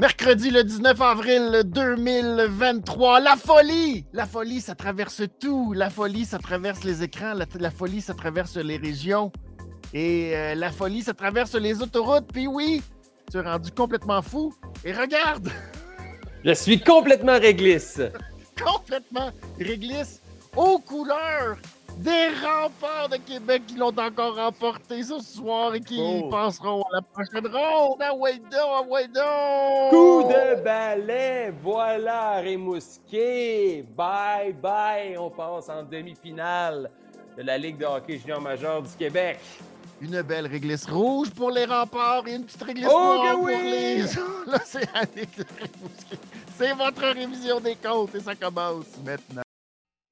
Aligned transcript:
Mercredi 0.00 0.50
le 0.50 0.62
19 0.62 1.00
avril 1.00 1.62
2023, 1.64 3.18
la 3.18 3.34
folie! 3.34 4.04
La 4.12 4.26
folie, 4.26 4.60
ça 4.60 4.76
traverse 4.76 5.22
tout. 5.40 5.72
La 5.72 5.90
folie, 5.90 6.24
ça 6.24 6.38
traverse 6.38 6.84
les 6.84 7.02
écrans. 7.02 7.34
La, 7.34 7.70
folie, 7.72 8.00
ça 8.00 8.14
traverse 8.14 8.56
les 8.56 8.76
régions. 8.76 9.32
Et 9.92 10.36
euh, 10.36 10.54
la 10.54 10.70
folie, 10.70 11.02
ça 11.02 11.14
traverse 11.14 11.56
les 11.56 11.82
autoroutes. 11.82 12.28
Puis 12.32 12.46
oui, 12.46 12.80
tu 13.28 13.38
es 13.38 13.40
rendu 13.40 13.72
complètement 13.72 14.22
fou. 14.22 14.54
Et 14.84 14.92
regarde! 14.92 15.50
Je 16.44 16.52
suis 16.52 16.78
complètement 16.78 17.40
réglisse. 17.40 18.00
complètement 18.56 19.32
réglisse 19.58 20.22
aux 20.56 20.78
couleurs 20.78 21.58
des 21.98 22.28
remparts 22.42 23.08
de 23.10 23.16
Québec 23.16 23.62
qui 23.66 23.74
l'ont 23.74 23.96
encore 23.98 24.36
remporté 24.36 25.02
ce 25.02 25.18
soir 25.18 25.74
et 25.74 25.80
qui 25.80 26.00
oh. 26.00 26.28
passeront 26.28 26.82
à 26.82 26.96
la 26.96 27.02
prochaine 27.02 27.46
ronde. 27.46 27.98
Ah 28.00 28.14
ouais 28.14 28.40
ah 28.52 28.82
ouais 28.82 29.06
Coup 29.90 30.22
de 30.24 30.62
balai, 30.62 31.52
voilà 31.62 32.36
Rimouski. 32.36 33.82
Bye 33.96 34.52
bye, 34.52 35.18
on 35.18 35.30
passe 35.30 35.68
en 35.68 35.82
demi-finale 35.82 36.90
de 37.36 37.42
la 37.42 37.58
Ligue 37.58 37.78
de 37.78 37.84
hockey 37.84 38.18
junior 38.18 38.40
majeur 38.40 38.82
du 38.82 38.90
Québec. 38.96 39.38
Une 40.00 40.22
belle 40.22 40.46
réglisse 40.46 40.88
rouge 40.88 41.30
pour 41.30 41.50
les 41.50 41.64
remparts 41.64 42.22
et 42.28 42.34
une 42.34 42.44
petite 42.44 42.62
réglisse 42.62 42.86
oh, 42.88 43.14
noire 43.16 43.34
pour 43.34 43.48
les... 43.48 44.02
Là, 44.46 44.60
c'est 44.64 44.88
C'est 46.56 46.72
votre 46.72 47.02
révision 47.02 47.58
des 47.58 47.74
comptes 47.74 48.14
et 48.14 48.20
ça 48.20 48.36
commence 48.36 48.86
maintenant. 49.04 49.42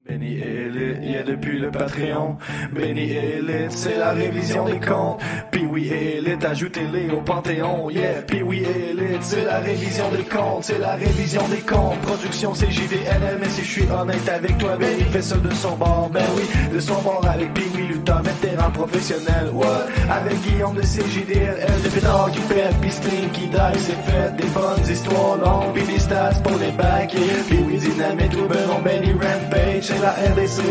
Benny 0.07 0.39
Elite, 0.39 1.03
yeah 1.03 1.23
depuis 1.23 1.59
le 1.59 1.69
Patreon. 1.69 2.37
Benny 2.71 3.11
Elite, 3.11 3.71
c'est 3.71 3.97
la 3.97 4.11
révision 4.11 4.65
des 4.65 4.79
comptes. 4.79 5.19
Puis 5.51 5.65
oui 5.65 5.89
Elite, 5.89 6.45
ajoutez-les 6.45 7.09
au 7.09 7.21
Panthéon. 7.21 7.89
Yeah, 7.89 8.21
puis 8.25 8.41
oui 8.41 8.63
Elite, 8.63 9.21
c'est 9.21 9.43
la 9.43 9.59
révision 9.59 10.09
des 10.11 10.23
comptes, 10.23 10.63
c'est 10.63 10.79
la 10.79 10.95
révision 10.95 11.45
des 11.49 11.57
comptes. 11.57 11.99
Production 12.01 12.53
JVNL, 12.53 13.37
mais 13.39 13.49
si 13.49 13.63
je 13.63 13.71
suis 13.71 13.89
honnête 13.89 14.29
avec 14.29 14.57
toi, 14.57 14.77
Benny 14.77 15.03
fait 15.11 15.21
ça 15.21 15.35
de 15.37 15.53
son 15.53 15.75
bord. 15.75 16.09
Ben 16.13 16.23
oui, 16.37 16.73
de 16.73 16.79
son 16.79 17.01
bord 17.01 17.25
avec 17.29 17.53
Puis 17.53 17.65
oui 17.75 17.87
Luther, 17.87 18.21
vétéran 18.21 18.71
professionnel. 18.71 19.49
What? 19.53 19.87
Avec 20.09 20.39
Guillaume 20.41 20.75
de 20.75 20.81
CJDLL, 20.81 21.81
de 21.83 21.89
pétard 21.89 22.31
qui 22.31 22.39
pète, 22.41 22.75
puis 22.79 22.91
stream 22.91 23.29
qui 23.31 23.47
die, 23.47 23.79
c'est 23.79 24.11
fait. 24.11 24.35
Des 24.37 24.49
bonnes 24.49 24.89
histoires 24.89 25.37
longues, 25.37 25.73
puis 25.73 25.83
des 25.83 25.99
stats 25.99 26.39
pour 26.43 26.57
les 26.57 26.71
bacs. 26.71 27.15
Puis 27.47 27.59
oui, 27.67 27.77
dynamite, 27.77 28.37
on 28.37 28.81
Benny 28.81 29.11
Rampage 29.11 29.96
c'est 29.97 30.03
la 30.03 30.11
RDC, 30.11 30.61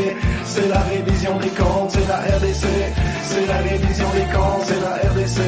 c'est 0.45 0.69
la 0.69 0.81
révision 0.83 1.39
des 1.41 1.49
comptes, 1.49 1.91
c'est 1.91 2.07
la 2.07 2.19
RDC, 2.19 2.67
c'est 3.25 3.47
la 3.47 3.59
révision 3.59 4.11
des 4.13 4.27
comptes, 4.33 4.63
c'est 4.67 4.81
la 4.81 4.95
RDC, 5.11 5.41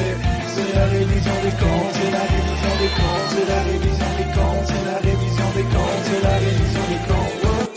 c'est 0.46 0.74
la 0.74 0.84
révision 0.86 1.32
des 1.44 1.50
comptes, 1.50 1.92
c'est 1.92 2.10
la 2.10 2.18
révision 2.18 2.74
des 2.80 2.90
comptes, 2.98 3.28
c'est 3.28 3.46
la 3.46 3.62
révision 3.62 4.10
des 4.18 4.34
comptes, 4.34 4.66
c'est 4.66 4.84
la 4.84 4.98
révision 4.98 5.50
des 5.54 5.62
comptes, 5.62 6.04
c'est 6.04 6.22
la 6.22 6.36
révision 6.38 6.84
des 6.88 7.00
comptes. 7.06 7.68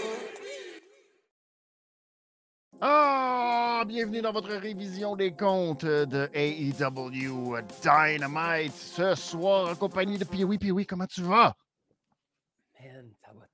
Ah, 2.82 3.84
bienvenue 3.88 4.22
dans 4.22 4.34
votre 4.34 4.56
révision 4.56 5.16
des 5.16 5.34
comptes 5.34 5.86
de 5.86 6.30
AEW 6.34 7.58
Dynamite 7.84 8.74
ce 8.74 9.14
soir 9.14 9.70
en 9.70 9.76
compagnie 9.76 10.18
de 10.18 10.26
Pee-Wee. 10.26 10.58
Pee-Wee, 10.58 10.88
comment 10.88 11.06
tu 11.06 11.22
vas? 11.22 11.54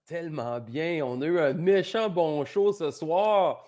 Tellement 0.07 0.59
bien. 0.59 1.05
On 1.05 1.21
a 1.21 1.25
eu 1.25 1.39
un 1.39 1.53
méchant 1.53 2.09
bon 2.09 2.43
show 2.45 2.73
ce 2.73 2.89
soir. 2.89 3.63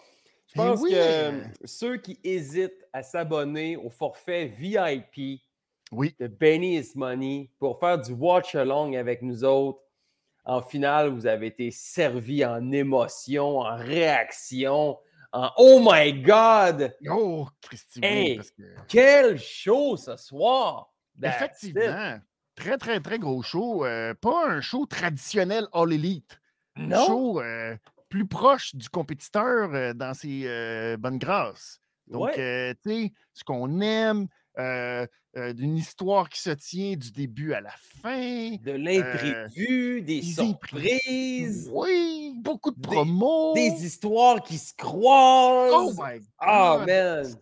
Je 0.47 0.53
eh 0.55 0.57
pense 0.57 0.81
que 0.81 1.43
ceux 1.65 1.97
qui 1.97 2.19
hésitent 2.23 2.87
à 2.91 3.03
s'abonner 3.03 3.77
au 3.77 3.89
forfait 3.89 4.47
VIP 4.57 5.41
de 5.91 6.27
Benny 6.27 6.77
is 6.77 6.93
Money 6.95 7.51
pour 7.59 7.79
faire 7.79 7.99
du 7.99 8.13
watch 8.13 8.55
along 8.55 8.95
avec 8.95 9.21
nous 9.21 9.43
autres, 9.43 9.81
en 10.45 10.61
finale, 10.61 11.09
vous 11.09 11.27
avez 11.27 11.47
été 11.47 11.69
servi 11.69 12.43
en 12.43 12.71
émotion, 12.71 13.59
en 13.59 13.75
réaction, 13.75 14.97
en 15.31 15.51
Oh 15.57 15.79
my 15.79 16.13
God! 16.23 16.95
Oh, 17.07 17.47
Christy! 17.61 18.39
Quel 18.87 19.37
show 19.37 19.97
ce 19.97 20.15
soir! 20.15 20.91
Effectivement 21.21 22.19
très, 22.59 22.77
très, 22.77 22.99
très 22.99 23.17
gros 23.17 23.41
show. 23.41 23.85
Euh, 23.85 24.13
pas 24.13 24.47
un 24.47 24.61
show 24.61 24.85
traditionnel 24.85 25.67
All 25.73 25.93
Elite. 25.93 26.38
Show 26.87 27.41
euh, 27.41 27.75
plus 28.09 28.27
proche 28.27 28.75
du 28.75 28.89
compétiteur 28.89 29.73
euh, 29.73 29.93
dans 29.93 30.13
ses 30.13 30.95
bonnes 30.97 31.17
grâces. 31.17 31.79
Donc, 32.07 32.31
tu 32.33 32.41
sais, 32.41 33.13
ce 33.33 33.43
qu'on 33.43 33.81
aime, 33.81 34.27
d'une 34.57 35.77
histoire 35.77 36.27
qui 36.27 36.41
se 36.41 36.49
tient 36.49 36.95
du 36.95 37.11
début 37.11 37.53
à 37.53 37.61
la 37.61 37.73
fin. 38.01 38.55
De 38.63 38.71
l'imprévu, 38.71 40.01
des, 40.01 40.23
surprises. 40.23 41.69
Oui, 41.71 42.33
beaucoup 42.37 42.71
de 42.71 42.81
promos. 42.81 43.53
Des, 43.53 43.85
histoires 43.85 44.41
qui 44.41 44.57
se 44.57 44.73
croisent. 44.75 45.71
Oh 45.71 46.03
my 46.03 46.19
ah, 46.39 46.77
God! 46.79 46.81
Oh, 46.81 46.85
man! 46.87 47.35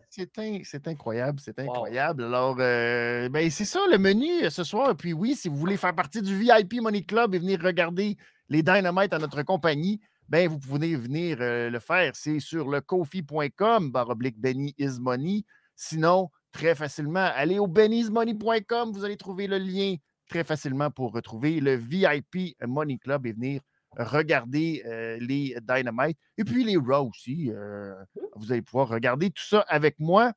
C'est 0.63 0.87
incroyable, 0.87 1.39
c'est 1.39 1.57
incroyable. 1.59 2.23
Alors, 2.25 2.55
ben, 2.55 3.49
c'est 3.49 3.65
ça 3.65 3.79
le 3.89 3.97
menu 3.97 4.49
ce 4.49 4.63
soir. 4.63 4.95
Puis 4.97 5.13
oui, 5.13 5.35
si 5.35 5.47
vous 5.47 5.55
voulez 5.55 5.77
faire 5.77 5.95
partie 5.95 6.21
du 6.21 6.37
VIP 6.37 6.81
Money 6.81 7.03
Club 7.03 7.35
et 7.35 7.39
venir 7.39 7.61
regarder 7.61 8.17
les 8.49 8.63
Dynamites 8.63 9.13
à 9.13 9.19
notre 9.19 9.43
compagnie, 9.43 9.99
ben, 10.29 10.47
vous 10.49 10.59
pouvez 10.59 10.95
venir 10.95 11.37
le 11.39 11.79
faire. 11.79 12.15
C'est 12.15 12.39
sur 12.39 12.69
le 12.69 12.81
kofi.com, 12.81 13.91
baroblique 13.91 14.39
Benny 14.39 14.75
is 14.77 14.99
Money. 14.99 15.43
Sinon, 15.75 16.29
très 16.51 16.75
facilement. 16.75 17.29
Allez 17.35 17.59
au 17.59 17.67
bennysmoney.com, 17.67 18.91
vous 18.91 19.05
allez 19.05 19.17
trouver 19.17 19.47
le 19.47 19.57
lien 19.57 19.95
très 20.27 20.43
facilement 20.43 20.91
pour 20.91 21.13
retrouver 21.13 21.59
le 21.59 21.75
VIP 21.75 22.57
Money 22.65 22.97
Club 22.97 23.25
et 23.25 23.33
venir 23.33 23.61
regarder 23.97 24.83
euh, 24.85 25.17
les 25.19 25.55
Dynamite 25.61 26.17
et 26.37 26.43
puis 26.43 26.63
les 26.63 26.77
Raw 26.77 27.09
aussi. 27.09 27.51
Euh, 27.51 27.95
vous 28.35 28.51
allez 28.51 28.61
pouvoir 28.61 28.89
regarder 28.89 29.29
tout 29.29 29.43
ça 29.43 29.61
avec 29.67 29.99
moi. 29.99 30.33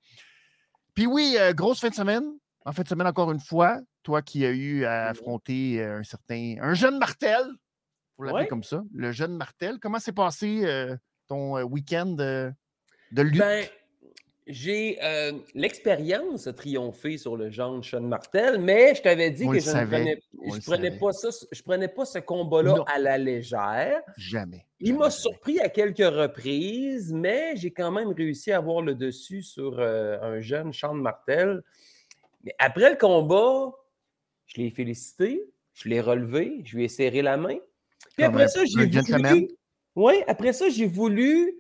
Puis 0.95 1.07
oui, 1.07 1.37
euh, 1.39 1.53
grosse 1.53 1.81
fin 1.81 1.89
de 1.89 1.95
semaine. 1.95 2.25
En 2.65 2.73
fin 2.73 2.83
de 2.83 2.89
semaine, 2.89 3.07
encore 3.07 3.33
une 3.33 3.41
fois, 3.41 3.81
toi 4.03 4.23
qui 4.23 4.45
as 4.45 4.51
eu 4.51 4.85
à 4.85 5.09
affronter 5.09 5.83
un 5.83 6.03
certain, 6.03 6.57
un 6.61 6.75
jeune 6.75 6.99
Martel, 6.99 7.43
pour 8.21 8.33
l'appeler 8.33 8.49
comme 8.49 8.65
ça, 8.65 8.85
le 8.93 9.13
jeune 9.13 9.37
Martel. 9.37 9.79
Comment 9.81 9.99
s'est 9.99 10.13
passé 10.13 10.65
ton 11.29 11.63
week-end 11.63 12.07
de, 12.07 12.53
lutte? 13.13 13.39
Ben, 13.39 13.65
j'ai 14.51 14.99
euh, 15.03 15.33
l'expérience 15.55 16.47
a 16.47 16.53
triomphé 16.53 17.19
sur 17.19 17.37
le 17.37 17.51
genre 17.51 17.85
Sean 17.85 18.01
Martel, 18.01 18.61
mais 18.61 18.95
je 18.95 19.03
t'avais 19.03 19.31
dit 19.31 19.47
que 19.47 19.61
je 19.61 19.71
ne 19.71 19.87
prenais, 19.87 20.21
je 20.33 20.61
prenais 20.61 20.91
pas 20.91 21.13
ça, 21.13 21.29
je 21.51 21.63
prenais 21.63 21.89
pas 21.89 22.05
ce 22.05 22.19
combat-là 22.19 22.85
à 22.93 22.99
la 22.99 23.17
légère. 23.17 24.01
Jamais. 24.17 24.67
Il 24.81 24.97
m'a 24.97 25.11
surpris 25.11 25.61
à 25.61 25.69
quelques 25.69 25.99
reprises, 25.99 27.13
mais 27.13 27.55
j'ai 27.57 27.71
quand 27.71 27.93
même 27.93 28.09
réussi 28.09 28.51
à 28.51 28.57
avoir 28.57 28.83
le 28.83 28.95
dessus 28.95 29.43
sur 29.43 29.79
euh, 29.79 30.19
un 30.21 30.41
jeune 30.41 30.73
Sean 30.73 30.95
Martel. 30.95 31.63
Mais 32.43 32.55
après 32.59 32.91
le 32.91 32.97
combat, 32.97 33.73
je 34.47 34.61
l'ai 34.61 34.71
félicité, 34.71 35.45
je 35.75 35.89
l'ai 35.89 36.01
relevé, 36.01 36.63
je 36.65 36.77
lui 36.77 36.85
ai 36.85 36.89
serré 36.89 37.23
la 37.23 37.37
main. 37.37 37.59
Puis 38.17 38.25
après 38.25 38.49
ça, 38.49 38.65
j'ai 38.65 38.87
voulu. 38.87 39.49
Oui, 39.97 40.15
après 40.27 40.53
ça, 40.53 40.69
j'ai 40.69 40.87
voulu 40.87 41.55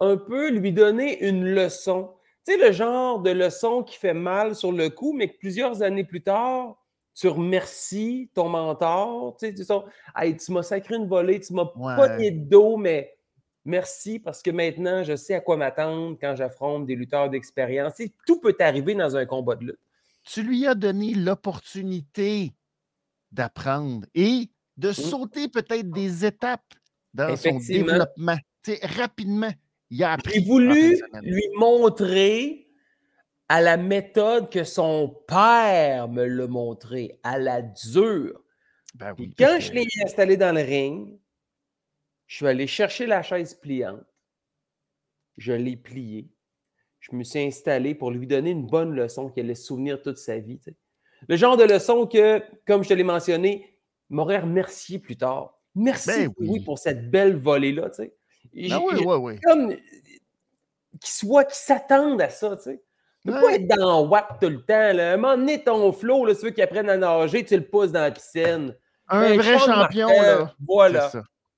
un 0.00 0.16
peu 0.16 0.50
lui 0.50 0.72
donner 0.72 1.26
une 1.26 1.44
leçon. 1.44 2.12
Tu 2.46 2.52
sais, 2.52 2.58
le 2.58 2.72
genre 2.72 3.20
de 3.20 3.30
leçon 3.30 3.82
qui 3.82 3.96
fait 3.96 4.14
mal 4.14 4.54
sur 4.54 4.72
le 4.72 4.90
coup, 4.90 5.12
mais 5.12 5.28
que 5.28 5.38
plusieurs 5.38 5.82
années 5.82 6.04
plus 6.04 6.22
tard, 6.22 6.76
tu 7.14 7.28
remercies 7.28 8.30
ton 8.34 8.48
mentor. 8.48 9.36
Tu, 9.38 9.46
sais, 9.46 9.54
tu, 9.54 9.64
tu 9.64 10.52
m'as 10.52 10.62
sacré 10.62 10.96
une 10.96 11.06
volée, 11.06 11.40
tu 11.40 11.52
m'as 11.54 11.66
pas 11.66 12.08
de 12.08 12.30
dos, 12.30 12.76
mais 12.76 13.16
merci 13.64 14.18
parce 14.18 14.42
que 14.42 14.50
maintenant, 14.50 15.04
je 15.04 15.14
sais 15.14 15.34
à 15.34 15.40
quoi 15.40 15.56
m'attendre 15.56 16.16
quand 16.20 16.34
j'affronte 16.36 16.86
des 16.86 16.96
lutteurs 16.96 17.30
d'expérience. 17.30 17.94
tout 18.26 18.40
peut 18.40 18.56
arriver 18.58 18.94
dans 18.94 19.16
un 19.16 19.26
combat 19.26 19.54
de 19.54 19.66
lutte. 19.66 19.80
Tu 20.24 20.42
lui 20.42 20.66
as 20.66 20.74
donné 20.74 21.14
l'opportunité 21.14 22.52
d'apprendre 23.30 24.06
et 24.14 24.50
de 24.76 24.90
mmh. 24.90 24.94
sauter 24.94 25.48
peut-être 25.48 25.90
des 25.90 26.24
étapes 26.24 26.74
dans 27.14 27.36
son 27.36 27.58
développement. 27.58 28.36
Tu 28.62 28.72
sais, 28.72 28.86
rapidement. 28.86 29.52
J'ai 29.90 30.40
voulu 30.40 30.98
lui 31.22 31.48
montrer 31.56 32.68
à 33.48 33.60
la 33.60 33.76
méthode 33.76 34.50
que 34.50 34.64
son 34.64 35.22
père 35.28 36.08
me 36.08 36.24
l'a 36.24 36.46
montré, 36.46 37.20
à 37.22 37.38
la 37.38 37.60
dure. 37.60 38.40
Ben 38.94 39.14
quand 39.38 39.58
je 39.60 39.72
l'ai 39.72 39.86
installé 40.02 40.36
dans 40.36 40.54
le 40.54 40.62
ring, 40.62 41.18
je 42.26 42.36
suis 42.36 42.46
allé 42.46 42.66
chercher 42.66 43.06
la 43.06 43.22
chaise 43.22 43.54
pliante. 43.54 44.06
Je 45.36 45.52
l'ai 45.52 45.76
pliée. 45.76 46.30
Je 47.00 47.14
me 47.14 47.24
suis 47.24 47.40
installé 47.40 47.94
pour 47.94 48.10
lui 48.10 48.26
donner 48.26 48.50
une 48.50 48.66
bonne 48.66 48.94
leçon 48.94 49.28
qui 49.28 49.40
allait 49.40 49.54
se 49.54 49.64
souvenir 49.66 50.00
toute 50.00 50.18
sa 50.18 50.38
vie. 50.38 50.60
Le 51.28 51.36
genre 51.36 51.56
de 51.56 51.64
leçon 51.64 52.06
que, 52.06 52.42
comme 52.66 52.82
je 52.82 52.88
te 52.88 52.94
l'ai 52.94 53.04
mentionné, 53.04 53.71
m'aurait 54.14 54.38
remercié 54.38 54.98
plus 54.98 55.16
tard. 55.16 55.58
Merci 55.74 56.28
ben 56.28 56.34
oui. 56.38 56.60
pour 56.60 56.78
cette 56.78 57.10
belle 57.10 57.36
volée-là. 57.36 57.90
Tu 57.90 58.10
ben 58.54 58.80
oui, 58.84 59.04
oui, 59.04 59.16
oui. 59.16 59.40
Comme 59.40 59.70
qu'ils 59.70 61.10
soient, 61.10 61.44
qu'ils 61.44 61.54
s'attendent 61.54 62.20
à 62.20 62.28
ça, 62.28 62.56
tu 62.56 62.62
sais. 62.64 62.82
Peux 63.24 63.32
pas 63.32 63.54
être 63.54 63.68
dans 63.68 64.06
Watt 64.08 64.38
tout 64.40 64.48
le 64.48 64.64
temps. 64.64 64.92
Là. 64.92 65.12
À 65.12 65.14
un 65.14 65.16
moment 65.16 65.36
donné, 65.36 65.62
ton 65.62 65.92
flow, 65.92 66.26
là, 66.26 66.34
ceux 66.34 66.50
qui 66.50 66.60
apprennent 66.60 66.90
à 66.90 66.96
nager, 66.96 67.44
tu 67.44 67.56
le 67.56 67.64
pousses 67.64 67.92
dans 67.92 68.00
la 68.00 68.10
piscine. 68.10 68.76
Un 69.08 69.20
ben, 69.20 69.38
vrai 69.38 69.58
champion, 69.58 70.08
là. 70.08 70.54
Voilà. 70.66 71.10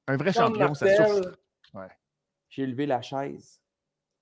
Un 0.06 0.16
vrai 0.16 0.32
champion, 0.32 0.74
ça 0.74 1.06
souffre. 1.06 1.38
Ouais. 1.72 1.88
J'ai 2.50 2.66
levé 2.66 2.84
la 2.86 3.00
chaise. 3.00 3.60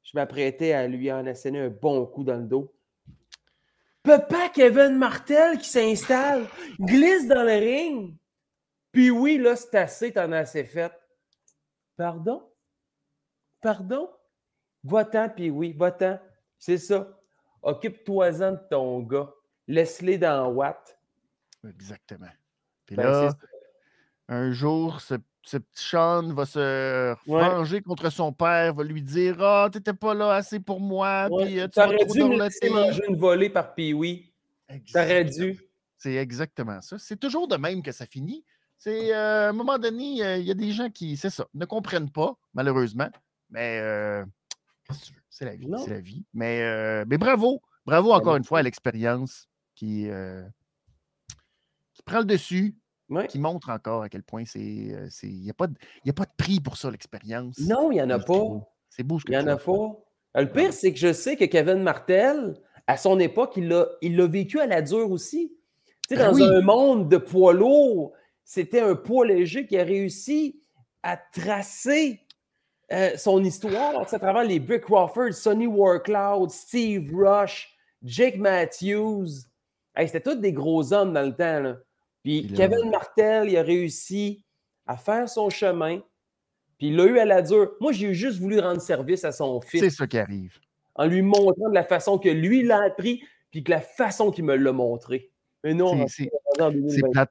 Je 0.05 0.12
m'apprêtais 0.14 0.73
à 0.73 0.87
lui 0.87 1.11
en 1.11 1.26
asséner 1.26 1.61
un 1.61 1.69
bon 1.69 2.06
coup 2.06 2.23
dans 2.23 2.37
le 2.37 2.44
dos. 2.44 2.73
Papa 4.02 4.49
Kevin 4.52 4.96
Martel 4.96 5.58
qui 5.58 5.69
s'installe, 5.69 6.46
glisse 6.81 7.29
dans 7.29 7.44
le 7.44 7.52
ring. 7.52 8.14
Puis 8.93 9.11
oui, 9.11 9.39
là, 9.39 9.56
c'est 9.56 9.75
assez, 9.75 10.12
t'en 10.12 10.31
as 10.33 10.39
assez 10.39 10.65
fait. 10.65 10.93
Pardon? 11.97 12.49
Pardon? 13.61 14.11
Va-t'en, 14.85 15.29
puis 15.31 15.50
oui, 15.50 15.73
va-t'en. 15.73 16.21
C'est 16.59 16.79
ça. 16.79 17.19
Occupe-toi-en 17.62 18.53
de 18.53 18.61
ton 18.71 19.00
gars. 19.00 19.33
Laisse-les 19.67 20.19
dans 20.19 20.49
Watt. 20.49 20.99
Exactement. 21.67 22.31
Puis 22.87 22.97
ben, 22.97 23.05
là, 23.05 23.33
un 24.29 24.53
jour, 24.53 25.00
ce, 25.00 25.15
petit 25.15 25.62
Sean 25.75 26.33
va 26.35 26.44
se 26.44 27.15
venger 27.27 27.83
contre 27.83 28.11
son 28.11 28.33
père, 28.33 28.75
va 28.75 28.85
lui 28.85 29.03
dire 29.03 29.37
Ah, 29.41 29.65
oh, 29.67 29.71
t'étais 29.71 29.94
pas 29.94 30.15
là 30.15 30.35
assez 30.35 30.61
pour 30.61 30.81
moi. 30.81 31.29
Puis, 31.39 31.61
euh, 31.61 31.69
tu 31.69 31.81
aurais 31.81 32.05
dû 32.05 32.25
me 32.25 32.39
laisser 32.39 32.69
manger 32.69 33.03
une 33.09 33.17
volée 33.17 33.50
par 33.50 33.75
Pee-Wee. 33.75 34.33
T'aurais 34.93 35.25
dû. 35.25 35.61
C'est 35.97 36.15
exactement 36.15 36.81
ça. 36.81 36.99
C'est 36.99 37.19
toujours 37.19 37.47
de 37.47 37.56
même 37.56 37.83
que 37.83 37.93
ça 37.93 38.06
finit. 38.06 38.44
C'est 38.82 39.14
euh, 39.14 39.46
à 39.46 39.49
un 39.50 39.52
moment 39.52 39.79
donné, 39.79 40.25
euh, 40.25 40.38
il 40.38 40.44
y 40.44 40.50
a 40.50 40.55
des 40.55 40.73
gens 40.73 40.90
qui, 40.90 41.17
c'est 41.17 41.31
ça, 41.31 41.46
ne 41.55 41.64
comprennent 41.67 42.11
pas, 42.11 42.37
malheureusement. 42.52 43.08
Mais 43.49 43.81
c'est 45.31 45.44
la 45.44 45.55
vie. 45.55 45.70
C'est 45.84 45.90
la 45.90 46.00
vie. 46.00 46.25
Mais, 46.34 47.05
mais 47.05 47.17
bravo. 47.17 47.62
Bravo 47.87 48.12
encore 48.12 48.34
une 48.34 48.43
fois 48.43 48.58
à 48.58 48.62
l'expérience 48.62 49.49
qui, 49.76 50.08
qui 51.94 52.02
prend 52.02 52.19
le 52.19 52.25
dessus, 52.25 52.75
qui 53.29 53.38
montre 53.38 53.70
encore 53.70 54.02
à 54.02 54.08
quel 54.08 54.25
point 54.25 54.44
c'est. 54.44 54.58
Il 54.58 55.40
n'y 55.43 55.50
a, 55.50 55.55
pas 55.55 55.69
de, 55.69 55.75
a 56.08 56.12
pas 56.12 56.25
de 56.25 56.32
prix 56.37 56.58
pour 56.58 56.76
ça, 56.76 56.90
l'expérience. 56.90 57.58
Non, 57.61 57.93
il 57.93 57.94
n'y 57.94 58.02
en 58.02 58.11
a 58.11 58.19
pas. 58.19 58.43
C'est 58.88 59.05
beau 59.05 59.20
ce 59.20 59.25
que 59.25 59.31
Il 59.31 59.38
n'y 59.38 59.44
en 59.44 59.46
a 59.46 59.56
pas. 59.58 59.96
Le 60.34 60.50
pire, 60.50 60.73
c'est 60.73 60.93
que 60.93 60.99
je 60.99 61.12
sais 61.12 61.37
que 61.37 61.44
Kevin 61.44 61.84
Martel, 61.84 62.56
à 62.88 62.96
son 62.96 63.20
époque, 63.20 63.52
il 63.56 63.69
l'a 63.69 63.87
il 64.00 64.20
vécu 64.23 64.58
à 64.58 64.67
la 64.67 64.82
dure 64.82 65.12
aussi. 65.12 65.56
Tu 66.08 66.17
sais, 66.17 66.17
ben 66.17 66.32
dans 66.32 66.43
un 66.43 66.61
monde 66.62 67.08
de 67.08 67.17
poids 67.17 67.52
lourds, 67.52 68.12
c'était 68.44 68.81
un 68.81 68.94
poids 68.94 69.27
léger 69.27 69.67
qui 69.67 69.79
a 69.79 69.85
réussi 69.85 70.62
à 71.03 71.17
tracer 71.17 72.21
euh, 72.93 73.17
son 73.17 73.43
histoire 73.43 74.00
à 74.00 74.05
travers 74.05 74.44
les 74.44 74.61
Brick 74.61 74.83
Crawford, 74.83 75.33
Sonny 75.33 75.67
Warcloud, 75.67 76.50
Steve 76.50 77.11
Rush, 77.15 77.75
Jake 78.03 78.37
Matthews. 78.37 79.29
C'était 79.97 80.21
tous 80.21 80.35
des 80.35 80.53
gros 80.53 80.93
hommes 80.93 81.12
dans 81.12 81.23
le 81.23 81.35
temps. 81.35 81.79
Puis 82.23 82.53
Kevin 82.55 82.91
Martel, 82.91 83.49
il 83.49 83.56
a 83.56 83.62
réussi 83.62 84.44
à 84.87 84.97
faire 84.97 85.29
son 85.29 85.50
chemin. 85.50 86.00
Puis 86.79 86.89
il 86.89 86.97
l'a 86.97 87.05
eu 87.05 87.19
à 87.19 87.25
la 87.25 87.43
dure. 87.43 87.73
Moi, 87.81 87.93
j'ai 87.93 88.15
juste 88.15 88.39
voulu 88.39 88.59
rendre 88.59 88.81
service 88.81 89.25
à 89.25 89.33
son 89.33 89.61
fils. 89.61 89.81
C'est 89.81 89.91
ça 89.91 90.06
qui 90.06 90.19
arrive. 90.19 90.59
En 90.94 91.06
lui 91.06 91.23
montrant 91.23 91.69
de 91.69 91.75
la 91.75 91.85
façon 91.85 92.19
que 92.19 92.29
lui 92.29 92.62
l'a 92.62 92.85
appris, 92.85 93.23
puis 93.50 93.65
que 93.65 93.71
la 93.71 93.81
façon 93.81 94.31
qu'il 94.31 94.44
me 94.44 94.56
l'a 94.56 94.73
montré. 94.73 95.31
Mais 95.64 95.75
non, 95.75 96.06
c'est 96.09 96.31
plate. 97.12 97.31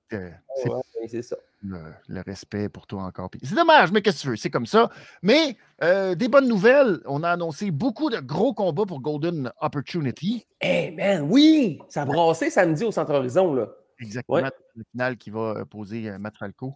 c'est 1.07 1.21
ça. 1.21 1.37
Le, 1.63 2.21
respect 2.21 2.69
pour 2.69 2.87
toi 2.87 3.03
encore. 3.03 3.29
C'est 3.43 3.55
dommage, 3.55 3.91
mais 3.91 4.01
qu'est-ce 4.01 4.17
que 4.17 4.21
tu 4.21 4.29
veux? 4.29 4.35
C'est 4.35 4.49
comme 4.49 4.65
ça. 4.65 4.89
Mais 5.21 5.57
euh, 5.83 6.15
des 6.15 6.27
bonnes 6.27 6.47
nouvelles. 6.47 7.01
On 7.05 7.21
a 7.21 7.29
annoncé 7.29 7.69
beaucoup 7.69 8.09
de 8.09 8.19
gros 8.19 8.53
combats 8.53 8.85
pour 8.85 8.99
Golden 8.99 9.51
Opportunity. 9.61 10.47
Eh 10.61 10.91
man, 10.91 11.27
oui! 11.29 11.79
Ça 11.87 12.01
a 12.01 12.05
brassé 12.05 12.49
samedi 12.49 12.83
au 12.83 12.91
Centre 12.91 13.13
Horizon. 13.13 13.53
Là. 13.53 13.69
Exactement. 13.99 14.49
Le 14.75 14.83
final 14.91 15.17
qui 15.17 15.29
va 15.29 15.57
euh, 15.57 15.65
poser 15.65 16.09
euh, 16.09 16.17
Matt 16.17 16.37
Falco 16.37 16.73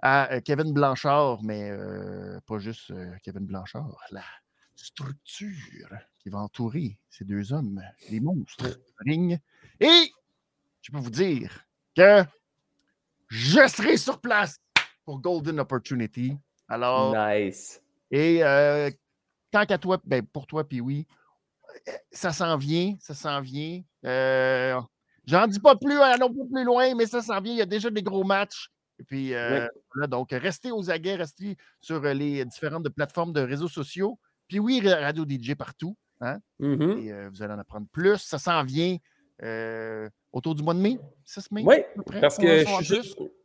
à 0.00 0.40
Kevin 0.40 0.72
Blanchard, 0.72 1.44
mais 1.44 1.70
pas 2.48 2.58
juste 2.58 2.92
Kevin 3.22 3.46
Blanchard. 3.46 3.96
La 4.10 4.24
structure 4.74 5.88
qui 6.18 6.28
va 6.28 6.38
entourer 6.38 6.98
ces 7.08 7.24
deux 7.24 7.52
hommes, 7.52 7.80
les 8.10 8.18
monstres, 8.18 8.80
ring. 9.06 9.38
Et 9.78 10.10
je 10.82 10.92
peux 10.92 10.98
vous 10.98 11.10
dire 11.10 11.64
que 11.96 12.22
je 13.28 13.66
serai 13.68 13.96
sur 13.96 14.20
place 14.20 14.58
pour 15.04 15.20
Golden 15.20 15.60
Opportunity. 15.60 16.36
Alors. 16.68 17.14
Nice. 17.16 17.80
Et 18.10 18.44
euh, 18.44 18.90
tant 19.50 19.64
qu'à 19.64 19.78
toi, 19.78 20.00
ben, 20.04 20.24
pour 20.26 20.46
toi, 20.46 20.68
puis 20.68 20.80
oui, 20.80 21.06
ça 22.10 22.32
s'en 22.32 22.56
vient, 22.56 22.94
ça 23.00 23.14
s'en 23.14 23.40
vient. 23.40 23.82
Euh, 24.04 24.80
J'en 25.26 25.46
dis 25.46 25.60
pas 25.60 25.76
plus, 25.76 25.98
allons 26.00 26.32
pas 26.32 26.44
plus 26.52 26.64
loin, 26.64 26.94
mais 26.94 27.06
ça 27.06 27.22
s'en 27.22 27.40
vient. 27.40 27.52
Il 27.52 27.58
y 27.58 27.62
a 27.62 27.66
déjà 27.66 27.90
des 27.90 28.02
gros 28.02 28.24
matchs. 28.24 28.70
Et 28.98 29.04
puis, 29.04 29.34
euh, 29.34 29.66
donc, 30.08 30.30
restez 30.32 30.72
aux 30.72 30.90
aguets, 30.90 31.14
restez 31.14 31.56
sur 31.80 32.02
les 32.02 32.44
différentes 32.44 32.88
plateformes 32.88 33.32
de 33.32 33.40
réseaux 33.40 33.68
sociaux. 33.68 34.18
Puis 34.48 34.58
oui, 34.58 34.80
Radio 34.80 35.24
DJ 35.24 35.54
partout. 35.54 35.96
Hein? 36.20 36.38
Mm-hmm. 36.60 36.98
Et, 36.98 37.12
euh, 37.12 37.30
vous 37.30 37.42
allez 37.42 37.54
en 37.54 37.58
apprendre 37.58 37.86
plus. 37.90 38.18
Ça 38.18 38.38
s'en 38.38 38.64
vient 38.64 38.96
autour 40.32 40.54
du 40.54 40.62
mois 40.62 40.74
de 40.74 40.80
mai, 40.80 40.98
ça 41.24 41.40
mai? 41.50 41.62
Oui, 41.64 41.76
parce 42.20 42.38
que 42.38 42.64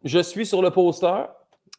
je, 0.03 0.19
suis 0.19 0.45
sur 0.45 0.61
le 0.61 0.71
poster. 0.71 1.25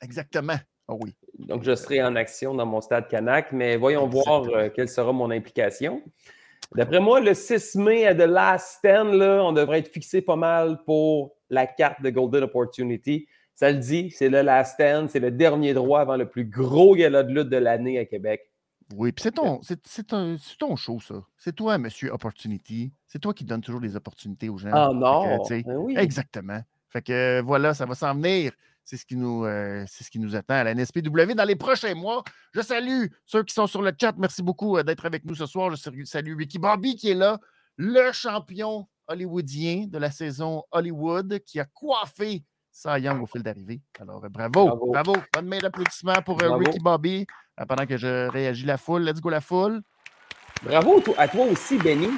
Exactement. 0.02 0.58
Oh 0.88 0.98
oui. 1.02 1.14
Donc, 1.38 1.64
je 1.64 1.74
serai 1.74 2.02
en 2.02 2.16
action 2.16 2.54
dans 2.54 2.66
mon 2.66 2.80
stade 2.80 3.08
Canac, 3.08 3.52
mais 3.52 3.76
voyons 3.76 4.08
voir 4.08 4.44
euh, 4.44 4.68
quelle 4.74 4.88
sera 4.88 5.12
mon 5.12 5.30
implication. 5.30 6.02
D'après 6.74 7.00
moi, 7.00 7.20
le 7.20 7.34
6 7.34 7.76
mai 7.76 8.06
à 8.06 8.14
The 8.14 8.26
Last 8.26 8.78
Stand, 8.78 9.12
là, 9.14 9.42
on 9.44 9.52
devrait 9.52 9.80
être 9.80 9.92
fixé 9.92 10.22
pas 10.22 10.36
mal 10.36 10.82
pour 10.84 11.34
la 11.50 11.66
carte 11.66 12.02
de 12.02 12.10
Golden 12.10 12.44
Opportunity. 12.44 13.26
Ça 13.54 13.70
le 13.70 13.78
dit, 13.78 14.10
c'est 14.10 14.28
le 14.28 14.42
Last 14.42 14.74
Stand, 14.74 15.08
c'est 15.08 15.20
le 15.20 15.30
dernier 15.30 15.74
droit 15.74 16.00
avant 16.00 16.16
le 16.16 16.28
plus 16.28 16.44
gros 16.44 16.94
gala 16.94 17.22
de 17.22 17.32
lutte 17.32 17.48
de 17.48 17.56
l'année 17.56 17.98
à 17.98 18.04
Québec. 18.04 18.47
Oui, 18.94 19.12
puis 19.12 19.22
c'est 19.22 19.32
ton, 19.32 19.60
c'est, 19.62 20.06
ton 20.06 20.76
show, 20.76 20.98
ça. 21.00 21.22
C'est 21.36 21.54
toi, 21.54 21.76
Monsieur 21.76 22.10
Opportunity. 22.10 22.92
C'est 23.06 23.18
toi 23.18 23.34
qui 23.34 23.44
donnes 23.44 23.60
toujours 23.60 23.80
les 23.80 23.96
opportunités 23.96 24.48
aux 24.48 24.56
gens. 24.56 24.70
Ah 24.72 24.90
non! 24.94 25.44
Ben 25.48 25.62
oui. 25.76 25.94
Exactement. 25.96 26.60
Fait 26.88 27.02
que 27.02 27.42
voilà, 27.42 27.74
ça 27.74 27.84
va 27.84 27.94
s'en 27.94 28.14
venir. 28.14 28.52
C'est 28.84 28.96
ce, 28.96 29.04
qui 29.04 29.16
nous, 29.16 29.44
euh, 29.44 29.84
c'est 29.86 30.02
ce 30.02 30.10
qui 30.10 30.18
nous 30.18 30.34
attend 30.34 30.54
à 30.54 30.64
la 30.64 30.74
NSPW 30.74 31.34
dans 31.36 31.44
les 31.44 31.56
prochains 31.56 31.94
mois. 31.94 32.24
Je 32.54 32.62
salue 32.62 33.08
ceux 33.26 33.42
qui 33.44 33.52
sont 33.52 33.66
sur 33.66 33.82
le 33.82 33.92
chat. 34.00 34.14
Merci 34.16 34.42
beaucoup 34.42 34.78
euh, 34.78 34.82
d'être 34.82 35.04
avec 35.04 35.26
nous 35.26 35.34
ce 35.34 35.44
soir. 35.44 35.70
Je 35.70 36.04
salue 36.04 36.34
Ricky 36.34 36.58
Bobby 36.58 36.96
qui 36.96 37.10
est 37.10 37.14
là, 37.14 37.38
le 37.76 38.10
champion 38.12 38.88
hollywoodien 39.06 39.88
de 39.88 39.98
la 39.98 40.10
saison 40.10 40.62
Hollywood 40.70 41.40
qui 41.44 41.60
a 41.60 41.66
coiffé 41.66 42.44
Cy 42.78 43.00
Young 43.00 43.22
au 43.22 43.26
fil 43.26 43.42
d'arrivée. 43.42 43.80
Alors, 44.00 44.24
euh, 44.24 44.28
bravo, 44.28 44.76
bravo, 44.92 45.16
Bonne 45.34 45.46
main 45.46 45.58
d'applaudissement 45.58 46.22
pour 46.24 46.38
Ricky 46.40 46.78
Bobby 46.78 47.26
pendant 47.66 47.86
que 47.86 47.96
je 47.96 48.28
réagis 48.28 48.66
la 48.66 48.76
foule. 48.76 49.02
Let's 49.02 49.20
go 49.20 49.30
la 49.30 49.40
foule. 49.40 49.82
Bravo 50.62 51.02
à 51.16 51.26
toi 51.26 51.46
aussi, 51.46 51.76
Benny. 51.78 52.08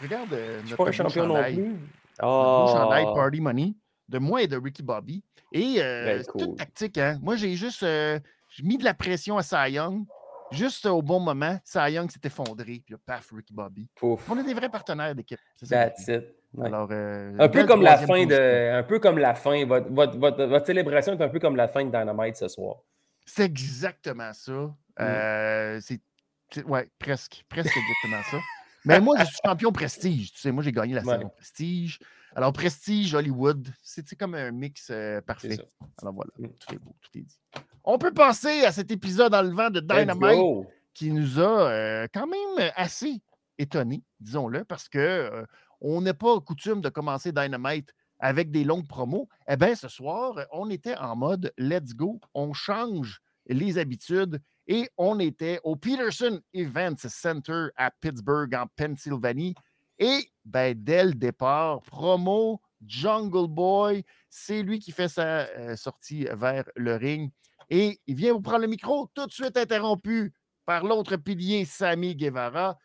Regarde 0.00 0.32
euh, 0.32 0.62
notre 0.62 0.76
pas 0.76 0.88
un 0.88 0.92
champion 0.92 1.26
non 1.26 1.42
plus. 1.42 1.76
Oh. 2.22 2.66
chandail 2.72 3.04
Party 3.04 3.40
Money 3.40 3.74
de 4.08 4.18
moi 4.18 4.42
et 4.42 4.46
de 4.46 4.56
Ricky 4.56 4.82
Bobby. 4.82 5.22
Et 5.52 5.76
euh, 5.78 6.04
ben, 6.04 6.22
c'est 6.24 6.38
toute 6.38 6.56
tactique. 6.56 6.98
Hein? 6.98 7.18
Moi, 7.22 7.36
j'ai 7.36 7.54
juste 7.54 7.82
euh, 7.82 8.18
mis 8.62 8.78
de 8.78 8.84
la 8.84 8.94
pression 8.94 9.36
à 9.36 9.42
Cy 9.42 9.72
Young. 9.72 10.04
Juste 10.50 10.86
au 10.86 11.02
bon 11.02 11.20
moment, 11.20 11.58
Cy 11.64 11.92
Young 11.92 12.10
s'est 12.10 12.20
effondré. 12.24 12.82
Puis 12.84 12.92
là, 12.92 12.96
paf, 13.04 13.30
Ricky 13.32 13.52
Bobby. 13.52 13.88
On 14.02 14.38
est 14.38 14.44
des 14.44 14.54
vrais 14.54 14.68
partenaires 14.68 15.14
d'équipe. 15.14 15.38
That's 15.68 16.08
it. 16.08 16.24
Alors, 16.62 16.88
euh, 16.90 17.34
un 17.38 17.48
peu 17.48 17.66
comme 17.66 17.82
la 17.82 17.98
fin 17.98 18.24
de. 18.24 18.78
Un 18.78 18.82
peu 18.82 18.98
comme 18.98 19.18
la 19.18 19.34
fin. 19.34 19.66
Votre, 19.66 19.90
votre, 19.90 20.16
votre, 20.16 20.66
célébration 20.66 21.12
est 21.12 21.22
un 21.22 21.28
peu 21.28 21.38
comme 21.38 21.56
la 21.56 21.68
fin 21.68 21.84
de 21.84 21.90
Dynamite 21.90 22.36
ce 22.36 22.48
soir. 22.48 22.76
C'est 23.26 23.44
exactement 23.44 24.32
ça. 24.32 24.52
Mm. 24.52 24.74
Euh, 25.00 25.80
c'est. 25.80 26.00
Ouais, 26.64 26.88
presque. 26.98 27.44
Presque 27.48 27.76
exactement 27.76 28.22
ça. 28.30 28.38
Mais 28.84 29.00
moi, 29.00 29.16
je 29.18 29.24
suis 29.24 29.36
champion 29.44 29.70
prestige. 29.70 30.32
Tu 30.32 30.40
sais, 30.40 30.50
moi, 30.50 30.62
j'ai 30.62 30.72
gagné 30.72 30.94
la 30.94 31.02
saison 31.02 31.28
prestige. 31.28 31.98
Alors, 32.34 32.52
prestige, 32.52 33.14
Hollywood, 33.14 33.68
c'est 33.82 34.16
comme 34.16 34.34
un 34.34 34.50
mix 34.50 34.88
euh, 34.90 35.20
parfait. 35.20 35.58
Alors 36.00 36.14
voilà, 36.14 36.30
mm. 36.38 36.48
tout 36.60 36.74
est 36.74 36.78
beau, 36.78 36.96
tout 37.00 37.18
est 37.18 37.22
dit. 37.22 37.40
On 37.90 37.96
peut 37.96 38.12
passer 38.12 38.66
à 38.66 38.70
cet 38.70 38.90
épisode 38.90 39.34
en 39.34 39.40
levant 39.40 39.70
de 39.70 39.80
Dynamite 39.80 40.68
qui 40.92 41.10
nous 41.10 41.40
a 41.40 42.06
quand 42.12 42.26
même 42.26 42.70
assez 42.76 43.22
étonnés, 43.56 44.04
disons-le, 44.20 44.62
parce 44.66 44.90
que 44.90 45.46
on 45.80 46.02
n'est 46.02 46.12
pas 46.12 46.38
coutume 46.40 46.82
de 46.82 46.90
commencer 46.90 47.32
Dynamite 47.32 47.94
avec 48.18 48.50
des 48.50 48.62
longues 48.62 48.86
promos. 48.86 49.26
Eh 49.48 49.56
bien, 49.56 49.74
ce 49.74 49.88
soir, 49.88 50.34
on 50.52 50.68
était 50.68 50.96
en 50.98 51.16
mode 51.16 51.50
let's 51.56 51.94
go, 51.94 52.20
on 52.34 52.52
change 52.52 53.22
les 53.46 53.78
habitudes 53.78 54.38
et 54.66 54.90
on 54.98 55.18
était 55.18 55.58
au 55.64 55.74
Peterson 55.74 56.42
Events 56.52 57.08
Center 57.08 57.68
à 57.74 57.90
Pittsburgh, 57.90 58.54
en 58.54 58.66
Pennsylvanie. 58.76 59.54
Et 59.98 60.28
ben, 60.44 60.74
dès 60.76 61.06
le 61.06 61.14
départ, 61.14 61.80
promo 61.84 62.60
Jungle 62.86 63.48
Boy, 63.48 64.04
c'est 64.28 64.62
lui 64.62 64.78
qui 64.78 64.92
fait 64.92 65.08
sa 65.08 65.46
euh, 65.56 65.74
sortie 65.74 66.26
vers 66.34 66.64
le 66.76 66.94
ring. 66.94 67.30
Et 67.70 68.00
il 68.06 68.14
vient 68.14 68.32
vous 68.32 68.40
prendre 68.40 68.62
le 68.62 68.66
micro, 68.66 69.10
tout 69.14 69.26
de 69.26 69.32
suite 69.32 69.56
interrompu 69.56 70.32
par 70.64 70.84
l'autre 70.84 71.16
pilier, 71.16 71.64
Sammy 71.64 72.14
Guevara, 72.14 72.78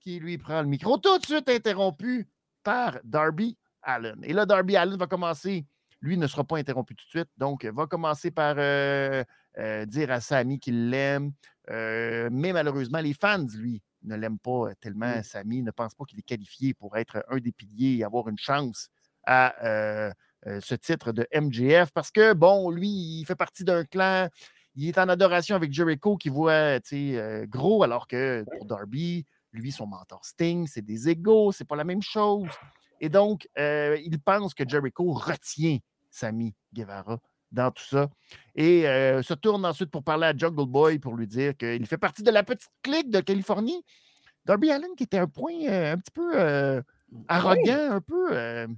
qui 0.00 0.18
lui 0.18 0.38
prend 0.38 0.62
le 0.62 0.68
micro, 0.68 0.98
tout 0.98 1.18
de 1.18 1.24
suite 1.24 1.48
interrompu 1.48 2.28
par 2.62 2.98
Darby 3.04 3.56
Allen. 3.82 4.18
Et 4.22 4.32
là, 4.32 4.46
Darby 4.46 4.76
Allen 4.76 4.96
va 4.96 5.06
commencer, 5.06 5.66
lui 6.00 6.16
ne 6.16 6.26
sera 6.26 6.44
pas 6.44 6.58
interrompu 6.58 6.94
tout 6.94 7.04
de 7.04 7.10
suite, 7.10 7.30
donc 7.36 7.64
va 7.64 7.86
commencer 7.86 8.30
par 8.30 8.56
euh, 8.58 9.24
euh, 9.58 9.86
dire 9.86 10.10
à 10.10 10.20
Sammy 10.20 10.58
qu'il 10.58 10.90
l'aime. 10.90 11.32
Euh, 11.70 12.28
mais 12.32 12.52
malheureusement, 12.52 13.00
les 13.00 13.14
fans, 13.14 13.46
lui, 13.56 13.82
ne 14.02 14.16
l'aiment 14.16 14.38
pas 14.38 14.74
tellement. 14.80 15.22
Sammy 15.22 15.62
ne 15.62 15.70
pense 15.70 15.94
pas 15.94 16.04
qu'il 16.04 16.18
est 16.18 16.22
qualifié 16.22 16.74
pour 16.74 16.96
être 16.96 17.24
un 17.28 17.38
des 17.38 17.52
piliers 17.52 17.98
et 17.98 18.04
avoir 18.04 18.28
une 18.28 18.38
chance 18.38 18.88
à 19.26 20.12
ce 20.60 20.74
titre 20.74 21.12
de 21.12 21.26
MJF 21.34 21.90
parce 21.92 22.10
que, 22.10 22.32
bon, 22.32 22.70
lui, 22.70 22.88
il 22.88 23.24
fait 23.26 23.36
partie 23.36 23.64
d'un 23.64 23.84
clan. 23.84 24.28
Il 24.74 24.88
est 24.88 24.98
en 24.98 25.08
adoration 25.08 25.56
avec 25.56 25.72
Jericho 25.72 26.16
qui 26.16 26.28
voit 26.28 26.78
gros, 27.46 27.82
alors 27.82 28.06
que 28.06 28.44
pour 28.56 28.64
Darby, 28.66 29.24
lui, 29.52 29.72
son 29.72 29.86
mentor 29.86 30.24
Sting, 30.24 30.66
c'est 30.68 30.84
des 30.84 31.08
égaux, 31.08 31.52
c'est 31.52 31.64
pas 31.64 31.74
la 31.76 31.84
même 31.84 32.02
chose. 32.02 32.48
Et 33.00 33.08
donc, 33.08 33.48
il 33.56 34.18
pense 34.24 34.54
que 34.54 34.68
Jericho 34.68 35.12
retient 35.12 35.78
Sammy 36.10 36.54
Guevara 36.72 37.18
dans 37.50 37.70
tout 37.70 37.84
ça. 37.84 38.08
Et 38.54 38.82
se 38.82 39.34
tourne 39.34 39.64
ensuite 39.64 39.90
pour 39.90 40.04
parler 40.04 40.26
à 40.26 40.36
Jungle 40.36 40.66
Boy 40.66 40.98
pour 40.98 41.14
lui 41.14 41.26
dire 41.26 41.56
qu'il 41.56 41.86
fait 41.86 41.98
partie 41.98 42.22
de 42.22 42.30
la 42.30 42.42
petite 42.42 42.70
clique 42.82 43.10
de 43.10 43.20
Californie. 43.20 43.84
Darby 44.44 44.70
Allen 44.70 44.90
qui 44.96 45.04
était 45.04 45.18
un 45.18 45.26
point 45.26 45.54
un 45.66 45.98
petit 45.98 46.12
peu 46.12 46.82
arrogant, 47.26 47.90
un 47.90 48.00
peu. 48.00 48.68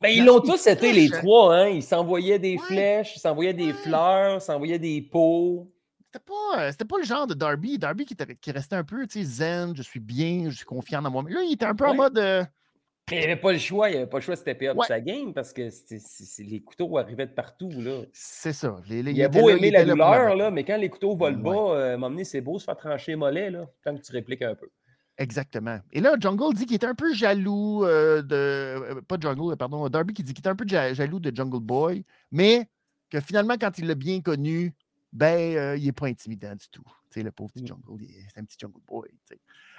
Ben, 0.00 0.10
ils 0.10 0.24
l'ont 0.24 0.40
tous 0.40 0.66
été 0.66 0.92
les 0.92 1.10
trois, 1.10 1.56
hein? 1.56 1.68
Ils 1.68 1.82
s'envoyaient 1.82 2.38
des 2.38 2.56
flèches, 2.58 3.16
ils 3.16 3.20
s'envoyaient 3.20 3.54
des 3.54 3.72
fleurs, 3.72 4.36
ils 4.36 4.40
s'envoyaient 4.40 4.78
des 4.78 5.02
pots. 5.02 5.72
C'était 6.06 6.24
pas, 6.24 6.72
c'était 6.72 6.84
pas 6.84 6.98
le 6.98 7.04
genre 7.04 7.26
de 7.26 7.34
Darby. 7.34 7.78
Darby 7.78 8.06
qui, 8.06 8.16
qui 8.40 8.50
restait 8.52 8.76
un 8.76 8.84
peu 8.84 9.06
zen, 9.10 9.74
je 9.76 9.82
suis 9.82 10.00
bien, 10.00 10.48
je 10.48 10.56
suis 10.56 10.64
confiant 10.64 11.02
dans 11.02 11.10
moi. 11.10 11.22
Mais 11.22 11.32
là, 11.32 11.42
il 11.42 11.52
était 11.52 11.66
un 11.66 11.74
peu 11.74 11.86
en 11.86 11.94
mode. 11.94 12.48
Il 13.10 13.18
n'y 13.18 13.24
avait 13.24 13.36
pas 13.36 13.52
le 13.52 13.58
choix, 13.58 13.88
il 13.88 13.92
n'y 13.92 13.98
avait 13.98 14.06
pas 14.06 14.18
le 14.18 14.22
choix 14.22 14.34
de 14.34 14.40
stepper 14.40 14.68
up 14.68 14.76
sa 14.86 15.00
game 15.00 15.32
parce 15.32 15.52
que 15.52 15.68
les 16.42 16.60
couteaux 16.60 16.98
arrivaient 16.98 17.26
de 17.26 17.32
partout. 17.32 17.70
C'est 18.12 18.52
ça. 18.52 18.76
il 18.88 19.22
a 19.22 19.28
beau 19.28 19.48
aimer 19.48 19.70
la 19.70 19.84
douleur, 19.84 20.36
là, 20.36 20.50
mais 20.50 20.64
quand 20.64 20.76
les 20.76 20.88
couteaux 20.88 21.16
volent 21.16 21.38
bas, 21.38 21.76
euh, 21.76 22.24
c'est 22.24 22.40
beau 22.40 22.58
se 22.58 22.64
faire 22.64 22.76
trancher 22.76 23.16
mollet, 23.16 23.50
là, 23.50 23.66
quand 23.82 23.98
tu 24.00 24.12
répliques 24.12 24.42
un 24.42 24.54
peu. 24.54 24.68
Exactement. 25.18 25.80
Et 25.90 26.00
là, 26.00 26.14
Jungle 26.18 26.54
dit 26.54 26.64
qu'il 26.64 26.76
était 26.76 26.86
un 26.86 26.94
peu 26.94 27.12
jaloux 27.12 27.84
euh, 27.84 28.22
de. 28.22 28.34
Euh, 28.36 29.00
pas 29.02 29.16
Jungle, 29.20 29.56
pardon, 29.56 29.88
Darby 29.88 30.14
qui 30.14 30.22
dit 30.22 30.32
qu'il 30.32 30.42
était 30.42 30.48
un 30.48 30.56
peu 30.56 30.66
jaloux 30.66 31.18
de 31.18 31.34
Jungle 31.34 31.60
Boy, 31.60 32.04
mais 32.30 32.68
que 33.10 33.20
finalement, 33.20 33.54
quand 33.60 33.78
il 33.78 33.88
l'a 33.88 33.96
bien 33.96 34.20
connu, 34.20 34.74
ben, 35.12 35.76
il 35.76 35.84
n'est 35.84 35.92
pas 35.92 36.06
intimidant 36.06 36.54
du 36.54 36.68
tout. 36.68 36.84
sais, 37.10 37.22
le 37.22 37.32
pauvre 37.32 37.50
petit 37.50 37.64
mmh. 37.64 37.66
Jungle, 37.66 38.06
c'est 38.32 38.40
un 38.40 38.44
petit 38.44 38.56
Jungle 38.60 38.80
Boy. 38.86 39.08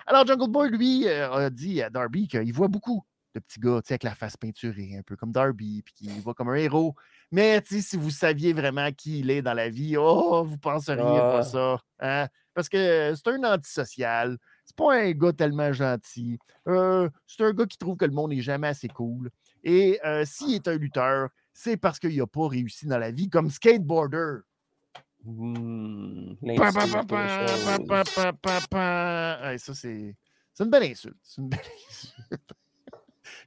Alors, 0.05 0.27
Jungle 0.27 0.50
Boy, 0.50 0.69
lui, 0.72 1.08
a 1.08 1.50
dit 1.50 1.81
à 1.81 1.89
Darby 1.89 2.27
qu'il 2.27 2.51
voit 2.51 2.67
beaucoup 2.67 3.05
de 3.36 3.39
petits 3.39 3.60
gars 3.60 3.79
avec 3.88 4.03
la 4.03 4.15
face 4.15 4.38
peinturée, 4.38 4.98
un 4.98 5.03
peu 5.03 5.15
comme 5.15 5.31
Darby, 5.31 5.84
puis 5.84 5.93
qui 5.93 6.19
voit 6.19 6.34
comme 6.34 6.50
un 6.50 6.55
héros. 6.55 6.96
Mais 7.31 7.62
si 7.65 7.96
vous 7.96 8.10
saviez 8.10 8.53
vraiment 8.53 8.91
qui 8.91 9.19
il 9.19 9.29
est 9.29 9.41
dans 9.41 9.53
la 9.53 9.69
vie, 9.69 9.96
oh, 9.98 10.43
vous 10.43 10.58
penseriez 10.58 11.03
pas 11.03 11.39
ah. 11.39 11.43
ça. 11.43 11.77
Hein? 12.00 12.27
Parce 12.53 12.69
que 12.69 13.13
c'est 13.15 13.27
un 13.29 13.43
antisocial. 13.43 14.38
C'est 14.69 14.75
pas 14.75 14.93
un 14.93 15.11
gars 15.13 15.33
tellement 15.33 15.73
gentil. 15.73 16.38
Euh, 16.67 17.09
c'est 17.25 17.43
un 17.43 17.53
gars 17.53 17.65
qui 17.65 17.79
trouve 17.79 17.97
que 17.97 18.05
le 18.05 18.11
monde 18.11 18.29
n'est 18.29 18.41
jamais 18.41 18.67
assez 18.67 18.88
cool. 18.88 19.31
Et 19.63 19.99
euh, 20.05 20.23
s'il 20.25 20.53
est 20.53 20.67
un 20.67 20.77
lutteur, 20.77 21.29
c'est 21.51 21.75
parce 21.75 21.97
qu'il 21.97 22.15
n'a 22.15 22.27
pas 22.27 22.47
réussi 22.47 22.85
dans 22.85 22.99
la 22.99 23.09
vie 23.09 23.31
comme 23.31 23.49
skateboarder. 23.49 24.41
ça, 29.57 29.73
c'est 29.73 30.15
une 30.59 30.69
belle 30.69 30.83
insulte. 30.83 31.17
C'est 31.23 31.41
une 31.41 31.49
belle 31.49 31.59
insulte. 31.89 32.53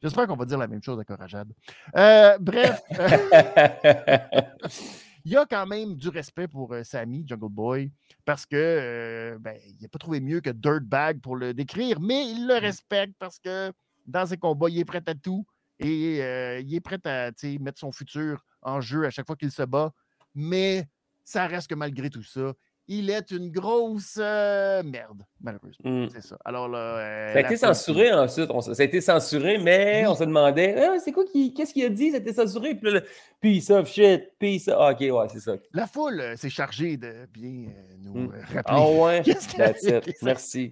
J'espère 0.03 0.27
qu'on 0.27 0.35
va 0.35 0.45
dire 0.45 0.59
la 0.59 0.67
même 0.67 0.83
chose 0.83 0.99
à 0.99 1.05
Corajade. 1.05 1.53
Euh, 1.95 2.37
bref, 2.41 2.83
il 5.25 5.33
y 5.33 5.37
a 5.37 5.47
quand 5.47 5.67
même 5.67 5.97
du 5.97 6.09
respect 6.09 6.49
pour 6.49 6.73
euh, 6.73 6.83
Sammy, 6.85 7.25
Jungle 7.27 7.49
Boy, 7.49 7.93
parce 8.25 8.47
que 8.47 8.57
euh, 8.57 9.39
ben, 9.39 9.57
il 9.67 9.83
n'a 9.83 9.89
pas 9.89 9.99
trouvé 9.99 10.21
mieux 10.21 10.41
que 10.41 10.51
Dirtbag 10.51 11.21
pour 11.21 11.37
le 11.37 11.55
décrire, 11.55 12.01
mais 12.01 12.29
il 12.31 12.47
le 12.47 12.57
mm. 12.57 12.63
respecte 12.63 13.15
parce 13.19 13.39
que 13.39 13.73
dans 14.07 14.27
ses 14.27 14.37
combats, 14.37 14.69
il 14.69 14.79
est 14.79 14.85
prêt 14.85 15.03
à 15.07 15.15
tout 15.15 15.47
et 15.79 16.19
il 16.61 16.75
est 16.75 16.81
prêt 16.81 17.01
à 17.07 17.31
mettre 17.61 17.81
son 17.81 17.91
futur 17.91 18.45
en 18.63 18.81
jeu 18.81 19.05
à 19.05 19.11
chaque 19.11 19.27
fois 19.27 19.37
qu'il 19.37 19.51
se 19.51 19.63
bat. 19.63 19.93
Mais 20.35 20.89
ça 21.25 21.47
reste 21.47 21.69
que 21.69 21.75
malgré 21.75 22.11
tout 22.11 22.23
ça, 22.23 22.53
il 22.89 23.11
est 23.11 23.31
une 23.31 23.51
grosse 23.51 24.19
euh, 24.21 24.83
merde, 24.83 25.23
malheureusement. 25.41 26.05
Hmm. 26.05 26.09
C'est 26.13 26.23
ça. 26.23 26.37
Alors 26.45 26.69
là. 26.69 26.99
Euh, 26.99 27.33
ça 27.33 27.39
a 27.39 27.43
été 27.43 27.57
censuré 27.57 28.13
ensuite. 28.13 28.51
ça 28.61 28.83
a 28.83 28.85
été 28.85 29.01
censuré, 29.01 29.59
mais 29.59 30.07
on 30.07 30.15
se 30.15 30.25
demandait 30.25 30.75
ah, 30.79 30.99
c'est 30.99 31.13
quoi 31.13 31.25
qui, 31.25 31.55
qu'est-ce 31.55 31.73
qu'il 31.73 31.85
a 31.85 31.89
dit? 31.89 32.11
Ça 32.11 32.17
a 32.17 32.21
été 32.21 32.33
censuré. 32.33 32.75
Puis 32.75 32.93
là, 32.93 33.01
peace 33.41 33.71
of 33.71 33.89
shit, 33.89 34.33
peace 34.39 34.69
of. 34.69 34.77
Ah, 34.79 34.93
ok, 34.93 35.01
ouais, 35.01 35.29
c'est 35.33 35.41
ça. 35.41 35.57
La 35.73 35.87
foule 35.87 36.21
euh, 36.21 36.37
s'est 36.37 36.51
chargée 36.51 36.97
de 36.97 37.27
bien 37.33 37.73
nous 38.01 38.29
rappeler. 38.29 38.63
Ah 38.67 38.89
ouais, 38.89 39.23
that's 39.57 39.85
it. 39.85 40.17
Merci. 40.23 40.71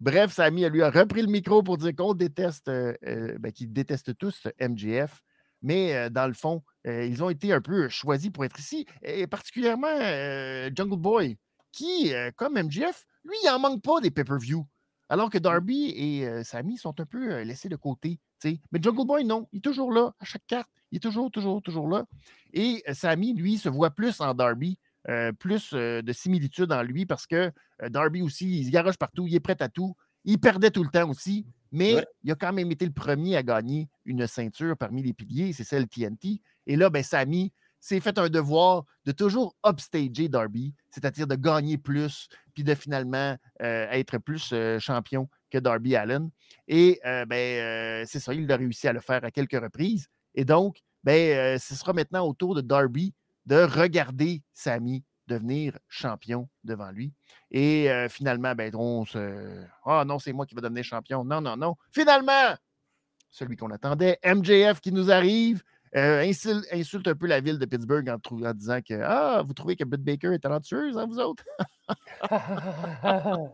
Bref, 0.00 0.32
Samy 0.32 0.68
lui 0.68 0.82
a 0.82 0.90
repris 0.90 1.22
le 1.22 1.28
micro 1.28 1.62
pour 1.62 1.78
dire 1.78 1.94
qu'on 1.96 2.14
déteste, 2.14 2.66
ben, 2.66 3.52
qu'ils 3.54 3.72
détestent 3.72 4.16
tous 4.18 4.46
MGF. 4.60 5.22
Mais 5.66 6.08
dans 6.10 6.28
le 6.28 6.32
fond, 6.32 6.62
ils 6.84 7.24
ont 7.24 7.28
été 7.28 7.52
un 7.52 7.60
peu 7.60 7.88
choisis 7.88 8.30
pour 8.30 8.44
être 8.44 8.58
ici, 8.60 8.86
et 9.02 9.26
particulièrement 9.26 9.98
Jungle 10.74 10.96
Boy, 10.96 11.36
qui, 11.72 12.12
comme 12.36 12.54
MGF, 12.54 13.04
lui, 13.24 13.34
il 13.42 13.46
n'en 13.46 13.58
manque 13.58 13.82
pas 13.82 14.00
des 14.00 14.12
pay-per-view. 14.12 14.64
Alors 15.08 15.28
que 15.28 15.38
mmh. 15.38 15.40
Darby 15.40 15.90
et 15.90 16.44
Sammy 16.44 16.78
sont 16.78 16.98
un 17.00 17.04
peu 17.04 17.42
laissés 17.42 17.68
de 17.68 17.76
côté. 17.76 18.20
Mais 18.44 18.80
Jungle 18.80 19.04
Boy, 19.04 19.24
non, 19.24 19.48
il 19.52 19.58
est 19.58 19.60
toujours 19.60 19.92
là 19.92 20.14
à 20.20 20.24
chaque 20.24 20.46
carte. 20.46 20.70
Il 20.92 20.98
est 20.98 21.00
toujours, 21.00 21.32
toujours, 21.32 21.60
toujours 21.62 21.88
là. 21.88 22.04
Et 22.52 22.84
Sammy, 22.92 23.34
lui, 23.34 23.58
se 23.58 23.68
voit 23.68 23.90
plus 23.90 24.20
en 24.20 24.34
Darby, 24.34 24.78
plus 25.40 25.72
de 25.72 26.12
similitude 26.12 26.70
en 26.70 26.82
lui 26.82 27.06
parce 27.06 27.26
que 27.26 27.50
Darby 27.88 28.22
aussi, 28.22 28.60
il 28.60 28.66
se 28.66 28.70
garoche 28.70 28.98
partout, 28.98 29.26
il 29.26 29.34
est 29.34 29.40
prêt 29.40 29.60
à 29.60 29.68
tout. 29.68 29.96
Il 30.24 30.38
perdait 30.38 30.70
tout 30.70 30.84
le 30.84 30.90
temps 30.90 31.08
aussi. 31.10 31.44
Mais 31.72 32.04
il 32.22 32.30
a 32.30 32.34
quand 32.34 32.52
même 32.52 32.70
été 32.70 32.84
le 32.84 32.92
premier 32.92 33.36
à 33.36 33.42
gagner 33.42 33.88
une 34.04 34.26
ceinture 34.26 34.76
parmi 34.76 35.02
les 35.02 35.12
piliers, 35.12 35.52
c'est 35.52 35.64
celle 35.64 35.88
TNT. 35.88 36.40
Et 36.66 36.76
là, 36.76 36.90
ben, 36.90 37.02
Samy 37.02 37.52
s'est 37.80 38.00
fait 38.00 38.18
un 38.18 38.28
devoir 38.28 38.84
de 39.04 39.12
toujours 39.12 39.54
upstager 39.64 40.28
Darby, 40.28 40.74
c'est-à-dire 40.90 41.26
de 41.26 41.36
gagner 41.36 41.78
plus, 41.78 42.28
puis 42.54 42.64
de 42.64 42.74
finalement 42.74 43.36
euh, 43.62 43.86
être 43.90 44.18
plus 44.18 44.50
euh, 44.52 44.78
champion 44.78 45.28
que 45.50 45.58
Darby 45.58 45.94
Allen. 45.94 46.30
Et 46.66 47.00
euh, 47.06 47.24
ben, 47.26 48.04
c'est 48.06 48.20
ça, 48.20 48.34
il 48.34 48.50
a 48.50 48.56
réussi 48.56 48.88
à 48.88 48.92
le 48.92 49.00
faire 49.00 49.24
à 49.24 49.30
quelques 49.30 49.60
reprises. 49.60 50.08
Et 50.34 50.44
donc, 50.44 50.78
ben, 51.04 51.58
ce 51.58 51.74
sera 51.74 51.92
maintenant 51.92 52.26
au 52.26 52.34
tour 52.34 52.54
de 52.54 52.60
Darby 52.60 53.14
de 53.46 53.62
regarder 53.62 54.42
Samy 54.52 55.04
devenir 55.26 55.78
champion 55.88 56.48
devant 56.64 56.90
lui. 56.90 57.12
Et 57.50 57.88
finalement, 58.08 58.54
ben, 58.54 58.74
on 58.74 59.04
se. 59.04 59.64
Ah 59.84 60.04
non, 60.06 60.18
c'est 60.18 60.32
moi 60.32 60.46
qui 60.46 60.54
vais 60.54 60.60
devenir 60.60 60.84
champion. 60.84 61.24
Non, 61.24 61.40
non, 61.40 61.56
non. 61.56 61.76
Finalement, 61.90 62.54
celui 63.30 63.56
qu'on 63.56 63.70
attendait, 63.70 64.18
MJF 64.24 64.80
qui 64.80 64.92
nous 64.92 65.10
arrive, 65.10 65.62
insulte, 65.94 67.08
un 67.08 67.14
peu 67.14 67.26
la 67.26 67.40
ville 67.40 67.58
de 67.58 67.66
Pittsburgh 67.66 68.08
en, 68.08 68.18
disant 68.54 68.80
que 68.86 69.00
Ah, 69.02 69.42
vous 69.44 69.54
trouvez 69.54 69.76
que 69.76 69.84
Britt 69.84 70.02
Baker 70.02 70.34
est 70.34 70.40
talentueuse, 70.40 70.98
hein, 70.98 71.06
vous 71.06 71.18
autres? 71.18 71.44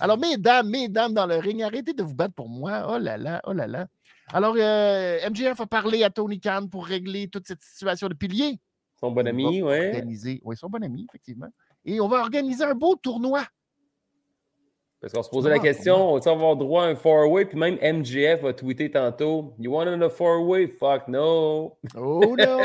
Alors, 0.00 0.18
mesdames, 0.18 0.68
mesdames 0.68 1.14
dans 1.14 1.26
le 1.26 1.36
ring, 1.36 1.62
arrêtez 1.62 1.92
de 1.92 2.02
vous 2.02 2.14
battre 2.14 2.34
pour 2.34 2.48
moi. 2.48 2.86
Oh 2.88 2.98
là 2.98 3.16
là, 3.16 3.40
oh 3.44 3.52
là 3.52 3.66
là. 3.66 3.86
Alors, 4.32 4.54
MJF 4.54 5.60
a 5.60 5.66
parlé 5.66 6.04
à 6.04 6.10
Tony 6.10 6.40
Khan 6.40 6.68
pour 6.70 6.86
régler 6.86 7.28
toute 7.28 7.46
cette 7.46 7.62
situation 7.62 8.08
de 8.08 8.14
pilier. 8.14 8.60
Son 9.00 9.12
bon 9.12 9.26
ami, 9.26 9.62
oui. 9.62 10.40
Oui, 10.44 10.56
son 10.56 10.68
bon 10.68 10.82
ami, 10.82 11.06
effectivement. 11.08 11.48
Et 11.84 12.00
on 12.00 12.08
va 12.08 12.20
organiser 12.20 12.64
un 12.64 12.74
beau 12.74 12.96
tournoi. 12.96 13.44
Parce 15.00 15.14
qu'on 15.14 15.22
se 15.22 15.30
posait 15.30 15.48
la 15.48 15.58
question, 15.58 16.12
on 16.12 16.18
va 16.18 16.30
avoir 16.30 16.56
droit 16.56 16.84
à 16.84 16.88
un 16.88 16.94
four-way, 16.94 17.46
puis 17.46 17.58
même 17.58 17.78
MGF 17.80 18.44
a 18.44 18.52
tweeté 18.52 18.90
tantôt 18.90 19.54
You 19.58 19.72
want 19.72 19.86
a 19.86 20.10
four-way? 20.10 20.68
Fuck 20.68 21.08
no. 21.08 21.78
Oh 21.96 22.36
non! 22.36 22.58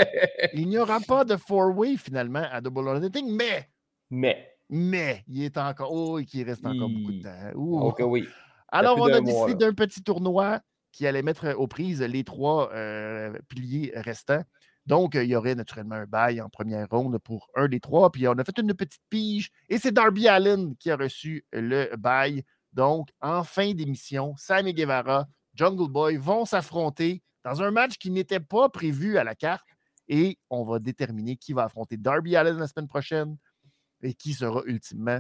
il 0.54 0.68
n'y 0.68 0.77
aura 0.77 1.00
pas 1.00 1.24
de 1.24 1.38
four-way 1.38 1.96
finalement 1.96 2.44
à 2.51 2.60
Double 2.60 2.89
or 2.89 3.00
Nothing, 3.00 3.32
mais. 3.32 3.70
Mais. 4.10 4.51
Mais, 4.70 5.24
il 5.27 5.44
est 5.44 5.58
encore. 5.58 5.94
Oh, 5.94 6.20
il 6.20 6.44
reste 6.44 6.65
encore 6.65 6.89
beaucoup 6.89 7.13
de 7.13 7.22
temps. 7.22 7.88
Ok, 7.88 8.01
oui. 8.01 8.27
Alors, 8.70 9.00
on 9.00 9.06
a 9.06 9.22
décidé 9.22 9.56
d'un 9.56 9.74
petit 9.74 10.04
tournoi 10.04 10.60
qui 10.92 11.08
allait 11.08 11.22
mettre 11.22 11.56
aux 11.58 11.68
prises 11.68 12.01
les 12.01 12.24
trois 12.24 12.72
euh, 12.74 13.34
piliers 13.48 13.94
restants. 13.96 14.44
Donc, 14.86 15.15
il 15.15 15.25
y 15.25 15.36
aurait 15.36 15.56
naturellement 15.56 15.96
un 15.96 16.06
bail 16.06 16.42
en 16.42 16.50
première 16.50 16.88
ronde 16.89 17.18
pour 17.20 17.50
un 17.56 17.68
des 17.68 17.80
trois. 17.80 18.12
Puis 18.12 18.27
on 18.27 18.34
a 18.34 18.44
fait 18.44 18.58
une 18.60 18.74
petite 18.74 19.01
pige 19.10 19.50
et 19.68 19.77
c'est 19.80 19.92
Darby 19.92 20.27
Allen 20.27 20.75
qui 20.77 20.92
a 20.92 20.96
reçu 20.96 21.46
le 21.51 21.96
bail. 21.96 22.44
Donc, 22.74 23.10
en 23.22 23.44
fin 23.44 23.74
d'émission, 23.74 24.36
Sammy 24.38 24.74
Guevara, 24.74 25.27
Jungle 25.56 25.89
Boy 25.89 26.18
vont 26.18 26.46
s'affronter 26.46 27.24
dans 27.44 27.62
un 27.63 27.72
match 27.72 27.98
qui 27.98 28.12
n'était 28.12 28.39
pas 28.39 28.70
prévu 28.70 29.18
à 29.18 29.24
la 29.24 29.34
carte. 29.36 29.65
et 30.08 30.38
on 30.51 30.63
va 30.63 30.77
déterminer 30.77 31.36
qui 31.36 31.54
va 31.54 31.63
affronter 31.63 31.98
Darby 31.98 32.36
Allen 32.36 32.58
la 32.58 32.68
semaine 32.68 32.88
prochaine 32.88 33.38
et 34.04 34.13
qui 34.13 34.34
sera 34.34 34.62
ultimement 34.65 35.20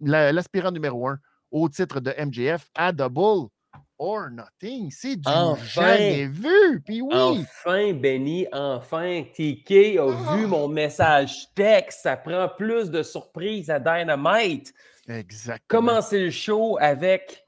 l'aspirant 0.00 0.70
numéro 0.70 1.08
un 1.08 1.18
au 1.50 1.68
titre 1.68 2.00
de 2.00 2.12
MJF 2.18 2.68
à 2.74 2.92
Double 2.92 3.48
or 3.98 4.30
Nothing. 4.30 4.90
C'est 4.90 5.16
du 5.16 5.30
jamais 5.64 6.26
vu. 6.26 6.82
Puis 6.84 7.00
oui. 7.00 7.14
Enfin, 7.14 7.92
Benny, 7.92 8.46
enfin, 8.52 9.22
TK 9.32 9.98
a 9.98 10.06
vu 10.06 10.44
ah! 10.44 10.46
mon 10.48 10.68
message 10.68 11.46
texte. 11.54 12.00
Ça 12.02 12.16
prend 12.16 12.48
plus 12.48 12.90
de 12.90 13.02
surprises 13.02 13.70
à 13.70 13.78
Dynamite. 13.78 14.72
Exactement. 15.08 15.66
Commencer 15.68 16.20
le 16.20 16.30
show 16.30 16.76
avec 16.80 17.46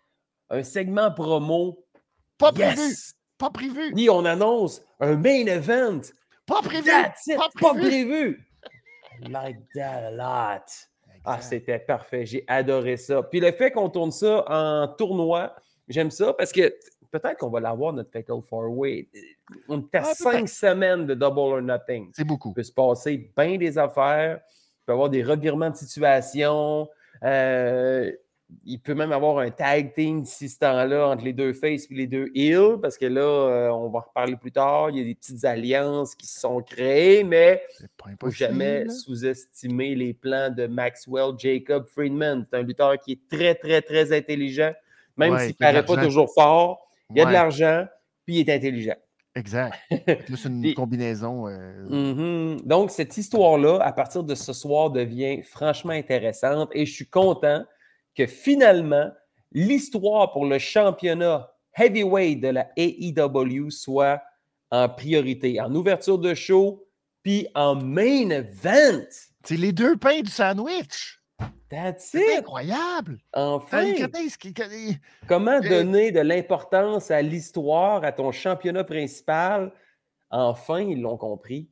un 0.51 0.63
segment 0.63 1.11
promo? 1.11 1.85
Pas 2.39 2.53
prévu. 2.53 2.95
Pas 3.37 3.51
prévu. 3.51 3.93
Ni 3.95 4.09
on 4.09 4.25
annonce 4.25 4.83
un 5.01 5.17
main 5.17 5.47
event. 5.47 6.01
Pas 6.47 6.63
prévu. 6.63 6.91
Pas 6.91 7.13
prévu. 7.13 7.61
Pas 7.61 7.75
prévu. 7.75 8.45
like 9.29 9.59
that 9.75 10.09
a 10.09 10.11
lot. 10.11 10.89
Ah, 11.25 11.41
c'était 11.41 11.79
parfait. 11.79 12.25
J'ai 12.25 12.45
adoré 12.47 12.97
ça. 12.97 13.23
Puis 13.23 13.41
le 13.41 13.53
fait 13.53 13.71
qu'on 13.71 13.91
tourne 13.91 14.13
ça 14.13 14.45
en 14.49 14.89
tournoi, 14.89 15.55
j'aime 15.89 16.11
ça 16.11 16.33
parce 16.33 16.53
que 16.53 16.75
peut-être 17.11 17.39
qu'on 17.39 17.51
va 17.51 17.61
l'avoir, 17.61 17.93
notre 17.93 18.11
Fatal 18.11 18.41
Four 18.43 18.77
Way. 18.77 19.09
On 19.69 19.81
est 19.81 19.95
à 19.95 20.05
cinq 20.05 20.49
semaines 20.49 21.07
de 21.07 21.15
Double 21.15 21.39
or 21.39 21.63
Nothing. 21.63 22.11
C'est 22.15 22.25
beaucoup. 22.25 22.51
Il 22.51 22.55
peut 22.55 22.63
se 22.63 22.73
passer 22.73 23.31
bien 23.37 23.57
des 23.57 23.79
affaires. 23.79 24.41
Il 24.43 24.85
peut 24.87 24.93
y 24.93 24.95
avoir 24.95 25.11
des 25.11 25.23
revirements 25.23 25.71
de 25.71 25.77
situation. 25.77 26.89
Euh, 27.25 28.13
il 28.65 28.81
peut 28.81 28.95
même 28.95 29.13
avoir 29.13 29.39
un 29.39 29.51
tag 29.51 29.93
team 29.95 30.23
d'ici 30.23 30.49
ce 30.49 30.59
temps-là 30.61 31.09
entre 31.09 31.25
les 31.25 31.35
deux 31.35 31.53
faces 31.53 31.87
et 31.91 31.95
les 31.95 32.07
deux 32.07 32.31
heels, 32.35 32.79
parce 32.81 32.97
que 32.97 33.05
là, 33.05 33.21
euh, 33.21 33.69
on 33.69 33.91
va 33.91 34.01
reparler 34.01 34.37
plus 34.37 34.53
tard. 34.53 34.91
Il 34.91 34.99
y 34.99 35.01
a 35.03 35.05
des 35.05 35.15
petites 35.15 35.45
alliances 35.45 36.15
qui 36.15 36.27
se 36.27 36.41
sont 36.41 36.63
créées, 36.63 37.25
mais 37.25 37.63
il 38.07 38.13
ne 38.13 38.17
faut 38.19 38.31
jamais 38.31 38.89
sous-estimer 38.89 39.95
les 39.95 40.15
plans 40.15 40.51
de 40.51 40.67
Maxwell 40.67 41.35
Jacob 41.37 41.87
Friedman. 41.89 42.47
C'est 42.51 42.59
un 42.59 42.63
lutteur 42.63 42.99
qui 42.99 43.13
est 43.13 43.29
très, 43.29 43.55
très, 43.55 43.83
très 43.83 44.17
intelligent, 44.17 44.73
même 45.19 45.39
s'il 45.39 45.49
ne 45.49 45.53
paraît 45.55 45.85
pas 45.85 45.97
toujours 45.97 46.33
fort. 46.33 46.89
Il 47.11 47.19
y 47.19 47.21
a 47.21 47.27
de 47.27 47.33
l'argent, 47.33 47.87
puis 48.25 48.37
il 48.37 48.49
est 48.49 48.55
intelligent. 48.55 48.97
Exact. 49.35 49.75
c'est 49.91 50.49
une 50.49 50.75
combinaison. 50.75 51.47
Euh, 51.49 51.87
mm-hmm. 51.89 52.67
Donc, 52.67 52.91
cette 52.91 53.17
histoire-là, 53.17 53.79
à 53.81 53.93
partir 53.93 54.25
de 54.25 54.35
ce 54.35 54.53
soir, 54.53 54.91
devient 54.91 55.43
franchement 55.43 55.93
intéressante 55.93 56.71
et 56.73 56.87
je 56.87 56.93
suis 56.93 57.09
content 57.09 57.65
que 58.17 58.27
finalement, 58.27 59.11
l'histoire 59.53 60.33
pour 60.33 60.45
le 60.45 60.59
championnat 60.59 61.51
heavyweight 61.77 62.41
de 62.41 62.49
la 62.49 62.69
AEW 62.77 63.71
soit 63.71 64.21
en 64.71 64.89
priorité, 64.89 65.61
en 65.61 65.75
ouverture 65.75 66.19
de 66.19 66.35
show, 66.35 66.85
puis 67.23 67.47
en 67.55 67.77
main 67.77 68.31
event. 68.31 69.07
C'est 69.45 69.57
les 69.57 69.73
deux 69.73 69.97
pains 69.97 70.21
du 70.21 70.31
sandwich. 70.31 71.18
C'est 71.99 72.39
incroyable. 72.39 73.19
Enfin. 73.33 73.85
Comment 75.27 75.61
donner 75.61 76.13
de 76.13 76.21
l'importance 76.21 77.11
à 77.11 77.21
l'histoire, 77.21 78.05
à 78.05 78.13
ton 78.13 78.33
championnat 78.33 78.85
principal? 78.85 79.73
Enfin, 80.31 80.81
ils 80.81 81.01
l'ont 81.01 81.17
compris. 81.17 81.71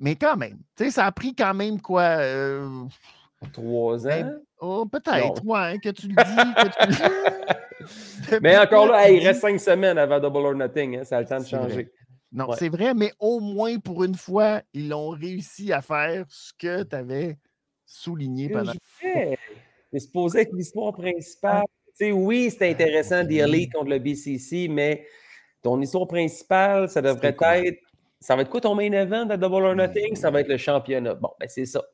mais 0.00 0.16
quand 0.16 0.36
même, 0.36 0.58
ça 0.90 1.06
a 1.06 1.12
pris 1.12 1.34
quand 1.34 1.54
même 1.54 1.80
quoi? 1.80 2.18
Euh, 2.18 2.84
Trois 3.52 3.98
ben, 3.98 4.26
ans? 4.26 4.32
oh, 4.60 4.86
peut-être, 4.86 5.44
ouais, 5.44 5.78
que 5.78 5.90
tu 5.90 6.08
le 6.08 6.16
dis. 6.24 6.68
mais 8.42 8.58
encore 8.58 8.86
là, 8.86 9.10
il 9.10 9.26
reste 9.26 9.40
cinq 9.40 9.60
semaines 9.60 9.98
avant 9.98 10.20
Double 10.20 10.38
or 10.38 10.54
Nothing. 10.54 10.98
Hein, 10.98 11.04
ça 11.04 11.18
a 11.18 11.20
le 11.20 11.26
temps 11.26 11.40
de 11.40 11.46
changer. 11.46 11.90
Non, 12.32 12.48
c'est 12.58 12.68
vrai, 12.68 12.92
mais 12.94 13.12
au 13.18 13.40
moins 13.40 13.78
pour 13.78 14.04
une 14.04 14.14
fois, 14.14 14.60
ils 14.74 14.92
ont 14.92 15.10
réussi 15.10 15.72
à 15.72 15.80
faire 15.80 16.26
ce 16.28 16.52
que 16.58 16.82
tu 16.82 16.94
avais 16.94 17.38
souligné 17.88 18.48
pendant. 18.48 18.72
C'est 19.00 20.00
supposé 20.00 20.40
être 20.40 20.52
l'histoire 20.52 20.92
principale. 20.92 21.64
oui, 22.00 22.50
c'est 22.50 22.70
intéressant 22.70 23.24
d'y 23.24 23.68
contre 23.70 23.90
le 23.90 23.98
BCC, 23.98 24.68
mais 24.68 25.06
ton 25.62 25.80
histoire 25.80 26.06
principale, 26.06 26.88
ça 26.88 27.02
devrait 27.02 27.36
être. 27.66 27.78
Ça 28.20 28.34
va 28.34 28.42
être 28.42 28.50
quoi 28.50 28.60
ton 28.60 28.74
main 28.74 28.90
event 28.92 29.30
à 29.30 29.36
Double 29.36 29.64
or 29.64 29.76
Nothing? 29.76 30.16
Ça 30.16 30.30
va 30.30 30.40
être 30.40 30.48
le 30.48 30.56
championnat. 30.56 31.14
Bon, 31.14 31.30
ben 31.38 31.48
c'est 31.48 31.66
ça. 31.66 31.84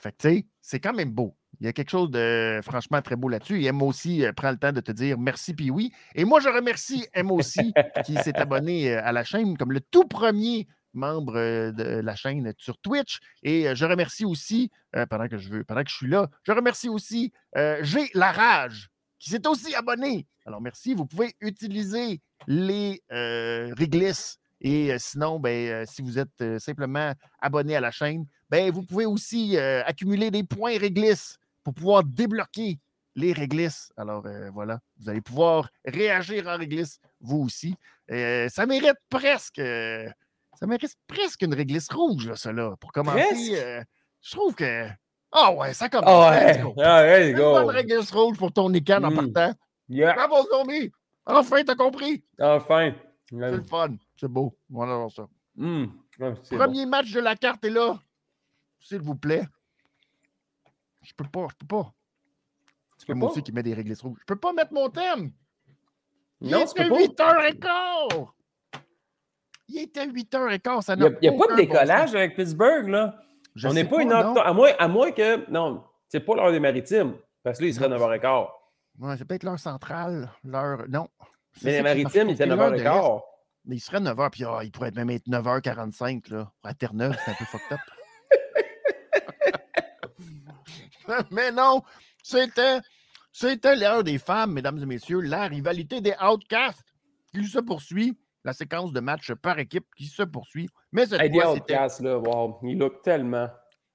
Fait 0.00 0.10
que, 0.10 0.16
tu 0.16 0.28
sais, 0.28 0.46
c'est 0.60 0.80
quand 0.80 0.92
même 0.92 1.12
beau. 1.12 1.36
Il 1.60 1.66
y 1.66 1.68
a 1.68 1.72
quelque 1.72 1.90
chose 1.90 2.10
de 2.10 2.60
franchement 2.62 3.00
très 3.00 3.14
beau 3.14 3.28
là-dessus. 3.28 3.62
Et 3.62 3.66
Emma 3.66 3.84
aussi 3.84 4.24
euh, 4.24 4.32
prend 4.32 4.50
le 4.50 4.56
temps 4.56 4.72
de 4.72 4.80
te 4.80 4.90
dire 4.90 5.16
merci, 5.16 5.54
puis 5.54 5.70
oui. 5.70 5.92
Et 6.16 6.24
moi, 6.24 6.40
je 6.40 6.48
remercie 6.48 7.06
Emma 7.14 7.32
aussi 7.32 7.72
qui 8.04 8.16
s'est 8.16 8.36
abonné 8.40 8.94
euh, 8.94 9.00
à 9.04 9.12
la 9.12 9.22
chaîne 9.22 9.56
comme 9.56 9.72
le 9.72 9.80
tout 9.80 10.08
premier 10.08 10.66
membre 10.92 11.36
euh, 11.36 11.72
de 11.72 11.84
la 11.84 12.16
chaîne 12.16 12.52
sur 12.58 12.78
Twitch. 12.78 13.20
Et 13.42 13.74
je 13.74 13.84
remercie 13.84 14.24
aussi, 14.24 14.70
pendant, 15.08 15.28
que 15.28 15.38
je 15.38 15.48
veux, 15.48 15.64
pendant 15.64 15.82
que 15.82 15.90
je 15.90 15.96
suis 15.96 16.08
là, 16.08 16.28
je 16.42 16.52
remercie 16.52 16.88
aussi 16.88 17.32
J'ai 17.54 18.10
la 18.14 18.32
rage 18.32 18.90
qui 19.18 19.30
s'est 19.30 19.46
aussi 19.46 19.74
abonné. 19.74 20.26
Alors, 20.46 20.60
merci. 20.60 20.94
Vous 20.94 21.06
pouvez 21.06 21.34
utiliser 21.40 22.20
les 22.46 23.02
réglisses. 23.10 24.38
Et 24.60 24.98
sinon, 24.98 25.40
ben, 25.40 25.86
si 25.86 26.02
vous 26.02 26.18
êtes 26.18 26.58
simplement 26.58 27.14
abonné 27.40 27.76
à 27.76 27.80
la 27.80 27.90
chaîne, 27.90 28.26
ben, 28.50 28.72
vous 28.72 28.82
pouvez 28.82 29.06
aussi 29.06 29.56
euh, 29.56 29.82
accumuler 29.84 30.32
des 30.32 30.42
points 30.42 30.76
réglisses 30.76 31.38
pour 31.62 31.72
pouvoir 31.72 32.02
débloquer 32.02 32.80
les 33.14 33.32
réglisses. 33.32 33.92
Alors 33.96 34.26
euh, 34.26 34.50
voilà, 34.50 34.80
vous 34.98 35.08
allez 35.08 35.20
pouvoir 35.20 35.68
réagir 35.84 36.48
en 36.48 36.58
réglisse, 36.58 36.98
vous 37.20 37.44
aussi. 37.44 37.76
Euh, 38.10 38.48
ça 38.48 38.66
mérite 38.66 38.96
presque. 39.08 39.62
Ça 40.60 40.66
mérite 40.66 40.94
presque 41.06 41.42
une 41.42 41.54
réglisse 41.54 41.88
rouge, 41.90 42.28
là, 42.28 42.36
ça, 42.36 42.52
là, 42.52 42.76
pour 42.78 42.92
commencer. 42.92 43.84
je 44.20 44.30
trouve 44.30 44.54
que. 44.54 44.86
Ah 45.32 45.52
ouais, 45.52 45.72
ça 45.72 45.88
commence. 45.88 46.08
Ah 46.08 46.30
ouais, 47.02 47.32
let's 47.32 47.36
go. 47.36 47.62
Une 47.62 47.70
réglisse 47.70 48.10
rouge 48.10 48.36
pour 48.36 48.52
ton 48.52 48.68
Nikan 48.68 49.02
en 49.02 49.10
hmm. 49.10 49.32
partant. 49.32 49.58
Yeah. 49.88 50.14
Bravo, 50.14 50.46
Zombie! 50.50 50.92
Enfin, 51.26 51.64
t'as 51.64 51.74
compris? 51.74 52.22
Enfin. 52.38 52.92
C'est 53.28 53.36
le 53.36 53.62
fun. 53.62 53.94
C'est 54.16 54.28
beau. 54.28 54.56
Voilà 54.68 54.96
voir 54.96 55.10
ça. 55.10 55.28
Hmm. 55.56 55.86
Premier 56.50 56.86
match 56.86 57.12
de 57.12 57.20
la 57.20 57.36
carte 57.36 57.64
est 57.64 57.70
là 57.70 57.98
s'il 58.80 59.00
vous 59.00 59.14
plaît. 59.14 59.46
Je 61.02 61.12
peux 61.14 61.24
pas, 61.24 61.46
je 61.50 61.56
peux 61.56 61.66
pas. 61.66 61.94
Tu 62.98 63.06
peux 63.06 63.14
moi 63.14 63.30
aussi 63.30 63.42
qui 63.42 63.52
met 63.52 63.62
des 63.62 63.74
réglisses 63.74 64.02
rouges. 64.02 64.18
Je 64.20 64.24
peux 64.26 64.36
pas 64.36 64.52
mettre 64.52 64.72
mon 64.72 64.90
thème. 64.90 65.32
Il 66.40 66.50
non, 66.50 66.64
était 66.64 66.88
8h15. 66.88 68.28
Il 69.72 69.78
était 69.78 70.06
8h15. 70.06 70.82
Ça 70.82 70.94
il 70.94 71.18
n'y 71.22 71.28
a, 71.28 71.32
pas 71.32 71.46
de 71.52 71.56
décollage 71.56 72.14
avec 72.14 72.34
Pittsburgh, 72.34 72.88
là. 72.88 73.14
On 73.64 73.72
n'est 73.72 73.84
pas, 73.84 74.02
une 74.02 74.12
heure. 74.12 74.46
À 74.46 74.52
moins, 74.52 74.70
à 74.78 74.88
moins 74.88 75.12
que. 75.12 75.48
Non, 75.50 75.84
c'est 76.08 76.20
pas 76.20 76.34
l'heure 76.34 76.50
des 76.50 76.60
maritimes. 76.60 77.14
Parce 77.42 77.58
que 77.58 77.64
là, 77.64 77.68
il 77.68 77.74
serait 77.74 77.88
9h15. 77.88 78.48
Ouais, 79.00 79.16
c'est 79.16 79.24
peut-être 79.24 79.44
l'heure 79.44 79.58
centrale. 79.58 80.30
L'heure. 80.44 80.84
Non. 80.88 81.08
Mais 81.62 81.72
les 81.72 81.82
maritimes, 81.82 82.28
il 82.28 82.34
était 82.34 82.46
9h15. 82.46 83.20
Mais 83.66 83.76
il 83.76 83.80
serait 83.80 84.00
9h, 84.00 84.30
puis 84.30 84.44
ah, 84.44 84.60
il 84.62 84.70
pourrait 84.70 84.90
même 84.92 85.10
être 85.10 85.26
9h45, 85.26 86.32
là. 86.32 86.50
À 86.64 86.74
Terre-Neuve, 86.74 87.16
c'est 87.24 87.30
un 87.30 87.34
peu 87.34 87.44
fucked 87.44 87.72
up. 87.72 87.80
Mais 91.30 91.50
non, 91.52 91.82
c'était, 92.22 92.78
c'était 93.32 93.76
l'heure 93.76 94.02
des 94.02 94.18
femmes, 94.18 94.52
mesdames 94.52 94.78
et 94.78 94.86
messieurs, 94.86 95.20
la 95.20 95.46
rivalité 95.46 96.00
des 96.00 96.14
Outcasts 96.22 96.86
qui 97.32 97.44
se 97.46 97.58
poursuit, 97.58 98.16
la 98.44 98.52
séquence 98.52 98.92
de 98.92 99.00
matchs 99.00 99.32
par 99.34 99.58
équipe 99.58 99.86
qui 99.96 100.06
se 100.06 100.22
poursuit. 100.22 100.68
Mais 100.92 101.06
cette 101.06 101.20
hey, 101.20 101.32
fois, 101.32 101.52
Outcasts, 101.52 102.00
là, 102.00 102.18
wow, 102.18 102.58
il 102.62 102.78
look 102.78 103.02
tellement. 103.02 103.48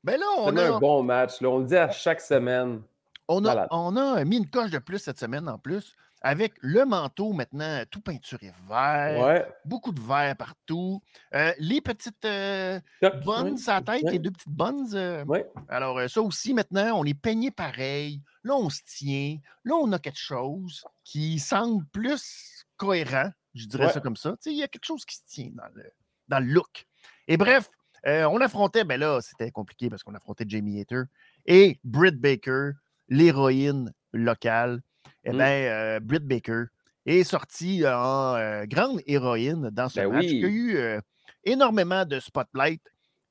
Ben 0.03 0.19
là, 0.19 0.25
on 0.37 0.55
a 0.55 0.75
un 0.75 0.79
bon 0.79 1.03
match, 1.03 1.41
là, 1.41 1.49
on 1.49 1.59
le 1.59 1.65
dit 1.65 1.77
à 1.77 1.89
chaque 1.89 2.21
semaine. 2.21 2.81
On 3.27 3.43
a, 3.45 3.67
on 3.71 3.95
a 3.97 4.23
mis 4.23 4.37
une 4.37 4.49
coche 4.49 4.69
de 4.69 4.77
plus 4.77 4.99
cette 4.99 5.17
semaine 5.17 5.49
en 5.49 5.57
plus 5.57 5.95
avec 6.25 6.53
le 6.61 6.85
manteau 6.85 7.33
maintenant 7.33 7.83
tout 7.91 8.01
peinturé 8.01 8.51
vert, 8.67 9.45
beaucoup 9.63 9.91
de 9.91 10.01
vert 10.01 10.35
partout, 10.35 10.99
euh, 11.35 11.53
les 11.59 11.81
petites 11.81 12.25
euh, 12.25 12.79
bonnes 13.23 13.57
à 13.67 13.79
tête, 13.81 14.09
les 14.09 14.17
deux 14.17 14.31
petites 14.31 14.49
bonnes. 14.49 14.87
Euh, 14.95 15.23
alors, 15.69 16.09
ça 16.09 16.23
aussi, 16.23 16.55
maintenant, 16.55 16.99
on 16.99 17.05
est 17.05 17.13
peigné 17.13 17.51
pareil. 17.51 18.23
Là, 18.43 18.55
on 18.55 18.71
se 18.71 18.81
tient. 18.87 19.37
Là, 19.63 19.75
on 19.75 19.91
a 19.91 19.99
quelque 19.99 20.17
chose 20.17 20.83
qui 21.03 21.37
semble 21.37 21.85
plus 21.93 22.65
cohérent, 22.75 23.29
je 23.55 23.65
dirais 23.67 23.91
ça 23.91 24.01
comme 24.01 24.17
ça. 24.17 24.35
Il 24.45 24.53
y 24.53 24.63
a 24.63 24.67
quelque 24.67 24.85
chose 24.85 25.05
qui 25.05 25.15
se 25.15 25.25
tient 25.27 25.49
dans 25.53 25.67
le, 25.73 25.89
dans 26.27 26.39
le 26.39 26.45
look. 26.45 26.85
Et 27.27 27.37
bref, 27.37 27.69
on 28.05 28.39
affrontait, 28.41 28.83
ben 28.83 28.99
là, 28.99 29.19
c'était 29.21 29.49
compliqué 29.49 29.89
parce 29.89 30.03
qu'on 30.03 30.13
affrontait 30.13 30.45
Jamie 30.47 30.79
Hater 30.79 31.03
et 31.45 31.79
Britt 31.83 32.19
Baker, 32.19 32.71
l'héroïne 33.09 33.91
locale 34.13 34.81
eh 35.25 35.31
mmh. 35.31 35.37
bien, 35.37 35.47
euh, 35.47 35.99
Britt 35.99 36.23
Baker 36.25 36.65
est 37.05 37.23
sortie 37.23 37.85
en 37.85 38.35
euh, 38.35 38.65
grande 38.65 39.01
héroïne 39.05 39.69
dans 39.71 39.89
ce 39.89 39.99
ben 39.99 40.11
match. 40.11 40.25
Il 40.25 40.39
y 40.39 40.45
a 40.45 40.47
eu 40.47 40.77
euh, 40.77 41.01
énormément 41.43 42.05
de 42.05 42.19
spotlight 42.19 42.81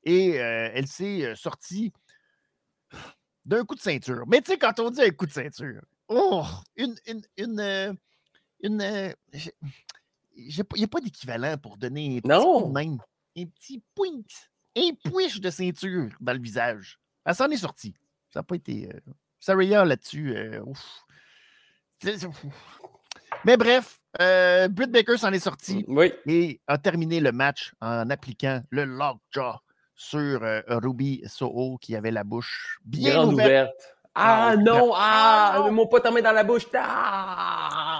et 0.05 0.33
elle 0.33 0.87
s'est 0.87 1.35
sortie 1.35 1.91
d'un 3.47 3.65
coup 3.65 3.75
de 3.75 3.81
ceinture. 3.81 4.25
Mais 4.27 4.43
tu 4.43 4.53
sais, 4.53 4.59
quand 4.59 4.79
on 4.81 4.91
dit 4.91 5.01
un 5.01 5.11
coup 5.11 5.25
de 5.25 5.33
ceinture, 5.33 5.81
oh, 6.09 6.45
une, 6.77 6.95
une, 7.07 7.23
une, 7.39 7.97
il 10.37 10.65
n'y 10.77 10.85
a 10.85 10.89
pas 10.89 11.01
d'équivalent 11.01 11.57
pour 11.59 11.77
donner 11.77 12.21
un 12.25 12.29
non. 12.29 12.71
même. 12.71 12.99
Un 13.37 13.47
petit 13.47 13.83
point, 13.95 14.23
un 14.77 14.91
push 15.11 15.41
de 15.41 15.51
ceinture 15.51 16.11
dans 16.21 16.33
le 16.33 16.39
visage. 16.39 16.99
Elle 17.25 17.35
s'en 17.35 17.51
est 17.51 17.57
sortie. 17.57 17.95
Ça 18.33 18.41
n'a 18.41 18.45
pas 18.45 18.57
été. 18.57 18.89
Euh... 18.93 19.01
Saraya 19.41 19.85
là-dessus. 19.85 20.35
Euh, 20.37 20.63
Mais 23.45 23.57
bref, 23.57 24.01
euh, 24.21 24.69
Britt 24.69 24.91
Baker 24.91 25.19
s'en 25.19 25.33
est 25.33 25.39
sorti 25.39 25.85
oui. 25.87 26.13
et 26.27 26.61
a 26.67 26.79
terminé 26.79 27.21
le 27.21 27.33
match 27.33 27.73
en 27.81 28.09
appliquant 28.09 28.63
le 28.71 28.85
lockjaw 28.85 29.57
sur 29.95 30.43
euh, 30.43 30.63
Ruby 30.69 31.23
Soho 31.27 31.77
qui 31.79 31.95
avait 31.95 32.11
la 32.11 32.25
bouche 32.25 32.79
bien 32.85 33.25
ouverte. 33.25 33.97
Ah, 34.15 34.51
ah 34.51 34.57
non, 34.57 34.93
ah, 34.95 35.65
ah 35.67 35.71
mon 35.71 35.87
pas 35.89 36.01
tombé 36.01 36.23
dans 36.23 36.33
la 36.33 36.45
bouche. 36.45 36.67
Ah! 36.75 37.94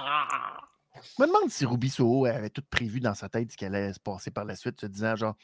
Je 1.17 1.23
me 1.23 1.27
demande 1.27 1.49
si 1.49 1.65
Ruby 1.65 1.89
Soho 1.89 2.25
avait 2.25 2.49
tout 2.49 2.63
prévu 2.69 2.99
dans 2.99 3.13
sa 3.13 3.29
tête 3.29 3.51
ce 3.51 3.57
qu'elle 3.57 3.75
allait 3.75 3.93
se 3.93 3.99
passer 3.99 4.31
par 4.31 4.45
la 4.45 4.55
suite, 4.55 4.81
se 4.81 4.85
disant 4.85 5.15
genre, 5.15 5.35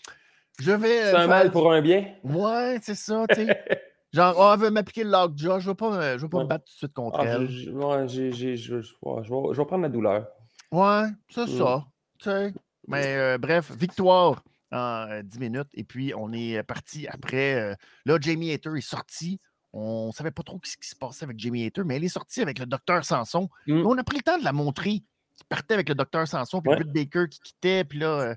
je 0.60 0.72
vais. 0.72 1.12
C'est 1.12 1.16
un 1.16 1.28
mal 1.28 1.52
pour 1.52 1.72
un 1.72 1.82
bien. 1.82 2.14
Ouais, 2.24 2.80
c'est 2.82 2.96
ça, 2.96 3.26
tu 3.30 3.36
sais. 3.36 3.48
Genre, 4.14 4.36
oh, 4.38 4.52
elle 4.54 4.60
veut 4.60 4.72
m'appliquer 4.72 5.06
le 5.06 5.10
lockjaw, 5.12 5.60
je 5.62 5.68
ne 5.68 5.72
vais 5.72 5.76
pas, 5.76 6.18
je 6.18 6.22
vais 6.24 6.30
pas 6.30 6.40
me 6.40 6.46
battre 6.46 6.66
tout 6.66 6.74
de 6.74 6.78
suite 6.78 6.94
contre 6.94 7.20
ah, 7.22 7.26
elle. 7.26 7.50
Je, 7.50 7.72
ouais, 7.72 8.08
j'ai, 8.10 8.34
je, 8.34 8.56
je, 8.58 8.82
je, 8.82 9.56
vais, 9.56 9.66
prendre 9.66 9.84
la 9.84 9.90
douleur. 9.90 10.28
Ouais, 10.70 11.06
c'est 11.30 11.48
mm. 11.48 11.58
ça. 11.58 11.86
Tu 12.18 12.30
sais. 12.30 12.54
Mais 12.88 13.16
euh, 13.16 13.38
bref, 13.38 13.72
victoire 13.72 14.44
en 14.72 15.22
10 15.24 15.38
euh, 15.38 15.40
minutes. 15.40 15.70
Et 15.74 15.86
puis, 15.86 16.14
on 16.14 16.34
est 16.34 16.62
parti 16.64 17.08
après. 17.08 17.56
Euh, 17.56 17.76
là, 18.06 18.18
Jamie 18.20 18.52
Hater 18.52 18.72
est 18.76 18.82
sorti. 18.82 19.40
On 19.72 20.08
ne 20.08 20.12
savait 20.12 20.32
pas 20.32 20.44
trop 20.44 20.60
ce 20.64 20.76
qui 20.76 20.90
se 20.90 20.96
passait 20.96 21.24
avec 21.24 21.40
Jamie 21.40 21.66
Hater, 21.66 21.84
mais 21.86 21.96
elle 21.96 22.04
est 22.04 22.10
sortie 22.10 22.42
avec 22.42 22.60
le 22.60 22.66
docteur 22.66 23.06
Sanson. 23.06 23.50
Mm. 23.68 23.86
On 23.86 23.98
a 23.98 24.04
pris 24.04 24.18
le 24.18 24.24
temps 24.24 24.38
de 24.38 24.44
la 24.44 24.52
montrer. 24.52 25.04
Qui 25.42 25.48
partait 25.50 25.74
avec 25.74 25.90
le 25.90 25.96
docteur 25.96 26.28
Sanson, 26.28 26.62
puis 26.62 26.76
Britt 26.76 26.92
Baker 26.92 27.26
qui 27.28 27.40
quittait. 27.40 27.84
Puis 27.84 27.98
là, 27.98 28.36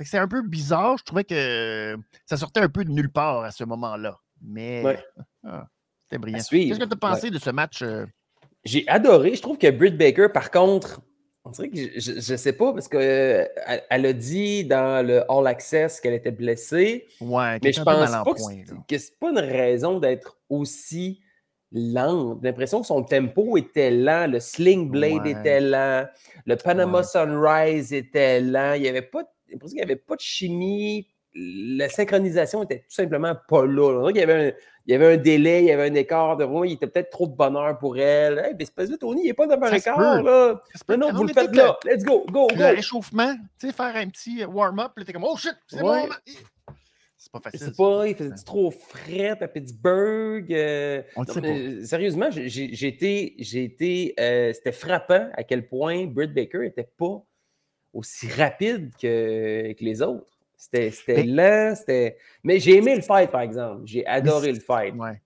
c'est 0.00 0.16
un 0.18 0.28
peu 0.28 0.40
bizarre. 0.40 0.96
Je 0.96 1.04
trouvais 1.04 1.24
que 1.24 1.98
ça 2.24 2.38
sortait 2.38 2.60
un 2.60 2.70
peu 2.70 2.84
de 2.84 2.90
nulle 2.90 3.10
part 3.10 3.44
à 3.44 3.50
ce 3.50 3.64
moment-là. 3.64 4.18
Mais 4.40 4.82
ah, 5.44 5.66
c'était 6.04 6.18
brillant. 6.18 6.38
Qu'est-ce 6.38 6.78
que 6.78 6.84
tu 6.84 6.92
as 6.92 6.96
pensé 6.96 7.30
de 7.30 7.38
ce 7.38 7.50
match? 7.50 7.84
J'ai 8.64 8.88
adoré. 8.88 9.34
Je 9.34 9.42
trouve 9.42 9.58
que 9.58 9.70
Britt 9.70 9.98
Baker, 9.98 10.28
par 10.32 10.50
contre, 10.50 11.02
on 11.44 11.50
dirait 11.50 11.68
que 11.68 12.00
je 12.00 12.32
ne 12.32 12.36
sais 12.36 12.52
pas, 12.52 12.72
parce 12.72 12.88
qu'elle 12.88 13.50
elle 13.90 14.06
a 14.06 14.12
dit 14.12 14.64
dans 14.64 15.06
le 15.06 15.30
All 15.30 15.46
Access 15.46 16.00
qu'elle 16.00 16.14
était 16.14 16.30
blessée. 16.30 17.06
Ouais, 17.20 17.58
mais 17.62 17.72
je 17.72 17.82
pense 17.82 18.10
pas 18.10 18.24
que 18.86 18.98
c'est 18.98 19.18
pas 19.18 19.30
une 19.30 19.38
raison 19.38 19.98
d'être 19.98 20.38
aussi 20.48 21.20
lente. 21.72 22.38
J'ai 22.42 22.48
l'impression 22.48 22.80
que 22.80 22.86
son 22.86 23.02
tempo 23.02 23.56
était 23.56 23.90
lent, 23.90 24.30
le 24.30 24.40
Sling 24.40 24.90
Blade 24.90 25.26
était 25.26 25.60
lent, 25.60 26.06
le 26.46 26.56
Panama 26.56 27.02
Sunrise 27.02 27.92
était 27.92 28.40
lent. 28.40 28.74
Il 28.74 28.82
n'y 28.82 28.88
avait 28.88 29.02
pas, 29.02 29.24
qu'il 29.48 29.58
n'y 29.74 29.82
avait 29.82 29.96
pas 29.96 30.16
de 30.16 30.20
chimie. 30.20 31.08
La 31.34 31.88
synchronisation 31.88 32.64
était 32.64 32.78
tout 32.78 32.84
simplement 32.88 33.34
pas 33.48 33.64
là. 33.64 34.08
Il 34.10 34.16
y 34.16 34.22
avait 34.22 34.48
un, 34.48 34.52
il 34.86 34.92
y 34.92 34.94
avait 34.94 35.14
un 35.14 35.16
délai, 35.18 35.60
il 35.60 35.66
y 35.66 35.70
avait 35.70 35.90
un 35.90 35.94
écart 35.94 36.38
de 36.38 36.44
roue, 36.44 36.64
il 36.64 36.72
était 36.72 36.86
peut-être 36.86 37.10
trop 37.10 37.26
de 37.26 37.36
bonheur 37.36 37.78
pour 37.78 37.98
elle. 37.98 38.38
Hey, 38.38 38.54
pas 38.74 38.86
ça, 38.86 38.96
Tony, 38.96 39.26
il 39.26 39.30
a 39.30 39.34
pas 39.34 39.46
de 39.46 39.76
écart, 39.76 40.00
là. 40.22 40.54
Non, 40.88 40.96
non, 40.96 41.12
vous 41.12 41.24
le 41.24 41.34
faites 41.34 41.54
là. 41.54 41.78
Let's 41.84 42.02
go, 42.02 42.24
go, 42.26 42.46
go. 42.46 42.54
Le 42.56 42.76
réchauffement, 42.76 43.34
tu 43.60 43.66
sais, 43.66 43.72
faire 43.74 43.94
un 43.94 44.08
petit 44.08 44.42
warm-up, 44.46 44.92
t'es 45.04 45.12
comme, 45.12 45.24
oh 45.24 45.36
shit, 45.36 45.54
c'est 45.66 45.80
bon. 45.80 46.08
C'est 47.28 47.40
pas 47.42 47.50
facile. 47.50 47.66
C'est 47.66 47.76
pas, 47.76 48.08
il 48.08 48.14
faisait 48.14 48.44
trop 48.44 48.70
frais 48.70 49.36
à 49.40 49.48
Pittsburgh. 49.48 50.50
Euh, 50.50 51.02
On 51.14 51.22
le 51.22 51.32
sait 51.32 51.40
pas. 51.42 51.86
Sérieusement, 51.86 52.30
j'ai 52.30 52.86
été, 52.86 54.14
euh, 54.18 54.52
c'était 54.54 54.72
frappant 54.72 55.28
à 55.34 55.44
quel 55.44 55.68
point 55.68 56.06
Britt 56.06 56.32
Baker 56.32 56.60
n'était 56.60 56.88
pas 56.96 57.22
aussi 57.92 58.28
rapide 58.28 58.92
que, 59.00 59.72
que 59.72 59.84
les 59.84 60.00
autres. 60.00 60.38
C'était 60.56 60.90
lent, 61.22 61.74
c'était. 61.76 62.16
Mais 62.42 62.58
j'ai 62.58 62.78
aimé 62.78 62.96
le 62.96 63.02
fight, 63.02 63.30
par 63.30 63.42
exemple. 63.42 63.82
J'ai 63.84 64.06
adoré 64.06 64.52
le 64.52 64.60
fight. 64.60 64.94
Ouais. 64.94 65.20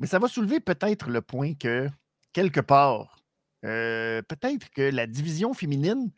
Mais 0.00 0.06
ça 0.06 0.18
va 0.18 0.28
soulever 0.28 0.60
peut-être 0.60 1.08
le 1.08 1.22
point 1.22 1.54
que, 1.54 1.88
quelque 2.32 2.60
part, 2.60 3.22
euh, 3.64 4.20
peut-être 4.22 4.68
que 4.70 4.82
la 4.82 5.06
division 5.06 5.54
féminine 5.54 6.10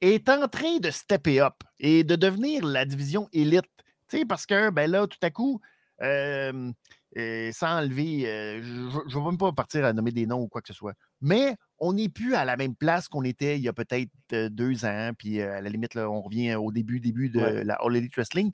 est 0.00 0.28
en 0.28 0.48
train 0.48 0.78
de 0.78 0.90
stepper 0.90 1.40
up 1.40 1.54
et 1.78 2.04
de 2.04 2.16
devenir 2.16 2.66
la 2.66 2.84
division 2.84 3.28
élite. 3.32 3.64
Tu 4.10 4.18
sais, 4.18 4.24
parce 4.24 4.44
que, 4.46 4.70
ben 4.70 4.90
là, 4.90 5.06
tout 5.06 5.18
à 5.22 5.30
coup, 5.30 5.60
euh, 6.02 6.72
euh, 7.16 7.52
sans 7.52 7.78
enlever, 7.78 8.22
je 8.62 8.70
ne 8.70 9.14
vais 9.14 9.20
même 9.20 9.38
pas 9.38 9.52
partir 9.52 9.84
à 9.84 9.92
nommer 9.92 10.12
des 10.12 10.26
noms 10.26 10.40
ou 10.42 10.48
quoi 10.48 10.62
que 10.62 10.68
ce 10.68 10.74
soit, 10.74 10.94
mais 11.20 11.56
on 11.78 11.92
n'est 11.92 12.08
plus 12.08 12.34
à 12.34 12.44
la 12.44 12.56
même 12.56 12.74
place 12.74 13.08
qu'on 13.08 13.22
était 13.22 13.56
il 13.56 13.62
y 13.62 13.68
a 13.68 13.72
peut-être 13.72 14.10
deux 14.48 14.84
ans, 14.84 15.12
puis 15.16 15.40
à 15.40 15.60
la 15.60 15.68
limite, 15.68 15.94
là, 15.94 16.10
on 16.10 16.22
revient 16.22 16.54
au 16.56 16.72
début, 16.72 17.00
début 17.00 17.30
de 17.30 17.40
la 17.40 17.74
All 17.74 17.96
Elite 17.96 18.14
Wrestling. 18.16 18.52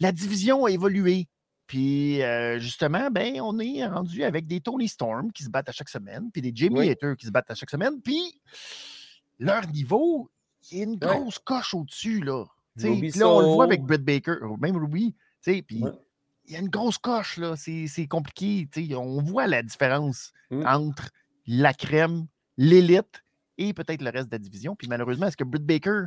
La 0.00 0.12
division 0.12 0.64
a 0.64 0.70
évolué. 0.70 1.28
Puis 1.66 2.20
justement, 2.58 3.10
ben, 3.10 3.40
on 3.40 3.58
est 3.58 3.84
rendu 3.86 4.24
avec 4.24 4.46
des 4.46 4.60
Tony 4.60 4.88
Storm 4.88 5.32
qui 5.32 5.42
se 5.44 5.50
battent 5.50 5.68
à 5.68 5.72
chaque 5.72 5.88
semaine, 5.88 6.30
puis 6.32 6.42
des 6.42 6.52
Jamie 6.54 6.88
Hater 6.88 7.14
qui 7.18 7.26
se 7.26 7.30
battent 7.30 7.50
à 7.50 7.54
chaque 7.54 7.70
semaine, 7.70 8.00
puis 8.02 8.40
leur 9.38 9.66
niveau, 9.68 10.30
il 10.70 10.78
y 10.78 10.80
a 10.80 10.84
une 10.84 10.96
grosse 10.96 11.38
coche 11.38 11.74
au-dessus, 11.74 12.20
là. 12.20 12.44
Puis 12.76 13.10
là, 13.12 13.28
on 13.28 13.40
le 13.40 13.46
voit 13.46 13.64
avec 13.64 13.82
Britt 13.82 14.02
Baker, 14.02 14.36
même 14.60 14.76
Ruby, 14.76 15.14
puis 15.42 15.64
il 16.48 16.52
y 16.52 16.56
a 16.56 16.60
une 16.60 16.68
grosse 16.68 16.98
coche, 16.98 17.38
là. 17.38 17.54
C'est 17.56 18.06
compliqué. 18.06 18.68
On 18.94 19.22
voit 19.22 19.46
la 19.46 19.62
différence 19.62 20.32
mmh. 20.50 20.64
entre 20.66 21.10
la 21.46 21.74
crème 21.74 22.26
l'élite 22.56 23.24
et 23.58 23.72
peut-être 23.72 24.02
le 24.02 24.10
reste 24.10 24.28
de 24.28 24.34
la 24.34 24.38
division. 24.38 24.76
Puis 24.76 24.88
malheureusement, 24.88 25.26
est-ce 25.26 25.36
que 25.36 25.44
Britt 25.44 25.64
Baker, 25.64 26.04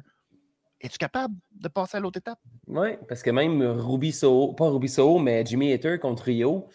es-tu 0.81 0.97
capable 0.97 1.35
de 1.51 1.67
passer 1.67 1.97
à 1.97 1.99
l'autre 1.99 2.17
étape? 2.17 2.39
Oui, 2.67 2.89
parce 3.07 3.21
que 3.21 3.31
même 3.31 3.61
Ruby 3.61 4.11
Soho, 4.11 4.53
pas 4.53 4.69
Ruby 4.69 4.87
Soho, 4.87 5.19
mais 5.19 5.45
Jimmy 5.45 5.73
Hater 5.73 5.99
contre 5.99 6.23
Rio, 6.23 6.67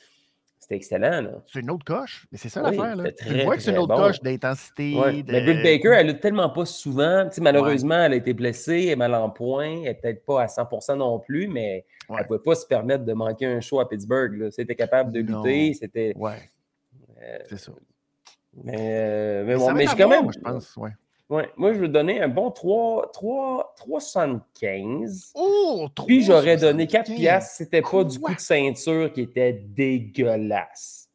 c'était 0.64 0.77
excellent. 0.77 1.42
C'est 1.46 1.61
une 1.61 1.70
autre 1.70 1.85
coche, 1.85 2.27
mais 2.33 2.38
c'est 2.38 2.48
ça 2.48 2.62
l'affaire. 2.62 2.96
Tu 3.18 3.42
vois 3.44 3.57
que 3.57 3.62
c'est 3.62 3.70
une 3.70 3.79
autre 3.79 3.94
coche 3.94 4.20
d'intensité. 4.22 4.96
Mais 5.29 5.42
Britt 5.42 5.62
Baker, 5.62 5.90
elle 5.90 6.07
lutte 6.07 6.20
tellement 6.20 6.48
pas 6.48 6.64
souvent. 6.64 7.29
malheureusement, 7.40 8.03
elle 8.03 8.14
a 8.14 8.16
été 8.16 8.33
blessée, 8.33 8.85
elle 8.85 8.92
est 8.92 8.96
mal 8.96 9.14
en 9.14 9.29
point, 9.29 9.66
elle 9.66 9.83
n'est 9.83 9.94
peut-être 9.94 10.24
pas 10.24 10.42
à 10.42 10.48
100 10.48 10.96
non 10.96 11.18
plus, 11.18 11.48
mais 11.48 11.85
elle 12.09 12.16
ne 12.16 12.22
pouvait 12.22 12.38
pas 12.38 12.55
se 12.55 12.66
permettre 12.66 13.05
de 13.05 13.12
manquer 13.12 13.44
un 13.44 13.61
show 13.61 13.79
à 13.81 13.88
Pittsburgh. 13.88 14.48
C'était 14.50 14.74
capable 14.74 15.12
de 15.12 15.20
lutter. 15.20 15.74
C'était. 15.74 16.14
Ouais. 16.16 16.50
Euh, 17.22 17.38
c'est 17.50 17.59
ça. 17.59 17.72
Mais, 18.62 18.74
euh, 18.79 19.44
mais, 19.44 19.57
bon, 19.57 19.72
mais 19.74 19.87
je 19.87 19.96
quand 19.96 20.09
même. 20.09 20.33
je 20.33 20.38
pense, 20.38 20.77
ouais. 20.77 20.92
Ouais, 21.35 21.51
moi, 21.57 21.73
je 21.73 21.81
veux 21.81 21.88
donner 21.88 22.23
un 22.23 22.29
bon 22.29 22.53
3, 22.53 23.11
3, 23.12 23.75
3,75. 23.77 25.33
Oh, 25.35 25.88
Puis 26.07 26.23
j'aurais 26.23 26.57
donné 26.57 26.87
4 26.87 27.12
piastres 27.12 27.57
c'était 27.57 27.83
pas 27.83 28.05
du 28.05 28.20
coup 28.20 28.33
de 28.33 28.38
ceinture 28.38 29.12
qui 29.12 29.23
était 29.23 29.53
dégueulasse. 29.53 31.09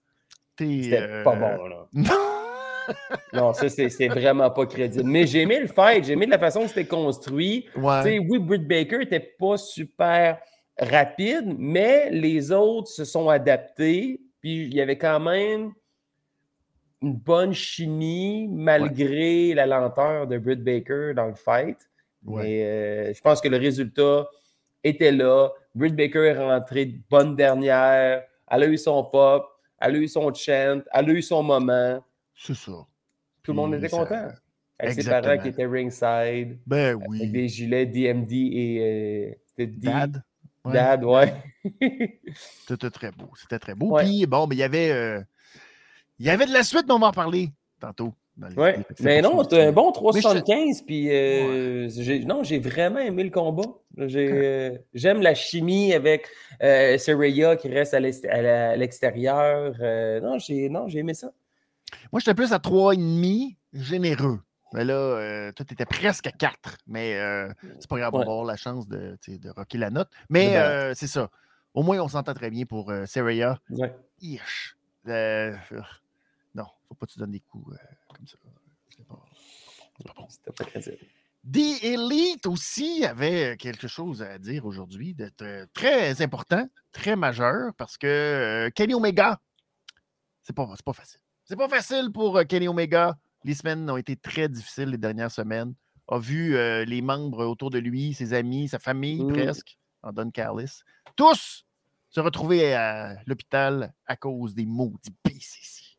C'était 0.58 1.23
pas 1.23 1.36
bon, 1.36 1.67
là. 1.67 1.88
non, 3.34 3.53
ça, 3.53 3.69
c'est 3.69 4.10
vraiment 4.10 4.51
pas 4.51 4.65
crédible. 4.65 5.10
Mais 5.10 5.25
j'ai 5.25 5.43
aimé 5.43 5.62
le 5.62 5.67
fight, 5.67 6.03
j'ai 6.03 6.13
aimé 6.13 6.25
la 6.25 6.38
façon 6.38 6.63
que 6.63 6.67
c'était 6.67 6.84
construit. 6.84 7.69
Ouais. 7.77 8.19
Oui, 8.19 8.39
Britt 8.39 8.67
Baker 8.67 8.97
n'était 8.97 9.21
pas 9.39 9.55
super 9.55 10.38
rapide, 10.77 11.55
mais 11.58 12.10
les 12.10 12.51
autres 12.51 12.89
se 12.89 13.05
sont 13.05 13.29
adaptés. 13.29 14.19
Puis 14.41 14.65
il 14.65 14.73
y 14.73 14.82
avait 14.82 14.97
quand 14.97 15.21
même 15.21 15.71
une 17.01 17.13
bonne 17.13 17.53
chimie 17.53 18.47
malgré 18.49 19.53
la 19.53 19.65
lenteur 19.65 20.27
de 20.27 20.38
Britt 20.38 20.63
Baker 20.63 21.13
dans 21.15 21.27
le 21.27 21.35
fight. 21.35 21.77
Mais 22.23 22.63
euh, 22.63 23.13
je 23.13 23.21
pense 23.21 23.39
que 23.39 23.47
le 23.47 23.57
résultat 23.57 24.27
était 24.83 25.12
là. 25.12 25.49
Britt 25.73 25.95
Baker 25.95 26.25
est 26.25 26.38
rentrée 26.38 26.99
bonne 27.09 27.35
dernière. 27.35 28.23
Elle 28.51 28.63
a 28.63 28.67
eu 28.67 28.77
son 28.77 29.03
pop, 29.03 29.47
elle 29.79 29.95
a 29.95 29.99
eu 29.99 30.07
son 30.07 30.33
chant, 30.33 30.81
elle 30.91 31.09
a 31.09 31.13
eu 31.13 31.21
son 31.21 31.43
moment. 31.43 32.03
C'est 32.35 32.55
ça. 32.55 32.85
Tout 33.43 33.51
le 33.51 33.55
monde 33.55 33.75
était 33.75 33.89
content. 33.89 34.29
Avec 34.77 35.01
ses 35.01 35.09
parents 35.09 35.38
qui 35.38 35.49
étaient 35.49 35.65
ringside. 35.65 36.57
Ben 36.65 36.95
oui. 37.07 37.19
Avec 37.19 37.31
des 37.31 37.47
gilets 37.47 37.85
DMD 37.85 38.31
et. 38.31 39.35
Euh, 39.59 39.65
Dad. 39.67 40.23
Dad, 40.65 41.03
ouais. 41.03 41.33
C'était 42.65 42.89
très 42.89 43.12
beau. 43.12 43.29
C'était 43.35 43.59
très 43.59 43.75
beau. 43.75 43.97
Puis, 43.97 44.25
bon, 44.25 44.47
mais 44.47 44.55
il 44.55 44.59
y 44.59 44.63
avait. 44.63 44.91
Euh, 44.91 45.21
il 46.19 46.25
y 46.25 46.29
avait 46.29 46.45
de 46.45 46.53
la 46.53 46.63
suite, 46.63 46.86
mais 46.88 46.93
on 46.93 46.99
va 46.99 47.08
en 47.08 47.12
parler 47.12 47.51
tantôt. 47.79 48.13
Oui, 48.55 48.69
mais 49.01 49.21
non, 49.21 49.43
tu 49.43 49.55
un 49.55 49.71
bon 49.71 49.91
375, 49.91 50.84
puis 50.84 51.10
euh, 51.12 51.89
non, 52.25 52.43
j'ai 52.43 52.60
vraiment 52.60 52.99
aimé 52.99 53.23
le 53.23 53.29
combat. 53.32 53.67
Euh, 53.97 54.77
j'aime 54.93 55.21
la 55.21 55.36
chimie 55.36 55.93
avec 55.93 56.27
euh, 56.63 56.97
qui 56.97 57.67
reste 57.67 57.93
à 57.93 57.99
l'extérieur. 57.99 59.75
Euh, 59.82 60.21
non, 60.21 60.38
j'ai 60.39 60.65
aimé 60.65 61.13
ça. 61.13 61.32
Moi, 62.12 62.19
j'étais 62.19 62.34
plus 62.34 62.53
à 62.53 62.58
3,5 62.58 63.55
généreux. 63.73 64.39
Mais 64.73 64.86
là, 64.86 65.51
toi, 65.53 65.65
tu 65.65 65.73
étais 65.73 65.86
presque 65.86 66.27
à 66.27 66.32
4. 66.32 66.77
Mais 66.88 67.19
c'est 67.79 67.89
pas 67.89 67.97
grave, 67.97 68.13
on 68.13 68.19
va 68.19 68.23
avoir 68.23 68.45
la 68.45 68.55
chance 68.55 68.88
de, 68.88 69.17
de 69.27 69.49
rocker 69.49 69.77
la 69.77 69.89
note. 69.89 70.10
Mais 70.29 70.55
c'est 70.95 71.08
ça. 71.08 71.29
Au 71.73 71.84
moins, 71.84 71.99
on 71.99 72.08
s'entend 72.08 72.34
très 72.34 72.49
bien 72.49 72.65
pour 72.65 72.91
Saraya. 73.05 73.60
Ouais. 73.69 73.93
Faut 76.89 76.95
pas 76.95 77.06
que 77.06 77.13
tu 77.13 77.19
donnes 77.19 77.32
des 77.32 77.39
coups 77.39 77.73
euh, 77.73 77.78
comme 78.13 78.28
ça. 78.28 78.38
C'est 78.89 79.08
pas, 79.08 79.15
pas 80.06 80.13
bon. 80.17 80.28
C'était 80.30 80.52
pas 80.52 80.65
crédible. 80.65 80.97
The 81.45 81.84
Elite 81.84 82.47
aussi 82.47 83.06
avait 83.06 83.56
quelque 83.58 83.88
chose 83.88 84.21
à 84.21 84.38
dire 84.38 84.65
aujourd'hui 84.65 85.13
de 85.13 85.32
très 85.73 86.21
important, 86.21 86.67
très 86.91 87.15
majeur, 87.15 87.73
parce 87.78 87.97
que 87.97 88.08
euh, 88.08 88.69
Kenny 88.71 88.93
Omega, 88.93 89.39
c'est 90.43 90.54
pas, 90.54 90.67
pas 90.84 90.93
facile. 90.93 91.21
C'est 91.45 91.56
pas 91.56 91.69
facile 91.69 92.12
pour 92.12 92.38
euh, 92.38 92.43
Kenny 92.43 92.67
Omega. 92.67 93.17
Les 93.45 93.54
semaines 93.54 93.89
ont 93.89 93.97
été 93.97 94.17
très 94.17 94.49
difficiles 94.49 94.89
les 94.89 94.97
dernières 94.97 95.32
semaines. 95.32 95.73
A 96.10 96.19
vu 96.19 96.58
euh, 96.58 96.84
les 96.84 97.02
membres 97.02 97.45
autour 97.45 97.69
de 97.69 97.80
lui, 97.80 98.13
ses 98.13 98.34
amis, 98.34 98.67
sa 98.67 98.80
famille 98.80 99.23
mmh. 99.23 99.34
presque, 99.34 99.78
en 100.04 100.12
Don 100.12 100.32
Carlis, 100.32 100.82
tous 101.15 101.65
se 102.10 102.19
retrouver 102.19 102.73
à 102.73 103.15
l'hôpital 103.28 103.93
à 104.08 104.17
cause 104.17 104.56
des 104.56 104.65
maudits 104.65 105.15
BCC. 105.23 105.97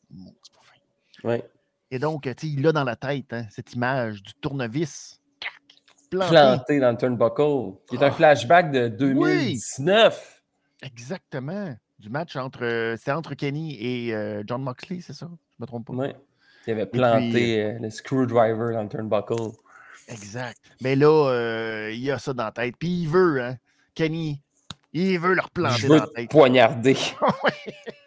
Ouais. 1.24 1.44
Et 1.90 1.98
donc, 1.98 2.28
il 2.42 2.66
a 2.66 2.72
dans 2.72 2.85
la 2.85 2.96
tête 2.96 3.33
hein, 3.33 3.46
cette 3.50 3.74
image 3.74 4.22
du 4.22 4.33
tournevis 4.35 5.20
planté. 6.11 6.80
dans 6.80 6.90
le 6.90 6.96
turnbuckle, 6.96 7.78
qui 7.88 7.96
est 7.96 8.04
un 8.04 8.09
ah. 8.09 8.12
flashback 8.12 8.70
de 8.72 8.88
2019. 8.88 10.42
Exactement. 10.83 11.74
Du 11.98 12.09
match 12.09 12.37
entre. 12.37 12.64
Euh, 12.64 12.96
c'est 12.98 13.12
entre 13.12 13.35
Kenny 13.35 13.76
et 13.80 14.14
euh, 14.14 14.42
John 14.46 14.62
Moxley, 14.62 15.00
c'est 15.00 15.12
ça? 15.12 15.26
Je 15.26 15.33
ne 15.33 15.37
me 15.61 15.66
trompe 15.66 15.87
pas. 15.87 15.92
Oui. 15.92 16.09
Il 16.66 16.72
avait 16.72 16.87
planté 16.87 17.62
euh, 17.62 17.78
le 17.80 17.90
screwdriver 17.90 18.74
dans 18.74 18.83
le 18.83 18.88
turnbuckle. 18.88 19.52
Exact. 20.09 20.59
Mais 20.83 20.96
là, 20.96 21.90
il 21.90 22.11
a 22.11 22.18
ça 22.18 22.33
dans 22.33 22.44
la 22.44 22.52
tête. 22.52 22.74
Puis 22.78 23.02
il 23.02 23.09
veut, 23.09 23.42
hein, 23.42 23.56
Kenny, 23.94 24.40
il 24.92 25.18
veut 25.18 25.35
leur 25.35 25.50
planter 25.50 25.88
dans 25.88 25.94
la 25.94 26.06
tête. 26.06 26.30
Poignarder. 26.30 26.96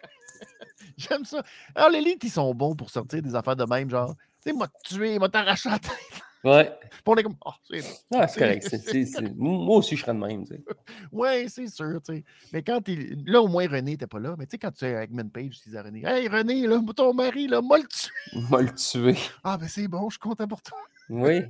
J'aime 0.98 1.24
ça. 1.24 1.42
Alors, 1.74 1.90
les 1.90 2.00
lits, 2.00 2.18
ils 2.22 2.30
sont 2.30 2.54
bons 2.54 2.74
pour 2.74 2.90
sortir 2.90 3.22
des 3.22 3.34
affaires 3.34 3.56
de 3.56 3.64
même, 3.64 3.90
genre, 3.90 4.14
tu 4.42 4.50
sais, 4.50 4.52
m'a 4.52 4.68
tué, 4.84 5.18
m'a 5.18 5.28
t'arraché 5.28 5.68
la 5.68 5.78
tête. 5.78 6.22
Ouais. 6.44 6.70
Pour 7.04 7.16
les 7.16 7.22
comme, 7.22 7.36
oh, 7.44 7.52
c'est 7.70 7.80
correct. 8.38 9.34
Moi 9.36 9.76
aussi, 9.76 9.96
je 9.96 10.02
serais 10.02 10.12
de 10.12 10.18
même. 10.18 10.44
Tu 10.46 10.54
sais. 10.54 10.64
Oui, 11.10 11.48
c'est 11.48 11.68
sûr. 11.68 12.00
Tu 12.06 12.16
sais. 12.16 12.24
Mais 12.52 12.62
quand 12.62 12.86
il... 12.86 13.24
là, 13.26 13.40
au 13.40 13.48
moins, 13.48 13.66
René 13.66 13.92
n'était 13.92 14.06
pas 14.06 14.18
là. 14.18 14.34
Mais 14.38 14.44
tu 14.44 14.52
sais, 14.52 14.58
quand 14.58 14.70
tu 14.70 14.84
es 14.84 14.94
avec 14.94 15.10
Page, 15.32 15.60
tu 15.62 15.70
dis 15.70 15.76
à 15.76 15.82
René 15.82 16.02
Hey, 16.04 16.28
René, 16.28 16.66
là, 16.66 16.80
ton 16.94 17.14
mari, 17.14 17.48
là, 17.48 17.62
m'a 17.62 17.78
le 17.78 17.84
tué. 17.84 18.40
M'a 18.50 18.60
le 18.60 18.74
tué. 18.74 19.16
Ah, 19.42 19.56
ben 19.56 19.68
c'est 19.68 19.88
bon, 19.88 20.08
je 20.10 20.14
suis 20.14 20.20
content 20.20 20.46
pour 20.46 20.60
toi. 20.60 20.78
Oui. 21.08 21.42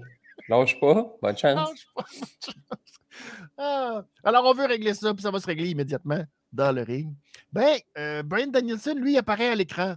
Lâche 0.48 0.78
pas. 0.78 1.06
Bonne 1.20 1.36
chance. 1.36 1.70
Lâche 1.70 1.86
pas. 1.94 2.04
Bonne 2.04 2.28
chance. 2.44 3.00
Ah. 3.58 4.04
Alors, 4.22 4.44
on 4.44 4.54
veut 4.54 4.66
régler 4.66 4.94
ça, 4.94 5.12
puis 5.12 5.22
ça 5.22 5.30
va 5.30 5.40
se 5.40 5.46
régler 5.46 5.70
immédiatement 5.70 6.24
dans 6.54 6.72
le 6.74 6.82
ring. 6.82 7.14
Ben, 7.52 7.78
euh, 7.98 8.22
Brian 8.22 8.46
Danielson, 8.46 8.94
lui, 8.96 9.18
apparaît 9.18 9.50
à 9.50 9.54
l'écran. 9.54 9.94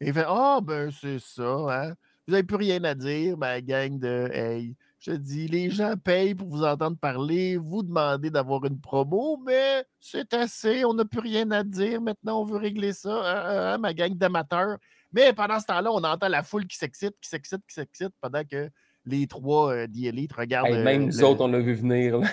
Il 0.00 0.12
fait 0.12 0.24
Ah, 0.26 0.60
ben, 0.62 0.90
c'est 0.90 1.18
ça, 1.18 1.42
hein. 1.42 1.94
Vous 2.26 2.32
n'avez 2.32 2.44
plus 2.44 2.56
rien 2.56 2.82
à 2.84 2.94
dire, 2.94 3.36
ma 3.36 3.60
gang 3.60 3.98
de 3.98 4.28
Hey. 4.32 4.76
Je 5.04 5.10
dis, 5.10 5.48
les 5.48 5.68
gens 5.68 5.96
payent 5.96 6.36
pour 6.36 6.46
vous 6.46 6.62
entendre 6.62 6.96
parler, 6.96 7.56
vous 7.56 7.82
demandez 7.82 8.30
d'avoir 8.30 8.64
une 8.64 8.80
promo, 8.80 9.36
mais 9.44 9.84
c'est 9.98 10.32
assez, 10.32 10.84
on 10.84 10.94
n'a 10.94 11.04
plus 11.04 11.18
rien 11.18 11.50
à 11.50 11.64
dire. 11.64 12.00
Maintenant, 12.00 12.40
on 12.40 12.44
veut 12.44 12.56
régler 12.56 12.92
ça, 12.92 13.10
hein, 13.10 13.44
hein, 13.44 13.74
hein, 13.74 13.78
ma 13.78 13.92
gang 13.94 14.16
d'amateurs. 14.16 14.78
Mais 15.12 15.32
pendant 15.32 15.58
ce 15.58 15.66
temps-là, 15.66 15.90
on 15.90 16.04
entend 16.04 16.28
la 16.28 16.44
foule 16.44 16.68
qui 16.68 16.76
s'excite, 16.76 17.16
qui 17.20 17.28
s'excite, 17.28 17.66
qui 17.66 17.74
s'excite 17.74 18.14
pendant 18.20 18.44
que 18.44 18.70
les 19.04 19.26
trois 19.26 19.72
euh, 19.72 19.86
d'Elite 19.86 20.32
regardent. 20.32 20.70
même 20.70 21.06
nous 21.06 21.24
autres, 21.24 21.44
on 21.44 21.48
l'a 21.48 21.60
vu 21.60 21.74
venir. 21.74 22.20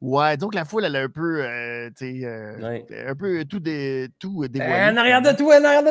Ouais, 0.00 0.38
donc 0.38 0.54
la 0.54 0.64
foule, 0.64 0.86
elle 0.86 0.96
a 0.96 1.02
un 1.02 1.10
peu, 1.10 1.44
euh, 1.44 1.90
tu 1.90 2.20
sais, 2.20 2.24
euh, 2.24 2.80
un 3.06 3.14
peu 3.14 3.44
tout, 3.44 3.60
des, 3.60 4.08
tout 4.18 4.48
dévoilé. 4.48 4.72
en 4.72 4.96
arrière 4.96 5.20
de 5.20 5.36
toi, 5.36 5.60
en 5.60 5.64
arrière 5.64 5.82
de 5.82 5.90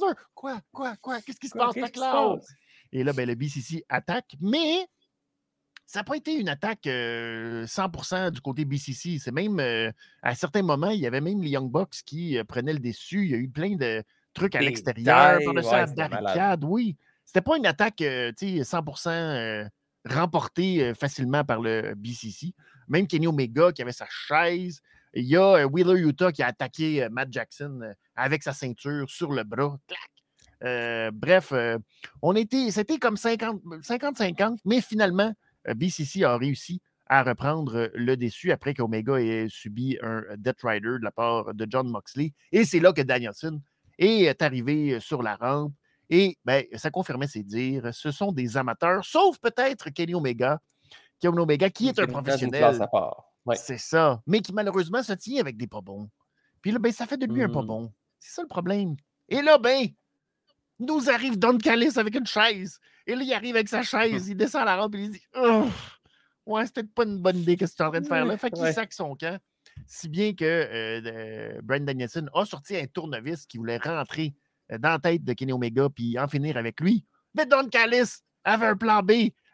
toi! 0.00 0.14
Quoi, 0.34 0.60
quoi, 0.72 0.94
quoi? 1.02 1.20
Qu'est-ce 1.20 1.38
qui 1.38 1.48
se 1.48 1.58
passe, 1.58 1.74
ta 1.74 1.90
classe? 1.90 2.48
Et 2.90 3.04
là, 3.04 3.12
ben, 3.12 3.28
le 3.28 3.34
BCC 3.34 3.84
attaque, 3.90 4.34
mais 4.40 4.86
ça 5.84 5.98
n'a 6.00 6.04
pas 6.04 6.16
été 6.16 6.34
une 6.36 6.48
attaque 6.48 6.86
100% 6.86 8.30
du 8.30 8.40
côté 8.40 8.64
BCC. 8.64 9.18
C'est 9.18 9.32
même, 9.32 9.60
à 10.22 10.34
certains 10.34 10.62
moments, 10.62 10.90
il 10.90 11.00
y 11.00 11.06
avait 11.06 11.20
même 11.20 11.42
les 11.42 11.50
Young 11.50 11.70
Bucks 11.70 12.00
qui 12.06 12.38
prenaient 12.48 12.72
le 12.72 12.78
dessus. 12.78 13.24
Il 13.26 13.30
y 13.30 13.34
a 13.34 13.38
eu 13.38 13.50
plein 13.50 13.76
de 13.76 14.02
trucs 14.32 14.54
à 14.54 14.60
l'extérieur, 14.60 15.38
par-dessus 15.44 15.96
la 15.96 16.08
barricade, 16.08 16.64
oui. 16.64 16.96
C'était 17.30 17.42
pas 17.42 17.56
une 17.56 17.66
attaque 17.66 18.00
100% 18.00 19.68
remportée 20.04 20.92
facilement 20.94 21.44
par 21.44 21.60
le 21.60 21.94
BCC. 21.94 22.52
Même 22.88 23.06
Kenny 23.06 23.28
Omega 23.28 23.70
qui 23.70 23.82
avait 23.82 23.92
sa 23.92 24.08
chaise. 24.10 24.80
Il 25.14 25.26
y 25.26 25.36
a 25.36 25.64
Wheeler 25.64 26.00
Utah 26.00 26.32
qui 26.32 26.42
a 26.42 26.48
attaqué 26.48 27.06
Matt 27.08 27.28
Jackson 27.32 27.82
avec 28.16 28.42
sa 28.42 28.52
ceinture 28.52 29.08
sur 29.08 29.30
le 29.30 29.44
bras. 29.44 29.78
bref, 31.12 31.52
on 32.20 32.34
était, 32.34 32.72
c'était 32.72 32.98
comme 32.98 33.14
50-50, 33.14 34.58
mais 34.64 34.80
finalement, 34.80 35.32
BCC 35.72 36.24
a 36.24 36.36
réussi 36.36 36.82
à 37.06 37.22
reprendre 37.22 37.92
le 37.94 38.16
déçu 38.16 38.50
après 38.50 38.74
qu'Omega 38.74 39.20
ait 39.20 39.46
subi 39.48 39.96
un 40.02 40.24
Death 40.36 40.62
Rider 40.64 40.98
de 40.98 41.04
la 41.04 41.12
part 41.12 41.54
de 41.54 41.64
John 41.70 41.88
Moxley. 41.88 42.32
Et 42.50 42.64
c'est 42.64 42.80
là 42.80 42.92
que 42.92 43.02
Danielson 43.02 43.62
est 43.98 44.42
arrivé 44.42 44.98
sur 44.98 45.22
la 45.22 45.36
rampe 45.36 45.74
et 46.10 46.36
ben, 46.44 46.64
ça 46.74 46.90
confirmait 46.90 47.28
ses 47.28 47.44
dires. 47.44 47.94
Ce 47.94 48.10
sont 48.10 48.32
des 48.32 48.56
amateurs, 48.56 49.04
sauf 49.04 49.38
peut-être 49.38 49.90
Kenny 49.90 50.14
Omega. 50.14 50.60
Kenny 51.20 51.38
Omega, 51.38 51.70
qui 51.70 51.88
est 51.88 51.98
un 52.00 52.06
professionnel. 52.06 52.78
C'est 53.54 53.78
ça. 53.78 54.20
Mais 54.26 54.40
qui 54.40 54.52
malheureusement 54.52 55.02
se 55.02 55.12
tient 55.12 55.40
avec 55.40 55.56
des 55.56 55.68
pas 55.68 55.80
bons. 55.80 56.10
Puis 56.60 56.72
là, 56.72 56.78
ben, 56.80 56.92
ça 56.92 57.06
fait 57.06 57.16
de 57.16 57.26
lui 57.26 57.42
un 57.42 57.48
pas 57.48 57.62
mmh. 57.62 57.66
bon. 57.66 57.92
C'est 58.18 58.34
ça 58.34 58.42
le 58.42 58.48
problème. 58.48 58.96
Et 59.28 59.40
là, 59.40 59.56
ben, 59.56 59.86
nous 60.80 61.08
arrive 61.08 61.38
Don 61.38 61.56
Callis 61.58 61.96
avec 61.96 62.14
une 62.16 62.26
chaise. 62.26 62.80
Et 63.06 63.14
là, 63.14 63.22
il 63.22 63.32
arrive 63.32 63.54
avec 63.54 63.68
sa 63.68 63.82
chaise, 63.82 64.28
il 64.28 64.36
descend 64.36 64.64
la 64.64 64.76
rampe 64.76 64.96
et 64.96 65.02
il 65.02 65.10
dit 65.10 65.22
Ouais, 66.44 66.66
c'était 66.66 66.82
pas 66.82 67.04
une 67.04 67.18
bonne 67.18 67.38
idée 67.38 67.56
que 67.56 67.64
tu 67.64 67.70
es 67.70 67.82
en 67.82 67.90
train 67.90 68.00
de 68.00 68.06
faire 68.06 68.24
là. 68.24 68.36
Fait 68.36 68.50
qu'il 68.50 68.66
sac 68.72 68.92
son 68.92 69.14
camp. 69.14 69.38
Si 69.86 70.08
bien 70.08 70.34
que 70.34 70.44
euh, 70.44 71.60
Brandon 71.62 71.84
Danielson 71.84 72.26
a 72.34 72.44
sorti 72.44 72.76
un 72.76 72.86
tournevis 72.86 73.46
qui 73.46 73.58
voulait 73.58 73.78
rentrer 73.78 74.34
euh, 74.34 74.49
dans 74.78 74.90
la 74.90 74.98
tête 74.98 75.24
de 75.24 75.32
Kenny 75.32 75.52
Omega 75.52 75.88
puis 75.88 76.18
en 76.18 76.28
finir 76.28 76.56
avec 76.56 76.80
lui. 76.80 77.04
Mais 77.34 77.46
Don 77.46 77.68
Callis 77.68 78.22
avait 78.44 78.66
un 78.66 78.76
plan 78.76 79.02
B 79.02 79.10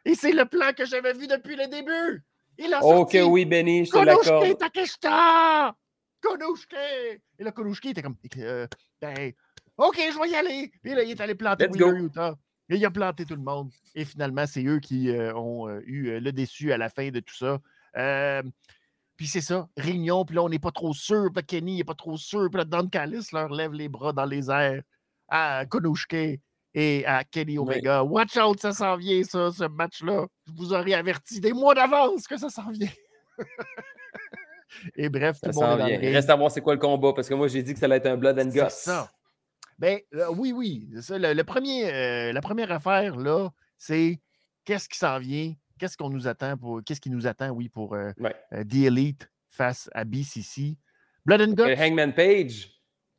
et 0.06 0.14
c'est 0.14 0.32
le 0.32 0.44
plan 0.44 0.72
que 0.72 0.86
j'avais 0.86 1.12
vu 1.12 1.26
depuis 1.26 1.56
le 1.56 1.66
début. 1.68 2.24
Il 2.58 2.72
a 2.72 2.80
sorti 2.80 3.20
Ok, 3.20 3.32
oui, 3.32 3.44
Benny, 3.44 3.84
je 3.84 3.90
te 3.90 3.98
l'accorde. 3.98 4.56
Takeshita! 4.56 5.74
Konosuke! 6.20 7.20
Et 7.38 7.44
là, 7.44 7.50
Konosuke 7.50 7.86
était 7.86 8.02
comme, 8.02 8.16
euh, 8.38 8.66
ben, 9.00 9.32
OK, 9.76 9.96
je 9.98 10.18
vais 10.18 10.30
y 10.30 10.36
aller. 10.36 10.72
Et 10.84 10.94
là, 10.94 11.02
il 11.02 11.10
est 11.10 11.20
allé 11.20 11.34
planter 11.34 11.66
Wheeler 11.68 12.04
Utah. 12.04 12.36
Et 12.68 12.76
il 12.76 12.84
a 12.84 12.90
planté 12.90 13.24
tout 13.26 13.34
le 13.34 13.42
monde. 13.42 13.70
Et 13.94 14.04
finalement, 14.04 14.46
c'est 14.46 14.64
eux 14.64 14.80
qui 14.80 15.10
euh, 15.10 15.34
ont 15.34 15.68
eu 15.80 16.18
le 16.18 16.32
déçu 16.32 16.72
à 16.72 16.78
la 16.78 16.88
fin 16.88 17.10
de 17.10 17.20
tout 17.20 17.34
ça. 17.34 17.60
puis 19.16 19.26
c'est 19.26 19.40
ça, 19.40 19.68
réunion, 19.76 20.24
puis 20.24 20.36
là, 20.36 20.42
on 20.44 20.48
n'est 20.48 20.58
pas 20.58 20.72
trop 20.72 20.94
sûr. 20.94 21.30
Puis 21.34 21.44
Kenny 21.44 21.76
n'est 21.78 21.84
pas 21.84 21.94
trop 21.94 22.16
sûr. 22.16 22.48
Puis 22.50 22.58
là, 22.58 22.64
Don 22.64 22.88
Callis 22.88 23.28
leur 23.32 23.50
lève 23.50 23.72
les 23.72 23.88
bras 23.88 24.12
dans 24.12 24.24
les 24.24 24.50
airs 24.50 24.82
à 25.28 25.64
Konushke 25.66 26.40
et 26.74 27.06
à 27.06 27.24
Kenny 27.24 27.58
Omega. 27.58 28.04
Watch 28.04 28.36
out, 28.36 28.60
ça 28.60 28.72
s'en 28.72 28.96
vient, 28.96 29.22
ça, 29.24 29.50
ce 29.50 29.64
match-là. 29.64 30.26
Je 30.46 30.52
vous 30.52 30.72
aurais 30.72 30.92
averti 30.92 31.40
des 31.40 31.52
mois 31.52 31.74
d'avance 31.74 32.26
que 32.26 32.36
ça 32.36 32.50
s'en 32.50 32.70
vient. 32.70 32.90
et 34.96 35.08
bref, 35.08 35.38
tout 35.42 35.50
le 35.50 35.54
monde 35.54 35.88
Il 36.02 36.14
reste 36.14 36.28
à 36.28 36.36
voir 36.36 36.50
c'est 36.50 36.60
quoi 36.60 36.74
le 36.74 36.80
combat, 36.80 37.12
parce 37.14 37.28
que 37.28 37.34
moi, 37.34 37.48
j'ai 37.48 37.62
dit 37.62 37.72
que 37.72 37.78
ça 37.78 37.86
allait 37.86 37.96
être 37.96 38.06
un 38.06 38.16
Blood 38.16 38.38
and 38.38 38.50
Guts. 38.50 38.60
C'est 38.68 38.90
ça. 38.90 39.10
Ben, 39.78 40.00
euh, 40.14 40.28
oui, 40.36 40.52
oui. 40.52 40.88
le, 40.90 41.42
premier, 41.42 41.92
euh, 41.92 42.32
la 42.32 42.40
première 42.40 42.72
affaire, 42.72 43.16
là, 43.16 43.50
c'est 43.78 44.20
qu'est-ce 44.64 44.88
qui 44.88 44.98
s'en 44.98 45.18
vient, 45.18 45.54
qu'est-ce 45.78 45.96
qu'on 45.96 46.10
nous 46.10 46.26
attend 46.28 46.56
pour, 46.56 46.82
qu'est-ce 46.84 47.00
qui 47.00 47.10
nous 47.10 47.26
attend, 47.26 47.50
oui, 47.50 47.68
pour 47.68 47.94
euh, 47.94 48.12
The 48.52 48.86
Elite 48.86 49.30
face 49.48 49.90
à 49.94 50.04
BCC. 50.04 50.76
Blood 51.24 51.40
and 51.40 51.52
Guts? 51.54 51.78
Hangman 51.78 52.12
Page. 52.14 52.75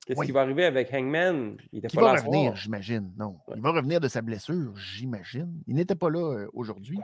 Qu'est-ce 0.07 0.21
qui 0.21 0.31
va 0.31 0.41
arriver 0.41 0.65
avec 0.65 0.93
Hangman? 0.93 1.57
Il, 1.73 1.81
va 1.93 2.13
revenir, 2.13 2.55
j'imagine. 2.55 3.11
Non. 3.17 3.35
Il 3.55 3.61
va 3.61 3.71
revenir 3.71 3.99
de 3.99 4.07
sa 4.07 4.21
blessure, 4.21 4.73
j'imagine. 4.75 5.51
Il 5.67 5.75
n'était 5.75 5.95
pas 5.95 6.09
là 6.09 6.19
euh, 6.19 6.47
aujourd'hui. 6.53 6.99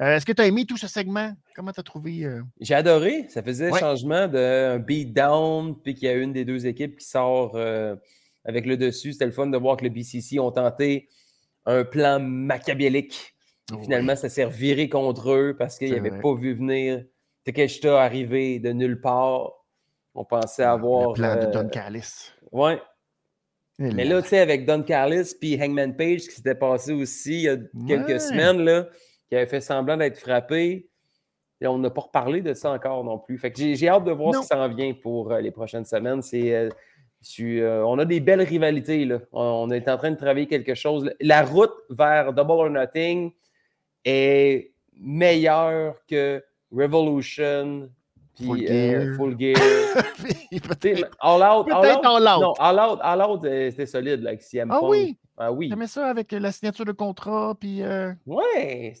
Euh, 0.00 0.16
est-ce 0.16 0.24
que 0.24 0.32
tu 0.32 0.42
as 0.42 0.46
aimé 0.46 0.64
tout 0.64 0.76
ce 0.76 0.88
segment? 0.88 1.32
Comment 1.54 1.72
tu 1.72 1.80
as 1.80 1.82
trouvé? 1.82 2.24
Euh? 2.24 2.42
J'ai 2.60 2.74
adoré. 2.74 3.26
Ça 3.28 3.42
faisait 3.42 3.70
le 3.70 3.76
changement 3.76 4.26
d'un 4.26 4.78
beatdown, 4.78 5.76
puis 5.82 5.94
qu'il 5.94 6.08
y 6.08 6.10
a 6.10 6.14
une 6.14 6.32
des 6.32 6.44
deux 6.44 6.66
équipes 6.66 6.96
qui 6.98 7.06
sort 7.06 7.56
avec 8.44 8.66
le 8.66 8.76
dessus. 8.76 9.12
C'était 9.12 9.26
le 9.26 9.32
fun 9.32 9.46
de 9.46 9.58
voir 9.58 9.76
que 9.76 9.84
le 9.84 9.90
BCC 9.90 10.38
ont 10.38 10.50
tenté 10.50 11.08
un 11.66 11.84
plan 11.84 12.20
machiavélique. 12.20 13.34
Finalement, 13.82 14.16
ça 14.16 14.28
s'est 14.28 14.44
reviré 14.44 14.88
contre 14.88 15.32
eux 15.32 15.56
parce 15.58 15.76
qu'ils 15.76 15.92
n'avaient 15.92 16.20
pas 16.20 16.34
vu 16.34 16.54
venir 16.54 17.04
Takeshita 17.46 18.02
arriver 18.02 18.58
de 18.58 18.72
nulle 18.72 19.00
part. 19.00 19.52
On 20.14 20.24
pensait 20.24 20.64
avoir. 20.64 21.10
Le 21.10 21.14
plan 21.14 21.36
de 21.36 21.46
Don 21.46 21.68
Callis. 21.68 22.32
Ouais. 22.56 22.80
Mais 23.78 24.06
là, 24.06 24.22
tu 24.22 24.28
sais, 24.28 24.38
avec 24.38 24.64
Don 24.64 24.82
Carlis 24.82 25.34
puis 25.38 25.60
Hangman 25.62 25.94
Page, 25.94 26.22
qui 26.22 26.36
s'était 26.36 26.54
passé 26.54 26.92
aussi 26.92 27.34
il 27.34 27.42
y 27.42 27.48
a 27.50 27.56
quelques 27.86 28.20
semaines, 28.20 28.62
là, 28.62 28.86
qui 29.28 29.36
avait 29.36 29.46
fait 29.46 29.60
semblant 29.60 29.98
d'être 29.98 30.18
frappé. 30.18 30.88
Et 31.60 31.66
on 31.66 31.78
n'a 31.78 31.90
pas 31.90 32.02
reparlé 32.02 32.40
de 32.40 32.54
ça 32.54 32.70
encore 32.70 33.04
non 33.04 33.18
plus. 33.18 33.38
Fait 33.38 33.50
que 33.50 33.58
j'ai 33.58 33.88
hâte 33.88 34.04
de 34.04 34.12
voir 34.12 34.34
ce 34.34 34.40
qui 34.40 34.46
s'en 34.46 34.68
vient 34.68 34.94
pour 34.94 35.32
euh, 35.32 35.40
les 35.40 35.50
prochaines 35.50 35.84
semaines. 35.84 36.22
C'est. 36.22 36.54
Euh, 36.54 36.68
euh, 37.40 37.82
on 37.82 37.98
a 37.98 38.04
des 38.04 38.20
belles 38.20 38.42
rivalités. 38.42 39.04
Là. 39.04 39.20
On, 39.32 39.70
est 39.70 39.88
en 39.88 39.96
train 39.96 40.10
de 40.10 40.16
travailler 40.16 40.46
quelque 40.46 40.74
chose. 40.74 41.10
La 41.20 41.42
route 41.42 41.74
vers 41.90 42.32
Double 42.32 42.52
or 42.52 42.70
Nothing 42.70 43.32
est 44.04 44.72
meilleur 44.98 45.96
que 46.06 46.42
Revolution, 46.70 47.90
puis 48.36 48.46
Full 48.46 48.66
Gear. 48.66 49.16
full 49.16 49.38
gear. 49.38 49.56
all 51.20 51.42
Out. 51.42 51.70
All 51.70 51.86
out, 51.86 52.04
all 52.04 52.28
out. 52.28 52.40
Non, 52.40 52.52
All 52.58 52.78
Out, 52.78 52.98
all 53.02 53.22
out 53.22 53.40
c'était 53.42 53.86
solide 53.86 54.22
là, 54.22 54.30
avec 54.30 54.42
CM 54.42 54.70
Ah 54.70 54.80
oui? 54.82 55.16
Ah 55.38 55.52
oui. 55.52 55.68
T'aimais 55.68 55.86
ça 55.86 56.06
avec 56.06 56.32
la 56.32 56.52
signature 56.52 56.84
de 56.84 56.92
contrat, 56.92 57.56
puis. 57.58 57.82
Euh... 57.82 58.12
Ouais, 58.26 58.94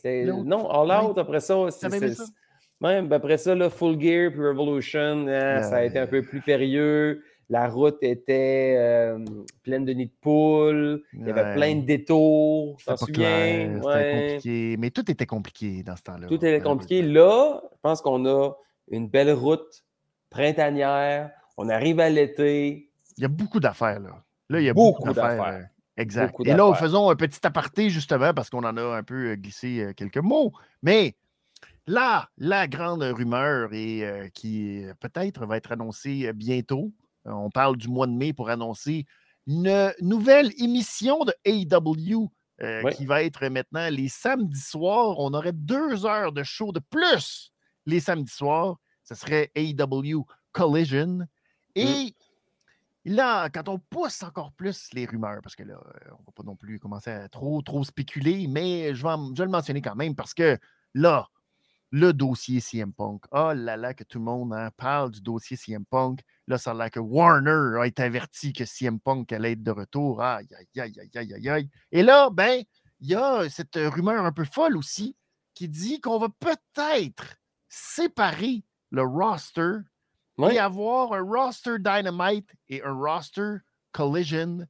non, 0.44 0.68
All 0.70 1.04
Out, 1.04 1.18
après 1.18 1.40
ça, 1.40 1.54
c'est. 1.70 1.88
Même 2.80 3.10
après 3.10 3.38
ça, 3.38 3.54
là, 3.54 3.70
Full 3.70 3.98
Gear 3.98 4.30
puis 4.32 4.46
Revolution, 4.46 5.26
hein, 5.28 5.62
ça 5.62 5.76
a 5.76 5.84
été 5.84 5.98
un 5.98 6.06
peu 6.06 6.22
plus 6.22 6.42
périlleux. 6.42 7.22
La 7.48 7.68
route 7.68 7.98
était 8.02 8.74
euh, 8.76 9.24
pleine 9.62 9.84
de 9.84 9.92
nids 9.92 10.06
de 10.06 10.12
poules. 10.20 11.02
Il 11.14 11.26
y 11.26 11.30
avait 11.30 11.54
plein 11.54 11.76
de 11.76 11.86
détours. 11.86 12.76
C'était 12.80 12.96
souviens? 12.96 13.80
compliqué. 13.80 14.76
Mais 14.78 14.90
tout 14.90 15.08
était 15.10 15.26
compliqué 15.26 15.82
dans 15.84 15.94
ce 15.96 16.02
temps-là. 16.02 16.26
Tout 16.26 16.34
était 16.34 16.60
compliqué. 16.60 17.02
Là, 17.02 17.62
je 17.72 17.78
pense 17.82 18.02
qu'on 18.02 18.26
a 18.26 18.50
une 18.88 19.08
belle 19.08 19.32
route 19.32 19.84
printanière. 20.30 21.30
On 21.56 21.68
arrive 21.68 22.00
à 22.00 22.08
l'été. 22.10 22.90
Il 23.16 23.22
y 23.22 23.24
a 23.24 23.28
beaucoup 23.28 23.60
d'affaires, 23.60 24.00
là. 24.00 24.22
Là, 24.48 24.60
il 24.60 24.64
y 24.64 24.68
a 24.68 24.74
beaucoup, 24.74 25.12
d'affaires. 25.12 25.68
Exact. 25.96 26.34
Et 26.44 26.54
là, 26.54 26.72
faisons 26.74 27.10
un 27.10 27.16
petit 27.16 27.44
aparté, 27.44 27.90
justement, 27.90 28.32
parce 28.34 28.50
qu'on 28.50 28.64
en 28.64 28.76
a 28.76 28.82
un 28.82 29.02
peu 29.02 29.30
euh, 29.30 29.36
glissé 29.36 29.80
euh, 29.80 29.92
quelques 29.92 30.18
mots. 30.18 30.52
Mais 30.82 31.16
là, 31.86 32.28
la 32.36 32.68
grande 32.68 33.02
rumeur 33.02 33.72
et 33.72 34.30
qui 34.34 34.84
peut-être 35.00 35.46
va 35.46 35.56
être 35.56 35.72
annoncée 35.72 36.30
bientôt, 36.34 36.92
euh, 37.26 37.32
on 37.32 37.50
parle 37.50 37.76
du 37.76 37.88
mois 37.88 38.06
de 38.06 38.12
mai 38.12 38.32
pour 38.32 38.50
annoncer 38.50 39.06
une 39.46 39.92
nouvelle 40.00 40.50
émission 40.58 41.24
de 41.24 41.32
AEW 41.44 42.30
euh, 42.62 42.90
qui 42.90 43.06
va 43.06 43.22
être 43.22 43.46
maintenant 43.48 43.88
les 43.90 44.08
samedis 44.08 44.60
soirs. 44.60 45.18
On 45.18 45.34
aurait 45.34 45.52
deux 45.52 46.06
heures 46.06 46.32
de 46.32 46.42
show 46.42 46.72
de 46.72 46.80
plus 46.90 47.52
les 47.86 48.00
samedis 48.00 48.32
soirs. 48.32 48.76
Ce 49.04 49.14
serait 49.14 49.50
AEW 49.54 50.26
Collision. 50.52 51.20
Et 51.74 52.14
mm. 53.04 53.12
là, 53.12 53.48
quand 53.50 53.68
on 53.68 53.78
pousse 53.78 54.22
encore 54.22 54.52
plus 54.52 54.88
les 54.92 55.06
rumeurs, 55.06 55.40
parce 55.42 55.54
que 55.54 55.62
là, 55.62 55.78
on 56.06 56.20
ne 56.20 56.26
va 56.26 56.32
pas 56.34 56.42
non 56.42 56.56
plus 56.56 56.78
commencer 56.78 57.10
à 57.10 57.28
trop, 57.28 57.62
trop 57.62 57.84
spéculer, 57.84 58.46
mais 58.48 58.94
je 58.94 59.06
vais, 59.06 59.14
je 59.34 59.38
vais 59.38 59.44
le 59.44 59.50
mentionner 59.50 59.82
quand 59.82 59.96
même 59.96 60.14
parce 60.14 60.34
que 60.34 60.58
là, 60.94 61.28
le 61.92 62.12
dossier 62.12 62.60
CM 62.60 62.92
Punk. 62.92 63.24
Oh 63.30 63.52
là 63.54 63.76
là, 63.76 63.94
que 63.94 64.04
tout 64.04 64.18
le 64.18 64.24
monde 64.24 64.52
hein, 64.52 64.70
parle 64.76 65.12
du 65.12 65.20
dossier 65.20 65.56
CM 65.56 65.84
Punk. 65.84 66.20
Là, 66.46 66.58
ça 66.58 66.72
a 66.72 66.74
l'air 66.74 66.90
que 66.90 67.00
Warner 67.00 67.80
a 67.80 67.86
été 67.86 68.02
averti 68.02 68.52
que 68.52 68.64
CM 68.64 69.00
Punk 69.00 69.32
allait 69.32 69.52
être 69.52 69.62
de 69.62 69.70
retour. 69.70 70.22
Aïe, 70.22 70.48
aïe, 70.54 70.80
aïe, 70.80 71.10
aïe, 71.14 71.34
aïe, 71.34 71.48
aïe. 71.48 71.70
Et 71.92 72.02
là, 72.02 72.30
ben, 72.30 72.62
il 73.00 73.08
y 73.08 73.14
a 73.14 73.48
cette 73.48 73.76
rumeur 73.76 74.24
un 74.24 74.32
peu 74.32 74.44
folle 74.44 74.76
aussi 74.76 75.16
qui 75.54 75.68
dit 75.68 76.00
qu'on 76.00 76.18
va 76.18 76.28
peut-être 76.28 77.36
séparer 77.76 78.62
le 78.90 79.02
roster 79.02 79.78
et 80.50 80.58
avoir 80.58 81.12
un 81.12 81.22
roster 81.22 81.78
Dynamite 81.78 82.48
et 82.68 82.82
un 82.82 82.94
roster 82.94 83.56
Collision 83.92 84.66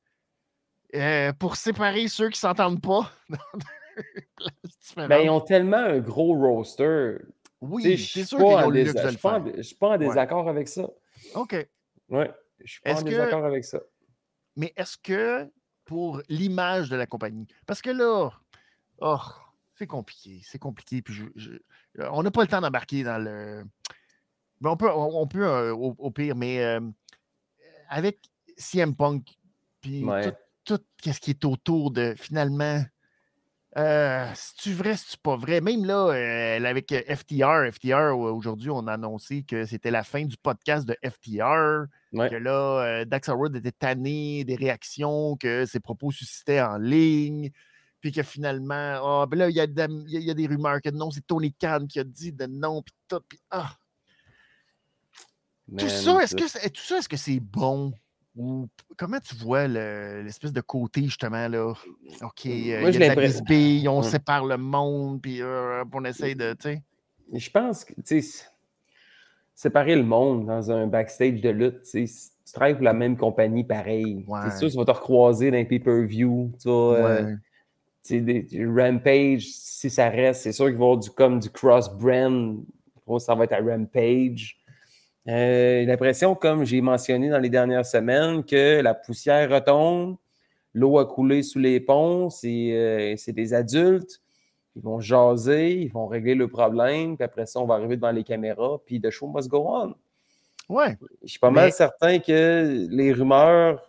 euh, 0.95 1.33
pour 1.33 1.57
séparer 1.57 2.09
ceux 2.09 2.27
qui 2.27 2.37
ne 2.37 2.49
s'entendent 2.49 2.83
pas. 2.83 3.11
ben, 4.97 5.19
ils 5.19 5.31
ont 5.31 5.41
tellement 5.41 5.77
un 5.79 5.99
gros 5.99 6.35
roster. 6.35 7.17
Oui. 7.61 7.97
Je 7.97 8.21
ne 8.21 8.25
suis 8.25 8.37
pas 9.77 9.89
en 9.89 9.99
désaccord 9.99 10.49
avec 10.49 10.69
ça. 10.69 10.89
OK. 11.35 11.69
Oui, 12.09 12.25
je 12.65 12.73
suis 12.73 12.81
pas 12.83 13.01
en 13.01 13.03
désaccord 13.03 13.45
avec 13.45 13.65
ça. 13.65 13.81
Mais 14.57 14.73
est-ce 14.77 14.97
que 14.97 15.51
pour 15.85 16.23
l'image 16.29 16.89
de 16.89 16.97
la 16.97 17.07
compagnie, 17.07 17.47
parce 17.67 17.83
que 17.83 17.91
là, 17.91 18.31
oh, 19.01 19.19
c'est 19.77 19.87
compliqué, 19.87 20.41
c'est 20.45 20.59
compliqué. 20.59 21.03
Puis 21.03 21.23
on 21.99 22.23
n'a 22.23 22.31
pas 22.31 22.43
le 22.43 22.49
temps 22.49 22.61
d'embarquer 22.61 23.03
dans 23.03 23.23
le. 23.23 23.65
Ben, 24.61 24.71
on 24.71 24.77
peut, 24.77 24.91
on, 24.91 25.27
peut 25.27 25.47
euh, 25.47 25.75
au, 25.75 26.11
pire, 26.11 26.35
mais 26.35 26.65
euh, 26.65 26.81
avec 27.89 28.19
CM 28.57 28.95
Punk, 28.95 29.39
puis 29.83 30.05
tout, 30.65 30.79
tout 30.79 31.13
ce 31.13 31.21
qui 31.21 31.31
est 31.31 31.45
autour 31.45 31.91
de 31.91 32.15
finalement 32.17 32.83
euh, 33.77 34.27
c'est-tu 34.35 34.73
vrai, 34.73 34.97
c'est-tu 34.97 35.19
pas 35.19 35.37
vrai? 35.37 35.61
Même 35.61 35.85
là, 35.85 36.09
euh, 36.09 36.65
avec 36.65 36.93
euh, 36.93 37.03
FTR, 37.15 37.71
FTR, 37.71 38.17
aujourd'hui, 38.17 38.71
on 38.71 38.87
a 38.87 38.95
annoncé 38.95 39.43
que 39.43 39.67
c'était 39.67 39.91
la 39.91 40.03
fin 40.03 40.25
du 40.25 40.37
podcast 40.39 40.89
de 40.89 40.97
FTR. 41.05 41.85
Que 42.13 42.37
là, 42.37 43.05
Dax 43.05 43.29
Howard 43.29 43.55
était 43.57 43.73
tanné 43.73 44.43
des 44.45 44.55
réactions 44.55 45.37
que 45.37 45.67
ses 45.67 45.81
propos 45.81 46.11
suscitaient 46.11 46.63
en 46.63 46.79
ligne. 46.79 47.51
Puis 48.01 48.13
que 48.13 48.23
finalement, 48.23 48.99
oh, 49.03 49.27
ben 49.27 49.39
là, 49.39 49.49
il 49.49 49.57
y, 49.57 49.61
a 50.31 50.35
des 50.35 50.47
rumeurs 50.47 50.81
que 50.83 50.91
non, 50.91 51.11
c'est 51.11 51.27
Tony 51.27 51.53
Khan 51.53 51.87
qui 51.89 51.99
a 51.99 52.05
dit 52.05 52.33
de 52.33 52.47
non, 52.47 52.83
puis 52.83 52.95
tout, 53.09 53.21
puis 53.29 53.41
ah. 53.51 53.73
tout 55.77 55.89
ça, 55.89 56.23
est-ce 56.23 56.37
que, 56.37 56.69
tout 56.69 56.83
ça, 56.83 56.99
est-ce 56.99 57.09
que 57.09 57.17
c'est 57.17 57.41
bon? 57.41 57.93
Ou 58.37 58.69
comment 58.99 59.19
tu 59.19 59.35
vois 59.37 59.67
l'espèce 59.67 60.53
de 60.53 60.61
côté, 60.61 61.05
justement, 61.05 61.49
là? 61.49 61.73
OK, 62.21 62.47
euh, 62.47 62.51
y 62.51 62.75
a 62.75 62.91
de 62.91 63.85
la 63.85 63.91
on 63.91 64.03
sépare 64.03 64.45
le 64.45 64.59
monde, 64.59 65.23
puis 65.23 65.41
euh, 65.41 65.83
on 65.93 66.05
essaye 66.05 66.37
de, 66.37 66.53
tu 66.53 66.69
sais. 66.69 66.83
Je 67.33 67.51
pense 67.51 67.85
que, 67.85 67.95
tu 68.03 68.23
sais, 68.23 68.45
séparer 69.55 69.97
le 69.97 70.05
monde 70.05 70.47
dans 70.47 70.71
un 70.71 70.87
backstage 70.87 71.41
de 71.41 71.49
lutte, 71.49 71.83
tu 71.83 72.07
tu 72.47 72.53
travailles 72.53 72.75
pour 72.75 72.85
la 72.85 72.93
même 72.93 73.17
compagnie, 73.17 73.65
pareil. 73.65 74.25
C'est 74.45 74.59
sûr, 74.59 74.71
tu 74.71 74.77
vas 74.77 74.85
te 74.85 74.93
recroiser 74.93 75.51
dans 75.51 75.59
un 75.59 75.65
pay-per-view, 75.65 76.53
tu 76.63 76.69
vois. 76.69 76.95
Euh, 76.95 77.37
Rampage, 78.11 79.43
si 79.43 79.91
ça 79.91 80.09
reste, 80.09 80.43
c'est 80.43 80.53
sûr 80.53 80.67
qu'il 80.67 80.77
va 80.77 80.85
y 80.85 80.87
avoir 80.87 80.99
du, 80.99 81.11
comme 81.11 81.41
du 81.41 81.51
cross-brand. 81.51 82.65
Ça 83.19 83.35
va 83.35 83.45
être 83.45 83.53
à 83.53 83.61
Rampage. 83.61 84.59
Euh, 85.29 85.81
j'ai 85.81 85.87
l'impression, 85.87 86.35
comme 86.35 86.65
j'ai 86.65 86.81
mentionné 86.81 87.29
dans 87.29 87.39
les 87.39 87.49
dernières 87.51 87.87
semaines, 87.87 88.45
que 88.45 88.81
la 88.81 88.95
poussière 88.95 89.51
retombe, 89.51 90.17
l'eau 90.73 90.99
a 90.99 91.07
coulé 91.07 91.43
sous 91.43 91.59
les 91.59 91.81
ponts, 91.81 92.29
euh, 92.45 93.15
c'est 93.17 93.33
des 93.33 93.55
adultes, 93.55 94.21
ils 94.77 94.83
vont 94.83 95.01
jaser, 95.01 95.73
ils 95.73 95.91
vont 95.91 96.07
régler 96.07 96.35
le 96.35 96.49
problème, 96.49 97.17
puis 97.17 97.25
après 97.25 97.47
ça, 97.47 97.61
on 97.61 97.67
va 97.67 97.75
arriver 97.75 97.97
devant 97.97 98.13
les 98.13 98.23
caméras, 98.23 98.79
puis 98.85 99.01
the 99.01 99.11
show 99.11 99.27
must 99.27 99.49
go 99.49 99.67
on. 99.69 99.95
Ouais. 100.69 100.97
Je 101.23 101.31
suis 101.31 101.39
pas 101.39 101.51
mal 101.51 101.73
certain 101.73 102.19
que 102.19 102.87
les 102.91 103.13
rumeurs 103.13 103.83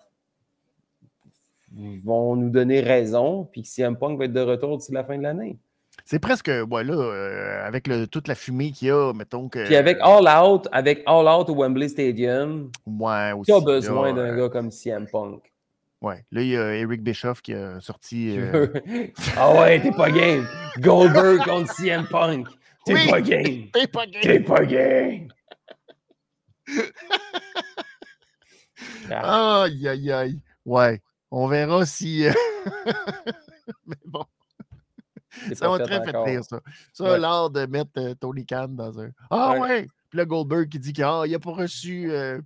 vont 2.04 2.36
nous 2.36 2.50
donner 2.50 2.80
raison, 2.80 3.48
puis 3.52 3.64
que 3.64 3.68
CM 3.68 3.98
Punk 3.98 4.18
va 4.18 4.26
être 4.26 4.34
de 4.34 4.42
retour 4.42 4.78
d'ici 4.78 4.92
la 4.92 5.04
fin 5.04 5.18
de 5.18 5.24
l'année. 5.24 5.58
C'est 6.06 6.20
presque, 6.20 6.50
voilà, 6.50 6.94
euh, 6.94 7.68
avec 7.68 7.88
le, 7.88 8.08
toute 8.08 8.30
la 8.30 8.36
fumée 8.36 8.72
qu'il 8.72 8.88
y 8.88 8.92
a, 8.92 9.12
mettons 9.14 9.50
que. 9.50 9.66
Puis 9.66 9.76
avec 9.76 9.98
All 10.02 10.28
Out, 10.28 10.68
avec 10.72 11.04
All 11.06 11.28
Out 11.28 11.50
au 11.50 11.56
Wembley 11.56 11.90
Stadium, 11.90 12.72
ouais, 12.86 13.34
tu 13.46 13.54
as 13.54 13.60
besoin 13.60 14.14
d'un 14.14 14.22
euh, 14.22 14.38
gars 14.38 14.50
comme 14.50 14.72
CM 14.72 15.08
Punk. 15.08 15.52
Ouais, 16.02 16.24
là, 16.32 16.42
il 16.42 16.48
y 16.48 16.56
a 16.56 16.76
Eric 16.76 17.04
Bischoff 17.04 17.42
qui 17.42 17.54
a 17.54 17.82
sorti. 17.82 18.38
Euh, 18.38 18.68
ah 19.36 19.60
ouais, 19.60 19.82
t'es 19.82 19.92
pas 19.92 20.10
game. 20.12 20.48
Goldberg 20.80 21.44
contre 21.44 21.74
CM 21.74 22.08
Punk. 22.08 22.48
T'es 22.86 22.94
pas 23.10 23.20
game. 23.20 23.66
T'es 23.74 23.88
pas 23.88 24.06
game. 24.06 24.22
T'es 24.22 24.40
pas 24.40 24.66
game. 24.66 25.28
aïe, 29.12 29.88
aïe, 29.88 30.12
aïe. 30.12 30.42
Ouais, 30.66 31.02
on 31.32 31.48
verra 31.48 31.86
si. 31.86 32.26
Mais 33.86 33.96
bon. 34.06 34.26
Ça 35.54 35.70
m'a 35.70 35.80
très 35.80 36.04
fait 36.04 36.18
rire, 36.18 36.44
ça. 36.44 36.60
Ça, 36.94 37.18
l'art 37.18 37.50
de 37.50 37.66
mettre 37.66 37.92
euh, 37.98 38.14
Tony 38.16 38.46
Khan 38.46 38.70
dans 38.70 39.00
un. 39.00 39.10
Ah 39.30 39.58
ouais! 39.60 39.88
Puis 40.10 40.18
là, 40.18 40.26
Goldberg 40.26 40.70
qui 40.70 40.80
dit 40.80 40.94
qu'il 40.94 41.04
n'a 41.04 41.22
ah, 41.22 41.40
pas 41.40 41.52
reçu 41.52 42.10
euh, 42.12 42.40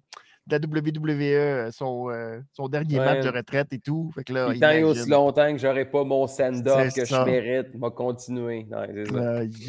de 0.48 0.58
la 0.58 0.82
WWE 0.82 1.22
euh, 1.22 1.72
son, 1.72 2.10
son 2.52 2.67
dernier 2.67 2.98
match 2.98 3.24
de 3.24 3.30
retraite 3.30 3.72
et 3.72 3.80
tout. 3.80 4.12
Fait 4.15 4.24
que 4.24 4.34
là, 4.34 4.50
il 4.54 4.60
tant 4.60 4.82
aussi 4.89 5.10
longtemps 5.10 5.52
que 5.52 5.60
j'aurais 5.60 5.86
pas 5.86 6.04
mon 6.04 6.28
send-off 6.28 6.94
que 6.94 7.06
je 7.06 7.24
mérite, 7.24 7.76
m'a 7.76 7.91
continué. 7.91 8.67
Aïe, 8.72 9.06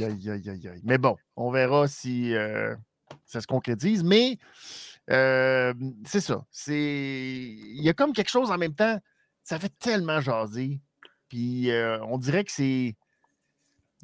aïe, 0.03 0.31
aïe, 0.31 0.49
aïe, 0.49 0.81
Mais 0.85 0.99
bon, 0.99 1.17
on 1.37 1.51
verra 1.51 1.87
si 1.87 2.35
ça 3.27 3.41
se 3.41 3.47
concrétise. 3.47 4.03
Mais 4.03 4.39
c'est 5.09 6.21
ça. 6.21 6.45
Il 6.69 7.83
y 7.83 7.89
a 7.89 7.93
comme 7.93 8.13
quelque 8.13 8.31
chose 8.31 8.51
en 8.51 8.59
même 8.59 8.75
temps. 8.75 8.99
Ça 9.43 9.59
fait 9.59 9.73
tellement 9.79 10.21
jaser. 10.21 10.81
Puis 11.29 11.71
on 12.03 12.19
dirait 12.19 12.45
que 12.45 12.53
c'est 12.53 12.97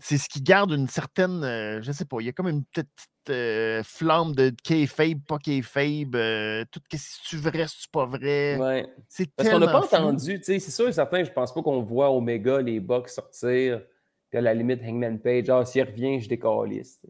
c'est 0.01 0.18
ce 0.18 0.28
qui 0.28 0.40
garde 0.40 0.70
une 0.72 0.88
certaine, 0.88 1.42
euh, 1.42 1.82
je 1.82 1.92
sais 1.92 2.05
pas, 2.05 2.18
il 2.20 2.26
y 2.26 2.28
a 2.28 2.32
comme 2.32 2.49
une 2.49 2.64
petite 2.64 2.88
euh, 3.30 3.82
flamme 3.82 4.34
de 4.34 4.53
kayfabe, 4.62 5.20
pas 5.26 5.38
kayfabe, 5.38 6.14
euh, 6.14 6.64
tout 6.70 6.80
ce 6.92 6.96
que 6.96 7.28
tu 7.28 7.36
vrai, 7.36 7.66
si 7.66 7.82
tu 7.82 7.88
pas 7.90 8.07
vrai? 8.07 8.57
Ouais. 8.59 8.86
C'est 9.09 9.28
Parce 9.34 9.49
qu'on 9.49 9.59
n'a 9.59 9.66
pas 9.66 9.84
entendu, 9.84 10.38
tu 10.38 10.44
sais, 10.44 10.59
c'est 10.61 10.70
sûr 10.70 10.88
et 10.88 10.92
certain, 10.92 11.24
je 11.24 11.32
pense 11.32 11.53
pas 11.53 11.62
qu'on 11.62 11.82
voit 11.82 12.11
Omega, 12.11 12.61
les 12.61 12.80
Bucks 12.80 13.09
sortir, 13.09 13.82
puis 14.30 14.38
à 14.38 14.40
la 14.40 14.55
limite 14.55 14.82
Hangman 14.84 15.18
Page, 15.18 15.51
ah, 15.51 15.64
s'il 15.64 15.82
revient, 15.82 16.20
je 16.20 16.28
décalisse. 16.28 17.05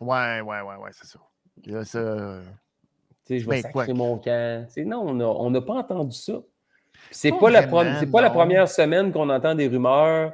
Ouais, 0.00 0.40
ouais, 0.40 0.60
ouais, 0.62 0.76
ouais, 0.76 0.90
c'est 0.92 1.06
ça. 1.06 1.20
A 1.78 1.84
ça. 1.84 2.40
Je 3.38 3.48
vais 3.48 3.62
ben, 3.62 3.62
sacrer 3.62 3.92
mon 3.92 4.18
camp. 4.18 4.66
non, 4.78 5.20
on 5.20 5.50
n'a 5.50 5.60
pas 5.60 5.74
entendu 5.74 6.16
ça. 6.16 6.40
C'est 7.10 7.32
pas, 7.32 7.50
la, 7.50 7.66
pas 7.66 8.20
la 8.20 8.30
première 8.30 8.68
semaine 8.68 9.12
qu'on 9.12 9.28
entend 9.28 9.54
des 9.54 9.66
rumeurs 9.66 10.32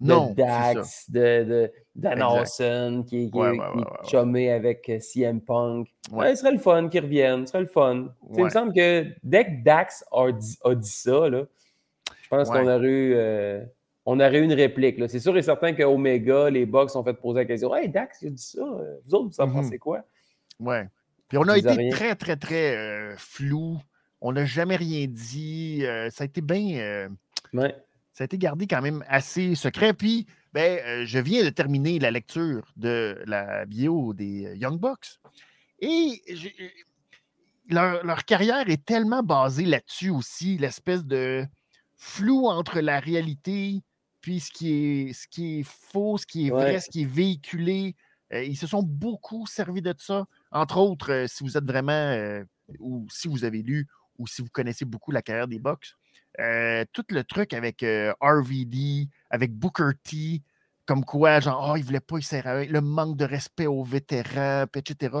de 0.00 0.34
Dax, 0.34 1.10
de, 1.10 1.70
de 1.94 3.02
qui, 3.08 3.24
est 3.24 4.08
chumé 4.08 4.50
avec 4.50 4.88
euh, 4.88 5.00
CM 5.00 5.40
Punk. 5.40 5.88
Ouais. 6.12 6.34
ce 6.34 6.42
serait 6.42 6.52
le 6.52 6.58
fun 6.58 6.88
qu'il 6.88 7.02
revienne. 7.02 7.46
Ce 7.46 7.52
serait 7.52 7.62
le 7.62 7.68
fun. 7.68 8.08
Il 8.36 8.44
me 8.44 8.50
semble 8.50 8.74
que 8.74 9.06
dès 9.22 9.44
que 9.44 9.62
Dax 9.64 10.04
a 10.12 10.32
dit, 10.32 10.90
ça, 10.90 11.28
là, 11.28 11.44
je 12.22 12.28
pense 12.28 12.50
qu'on 12.50 12.66
aurait 12.66 12.86
eu. 12.86 13.14
Euh, 13.14 13.64
on 14.04 14.20
aurait 14.20 14.38
eu 14.38 14.44
une 14.44 14.52
réplique. 14.52 15.02
C'est 15.08 15.18
sûr 15.18 15.36
et 15.36 15.42
certain 15.42 15.72
qu'Omega, 15.72 16.48
les 16.48 16.64
Bucks 16.64 16.94
ont 16.94 17.02
fait 17.02 17.14
poser 17.14 17.40
la 17.40 17.44
question 17.44 17.74
Hey 17.74 17.88
Dax, 17.88 18.22
il 18.22 18.28
a 18.28 18.30
dit 18.30 18.42
ça. 18.42 18.62
Vous 19.06 19.14
autres, 19.14 19.30
vous 19.30 19.40
en 19.40 19.48
mm-hmm. 19.48 19.52
pensez 19.52 19.78
quoi? 19.78 20.02
Ouais. 20.60 20.86
Puis 21.28 21.38
on 21.38 21.48
a 21.48 21.58
été 21.58 21.90
très, 21.90 22.14
très, 22.14 22.36
très 22.36 22.76
euh, 22.76 23.16
flou. 23.16 23.78
On 24.20 24.32
n'a 24.32 24.44
jamais 24.44 24.76
rien 24.76 25.06
dit. 25.08 25.82
ça 26.10 26.22
a 26.22 26.26
été 26.26 26.40
bien. 26.40 27.08
Ouais 27.52 27.74
ça 28.16 28.24
a 28.24 28.26
été 28.26 28.38
gardé 28.38 28.66
quand 28.66 28.80
même 28.80 29.04
assez 29.08 29.54
secret. 29.54 29.92
Puis, 29.92 30.26
ben, 30.54 30.80
euh, 30.86 31.04
je 31.04 31.18
viens 31.18 31.44
de 31.44 31.50
terminer 31.50 31.98
la 31.98 32.10
lecture 32.10 32.72
de 32.74 33.22
la 33.26 33.66
bio 33.66 34.14
des 34.14 34.46
euh, 34.46 34.56
Young 34.56 34.80
Bucks. 34.80 35.20
Et 35.80 36.22
euh, 36.30 38.00
leur, 38.02 38.24
carrière 38.24 38.70
est 38.70 38.82
tellement 38.86 39.22
basée 39.22 39.66
là-dessus 39.66 40.08
aussi, 40.08 40.56
l'espèce 40.56 41.04
de 41.04 41.44
flou 41.94 42.46
entre 42.46 42.80
la 42.80 43.00
réalité 43.00 43.82
puis 44.22 44.40
ce 44.40 44.50
qui 44.50 44.72
est, 44.72 45.12
ce 45.12 45.28
qui 45.28 45.60
est 45.60 45.66
faux, 45.66 46.16
ce 46.16 46.26
qui 46.26 46.46
est 46.46 46.50
vrai, 46.50 46.80
ce 46.80 46.88
qui 46.88 47.02
est 47.02 47.10
véhiculé. 47.10 47.94
ils 48.32 48.56
se 48.56 48.66
sont 48.66 48.82
beaucoup 48.82 49.46
servis 49.46 49.82
de 49.82 49.94
ça. 49.98 50.24
Entre 50.56 50.78
autres, 50.78 51.26
si 51.28 51.44
vous 51.44 51.56
êtes 51.56 51.64
vraiment, 51.64 52.42
ou 52.78 53.06
si 53.10 53.28
vous 53.28 53.44
avez 53.44 53.62
lu, 53.62 53.86
ou 54.18 54.26
si 54.26 54.42
vous 54.42 54.48
connaissez 54.48 54.84
beaucoup 54.84 55.12
la 55.12 55.22
carrière 55.22 55.48
des 55.48 55.58
Bucks, 55.58 55.94
euh, 56.40 56.84
tout 56.92 57.04
le 57.10 57.24
truc 57.24 57.54
avec 57.54 57.82
euh, 57.82 58.12
RVD, 58.20 59.08
avec 59.30 59.54
Booker 59.54 59.90
T, 60.02 60.42
comme 60.84 61.04
quoi, 61.04 61.40
genre, 61.40 61.70
oh, 61.70 61.76
il 61.76 61.80
ne 61.80 61.86
voulait 61.86 62.00
pas 62.00 62.18
y 62.18 62.66
le 62.66 62.80
manque 62.80 63.16
de 63.16 63.24
respect 63.24 63.66
aux 63.66 63.82
vétérans, 63.82 64.66
etc., 64.74 65.16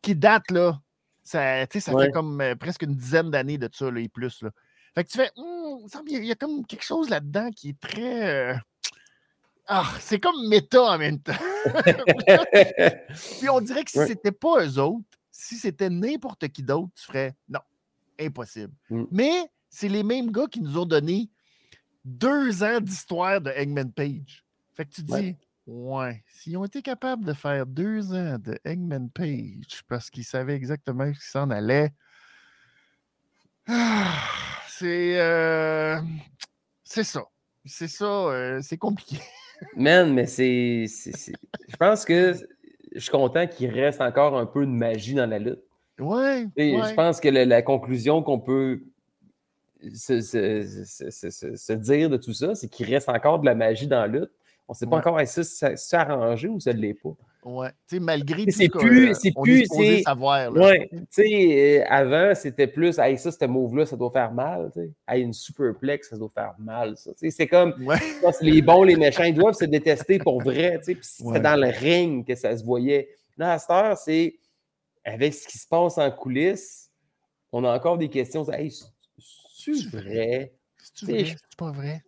qui 0.00 0.14
date, 0.14 0.50
là, 0.50 0.80
ça, 1.22 1.66
ça 1.66 1.92
fait 1.98 2.10
comme 2.12 2.40
euh, 2.40 2.54
presque 2.54 2.82
une 2.82 2.94
dizaine 2.94 3.30
d'années 3.30 3.58
de 3.58 3.68
ça, 3.72 3.90
là, 3.90 4.00
et 4.00 4.08
plus, 4.08 4.42
là. 4.42 4.50
Fait 4.94 5.04
que 5.04 5.10
tu 5.10 5.18
fais, 5.18 5.30
hum, 5.36 5.86
il 6.06 6.24
y 6.24 6.32
a 6.32 6.34
comme 6.34 6.66
quelque 6.66 6.84
chose 6.84 7.08
là-dedans 7.08 7.50
qui 7.50 7.70
est 7.70 7.80
très. 7.80 8.54
Ah, 9.74 9.90
c'est 10.00 10.20
comme 10.20 10.48
méta 10.48 10.82
en 10.82 10.98
même 10.98 11.18
temps. 11.18 11.32
Puis 13.40 13.48
on 13.48 13.58
dirait 13.62 13.84
que 13.84 13.90
si 13.90 14.06
c'était 14.06 14.30
pas 14.30 14.66
eux 14.66 14.78
autres, 14.78 15.18
si 15.30 15.56
c'était 15.56 15.88
n'importe 15.88 16.46
qui 16.48 16.62
d'autre, 16.62 16.92
tu 16.94 17.06
ferais 17.06 17.34
non, 17.48 17.60
impossible. 18.20 18.74
Mmh. 18.90 19.04
Mais 19.10 19.50
c'est 19.70 19.88
les 19.88 20.02
mêmes 20.02 20.30
gars 20.30 20.46
qui 20.46 20.60
nous 20.60 20.76
ont 20.76 20.84
donné 20.84 21.30
deux 22.04 22.62
ans 22.62 22.82
d'histoire 22.82 23.40
de 23.40 23.48
Eggman 23.48 23.90
Page. 23.92 24.44
Fait 24.74 24.84
que 24.84 24.90
tu 24.90 25.04
dis, 25.04 25.36
ouais, 25.66 26.22
s'ils 26.26 26.58
ont 26.58 26.66
été 26.66 26.82
capables 26.82 27.24
de 27.24 27.32
faire 27.32 27.64
deux 27.64 28.12
ans 28.12 28.38
de 28.38 28.58
Eggman 28.66 29.08
Page 29.08 29.84
parce 29.88 30.10
qu'ils 30.10 30.26
savaient 30.26 30.54
exactement 30.54 31.10
ce 31.14 31.18
qui 31.18 31.30
s'en 31.30 31.48
allait, 31.48 31.94
c'est 34.68 35.18
euh, 35.18 35.98
c'est 36.84 37.04
ça. 37.04 37.22
C'est 37.64 37.88
ça, 37.88 38.04
euh, 38.04 38.60
c'est 38.60 38.76
compliqué. 38.76 39.18
Man, 39.76 40.12
mais 40.12 40.26
c'est. 40.26 40.86
Je 40.86 41.76
pense 41.78 42.04
que 42.04 42.34
je 42.94 43.00
suis 43.00 43.10
content 43.10 43.46
qu'il 43.46 43.70
reste 43.70 44.00
encore 44.00 44.36
un 44.36 44.46
peu 44.46 44.66
de 44.66 44.70
magie 44.70 45.14
dans 45.14 45.26
la 45.26 45.38
lutte. 45.38 45.62
Ouais. 45.98 46.46
Et 46.56 46.76
Je 46.76 46.94
pense 46.94 47.20
que 47.20 47.28
la 47.28 47.62
conclusion 47.62 48.22
qu'on 48.22 48.40
peut 48.40 48.82
se, 49.94 51.72
dire 51.74 52.10
de 52.10 52.16
tout 52.16 52.32
ça, 52.32 52.54
c'est 52.54 52.68
qu'il 52.68 52.92
reste 52.92 53.08
encore 53.08 53.40
de 53.40 53.46
la 53.46 53.54
magie 53.54 53.86
dans 53.86 54.00
la 54.00 54.06
lutte. 54.06 54.30
On 54.68 54.72
ne 54.72 54.76
sait 54.76 54.86
pas 54.86 54.96
encore 54.96 55.20
si 55.26 55.44
ça 55.44 55.76
s'est 55.76 55.96
arrangé 55.96 56.48
ou 56.48 56.60
ça 56.60 56.72
ne 56.72 56.78
l'est 56.78 56.94
pas? 56.94 57.14
Ouais, 57.44 57.70
tu 57.88 57.96
sais, 57.96 58.00
malgré 58.00 58.44
tout 58.44 58.52
c'est 58.52 58.68
plus, 58.68 59.16
c'est 59.20 59.32
plus, 59.42 59.66
c'est 59.66 60.02
savoir. 60.02 60.52
Ouais, 60.52 60.88
tu 60.92 61.06
sais, 61.10 61.80
euh, 61.80 61.84
avant 61.88 62.36
c'était 62.36 62.68
plus, 62.68 63.00
hey, 63.00 63.18
ça, 63.18 63.32
ce 63.32 63.44
move-là, 63.46 63.84
ça 63.84 63.96
doit 63.96 64.12
faire 64.12 64.32
mal, 64.32 64.70
tu 64.72 64.80
sais. 64.80 64.90
Hey, 65.08 65.22
une 65.22 65.32
superplex, 65.32 66.10
ça 66.10 66.16
doit 66.16 66.30
faire 66.32 66.54
mal, 66.60 66.96
ça. 66.96 67.10
Tu 67.14 67.18
sais, 67.18 67.30
c'est 67.30 67.48
comme, 67.48 67.74
les 68.42 68.62
bons, 68.62 68.84
les 68.84 68.94
méchants, 68.94 69.24
ils 69.24 69.34
doivent 69.34 69.56
se 69.56 69.64
détester 69.64 70.20
pour 70.20 70.40
vrai, 70.40 70.78
tu 70.78 70.84
sais. 70.84 70.94
Puis 70.94 71.04
c'était 71.04 71.40
dans 71.40 71.60
le 71.60 71.66
ring 71.66 72.24
que 72.24 72.36
ça 72.36 72.56
se 72.56 72.64
voyait. 72.64 73.08
Là, 73.36 73.54
à 73.54 73.58
cette 73.58 73.70
heure, 73.70 73.98
c'est 73.98 74.36
avec 75.04 75.34
ce 75.34 75.48
qui 75.48 75.58
se 75.58 75.66
passe 75.66 75.98
en 75.98 76.12
coulisses, 76.12 76.90
on 77.50 77.64
a 77.64 77.74
encore 77.74 77.98
des 77.98 78.08
questions. 78.08 78.48
Hey, 78.52 78.70
c'est 78.70 79.72
vrai? 79.88 80.52
C'est 80.94 81.06
vrai? 81.06 81.24
C'est 81.24 81.58
pas 81.58 81.72
vrai? 81.72 82.04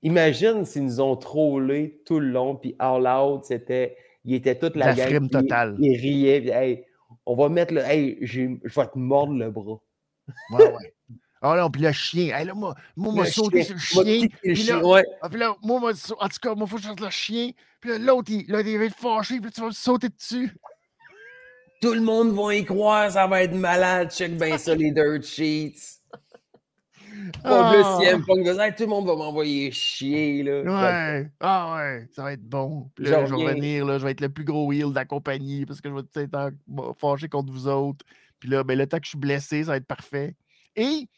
Imagine 0.00 0.64
s'ils 0.64 0.84
nous 0.84 1.00
ont 1.00 1.16
trollé 1.16 2.00
tout 2.06 2.20
le 2.20 2.28
long, 2.28 2.56
puis 2.56 2.74
All 2.78 3.06
Out, 3.06 3.44
c'était. 3.44 3.96
Il 4.24 4.34
était 4.34 4.58
toute 4.58 4.76
la, 4.76 4.94
la 4.94 5.10
gang. 5.10 5.28
totale. 5.28 5.76
Il, 5.78 5.96
riait, 5.96 6.40
puis, 6.40 6.50
hey, 6.50 6.84
on 7.26 7.34
va 7.34 7.48
mettre 7.48 7.74
le. 7.74 7.80
Hey, 7.80 8.18
je 8.22 8.42
vais 8.42 8.86
te 8.86 8.98
mordre 8.98 9.34
le 9.34 9.50
bras. 9.50 9.80
Ouais, 10.50 10.72
ouais. 10.72 10.94
Ah 11.44 11.56
non, 11.56 11.70
puis 11.70 11.82
le 11.82 11.90
chien. 11.90 12.36
Hey, 12.36 12.46
là, 12.46 12.54
moi, 12.54 12.74
moi, 12.94 13.12
m'a 13.12 13.26
sauté 13.26 13.64
sur 13.64 13.74
le 13.74 13.80
chien. 13.80 14.28
Puis 14.42 14.62
là, 14.62 14.84
ouais. 14.84 15.04
ah, 15.20 15.28
puis 15.28 15.40
là, 15.40 15.56
moi, 15.62 15.80
en 15.80 16.28
tout 16.28 16.38
cas, 16.40 16.54
moi, 16.54 16.66
il 16.66 16.70
faut 16.70 16.76
que 16.76 16.82
je 16.82 16.86
sorte 16.86 17.00
le 17.00 17.10
chien. 17.10 17.50
Puis 17.80 17.98
l'autre, 17.98 18.30
il, 18.30 18.46
là, 18.48 18.60
il 18.60 18.78
va 18.78 18.84
être 18.84 18.96
fâché, 18.96 19.40
puis 19.40 19.50
tu 19.50 19.60
vas 19.60 19.66
me 19.66 19.72
sauter 19.72 20.08
dessus. 20.08 20.56
Tout 21.80 21.94
le 21.94 22.00
monde 22.00 22.32
va 22.32 22.54
y 22.54 22.64
croire, 22.64 23.10
ça 23.10 23.26
va 23.26 23.42
être 23.42 23.56
malade. 23.56 24.12
Check 24.12 24.36
bien 24.38 24.56
ça, 24.56 24.76
les 24.76 24.92
dirt 24.92 25.24
sheets. 25.24 26.01
Ah. 27.44 27.72
tout 28.76 28.82
le 28.82 28.86
monde 28.86 29.06
va 29.06 29.16
m'envoyer 29.16 29.70
chier. 29.70 30.42
Là. 30.42 30.62
Ouais. 30.62 31.30
Ah 31.40 31.76
ouais, 31.76 32.08
ça 32.12 32.22
va 32.22 32.32
être 32.32 32.44
bon. 32.44 32.90
je 32.98 33.04
vais 33.04 33.24
revenir, 33.24 33.84
là, 33.84 33.98
je 33.98 34.04
vais 34.04 34.12
être 34.12 34.20
le 34.20 34.28
plus 34.28 34.44
gros 34.44 34.66
wheel 34.66 34.90
de 34.90 34.94
la 34.94 35.04
compagnie 35.04 35.66
parce 35.66 35.80
que 35.80 35.88
je 35.88 35.94
vais 35.94 36.24
être 36.24 36.52
fâché 36.98 37.28
contre 37.28 37.52
vous 37.52 37.68
autres. 37.68 38.04
Puis 38.38 38.48
là, 38.48 38.64
ben, 38.64 38.76
le 38.76 38.86
temps 38.86 38.98
que 38.98 39.04
je 39.04 39.10
suis 39.10 39.18
blessé, 39.18 39.64
ça 39.64 39.72
va 39.72 39.76
être 39.76 39.86
parfait. 39.86 40.34
Et, 40.74 41.08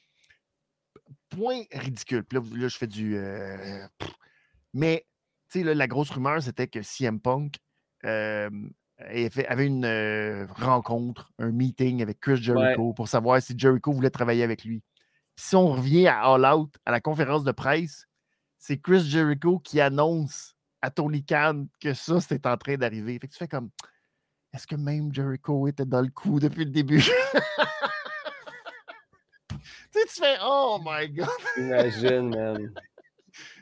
point 1.31 1.63
ridicule. 1.73 2.25
Puis 2.25 2.39
là, 2.61 2.69
je 2.69 2.77
fais 2.77 2.87
du. 2.87 3.17
Euh, 3.17 3.87
mais, 4.73 5.07
tu 5.51 5.63
sais, 5.63 5.75
la 5.75 5.87
grosse 5.87 6.11
rumeur, 6.11 6.43
c'était 6.43 6.67
que 6.67 6.83
CM 6.83 7.21
Punk 7.21 7.57
euh, 8.05 8.51
avait 8.99 9.67
une 9.67 9.85
euh, 9.85 10.47
rencontre, 10.57 11.33
un 11.39 11.51
meeting 11.51 12.03
avec 12.03 12.21
Chris 12.21 12.43
Jericho 12.43 12.93
pour 12.93 13.09
savoir 13.09 13.41
si 13.43 13.55
Jericho 13.57 13.93
voulait 13.93 14.11
travailler 14.11 14.43
avec 14.43 14.65
lui 14.65 14.83
si 15.37 15.57
on 15.57 15.72
revient 15.72 16.07
à 16.07 16.22
All 16.22 16.45
Out, 16.45 16.74
à 16.85 16.91
la 16.91 17.01
conférence 17.01 17.45
de 17.45 17.53
presse, 17.53 18.07
c'est 18.59 18.78
Chris 18.78 19.05
Jericho 19.05 19.59
qui 19.59 19.80
annonce 19.80 20.55
à 20.80 20.91
Tony 20.91 21.24
Khan 21.24 21.66
que 21.80 21.95
ça, 21.95 22.20
c'était 22.20 22.49
en 22.49 22.57
train 22.57 22.76
d'arriver. 22.76 23.18
Fait 23.18 23.26
que 23.26 23.32
tu 23.32 23.39
fais 23.39 23.49
comme, 23.49 23.70
est-ce 24.53 24.66
que 24.66 24.76
même 24.76 25.12
Jericho 25.12 25.66
était 25.66 25.85
dans 25.85 26.03
le 26.03 26.09
coup 26.09 26.39
depuis 26.39 26.64
le 26.64 26.70
début? 26.70 27.03
tu 29.49 29.57
sais, 29.91 30.07
tu 30.07 30.20
fais, 30.20 30.37
oh 30.43 30.78
my 30.85 31.09
God! 31.09 31.28
Imagine, 31.57 32.28
man. 32.30 32.72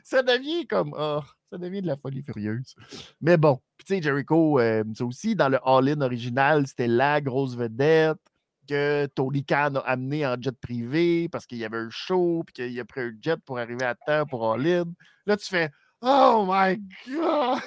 ça 0.03 0.21
devient 0.21 0.67
comme, 0.67 0.93
oh, 0.97 1.21
ça 1.49 1.57
devient 1.57 1.81
de 1.81 1.87
la 1.87 1.97
folie 1.97 2.21
furieuse. 2.21 2.75
Mais 3.21 3.37
bon, 3.37 3.59
tu 3.77 3.85
sais, 3.87 4.01
Jericho, 4.01 4.59
euh, 4.59 4.83
ça 4.95 5.05
aussi, 5.05 5.35
dans 5.35 5.49
le 5.49 5.59
All-In 5.67 6.01
original, 6.01 6.67
c'était 6.67 6.87
la 6.87 7.21
grosse 7.21 7.55
vedette 7.55 8.19
que 8.67 9.05
Tony 9.15 9.43
Khan 9.43 9.75
a 9.75 9.79
amené 9.79 10.25
en 10.25 10.35
jet 10.39 10.57
privé 10.59 11.29
parce 11.29 11.45
qu'il 11.45 11.57
y 11.57 11.65
avait 11.65 11.77
un 11.77 11.89
show, 11.89 12.43
puis 12.45 12.53
qu'il 12.53 12.79
a 12.79 12.85
pris 12.85 13.01
un 13.01 13.13
jet 13.21 13.39
pour 13.45 13.59
arriver 13.59 13.85
à 13.85 13.95
temps 13.95 14.25
pour 14.25 14.51
All-In. 14.51 14.85
Là, 15.25 15.37
tu 15.37 15.47
fais 15.47 15.69
Oh 16.01 16.45
my 16.47 16.77
God! 17.07 17.59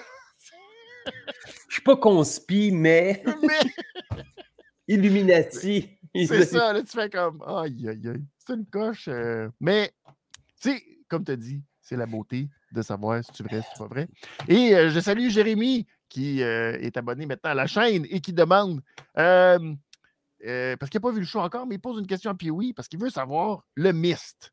Je 1.68 1.74
suis 1.74 1.82
pas 1.82 1.96
conspi, 1.96 2.70
mais. 2.72 3.22
Illuminati. 4.88 5.90
C'est 6.14 6.44
ça, 6.44 6.72
là, 6.72 6.82
tu 6.82 6.88
fais 6.88 7.10
comme 7.10 7.42
Aïe, 7.46 7.88
aïe, 7.88 8.08
aïe. 8.08 8.24
C'est 8.38 8.54
une 8.54 8.66
coche. 8.66 9.08
Euh, 9.08 9.48
mais, 9.60 9.92
tu 10.60 10.70
sais, 10.70 10.82
comme 11.08 11.24
tu 11.24 11.32
as 11.32 11.36
dit, 11.36 11.62
c'est 11.80 11.96
la 11.96 12.06
beauté 12.06 12.48
de 12.72 12.82
savoir 12.82 13.22
si 13.22 13.32
tu 13.32 13.42
es 13.42 13.46
vrai, 13.46 13.62
si 13.62 13.68
tu 13.72 13.78
pas 13.78 13.86
vrai. 13.86 14.08
Et 14.48 14.74
euh, 14.74 14.90
je 14.90 15.00
salue 15.00 15.28
Jérémy 15.28 15.86
qui 16.08 16.42
euh, 16.42 16.78
est 16.80 16.96
abonné 16.96 17.26
maintenant 17.26 17.50
à 17.50 17.54
la 17.54 17.66
chaîne 17.66 18.06
et 18.08 18.20
qui 18.20 18.32
demande 18.32 18.80
euh, 20.44 20.76
parce 20.76 20.90
qu'il 20.90 20.98
n'a 21.00 21.02
pas 21.02 21.12
vu 21.12 21.20
le 21.20 21.26
show 21.26 21.40
encore, 21.40 21.66
mais 21.66 21.76
il 21.76 21.80
pose 21.80 21.98
une 21.98 22.06
question 22.06 22.30
à 22.30 22.34
Pee-Wee 22.34 22.72
parce 22.72 22.88
qu'il 22.88 23.00
veut 23.00 23.10
savoir 23.10 23.64
le 23.74 23.92
mist. 23.92 24.52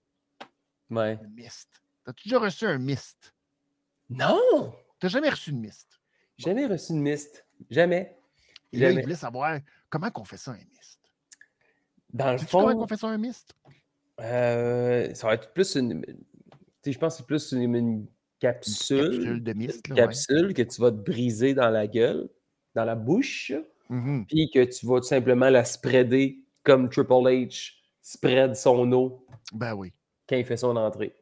Ouais. 0.90 1.20
Le 1.22 1.28
mist. 1.30 1.82
T'as-tu 2.06 2.28
déjà 2.28 2.40
reçu 2.40 2.66
un 2.66 2.78
mist? 2.78 3.34
Non! 4.10 4.74
T'as 5.00 5.08
jamais 5.08 5.30
reçu 5.30 5.52
une 5.52 5.60
mist? 5.60 6.00
Jamais 6.38 6.66
reçu 6.66 6.94
une 6.94 7.02
mist. 7.02 7.46
Jamais. 7.70 8.18
Et 8.72 8.80
là, 8.80 8.92
il 8.92 9.02
voulait 9.02 9.16
savoir 9.16 9.60
comment 9.90 10.10
qu'on 10.12 10.24
fait 10.24 10.38
ça, 10.38 10.52
un 10.52 10.58
mist. 10.58 11.00
Dans 12.12 12.32
le 12.32 12.38
fond. 12.38 12.68
Comment 12.68 12.84
on 12.84 12.88
fait 12.88 12.98
ça, 12.98 13.08
un 13.08 13.18
mist? 13.18 13.54
Euh, 14.20 15.14
ça 15.14 15.28
va 15.28 15.36
être 15.36 15.54
plus 15.54 15.76
une. 15.76 16.04
je 16.86 16.98
pense 16.98 17.14
que 17.14 17.18
c'est 17.20 17.26
plus 17.26 17.52
une, 17.54 18.08
capsule. 18.40 18.98
Une 18.98 19.12
capsule 19.12 19.44
de 19.44 19.54
mist. 19.54 19.88
Une 19.88 19.96
capsule 19.96 20.54
que 20.54 20.62
tu 20.62 20.82
vas 20.82 20.92
te 20.92 20.98
briser 20.98 21.54
dans 21.54 21.70
la 21.70 21.88
gueule, 21.88 22.30
dans 22.76 22.86
la 22.86 22.96
bouche. 22.96 23.54
Mmh 23.90 24.24
puis 24.28 24.50
que 24.50 24.64
tu 24.64 24.86
vas 24.88 25.00
tout 25.00 25.08
simplement 25.08 25.50
la 25.50 25.66
spreader 25.66 26.40
comme 26.64 26.90
Triple 26.90 27.14
H 27.14 27.74
spread 28.02 28.56
son 28.56 28.92
eau. 28.92 29.26
Ben 29.54 29.74
oui. 29.74 29.94
Quand 30.28 30.38
il 30.38 30.46
fait 30.46 30.58
son 30.58 30.76
entrée. 30.76 31.14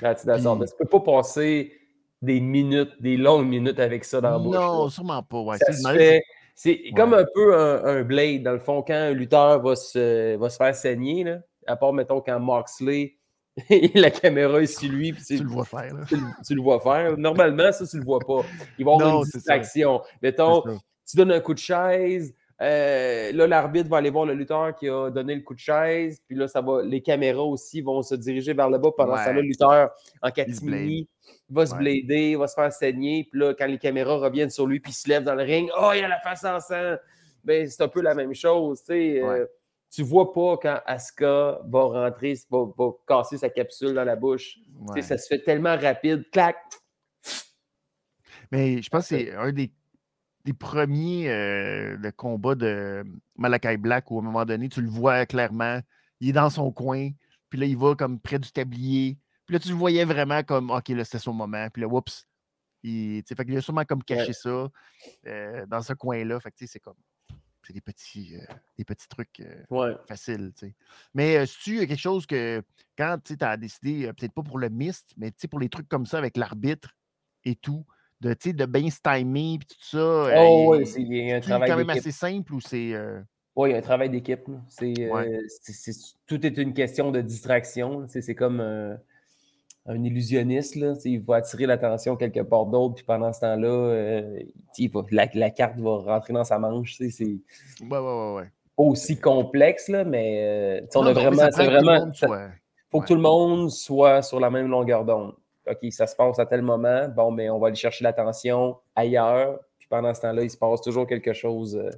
Là, 0.00 0.14
tu 0.14 0.26
ne 0.26 0.76
peux 0.78 0.86
pas 0.86 1.00
passer 1.00 1.72
des 2.20 2.40
minutes, 2.40 2.90
des 3.00 3.16
longues 3.16 3.46
minutes 3.46 3.78
avec 3.78 4.04
ça 4.04 4.20
dans 4.20 4.30
la 4.30 4.38
bouche. 4.38 4.54
Non, 4.54 4.88
sûrement 4.88 5.22
pas. 5.22 5.40
Ouais. 5.40 5.56
C'est 6.56 6.78
comme 6.96 7.14
un 7.14 7.24
peu 7.34 7.56
un, 7.56 8.02
blade, 8.02 8.42
dans 8.42 8.52
le 8.52 8.60
fond, 8.60 8.82
quand 8.82 8.94
un 8.94 9.12
lutteur 9.12 9.60
va 9.60 9.76
se, 9.76 10.36
va 10.36 10.48
se 10.48 10.56
faire 10.56 10.74
saigner, 10.74 11.24
là, 11.24 11.40
à 11.66 11.76
part, 11.76 11.92
mettons, 11.92 12.20
quand 12.20 12.38
Moxley, 12.38 13.16
la 13.94 14.10
caméra 14.10 14.60
est 14.60 14.66
sur 14.66 14.90
lui. 14.90 15.14
tu 15.26 15.38
le 15.38 15.48
vois 15.48 15.64
faire. 15.64 15.94
Tu, 16.08 16.54
le 16.54 16.62
vois 16.62 16.80
faire. 16.80 17.16
Normalement, 17.16 17.72
ça, 17.72 17.86
tu 17.86 17.98
le 17.98 18.04
vois 18.04 18.20
pas. 18.20 18.42
Il 18.78 18.84
va 18.84 18.92
y 18.92 18.94
avoir 18.94 19.22
une 19.22 19.30
distraction. 19.30 20.02
Mettons, 20.22 20.62
tu 21.06 21.16
donnes 21.16 21.32
un 21.32 21.40
coup 21.40 21.54
de 21.54 21.58
chaise, 21.58 22.34
euh, 22.62 23.32
là, 23.32 23.46
l'arbitre 23.46 23.90
va 23.90 23.96
aller 23.96 24.10
voir 24.10 24.26
le 24.26 24.34
lutteur 24.34 24.74
qui 24.76 24.88
a 24.88 25.10
donné 25.10 25.34
le 25.34 25.40
coup 25.40 25.54
de 25.54 25.58
chaise. 25.58 26.22
Puis 26.26 26.36
là, 26.36 26.46
ça 26.46 26.60
va, 26.60 26.82
les 26.82 27.02
caméras 27.02 27.42
aussi 27.42 27.80
vont 27.80 28.00
se 28.02 28.14
diriger 28.14 28.54
vers 28.54 28.70
le 28.70 28.78
bas. 28.78 28.90
Pendant 28.96 29.16
temps-là, 29.16 29.32
le 29.32 29.42
lutteur 29.42 29.90
en 30.22 30.30
catimini 30.30 31.08
va 31.48 31.66
se 31.66 31.74
blader, 31.74 32.36
va 32.36 32.46
se 32.46 32.54
faire 32.54 32.72
saigner. 32.72 33.26
Puis 33.30 33.40
là, 33.40 33.54
quand 33.54 33.66
les 33.66 33.78
caméras 33.78 34.18
reviennent 34.18 34.50
sur 34.50 34.66
lui, 34.66 34.80
puis 34.80 34.92
il 34.92 34.94
se 34.94 35.08
lève 35.08 35.24
dans 35.24 35.34
le 35.34 35.42
ring, 35.42 35.68
oh, 35.76 35.90
il 35.94 36.04
a 36.04 36.08
la 36.08 36.20
face 36.20 36.44
en 36.44 36.60
sang. 36.60 36.94
Ben, 37.42 37.68
c'est 37.68 37.82
un 37.82 37.88
peu 37.88 38.00
la 38.00 38.14
même 38.14 38.34
chose. 38.34 38.80
Tu 38.80 38.86
sais. 38.86 39.22
Euh, 39.22 39.46
tu 39.90 40.02
vois 40.02 40.32
pas 40.32 40.56
quand 40.60 40.80
Asuka 40.86 41.60
va 41.68 41.82
rentrer, 41.82 42.34
va, 42.50 42.64
va 42.76 42.90
casser 43.06 43.38
sa 43.38 43.48
capsule 43.48 43.94
dans 43.94 44.04
la 44.04 44.16
bouche. 44.16 44.58
Ça 45.00 45.18
se 45.18 45.26
fait 45.28 45.40
tellement 45.40 45.76
rapide. 45.76 46.24
Clac! 46.32 46.56
Mais 48.50 48.82
je 48.82 48.88
pense 48.88 49.08
que 49.08 49.16
c'est 49.16 49.32
un 49.34 49.52
des 49.52 49.70
des 50.44 50.52
premiers 50.52 51.30
euh, 51.30 51.96
le 51.96 52.12
combat 52.12 52.54
de 52.54 53.04
Malakai 53.36 53.76
Black 53.78 54.10
où 54.10 54.18
à 54.18 54.22
un 54.22 54.24
moment 54.24 54.44
donné, 54.44 54.68
tu 54.68 54.82
le 54.82 54.88
vois 54.88 55.26
clairement, 55.26 55.80
il 56.20 56.28
est 56.28 56.32
dans 56.32 56.50
son 56.50 56.70
coin, 56.70 57.10
puis 57.48 57.58
là, 57.58 57.66
il 57.66 57.76
va 57.76 57.94
comme 57.94 58.20
près 58.20 58.38
du 58.38 58.50
tablier. 58.52 59.18
Puis 59.46 59.54
là, 59.54 59.58
tu 59.58 59.68
le 59.68 59.74
voyais 59.74 60.04
vraiment 60.04 60.42
comme 60.42 60.70
OK, 60.70 60.88
là, 60.88 61.04
c'était 61.04 61.18
son 61.18 61.32
moment. 61.32 61.68
Puis 61.70 61.82
là, 61.82 61.88
oups. 61.88 62.26
Il, 62.82 63.22
fait 63.26 63.44
qu'il 63.46 63.56
a 63.56 63.62
sûrement 63.62 63.84
comme 63.84 64.04
caché 64.04 64.34
ça 64.34 64.68
euh, 65.26 65.64
dans 65.66 65.80
ce 65.80 65.94
coin-là. 65.94 66.38
Fait 66.40 66.50
que 66.50 66.66
c'est 66.66 66.80
comme. 66.80 66.96
C'est 67.66 67.72
des 67.72 67.80
petits, 67.80 68.36
euh, 68.36 68.54
des 68.76 68.84
petits 68.84 69.08
trucs 69.08 69.42
faciles. 70.06 70.52
Mais 71.14 71.46
si 71.46 71.58
tu 71.60 71.78
quelque 71.86 71.96
chose 71.96 72.26
que 72.26 72.62
quand 72.98 73.16
tu 73.24 73.36
as 73.40 73.56
décidé, 73.56 74.12
peut-être 74.12 74.34
pas 74.34 74.42
pour 74.42 74.58
le 74.58 74.68
mist, 74.68 75.14
mais 75.16 75.32
pour 75.50 75.60
les 75.60 75.70
trucs 75.70 75.88
comme 75.88 76.04
ça 76.04 76.18
avec 76.18 76.36
l'arbitre 76.36 76.94
et 77.44 77.56
tout, 77.56 77.86
de, 78.24 78.52
de 78.52 78.66
bien 78.66 78.90
stymer 78.90 79.54
et 79.54 79.58
tout 79.58 79.76
ça. 79.80 79.98
Euh, 79.98 80.34
oh, 80.38 80.76
oui, 80.76 80.84
il 80.96 81.14
y 81.14 81.32
a 81.32 81.36
un 81.36 81.40
travail 81.40 81.70
quand 81.70 81.76
même 81.76 81.90
assez 81.90 82.10
simple 82.10 82.54
ou 82.54 82.60
c'est. 82.60 82.92
Euh? 82.94 83.20
Oui, 83.54 83.70
il 83.70 83.72
y 83.72 83.74
a 83.76 83.78
un 83.78 83.82
travail 83.82 84.10
d'équipe. 84.10 84.48
Euh, 84.48 85.40
c'est, 85.48 85.92
tout 86.26 86.44
est 86.44 86.56
une 86.58 86.72
question 86.72 87.12
de 87.12 87.20
distraction. 87.20 88.06
C'est 88.08 88.34
comme 88.34 88.60
un 88.60 90.02
illusionniste. 90.02 90.74
Là, 90.76 90.94
il 91.04 91.20
va 91.20 91.36
attirer 91.36 91.66
l'attention 91.66 92.16
quelque 92.16 92.40
part 92.40 92.66
d'autre, 92.66 92.96
puis 92.96 93.04
pendant 93.04 93.32
ce 93.32 93.40
temps-là, 93.40 94.22
la, 95.34 95.50
carte 95.50 95.78
va 95.78 95.98
rentrer 95.98 96.32
dans 96.32 96.44
sa 96.44 96.58
manche. 96.58 96.96
C'est 96.96 97.06
ouais, 97.22 97.38
ouais, 97.80 97.98
ouais, 97.98 98.34
ouais. 98.34 98.50
aussi 98.76 99.20
complexe, 99.20 99.88
là, 99.88 100.04
mais 100.04 100.82
on 100.96 101.06
a 101.06 101.12
vraiment. 101.12 101.48
C'est 101.52 101.66
vraiment. 101.66 102.10
Il 102.22 102.98
faut 102.98 103.00
que 103.00 103.06
tout 103.06 103.14
le 103.14 103.20
monde 103.20 103.70
soit 103.70 104.22
sur 104.22 104.40
la 104.40 104.50
même 104.50 104.68
longueur 104.68 105.04
d'onde. 105.04 105.34
OK, 105.66 105.92
ça 105.92 106.06
se 106.06 106.14
passe 106.14 106.38
à 106.38 106.46
tel 106.46 106.62
moment, 106.62 107.08
bon, 107.08 107.30
mais 107.30 107.48
on 107.48 107.58
va 107.58 107.68
aller 107.68 107.76
chercher 107.76 108.04
l'attention 108.04 108.76
ailleurs. 108.94 109.60
Puis 109.78 109.88
pendant 109.88 110.12
ce 110.12 110.20
temps-là, 110.22 110.42
il 110.42 110.50
se 110.50 110.56
passe 110.56 110.80
toujours 110.82 111.06
quelque 111.06 111.32
chose. 111.32 111.76
Euh, 111.76 111.90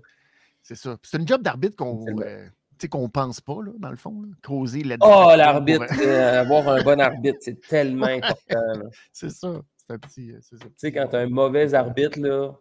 c'est 0.62 0.76
ça. 0.76 0.96
C'est 1.02 1.18
une 1.18 1.26
job 1.26 1.42
d'arbitre 1.42 1.76
qu'on 1.76 2.04
euh, 2.20 2.46
qu'on 2.90 3.08
pense 3.08 3.40
pas, 3.40 3.58
là, 3.64 3.72
dans 3.78 3.90
le 3.90 3.96
fond. 3.96 4.22
Creuser 4.42 4.84
la 4.84 4.96
Oh, 5.00 5.32
l'arbitre, 5.36 5.86
euh, 6.00 6.40
avoir 6.40 6.68
un 6.68 6.82
bon 6.82 7.00
arbitre, 7.00 7.38
c'est 7.40 7.60
tellement 7.60 8.06
important. 8.06 8.90
c'est 9.12 9.30
ça. 9.30 9.60
C'est 9.76 9.94
un 9.94 9.98
petit. 9.98 10.32
Tu 10.48 10.58
sais, 10.76 10.92
quand 10.92 11.08
tu 11.08 11.16
as 11.16 11.20
un 11.20 11.28
mauvais 11.28 11.74
arbitre, 11.74 12.20
là, 12.20 12.52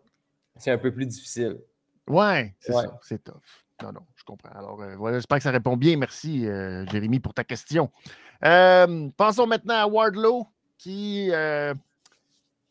c'est 0.58 0.72
un 0.72 0.78
peu 0.78 0.92
plus 0.92 1.06
difficile. 1.06 1.58
Ouais, 2.08 2.56
c'est 2.60 2.72
ça. 2.72 3.00
C'est 3.02 3.24
tough. 3.24 3.42
Non, 3.84 3.92
non, 3.92 4.02
je 4.16 4.24
comprends. 4.24 4.58
Alors, 4.58 4.82
voilà, 4.98 5.18
j'espère 5.18 5.38
que 5.38 5.44
ça 5.44 5.52
répond 5.52 5.76
bien. 5.76 5.98
Merci, 5.98 6.46
Jérémy, 6.92 7.20
pour 7.20 7.34
ta 7.34 7.44
question. 7.44 7.92
passons 8.42 9.48
maintenant 9.48 9.76
à 9.76 9.88
Wardlow 9.88 10.48
qui, 10.78 11.30
euh, 11.32 11.74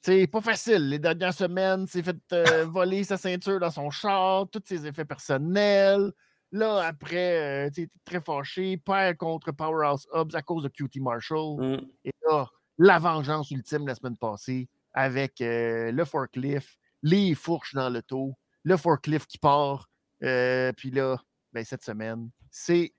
c'est 0.02 0.26
pas 0.26 0.40
facile. 0.40 0.88
Les 0.88 0.98
dernières 0.98 1.34
semaines, 1.34 1.86
s'est 1.86 2.02
fait 2.02 2.16
euh, 2.32 2.64
voler 2.68 3.04
sa 3.04 3.16
ceinture 3.16 3.60
dans 3.60 3.70
son 3.70 3.90
char, 3.90 4.48
tous 4.50 4.62
ses 4.64 4.86
effets 4.86 5.04
personnels. 5.04 6.12
Là, 6.52 6.82
après, 6.82 7.66
euh, 7.66 7.70
tu 7.70 7.90
très 8.04 8.20
fâché, 8.20 8.76
perd 8.76 9.16
contre 9.16 9.50
Powerhouse 9.52 10.06
Hubs 10.12 10.34
à 10.34 10.42
cause 10.42 10.62
de 10.62 10.68
QT 10.68 11.00
Marshall. 11.00 11.60
Mm. 11.60 11.86
Et 12.04 12.12
là, 12.28 12.46
la 12.78 12.98
vengeance 12.98 13.50
ultime 13.50 13.86
la 13.86 13.94
semaine 13.94 14.16
passée 14.16 14.68
avec 14.92 15.36
le 15.40 16.04
forklift, 16.04 16.78
les 17.02 17.34
fourches 17.34 17.74
dans 17.74 17.90
le 17.90 18.00
taux, 18.00 18.36
le 18.62 18.76
forklift 18.76 19.28
qui 19.28 19.38
part. 19.38 19.88
puis 20.20 20.90
là, 20.92 21.16
ben, 21.52 21.64
cette 21.64 21.82
semaine, 21.82 22.30
c'est 22.50 22.94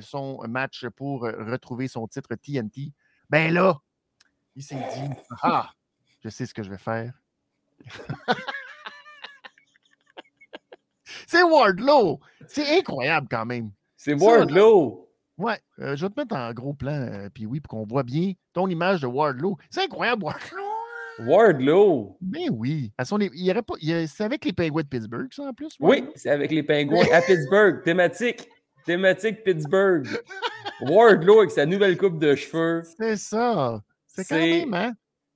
son 0.00 0.40
match 0.48 0.86
pour 0.96 1.22
retrouver 1.22 1.88
son 1.88 2.08
titre 2.08 2.34
TNT. 2.36 2.94
Ben 3.28 3.52
là, 3.52 3.80
il 4.56 4.62
s'est 4.62 4.74
dit 4.74 5.10
Ah, 5.42 5.70
je 6.24 6.30
sais 6.30 6.46
ce 6.46 6.54
que 6.54 6.62
je 6.62 6.70
vais 6.70 6.78
faire. 6.78 7.12
c'est 11.26 11.42
Wardlow! 11.42 12.20
C'est 12.48 12.78
incroyable 12.78 13.28
quand 13.30 13.44
même. 13.44 13.70
C'est 13.96 14.14
Wardlow! 14.14 15.08
Ouais, 15.36 15.58
euh, 15.80 15.94
je 15.96 16.06
vais 16.06 16.10
te 16.10 16.18
mettre 16.18 16.34
en 16.34 16.50
gros 16.54 16.72
plan, 16.72 16.92
euh, 16.92 17.28
puis 17.32 17.44
oui, 17.44 17.60
pour 17.60 17.70
qu'on 17.70 17.84
voit 17.84 18.02
bien 18.02 18.32
ton 18.54 18.68
image 18.68 19.02
de 19.02 19.06
Wardlow. 19.06 19.58
C'est 19.68 19.82
incroyable, 19.82 20.24
Wardlow! 20.24 20.64
Wardlow! 21.18 22.16
Mais 22.22 22.48
oui. 22.50 22.92
il 23.34 23.62
pas, 23.62 23.74
c'est 24.06 24.24
avec 24.24 24.44
les 24.46 24.52
Penguins 24.54 24.82
de 24.82 24.88
Pittsburgh, 24.88 25.28
ça, 25.30 25.44
en 25.44 25.52
plus? 25.52 25.76
Oui, 25.80 26.08
c'est 26.14 26.30
avec 26.30 26.50
les 26.50 26.62
Penguins 26.62 27.04
à 27.12 27.20
Pittsburgh. 27.20 27.82
Thématique. 27.84 28.48
Thématique 28.86 29.44
Pittsburgh. 29.44 30.06
Wardlow 30.80 31.40
avec 31.40 31.50
sa 31.50 31.66
nouvelle 31.66 31.98
coupe 31.98 32.18
de 32.18 32.34
cheveux. 32.34 32.82
C'est 32.98 33.16
ça. 33.16 33.82
C'est 34.16 34.24
quand 34.24 34.36
même, 34.36 34.74
hein? 34.74 34.92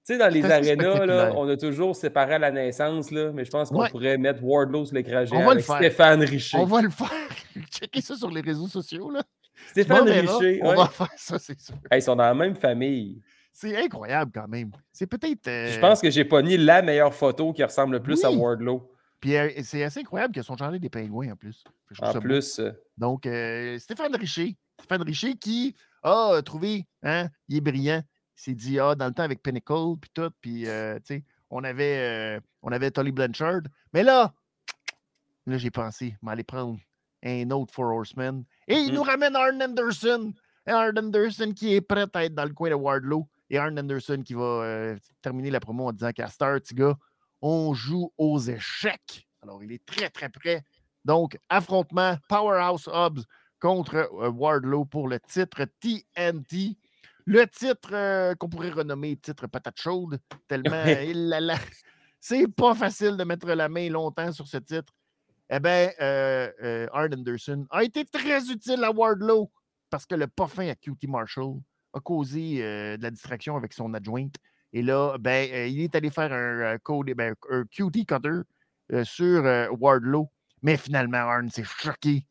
Tu 0.07 0.15
sais, 0.15 0.19
dans 0.19 0.33
les 0.33 0.45
arénas, 0.45 1.05
là, 1.07 1.33
on 1.37 1.47
a 1.49 1.57
toujours 1.57 1.95
séparé 1.95 2.35
à 2.35 2.39
la 2.39 2.51
naissance, 2.51 3.11
là, 3.11 3.33
mais 3.33 3.45
je 3.45 3.51
pense 3.51 3.69
qu'on 3.69 3.87
pourrait 3.89 4.17
mettre 4.17 4.43
Wardlow 4.43 4.87
sur 4.87 4.95
l'écran 4.95 5.25
géant 5.27 5.51
avec 5.51 5.63
Stéphane 5.63 6.23
Richer. 6.23 6.57
On 6.59 6.65
va 6.65 6.81
le 6.81 6.91
faire. 6.91 7.11
Checker 7.71 8.01
ça 8.01 8.17
sur 8.17 8.31
les 8.31 8.41
réseaux 8.41 8.69
sociaux. 8.69 9.11
Là. 9.11 9.23
Stéphane 9.69 10.09
Richer. 10.09 10.61
On 10.63 10.75
va 10.75 10.87
faire 10.89 11.13
ça, 11.17 11.39
c'est 11.39 11.61
sûr. 11.61 11.75
ils 11.93 12.03
sont 12.03 12.17
dans 12.17 12.25
la 12.25 12.35
même 12.35 12.57
famille. 12.57 13.21
C'est 13.53 13.77
incroyable 13.77 14.31
quand 14.35 14.49
même. 14.49 14.71
C'est 14.93 15.07
peut-être. 15.07 15.45
Je 15.45 15.77
euh, 15.77 15.81
pense 15.81 16.01
que 16.01 16.11
j'ai 16.11 16.25
pas 16.25 16.41
ni 16.41 16.57
la 16.57 16.83
meilleure 16.83 17.13
photo 17.13 17.53
qui 17.53 17.63
ressemble 17.63 17.95
le 17.95 18.03
plus 18.03 18.25
à 18.25 18.31
Wardlow. 18.31 18.91
Puis 19.21 19.37
euh, 19.37 19.51
c'est 19.63 19.83
assez 19.85 20.01
incroyable 20.01 20.33
qu'ils 20.33 20.45
sont 20.45 20.57
changés 20.57 20.79
des 20.79 20.89
pingouins 20.89 21.33
en 21.33 21.37
plus. 21.37 21.63
En 22.01 22.19
plus. 22.21 22.59
Euh, 22.59 22.73
Donc, 22.97 23.29
Stéphane 23.79 24.15
Richer. 24.17 24.57
Stéphane 24.79 25.03
Richer 25.03 25.35
qui 25.35 25.77
a 26.03 26.41
trouvé, 26.43 26.87
hein, 27.03 27.29
il 27.49 27.59
est 27.59 27.61
brillant, 27.61 28.03
s'est 28.41 28.55
dit, 28.55 28.79
ah, 28.79 28.95
dans 28.95 29.07
le 29.07 29.13
temps 29.13 29.23
avec 29.23 29.43
Pinnacle, 29.43 29.97
puis 30.01 30.11
tout, 30.15 30.31
puis, 30.41 30.67
euh, 30.67 30.97
tu 31.01 31.17
sais, 31.17 31.25
on 31.51 31.63
avait, 31.63 31.99
euh, 31.99 32.41
on 32.63 32.73
avait 32.73 32.91
Tolly 32.91 33.13
Blanchard. 33.13 33.63
Mais 33.93 34.03
là, 34.03 34.33
là, 35.47 35.59
j'ai 35.59 35.71
pensé, 35.71 36.17
m'aller 36.23 36.45
prendre 36.45 36.79
un 37.23 37.51
autre 37.51 37.75
Four 37.75 37.95
Horsemen. 37.95 38.45
Et 38.67 38.77
il 38.77 38.95
nous 38.95 39.05
mm. 39.05 39.09
ramène 39.09 39.37
Arn 39.37 39.63
Anderson. 39.63 40.33
Arn 40.67 40.99
Anderson 40.99 41.53
qui 41.55 41.75
est 41.75 41.81
prêt 41.81 42.07
à 42.15 42.25
être 42.25 42.35
dans 42.35 42.45
le 42.45 42.55
coin 42.55 42.71
de 42.71 42.75
Wardlow. 42.75 43.29
Et 43.51 43.59
Arn 43.59 43.79
Anderson 43.79 44.23
qui 44.25 44.35
va 44.35 44.43
euh, 44.43 44.97
terminer 45.21 45.51
la 45.51 45.61
promo 45.61 45.89
en 45.89 45.93
disant 45.93 46.13
qu'à 46.13 46.29
Star, 46.29 46.59
gars, 46.73 46.97
on 47.43 47.75
joue 47.75 48.13
aux 48.17 48.39
échecs. 48.39 49.27
Alors, 49.43 49.63
il 49.63 49.73
est 49.73 49.85
très, 49.85 50.09
très 50.09 50.29
prêt. 50.29 50.63
Donc, 51.05 51.37
affrontement 51.49 52.17
Powerhouse 52.29 52.89
Hubs 52.93 53.25
contre 53.59 54.09
Wardlow 54.13 54.85
pour 54.87 55.09
le 55.09 55.19
titre 55.21 55.67
TNT. 55.81 56.79
Le 57.31 57.47
titre 57.47 57.91
euh, 57.93 58.35
qu'on 58.35 58.49
pourrait 58.49 58.71
renommer 58.71 59.17
titre 59.17 59.47
patate 59.47 59.81
chaude, 59.81 60.19
tellement 60.49 60.83
c'est 62.19 62.49
pas 62.49 62.75
facile 62.75 63.17
de 63.17 63.23
mettre 63.23 63.47
la 63.47 63.69
main 63.69 63.89
longtemps 63.89 64.33
sur 64.33 64.49
ce 64.49 64.57
titre. 64.57 64.93
Eh 65.49 65.61
bien, 65.61 65.91
euh, 66.01 66.51
euh, 66.61 66.89
Arn 66.93 67.15
Anderson 67.15 67.69
a 67.71 67.85
été 67.85 68.05
très 68.05 68.51
utile 68.51 68.83
à 68.83 68.91
Wardlow 68.91 69.49
parce 69.91 70.07
que 70.07 70.17
le 70.17 70.27
parfum 70.27 70.67
à 70.67 70.75
QT 70.75 71.07
Marshall 71.07 71.61
a 71.93 72.01
causé 72.01 72.59
de 72.59 73.01
la 73.01 73.11
distraction 73.13 73.57
avec 73.57 73.75
son 73.75 73.95
adjointe. 73.95 74.35
Et 74.73 74.83
là, 74.83 75.17
ben, 75.17 75.71
il 75.71 75.83
est 75.83 75.95
allé 75.95 76.11
faire 76.11 76.33
un, 76.33 76.79
code, 76.79 77.13
ben, 77.15 77.37
un 77.49 77.63
QT 77.65 78.07
cutter 78.07 78.41
sur 79.05 79.45
Wardlow. 79.79 80.29
Mais 80.63 80.77
finalement, 80.77 81.19
Arn 81.19 81.49
s'est 81.49 81.63
choqué. 81.63 82.27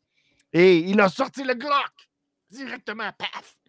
Et 0.52 0.76
il 0.76 1.00
a 1.00 1.08
sorti 1.08 1.42
le 1.42 1.54
Glock 1.54 2.10
directement, 2.50 3.10
paf! 3.16 3.59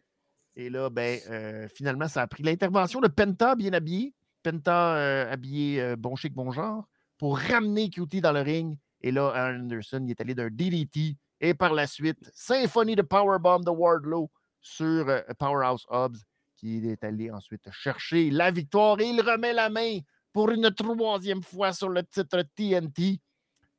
Et 0.55 0.69
là, 0.69 0.89
ben, 0.89 1.19
euh, 1.29 1.67
finalement, 1.73 2.07
ça 2.07 2.21
a 2.21 2.27
pris 2.27 2.43
l'intervention 2.43 2.99
de 2.99 3.07
Penta, 3.07 3.55
bien 3.55 3.73
habillé. 3.73 4.13
Penta 4.43 4.95
euh, 4.95 5.31
habillé 5.31 5.81
euh, 5.81 5.95
bon 5.95 6.15
chic, 6.15 6.33
bon 6.33 6.51
genre, 6.51 6.87
pour 7.17 7.37
ramener 7.37 7.89
QT 7.89 8.21
dans 8.21 8.31
le 8.31 8.41
ring. 8.41 8.77
Et 9.01 9.11
là, 9.11 9.31
Aaron 9.33 9.61
Anderson, 9.61 10.03
il 10.03 10.11
est 10.11 10.21
allé 10.21 10.35
d'un 10.35 10.49
DDT. 10.49 11.15
Et 11.39 11.53
par 11.53 11.73
la 11.73 11.87
suite, 11.87 12.29
symphonie 12.33 12.95
de 12.95 13.01
Powerbomb 13.01 13.61
de 13.61 13.71
Wardlow 13.71 14.29
sur 14.59 15.05
Powerhouse 15.39 15.85
Hobbs, 15.89 16.17
qui 16.55 16.87
est 16.87 17.03
allé 17.03 17.31
ensuite 17.31 17.67
chercher 17.71 18.29
la 18.29 18.51
victoire 18.51 18.99
et 18.99 19.09
il 19.09 19.19
remet 19.21 19.53
la 19.53 19.69
main 19.69 19.97
pour 20.33 20.51
une 20.51 20.69
troisième 20.71 21.41
fois 21.41 21.73
sur 21.73 21.89
le 21.89 22.03
titre 22.03 22.43
TNT. 22.55 23.19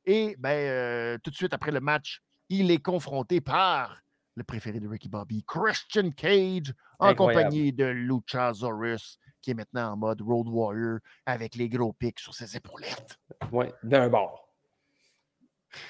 Et 0.05 0.35
ben, 0.37 1.17
tout 1.23 1.31
de 1.31 1.35
suite 1.35 1.53
après 1.53 1.71
le 1.71 1.79
match, 1.79 2.21
il 2.49 2.69
est 2.69 2.81
confronté 2.81 3.39
par 3.39 4.03
le 4.35 4.43
préféré 4.43 4.79
de 4.79 4.87
Ricky 4.87 5.09
Bobby, 5.09 5.43
Christian 5.47 6.09
Cage, 6.11 6.73
en 6.99 7.13
compagnie 7.13 7.71
de 7.71 7.85
Luchasaurus, 7.85 9.19
qui 9.41 9.51
est 9.51 9.53
maintenant 9.53 9.93
en 9.93 9.97
mode 9.97 10.21
Road 10.21 10.47
Warrior 10.47 10.99
avec 11.25 11.55
les 11.55 11.69
gros 11.69 11.93
pics 11.93 12.19
sur 12.19 12.33
ses 12.33 12.55
épaulettes. 12.55 13.19
Oui, 13.51 13.67
d'un 13.83 14.09
bord. 14.09 14.49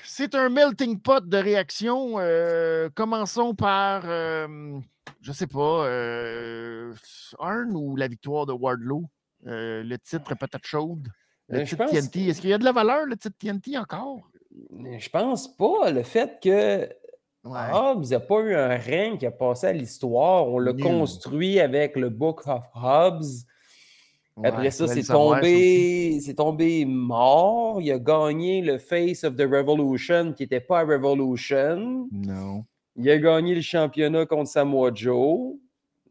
C'est 0.04 0.34
un 0.36 0.50
melting 0.50 1.00
pot 1.00 1.28
de 1.28 1.38
réactions. 1.38 2.20
Euh, 2.20 2.90
commençons 2.96 3.54
par, 3.54 4.04
euh, 4.06 4.80
je 5.22 5.32
sais 5.32 5.48
pas, 5.48 5.86
euh, 5.86 6.94
Arn 7.40 7.76
ou 7.76 7.96
la 7.96 8.08
victoire 8.08 8.46
de 8.46 8.54
Wardlow, 8.54 9.06
euh, 9.48 9.84
le 9.84 10.00
titre 10.00 10.36
patate 10.36 10.66
chaude, 10.66 11.10
le 11.50 11.66
titre 11.66 11.86
TNT. 11.86 12.28
Est-ce 12.28 12.42
qu'il 12.42 12.50
y 12.50 12.54
a 12.54 12.58
de 12.58 12.64
la 12.64 12.72
valeur, 12.72 13.06
le 13.06 13.18
titre 13.18 13.38
TNT 13.38 13.78
encore? 13.78 14.30
Je 14.52 15.10
pense 15.10 15.56
pas. 15.58 15.92
Le 15.92 16.04
fait 16.04 16.40
que 16.42 16.90
Hobbs 17.46 18.10
n'a 18.10 18.20
pas 18.20 18.40
eu 18.40 18.56
un 18.56 18.78
règne 18.78 19.18
qui 19.18 19.26
a 19.26 19.32
passé 19.32 19.68
à 19.68 19.74
l'histoire. 19.74 20.48
On 20.48 20.60
l'a 20.60 20.74
construit 20.74 21.60
avec 21.60 21.96
le 21.96 22.10
Book 22.10 22.48
of 22.48 22.64
Hobbs. 22.74 23.46
Après 24.44 24.72
ça, 24.72 24.88
c'est 24.88 25.04
tombé, 25.04 26.20
c'est 26.22 26.36
tombé 26.36 26.86
mort. 26.86 27.80
Il 27.82 27.92
a 27.92 28.00
gagné 28.00 28.62
le 28.62 28.78
Face 28.78 29.24
of 29.24 29.36
the 29.36 29.42
Revolution 29.42 30.34
qui 30.34 30.44
n'était 30.44 30.62
pas 30.62 30.80
à 30.80 30.84
Revolution. 30.84 32.08
Non. 32.12 32.66
Il 32.96 33.10
a 33.10 33.18
gagné 33.18 33.56
le 33.56 33.62
championnat 33.62 34.26
contre 34.26 34.50
Samoa 34.50 34.92
Joe. 34.94 35.56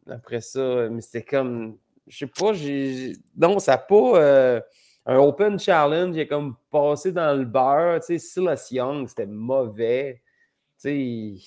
Après 0.09 0.41
ça, 0.41 0.89
mais 0.89 1.01
c'était 1.01 1.23
comme. 1.23 1.77
Je 2.07 2.19
sais 2.19 2.27
pas, 2.27 2.53
j'ai. 2.53 3.13
Non, 3.35 3.59
ça 3.59 3.73
n'a 3.73 3.77
pas. 3.79 4.17
Euh, 4.17 4.61
un 5.05 5.17
Open 5.17 5.59
Challenge, 5.59 6.15
il 6.15 6.21
a 6.21 6.25
comme 6.25 6.55
passé 6.71 7.11
dans 7.11 7.37
le 7.37 7.43
beurre. 7.43 7.99
Tu 7.99 8.05
sais, 8.05 8.19
Silas 8.19 8.69
Young, 8.71 9.07
c'était 9.07 9.25
mauvais. 9.25 10.22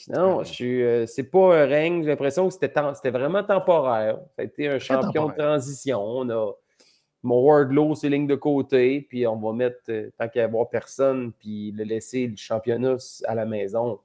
Non, 0.09 0.43
je 0.43 0.53
suis. 0.53 0.83
Euh, 0.83 1.07
c'est 1.07 1.31
pas 1.31 1.63
un 1.63 1.67
règne. 1.67 2.03
J'ai 2.03 2.11
l'impression 2.11 2.49
que 2.49 2.55
c'était, 2.55 2.73
c'était 2.95 3.11
vraiment 3.11 3.43
temporaire. 3.45 4.19
Ça 4.37 4.43
a 4.43 4.45
été 4.45 4.69
un 4.69 4.79
champion 4.79 5.29
de 5.29 5.35
transition. 5.35 6.01
On 6.03 6.29
a 6.31 6.53
mon 7.27 7.41
Wardlow, 7.41 7.95
c'est 7.95 8.09
ligne 8.09 8.27
de 8.27 8.37
côté, 8.37 9.01
puis 9.09 9.27
on 9.27 9.37
va 9.37 9.53
mettre, 9.53 9.81
euh, 9.89 10.11
tant 10.19 10.29
qu'il 10.29 10.47
n'y 10.47 10.61
a 10.61 10.65
personne, 10.65 11.33
puis 11.33 11.73
le 11.73 11.85
laisser 11.85 12.29
le 12.29 12.37
championnat 12.37 12.97
à 13.25 13.35
la 13.35 13.45
maison. 13.45 13.99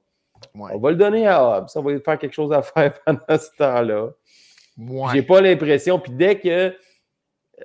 On 0.54 0.78
va 0.78 0.90
le 0.90 0.96
donner 0.96 1.26
à 1.28 1.42
Hobbs. 1.42 1.68
Ça 1.68 1.80
va 1.80 1.98
faire 2.00 2.18
quelque 2.18 2.32
chose 2.32 2.52
à 2.52 2.62
faire 2.62 2.98
pendant 3.06 3.20
ce 3.28 3.56
temps-là. 3.56 4.10
J'ai 5.12 5.22
pas 5.22 5.40
l'impression. 5.40 5.98
Puis 6.00 6.12
dès 6.12 6.38
que 6.38 6.74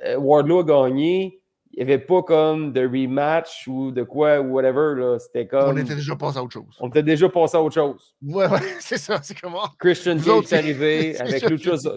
euh, 0.03 0.17
Wardlow 0.17 0.59
a 0.59 0.63
gagné, 0.63 1.41
il 1.77 1.85
n'y 1.85 1.93
avait 1.93 2.03
pas 2.03 2.23
comme 2.23 2.73
de 2.73 2.81
rematch 2.87 3.67
ou 3.67 3.91
de 3.91 4.01
quoi, 4.01 4.39
ou 4.39 4.53
whatever. 4.55 5.17
C'était 5.19 5.45
comme. 5.45 5.69
On 5.69 5.77
était 5.77 5.93
déjà 5.93 6.15
passé 6.15 6.39
à 6.39 6.43
autre 6.43 6.53
chose. 6.53 6.75
On 6.79 6.89
était 6.89 7.03
déjà 7.03 7.29
passé 7.29 7.55
à 7.55 7.61
autre 7.61 7.75
chose. 7.75 8.15
Ouais, 8.23 8.47
ouais, 8.47 8.59
c'est 8.79 8.97
ça. 8.97 9.19
C'est 9.21 9.39
comment. 9.39 9.67
Christian 9.77 10.17
Cage 10.17 10.51
est 10.51 10.53
arrivé 10.53 11.17
avec 11.19 11.43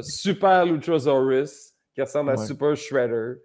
Super 0.03 0.67
Luchasaurus 0.67 1.73
qui 1.95 2.03
ressemble 2.03 2.33
à 2.33 2.37
Super 2.37 2.77
Shredder. 2.77 3.35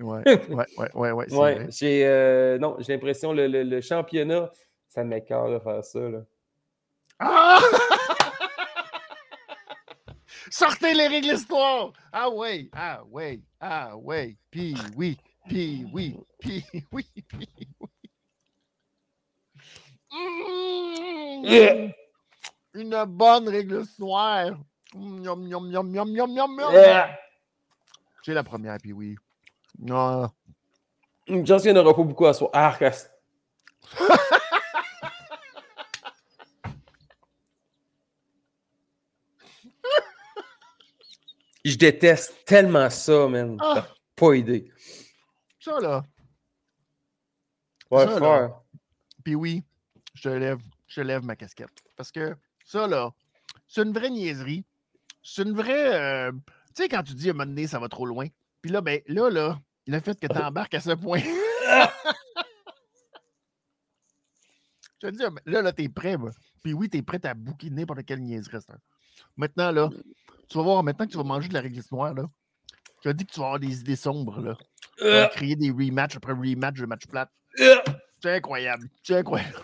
Ouais, 0.00 0.24
ouais, 0.26 0.66
ouais, 0.94 1.12
ouais. 1.12 1.32
ouais, 1.32 1.66
j'ai, 1.70 2.04
euh, 2.04 2.58
non, 2.58 2.74
j'ai 2.80 2.94
l'impression 2.94 3.32
le, 3.32 3.46
le, 3.46 3.62
le 3.62 3.80
championnat, 3.80 4.50
ça 4.88 5.04
m'écœure 5.04 5.48
de 5.52 5.60
faire 5.60 5.84
ça. 5.84 6.00
Là. 6.00 6.18
Ah! 7.20 7.60
Sortez 10.50 10.94
les 10.94 11.06
règles 11.06 11.28
d'histoire! 11.28 11.92
Ah 12.12 12.28
ouais, 12.28 12.68
ah 12.72 13.04
ouais, 13.08 13.40
ah 13.60 13.96
ouais, 13.96 14.36
puis 14.50 14.74
oui, 14.96 15.16
puis 15.48 15.86
oui, 15.92 16.16
puis 16.38 16.64
oui, 16.92 17.06
puis 17.26 17.48
oui. 17.80 17.88
Une 22.74 23.04
bonne 23.06 23.48
règle 23.48 23.84
noire. 23.98 24.50
J'ai 28.22 28.34
la 28.34 28.44
première, 28.44 28.76
puis 28.78 28.92
oui. 28.92 29.16
Non. 29.78 30.28
Une 31.26 31.46
chance 31.46 31.62
qu'il 31.62 31.72
n'y 31.72 31.78
en 31.78 31.82
aura 31.82 31.94
pas 31.94 32.02
beaucoup 32.02 32.26
à 32.26 32.34
soi. 32.34 32.50
Ah, 32.52 32.76
Je 41.64 41.76
déteste 41.76 42.44
tellement 42.46 42.88
ça, 42.88 43.28
man. 43.28 43.58
Ah. 43.60 43.86
Pas 44.16 44.34
idée. 44.34 44.70
Ça, 45.68 45.80
là. 45.80 46.02
Ouais, 47.90 48.06
fort. 48.18 48.64
Puis 49.22 49.34
oui, 49.34 49.62
je 50.14 50.30
lève, 50.30 50.60
je 50.86 51.02
lève 51.02 51.24
ma 51.24 51.36
casquette. 51.36 51.68
Parce 51.96 52.10
que 52.10 52.34
ça, 52.64 52.86
là, 52.86 53.10
c'est 53.66 53.82
une 53.82 53.92
vraie 53.92 54.08
niaiserie. 54.10 54.64
C'est 55.22 55.42
une 55.42 55.52
vraie. 55.52 55.94
Euh, 55.94 56.32
tu 56.74 56.82
sais, 56.82 56.88
quand 56.88 57.02
tu 57.02 57.12
dis 57.14 57.28
à 57.28 57.30
un 57.32 57.34
moment 57.34 57.46
donné, 57.46 57.66
ça 57.66 57.78
va 57.78 57.88
trop 57.88 58.06
loin. 58.06 58.26
Puis 58.62 58.70
là, 58.70 58.80
ben, 58.80 59.00
là, 59.08 59.28
là, 59.28 59.60
le 59.86 60.00
fait 60.00 60.18
que 60.18 60.26
tu 60.26 60.38
embarques 60.38 60.74
à 60.74 60.80
ce 60.80 60.92
point. 60.92 61.20
je 65.02 65.06
te 65.06 65.10
dis, 65.10 65.22
là, 65.44 65.62
là, 65.62 65.72
t'es 65.72 65.88
prêt, 65.88 66.16
moi. 66.16 66.30
Puis 66.62 66.72
oui, 66.72 66.88
t'es 66.88 67.02
prêt 67.02 67.24
à 67.26 67.34
bouquiner 67.34 67.82
n'importe 67.82 68.04
quelle 68.04 68.22
niaiserie. 68.22 68.58
Maintenant, 69.36 69.70
là, 69.70 69.90
tu 70.48 70.56
vas 70.56 70.64
voir, 70.64 70.82
maintenant 70.82 71.04
que 71.04 71.10
tu 71.10 71.18
vas 71.18 71.24
manger 71.24 71.48
de 71.48 71.54
la 71.54 71.60
réglisse 71.60 71.92
noire, 71.92 72.14
là, 72.14 72.24
tu 73.02 73.08
as 73.08 73.12
dit 73.12 73.26
que 73.26 73.32
tu 73.32 73.40
vas 73.40 73.46
avoir 73.46 73.60
des 73.60 73.80
idées 73.80 73.96
sombres, 73.96 74.40
là. 74.40 74.56
Vas 75.00 75.06
euh. 75.06 75.28
créer 75.28 75.56
des 75.56 75.70
rematchs 75.70 76.16
après 76.16 76.32
rematch 76.32 76.78
de 76.80 76.86
match 76.86 77.06
plat. 77.06 77.30
Euh. 77.60 77.76
C'est 78.20 78.34
incroyable. 78.34 78.88
C'est 79.02 79.16
incroyable. 79.16 79.54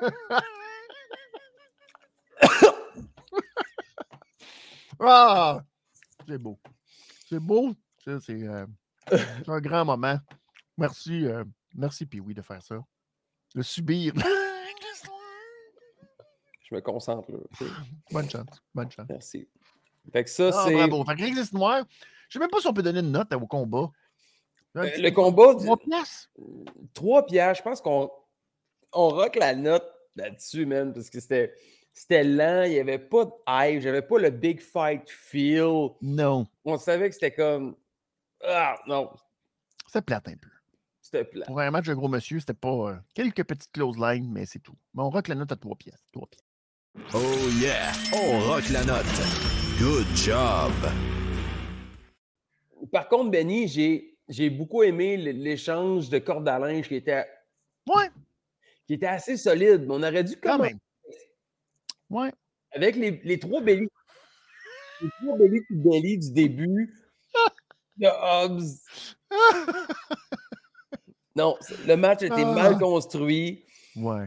ah! 5.00 5.62
C'est 6.26 6.38
beau. 6.38 6.58
C'est 7.28 7.40
beau. 7.40 7.74
C'est. 8.04 8.30
Euh, 8.30 8.66
c'est 9.10 9.48
un 9.48 9.60
grand 9.60 9.84
moment. 9.84 10.18
Merci, 10.76 11.26
euh, 11.26 11.44
merci 11.74 12.06
Pee-Wee 12.06 12.34
de 12.34 12.42
faire 12.42 12.62
ça. 12.62 12.78
De 13.54 13.62
subir. 13.62 14.14
Je 16.70 16.74
me 16.74 16.80
concentre. 16.80 17.30
Là. 17.32 17.38
Bonne 18.10 18.28
chance. 18.28 18.62
Bonne 18.74 18.90
chance. 18.90 19.06
Merci. 19.08 19.48
Fait 20.12 20.24
que 20.24 20.30
ça, 20.30 20.50
ah, 20.52 20.64
c'est. 20.66 20.74
Bravo. 20.74 21.04
Fait 21.04 21.16
que 21.16 21.54
Noire, 21.54 21.84
je 22.28 22.34
sais 22.34 22.38
même 22.38 22.50
pas 22.50 22.60
si 22.60 22.66
on 22.66 22.74
peut 22.74 22.82
donner 22.82 23.00
une 23.00 23.10
note 23.10 23.32
au 23.32 23.46
combat. 23.46 23.90
Euh, 24.78 24.90
le 24.98 25.10
combat. 25.10 25.54
Trois 25.54 25.76
pièces. 25.78 26.30
Trois 26.94 27.26
pièces. 27.26 27.58
Je 27.58 27.62
pense 27.62 27.80
qu'on 27.80 28.10
on 28.92 29.08
rock 29.08 29.36
la 29.36 29.54
note 29.54 29.86
là-dessus, 30.16 30.66
même, 30.66 30.92
parce 30.92 31.10
que 31.10 31.20
c'était. 31.20 31.54
C'était 31.92 32.22
lent, 32.22 32.62
il 32.62 32.74
n'y 32.74 32.78
avait 32.78 33.00
pas 33.00 33.24
de 33.24 33.32
hype, 33.48 33.82
j'avais 33.82 34.02
pas 34.02 34.20
le 34.20 34.30
big 34.30 34.60
fight 34.60 35.02
feel. 35.10 35.88
Non. 36.00 36.46
On 36.64 36.78
savait 36.78 37.08
que 37.08 37.14
c'était 37.14 37.32
comme 37.32 37.74
ah, 38.44 38.78
non. 38.86 39.10
C'était 39.86 40.02
plate 40.02 40.28
un 40.28 40.36
peu. 40.36 40.48
C'était 41.00 41.24
plate. 41.24 41.46
Pour 41.46 41.60
un 41.60 41.70
match 41.70 41.86
de 41.86 41.94
gros 41.94 42.08
monsieur, 42.08 42.38
c'était 42.38 42.54
pas 42.54 42.90
euh, 42.90 42.96
quelques 43.14 43.44
petites 43.44 43.72
close 43.72 43.98
lines, 43.98 44.30
mais 44.30 44.46
c'est 44.46 44.60
tout. 44.60 44.76
Mais 44.94 45.02
on 45.02 45.10
rock 45.10 45.28
la 45.28 45.34
note 45.34 45.50
à 45.50 45.56
trois 45.56 45.76
pièces. 45.76 46.06
Trois 46.12 46.28
pièces. 46.28 46.44
Oh 47.14 47.48
yeah! 47.60 47.92
On 48.14 48.40
rock 48.48 48.68
la 48.70 48.84
note. 48.84 49.04
Good 49.78 50.06
job! 50.16 50.72
Par 52.92 53.08
contre, 53.08 53.30
Benny, 53.30 53.68
j'ai, 53.68 54.17
j'ai 54.28 54.50
beaucoup 54.50 54.82
aimé 54.82 55.16
l'échange 55.16 56.10
de 56.10 56.18
cordes 56.18 56.48
à 56.48 56.58
linge 56.58 56.88
qui 56.88 56.96
était. 56.96 57.26
Ouais. 57.86 58.10
Qui 58.86 58.94
était 58.94 59.06
assez 59.06 59.36
solide. 59.36 59.86
Mais 59.86 59.94
on 59.94 60.02
aurait 60.02 60.24
dû 60.24 60.36
quand, 60.36 60.58
même. 60.58 60.78
Ouais. 62.10 62.32
Avec 62.72 62.96
les, 62.96 63.20
les 63.24 63.38
trois 63.38 63.60
bellies. 63.60 63.88
Les 65.00 65.08
trois 65.22 65.38
bellies 65.70 66.18
du 66.18 66.32
début 66.32 66.94
de 67.96 68.06
Hobbs. 68.06 68.80
non, 71.36 71.56
le 71.86 71.94
match 71.96 72.22
a 72.22 72.26
été 72.26 72.44
mal 72.44 72.74
ah. 72.76 72.78
construit. 72.78 73.64
Ouais. 73.96 74.26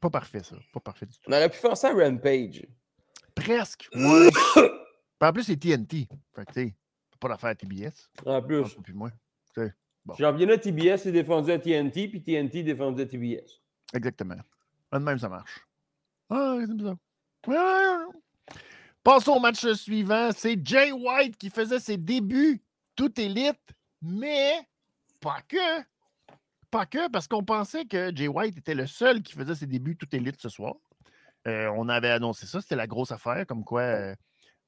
Pas 0.00 0.10
parfait, 0.10 0.42
ça. 0.42 0.56
Pas 0.72 0.80
parfait 0.80 1.06
du 1.06 1.12
tout. 1.12 1.20
On 1.26 1.32
aurait 1.32 1.48
pu 1.48 1.58
faire 1.58 1.76
ça 1.76 1.90
à 1.90 1.92
Rampage. 1.92 2.66
Presque. 3.34 3.88
Ouais. 3.94 4.30
en 5.20 5.32
plus, 5.32 5.44
c'est 5.44 5.56
TNT. 5.56 6.08
Fait 6.34 6.44
que, 6.44 6.72
pas 7.22 7.28
l'affaire 7.28 7.56
TBS. 7.56 8.10
En 8.26 8.42
plus. 8.42 8.76
Puis 8.82 8.92
moi. 8.92 9.10
Bon. 10.04 10.14
Championnat 10.16 10.58
TBS 10.58 11.06
est 11.06 11.12
défendu 11.12 11.52
à 11.52 11.60
TNT, 11.60 12.08
puis 12.08 12.20
TNT 12.20 12.64
défendu 12.64 13.02
à 13.02 13.06
TBS. 13.06 13.62
Exactement. 13.94 14.34
De 14.92 14.98
même, 14.98 15.18
ça 15.18 15.28
marche. 15.28 15.64
Ah, 16.28 16.58
c'est 16.66 16.74
bizarre. 16.74 16.96
Passons 19.04 19.32
au 19.32 19.40
match 19.40 19.64
suivant. 19.74 20.30
C'est 20.34 20.58
Jay 20.66 20.90
White 20.90 21.36
qui 21.36 21.50
faisait 21.50 21.78
ses 21.78 21.96
débuts 21.96 22.60
tout 22.96 23.20
élite, 23.20 23.60
mais 24.00 24.54
pas 25.20 25.40
que. 25.46 25.82
Pas 26.70 26.86
que, 26.86 27.08
parce 27.10 27.28
qu'on 27.28 27.44
pensait 27.44 27.84
que 27.84 28.10
Jay 28.14 28.26
White 28.26 28.56
était 28.56 28.74
le 28.74 28.86
seul 28.86 29.22
qui 29.22 29.34
faisait 29.34 29.54
ses 29.54 29.66
débuts 29.66 29.96
tout 29.96 30.08
élite 30.16 30.40
ce 30.40 30.48
soir. 30.48 30.74
Euh, 31.46 31.70
on 31.76 31.88
avait 31.88 32.10
annoncé 32.10 32.46
ça, 32.46 32.60
c'était 32.60 32.76
la 32.76 32.86
grosse 32.86 33.12
affaire, 33.12 33.46
comme 33.46 33.64
quoi 33.64 33.82
euh, 33.82 34.14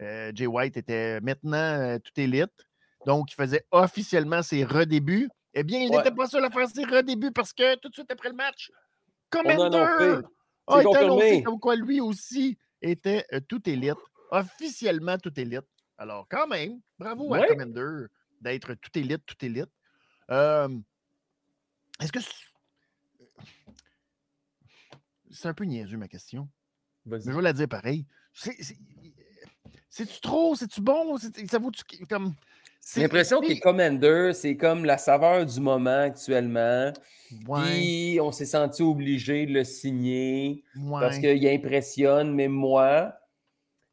Jay 0.01 0.47
White 0.47 0.77
était 0.77 1.21
maintenant 1.21 1.99
tout 1.99 2.13
élite. 2.21 2.67
Donc, 3.07 3.33
il 3.33 3.35
faisait 3.35 3.67
officiellement 3.71 4.43
ses 4.43 4.65
redébuts. 4.65 5.29
Eh 5.53 5.63
bien, 5.63 5.81
il 5.81 5.91
n'était 5.91 6.11
pas 6.11 6.27
seul 6.27 6.45
à 6.45 6.51
faire 6.51 6.69
ses 6.69 6.85
redébuts 6.85 7.33
parce 7.33 7.53
que 7.53 7.77
tout 7.77 7.89
de 7.89 7.95
suite 7.95 8.11
après 8.11 8.29
le 8.29 8.35
match, 8.35 8.73
Commander 9.31 10.23
a 10.67 10.81
été 10.81 10.97
annoncé 10.97 11.43
comme 11.43 11.61
quoi 11.61 11.77
lui 11.77 12.01
aussi 12.01 12.59
était 12.81 13.25
tout 13.49 13.69
élite, 13.69 13.95
officiellement 14.31 15.19
tout 15.19 15.39
élite. 15.39 15.67
Alors, 15.97 16.27
quand 16.29 16.47
même, 16.49 16.81
bravo 16.99 17.33
à 17.35 17.47
Commander 17.47 18.07
d'être 18.41 18.75
tout 18.75 18.99
élite, 18.99 19.25
tout 19.27 19.37
élite. 19.45 19.71
Est-ce 22.01 22.11
que. 22.11 22.19
C'est 25.31 25.49
un 25.49 25.55
peu 25.55 25.65
niaiseux 25.65 25.97
ma 25.97 26.09
question. 26.09 26.49
Mais 27.07 27.21
je 27.21 27.31
vais 27.31 27.43
la 27.43 27.53
dire 27.53 27.69
pareil. 27.69 28.07
C'est-tu 29.97 30.21
trop? 30.21 30.57
C'est-tu 30.57 30.81
bon? 30.81 31.17
Ça 31.19 31.59
vaut-tu 31.61 31.85
comme. 32.07 32.35
J'ai 32.95 33.03
l'impression 33.03 33.41
que 33.41 33.61
Commander, 33.61 34.33
c'est 34.35 34.57
comme 34.57 34.85
la 34.85 34.99
saveur 34.99 35.47
du 35.47 35.61
moment 35.61 36.01
actuellement. 36.01 36.93
Puis 37.29 38.19
on 38.21 38.33
s'est 38.33 38.45
senti 38.45 38.83
obligé 38.83 39.47
de 39.47 39.53
le 39.53 39.63
signer 39.63 40.65
parce 40.91 41.21
qu'il 41.21 41.47
impressionne. 41.47 42.35
Mais 42.35 42.49
moi, 42.49 43.15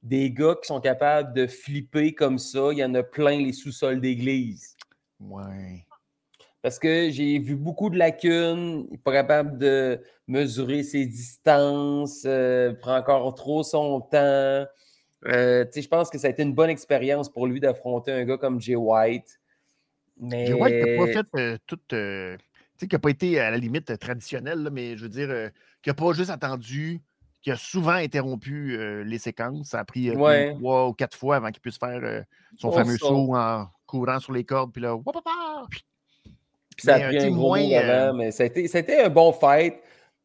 des 0.01 0.31
gars 0.31 0.55
qui 0.59 0.69
sont 0.69 0.81
capables 0.81 1.35
de 1.35 1.45
flipper 1.45 2.15
comme 2.15 2.39
ça, 2.39 2.69
il 2.71 2.79
y 2.79 2.83
en 2.83 2.95
a 2.95 3.03
plein 3.03 3.37
les 3.37 3.53
sous-sols 3.53 4.01
d'église. 4.01 4.75
Ouais. 5.19 5.85
Parce 6.63 6.79
que 6.79 7.11
j'ai 7.11 7.37
vu 7.37 7.55
beaucoup 7.55 7.91
de 7.91 7.99
lacunes, 7.99 8.87
il 8.87 8.93
n'est 8.93 8.97
pas 8.97 9.13
capable 9.13 9.59
de 9.59 10.01
mesurer 10.27 10.81
ses 10.81 11.05
distances, 11.05 12.23
euh, 12.25 12.73
prend 12.73 12.97
encore 12.97 13.35
trop 13.35 13.61
son 13.61 14.01
temps. 14.01 14.65
Euh, 15.27 15.65
je 15.73 15.87
pense 15.87 16.09
que 16.09 16.17
ça 16.17 16.27
a 16.27 16.29
été 16.31 16.43
une 16.43 16.53
bonne 16.53 16.69
expérience 16.69 17.29
pour 17.29 17.45
lui 17.47 17.59
d'affronter 17.59 18.11
un 18.11 18.25
gars 18.25 18.37
comme 18.37 18.59
Jay 18.59 18.75
White. 18.75 19.39
Mais... 20.19 20.47
Jay 20.47 20.53
White 20.53 20.85
n'a 20.85 20.97
pas 20.97 21.11
fait 21.11 21.27
euh, 21.35 21.57
toute. 21.67 21.93
Euh, 21.93 22.37
tu 22.37 22.43
sais, 22.77 22.87
qui 22.87 22.95
n'a 22.95 22.99
pas 22.99 23.09
été 23.09 23.39
à 23.39 23.51
la 23.51 23.57
limite 23.57 23.97
traditionnelle, 23.99 24.69
mais 24.71 24.97
je 24.97 25.03
veux 25.03 25.09
dire, 25.09 25.51
qui 25.83 25.89
n'a 25.89 25.93
pas 25.93 26.13
juste 26.13 26.31
attendu, 26.31 27.01
qui 27.41 27.51
a 27.51 27.55
souvent 27.55 27.91
interrompu 27.91 29.03
les 29.03 29.19
séquences. 29.19 29.69
Ça 29.69 29.79
a 29.79 29.85
pris 29.85 30.11
trois 30.57 30.87
ou 30.87 30.93
quatre 30.93 31.15
fois 31.15 31.35
avant 31.35 31.51
qu'il 31.51 31.61
puisse 31.61 31.77
faire 31.77 32.23
son 32.57 32.71
fameux 32.71 32.97
saut 32.97 33.35
en 33.35 33.67
courant 33.85 34.19
sur 34.19 34.33
les 34.33 34.43
cordes, 34.43 34.71
puis 34.71 34.81
là, 34.81 34.97
ça 36.77 36.95
a 36.95 36.99
pris 36.99 37.19
un 37.19 37.31
gros 37.31 37.49
moins, 37.49 37.71
avant, 37.71 38.17
mais 38.17 38.31
ça 38.31 38.43
a, 38.43 38.47
été, 38.47 38.99
un 38.99 39.09
bon 39.09 39.31
fight. 39.31 39.75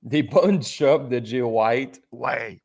Des 0.02 0.22
bonnes 0.22 0.62
chops 0.62 1.08
de 1.08 1.24
Jay 1.24 1.42
White. 1.42 2.00
Ouais. 2.12 2.62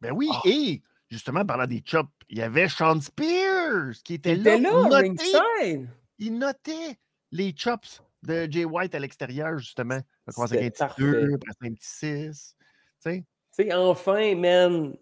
Ben 0.00 0.12
oui, 0.12 0.28
ah. 0.32 0.40
et 0.44 0.82
justement, 1.10 1.44
parlant 1.44 1.66
des 1.66 1.82
chops, 1.84 2.10
il 2.28 2.38
y 2.38 2.42
avait 2.42 2.68
Sean 2.68 3.00
Spears 3.00 3.94
qui 4.04 4.14
était, 4.14 4.36
là. 4.36 4.58
noté, 4.58 5.86
il 6.18 6.38
notait 6.38 6.98
les 7.32 7.54
chops 7.56 8.02
de 8.22 8.48
Jay 8.50 8.64
White 8.64 8.94
à 8.94 8.98
l'extérieur, 8.98 9.58
justement. 9.58 10.00
Il 10.26 10.32
a 10.36 10.44
avec 10.44 10.80
un 10.80 10.88
petit 10.88 11.02
2, 11.02 11.34
après 11.34 11.68
un 11.68 11.74
petit 11.74 11.86
6. 11.86 12.56
Tu 13.04 13.24
sais, 13.50 13.72
enfin, 13.74 14.34
man, 14.34 14.96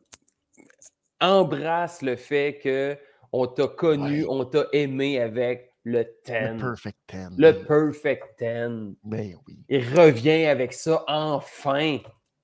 embrasse 1.20 2.02
le 2.02 2.16
fait 2.16 2.58
qu'on 2.62 3.46
t'a 3.46 3.68
connu, 3.68 4.26
on 4.28 4.44
t'a 4.44 4.66
aimé 4.72 5.20
avec 5.20 5.72
le 5.84 6.04
10. 6.26 6.32
Le 6.32 6.58
Perfect 6.58 6.98
10. 7.08 7.18
Le 7.38 7.52
Perfect 7.64 8.24
10. 8.38 8.96
Ben 9.04 9.36
oui. 9.46 9.58
Il 9.68 9.98
revient 9.98 10.46
avec 10.46 10.72
ça 10.72 11.04
enfin. 11.06 11.98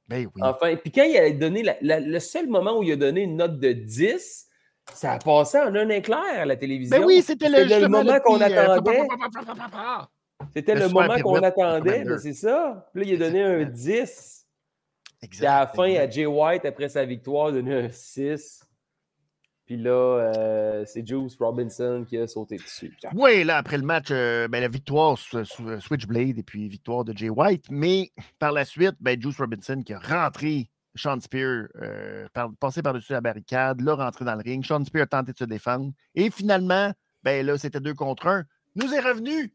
Ben 0.08 0.26
oui. 0.34 0.42
Enfin, 0.42 0.76
puis 0.76 0.90
quand 0.90 1.04
il 1.04 1.16
a 1.16 1.30
donné 1.30 1.62
le 1.82 2.18
seul 2.18 2.48
moment 2.48 2.78
où 2.78 2.82
il 2.82 2.92
a 2.92 2.96
donné 2.96 3.22
une 3.22 3.36
note 3.36 3.58
de 3.58 3.72
10, 3.72 4.48
ça 4.94 5.12
a 5.12 5.18
passé 5.18 5.58
en 5.58 5.74
un 5.74 5.88
éclair 5.90 6.40
à 6.40 6.46
la 6.46 6.56
télévision. 6.56 6.98
Ben 6.98 7.04
oui, 7.04 7.22
c'était 7.22 7.48
le, 7.48 7.88
moment 7.88 8.18
qu'on 8.20 8.40
attendait. 8.40 9.06
C'était 10.54 10.74
le 10.74 10.88
moment 10.88 11.18
qu'on 11.20 11.42
attendait, 11.42 12.04
c'est 12.18 12.32
ça. 12.32 12.88
Puis 12.92 13.04
là, 13.04 13.10
il 13.10 13.22
a 13.22 13.26
donné 13.26 13.42
un 13.42 13.64
10. 13.64 14.46
Exact. 15.20 15.46
à 15.48 15.60
la 15.60 15.66
fin, 15.66 15.94
à 15.96 16.08
Jay 16.08 16.26
White, 16.26 16.64
après 16.64 16.88
sa 16.88 17.04
victoire, 17.04 17.50
il 17.50 17.58
a 17.58 17.60
donné 17.60 17.74
un 17.74 17.88
6. 17.88 18.67
Puis 19.68 19.76
là, 19.76 19.90
euh, 19.90 20.84
c'est 20.86 21.06
Juice 21.06 21.36
Robinson 21.38 22.02
qui 22.08 22.16
a 22.16 22.26
sauté 22.26 22.56
dessus. 22.56 22.96
Oui, 23.12 23.44
là, 23.44 23.58
après 23.58 23.76
le 23.76 23.82
match, 23.82 24.06
euh, 24.10 24.48
ben, 24.48 24.62
la 24.62 24.68
victoire 24.68 25.18
sur, 25.18 25.44
Switchblade 25.46 26.38
et 26.38 26.42
puis 26.42 26.70
victoire 26.70 27.04
de 27.04 27.14
Jay 27.14 27.28
White. 27.28 27.66
Mais 27.68 28.10
par 28.38 28.52
la 28.52 28.64
suite, 28.64 28.94
ben, 28.98 29.20
Juice 29.20 29.36
Robinson 29.36 29.82
qui 29.84 29.92
a 29.92 29.98
rentré 29.98 30.70
Sean 30.94 31.20
Spear, 31.20 31.66
euh, 31.82 32.26
passé 32.58 32.80
par-dessus 32.80 33.12
la 33.12 33.20
barricade, 33.20 33.82
l'a 33.82 33.94
rentré 33.94 34.24
dans 34.24 34.36
le 34.36 34.42
ring. 34.42 34.64
Sean 34.64 34.82
Spear 34.86 35.02
a 35.02 35.06
tenté 35.06 35.32
de 35.32 35.36
se 35.36 35.44
défendre. 35.44 35.92
Et 36.14 36.30
finalement, 36.30 36.90
ben 37.22 37.44
là, 37.44 37.58
c'était 37.58 37.80
deux 37.80 37.92
contre 37.92 38.26
un. 38.26 38.44
Nous 38.74 38.94
est 38.94 39.00
revenu 39.00 39.52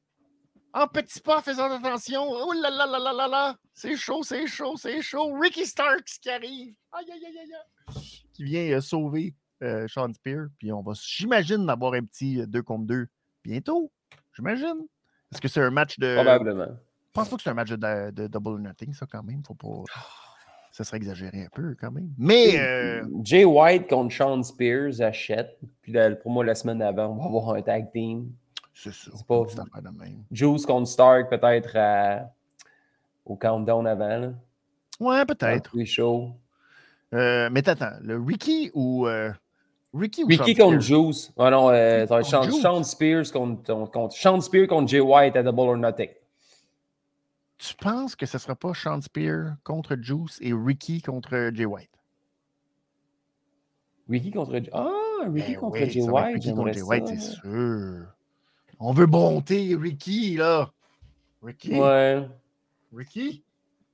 en 0.73 0.87
petit 0.87 1.21
pas, 1.21 1.41
faisant 1.41 1.71
attention. 1.71 2.21
Oh 2.29 2.53
là 2.53 2.69
là 2.69 2.85
là 2.85 2.99
là 2.99 3.13
là 3.13 3.27
là. 3.27 3.55
C'est 3.73 3.97
chaud, 3.97 4.21
c'est 4.21 4.45
chaud, 4.45 4.75
c'est 4.77 5.01
chaud. 5.01 5.33
Ricky 5.41 5.65
Starks 5.65 6.19
qui 6.21 6.29
arrive. 6.29 6.75
Aïe, 6.91 7.11
aïe, 7.11 7.25
aïe, 7.25 7.37
aïe. 7.39 8.03
Qui 8.31 8.43
vient 8.43 8.79
sauver 8.79 9.33
euh, 9.63 9.87
Sean 9.87 10.11
Spear. 10.13 10.47
Puis 10.59 10.71
on 10.71 10.81
va, 10.81 10.93
j'imagine, 10.95 11.69
avoir 11.69 11.93
un 11.93 12.03
petit 12.03 12.45
2 12.45 12.61
contre 12.61 12.85
2 12.85 13.07
bientôt. 13.43 13.91
J'imagine. 14.35 14.85
Est-ce 15.31 15.41
que 15.41 15.47
c'est 15.47 15.61
un 15.61 15.71
match 15.71 15.97
de. 15.99 16.15
Probablement. 16.15 16.67
Je 16.67 17.11
pense 17.13 17.29
pas 17.29 17.35
que 17.37 17.43
c'est 17.43 17.49
un 17.49 17.55
match 17.55 17.69
de, 17.69 18.27
double 18.27 18.49
or 18.49 18.59
nothing, 18.59 18.93
ça, 18.93 19.05
quand 19.05 19.23
même. 19.23 19.43
Faut 19.45 19.55
pas. 19.55 19.83
Ça 20.71 20.83
serait 20.83 20.97
exagéré 20.97 21.43
un 21.43 21.49
peu, 21.53 21.75
quand 21.79 21.91
même. 21.91 22.09
Mais. 22.17 22.59
Euh, 22.59 23.05
Jay 23.23 23.45
White 23.45 23.87
contre 23.87 24.13
Sean 24.13 24.41
Spears 24.43 25.01
achète. 25.01 25.57
Puis 25.81 25.93
pour 26.21 26.31
moi, 26.31 26.43
la 26.43 26.55
semaine 26.55 26.79
d'avant, 26.79 27.07
on 27.07 27.15
va 27.15 27.25
avoir 27.25 27.55
un 27.55 27.61
tag 27.61 27.91
team. 27.91 28.31
C'est 28.73 28.93
ça. 28.93 29.11
C'est 29.15 29.27
pas. 29.27 29.43
même. 29.99 30.23
Juice 30.31 30.65
contre 30.65 30.87
Stark, 30.87 31.29
peut-être 31.29 31.77
au 33.25 33.35
countdown 33.35 33.85
avant. 33.87 34.17
Là. 34.17 34.33
Ouais, 34.99 35.25
peut-être. 35.25 35.71
Shows. 35.85 36.35
Euh, 37.13 37.49
mais 37.51 37.67
attends, 37.67 37.93
le 38.01 38.19
Ricky 38.19 38.71
ou. 38.73 39.07
Ricky 39.93 40.23
ou 40.23 40.27
Ricky 40.27 40.55
contre 40.55 40.79
Juice. 40.79 41.31
Ah 41.37 41.51
non, 41.51 41.69
euh, 41.69 42.07
ça 42.07 42.17
va 42.17 42.23
Sean, 42.23 42.51
Sean, 42.51 42.83
Spears 42.83 43.31
contre, 43.31 43.91
contre, 43.91 44.15
Sean 44.15 44.41
Spears 44.41 44.67
contre 44.67 44.87
Jay 44.87 44.99
White 44.99 45.35
à 45.35 45.43
Double 45.43 45.59
or 45.59 45.77
Nothing. 45.77 46.09
Tu 47.59 47.75
penses 47.75 48.15
que 48.15 48.25
ce 48.25 48.37
ne 48.37 48.41
sera 48.41 48.55
pas 48.55 48.73
Sean 48.73 48.99
Spears 49.01 49.55
contre 49.63 49.95
Juice 49.95 50.39
et 50.41 50.51
Ricky 50.53 51.01
contre 51.01 51.51
Jay 51.53 51.65
White? 51.65 51.89
Ricky 54.09 54.31
contre 54.31 54.61
Ah, 54.73 54.89
Ricky 55.31 55.53
ben 55.53 55.59
contre 55.59 55.77
Jay 55.85 56.01
White. 56.01 56.33
Ricky 56.33 56.53
contre 56.53 56.73
Jay 56.73 56.81
White, 56.81 57.07
c'est 57.07 57.19
sûr. 57.19 58.07
On 58.79 58.91
veut 58.93 59.05
monter 59.05 59.75
Ricky, 59.79 60.35
là. 60.35 60.71
Ricky? 61.41 61.79
Ouais. 61.79 62.27
Ricky? 62.93 63.43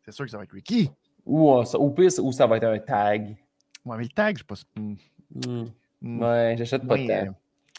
C'est 0.04 0.12
sûr 0.12 0.26
que 0.26 0.32
ça 0.32 0.38
va 0.38 0.43
être 0.45 0.52
Ricky. 0.52 0.89
Ou, 1.26 1.52
euh, 1.52 1.64
ou, 1.78 1.91
pire, 1.91 2.10
ou 2.24 2.32
ça 2.32 2.47
va 2.47 2.58
être 2.58 2.64
un 2.64 2.80
tag. 2.80 3.38
Ouais, 3.86 3.97
mais 3.97 4.04
le 4.04 4.10
tag, 4.10 4.38
je 4.38 4.43
sais 4.43 4.45
pas. 4.45 5.72
Hmm. 6.02 6.22
Ouais, 6.22 6.56
j'achète 6.58 6.88
pas 6.88 6.97
de 6.97 7.08
temps. 7.08 7.36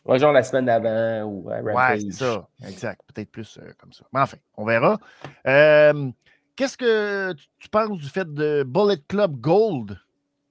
Ouais, 0.07 0.19
genre 0.19 0.33
la 0.33 0.43
semaine 0.43 0.65
d'avant 0.65 1.29
ou 1.29 1.51
à 1.51 1.61
Ouais, 1.61 2.01
c'est 2.01 2.13
ça. 2.13 2.49
Exact. 2.67 3.01
Peut-être 3.13 3.31
plus 3.31 3.59
euh, 3.59 3.73
comme 3.79 3.93
ça. 3.93 4.05
Mais 4.13 4.21
enfin, 4.21 4.39
on 4.57 4.65
verra. 4.65 4.99
Euh, 5.47 6.11
qu'est-ce 6.57 6.77
que 6.77 7.35
tu 7.59 7.69
penses 7.69 7.99
du 7.99 8.09
fait 8.09 8.33
de 8.33 8.63
Bullet 8.67 8.99
Club 9.09 9.37
Gold? 9.41 9.99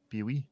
Puis 0.09 0.21
oui. 0.21 0.45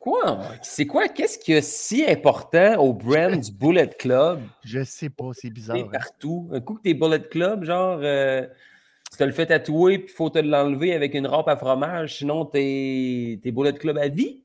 Quoi? 0.00 0.38
C'est 0.62 0.86
quoi? 0.86 1.08
Qu'est-ce 1.08 1.38
qui 1.38 1.52
est 1.52 1.62
si 1.62 2.04
important 2.08 2.76
au 2.76 2.92
brand 2.92 3.38
du 3.38 3.52
Bullet 3.52 3.88
Club? 3.88 4.40
Je 4.64 4.84
sais 4.84 5.10
pas, 5.10 5.30
c'est 5.32 5.50
bizarre. 5.50 5.76
Hein. 5.76 5.88
partout. 5.92 6.48
Un 6.52 6.60
coup 6.60 6.74
que 6.74 6.82
t'es 6.82 6.94
Bullet 6.94 7.22
Club, 7.22 7.64
genre, 7.64 7.98
euh, 8.02 8.46
tu 9.10 9.18
te 9.18 9.24
le 9.24 9.32
fais 9.32 9.46
tatouer, 9.46 9.98
puis 9.98 10.12
il 10.12 10.16
faut 10.16 10.30
te 10.30 10.38
l'enlever 10.38 10.94
avec 10.94 11.14
une 11.14 11.26
rampe 11.26 11.48
à 11.48 11.56
fromage, 11.56 12.18
sinon 12.18 12.44
t'es 12.44 13.40
Bullet 13.44 13.74
Club 13.74 13.98
à 13.98 14.08
vie? 14.08 14.42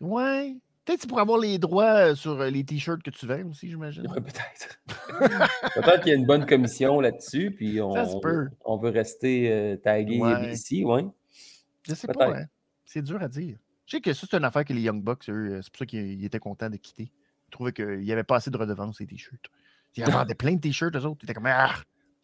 Ouais. 0.00 0.56
Peut-être 0.84 0.98
que 0.98 1.02
tu 1.02 1.08
pourrais 1.08 1.22
avoir 1.22 1.38
les 1.38 1.58
droits 1.58 2.10
euh, 2.10 2.14
sur 2.14 2.40
euh, 2.40 2.50
les 2.50 2.62
t-shirts 2.64 3.02
que 3.02 3.10
tu 3.10 3.26
vends 3.26 3.48
aussi, 3.48 3.70
j'imagine. 3.70 4.02
peut-être. 4.02 4.78
peut-être 5.74 6.00
qu'il 6.02 6.12
y 6.12 6.14
a 6.14 6.18
une 6.18 6.26
bonne 6.26 6.44
commission 6.44 7.00
là-dessus, 7.00 7.52
puis 7.52 7.80
on, 7.80 7.94
on 8.64 8.76
veut 8.76 8.90
rester 8.90 9.50
euh, 9.50 9.76
tagué 9.76 10.20
ici, 10.50 10.84
ouais. 10.84 11.06
Je 11.88 11.94
sais 11.94 12.08
pas, 12.08 12.36
hein. 12.36 12.46
c'est 12.84 13.02
dur 13.02 13.22
à 13.22 13.28
dire. 13.28 13.56
Je 13.86 13.96
sais 13.96 14.00
que 14.00 14.12
ça, 14.12 14.26
c'est 14.30 14.36
une 14.36 14.44
affaire 14.44 14.64
que 14.64 14.72
les 14.72 14.82
Young 14.82 15.02
Bucks, 15.02 15.24
c'est 15.24 15.32
pour 15.32 15.78
ça 15.78 15.86
qu'ils 15.86 16.24
étaient 16.24 16.38
contents 16.38 16.70
de 16.70 16.76
quitter. 16.76 17.12
Ils 17.48 17.50
trouvaient 17.50 17.72
qu'il 17.72 17.98
n'y 17.98 18.12
avait 18.12 18.24
pas 18.24 18.36
assez 18.36 18.50
de 18.50 18.56
redevances, 18.56 18.98
ces 18.98 19.06
t-shirts. 19.06 19.50
Ils 19.96 20.04
vendaient 20.04 20.34
plein 20.34 20.54
de 20.54 20.60
t-shirts, 20.60 20.96
eux 20.96 21.04
autres. 21.04 21.20
Ils 21.22 21.24
étaient 21.24 21.34
comme, 21.34 21.46
ah, 21.46 21.74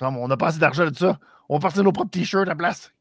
on 0.01 0.29
n'a 0.29 0.37
pas 0.37 0.49
assez 0.49 0.59
d'argent 0.59 0.91
de 0.91 0.97
ça. 0.97 1.19
On 1.49 1.57
va 1.57 1.61
partir 1.61 1.85
nos 1.85 1.93
propres 1.93 2.11
t-shirts 2.11 2.47
à 2.47 2.51
la 2.51 2.57
place. 2.57 2.93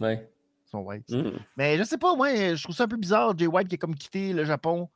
Ouais. 0.00 0.28
White. 0.72 1.10
Mm. 1.10 1.38
Mais 1.56 1.78
je 1.78 1.84
sais 1.84 1.98
pas, 1.98 2.14
moi, 2.16 2.54
je 2.54 2.62
trouve 2.62 2.74
ça 2.74 2.84
un 2.84 2.88
peu 2.88 2.96
bizarre. 2.96 3.36
Jay 3.36 3.46
White 3.46 3.68
qui 3.68 3.76
a 3.76 3.78
comme 3.78 3.94
quitté 3.94 4.32
le 4.32 4.44
Japon, 4.44 4.88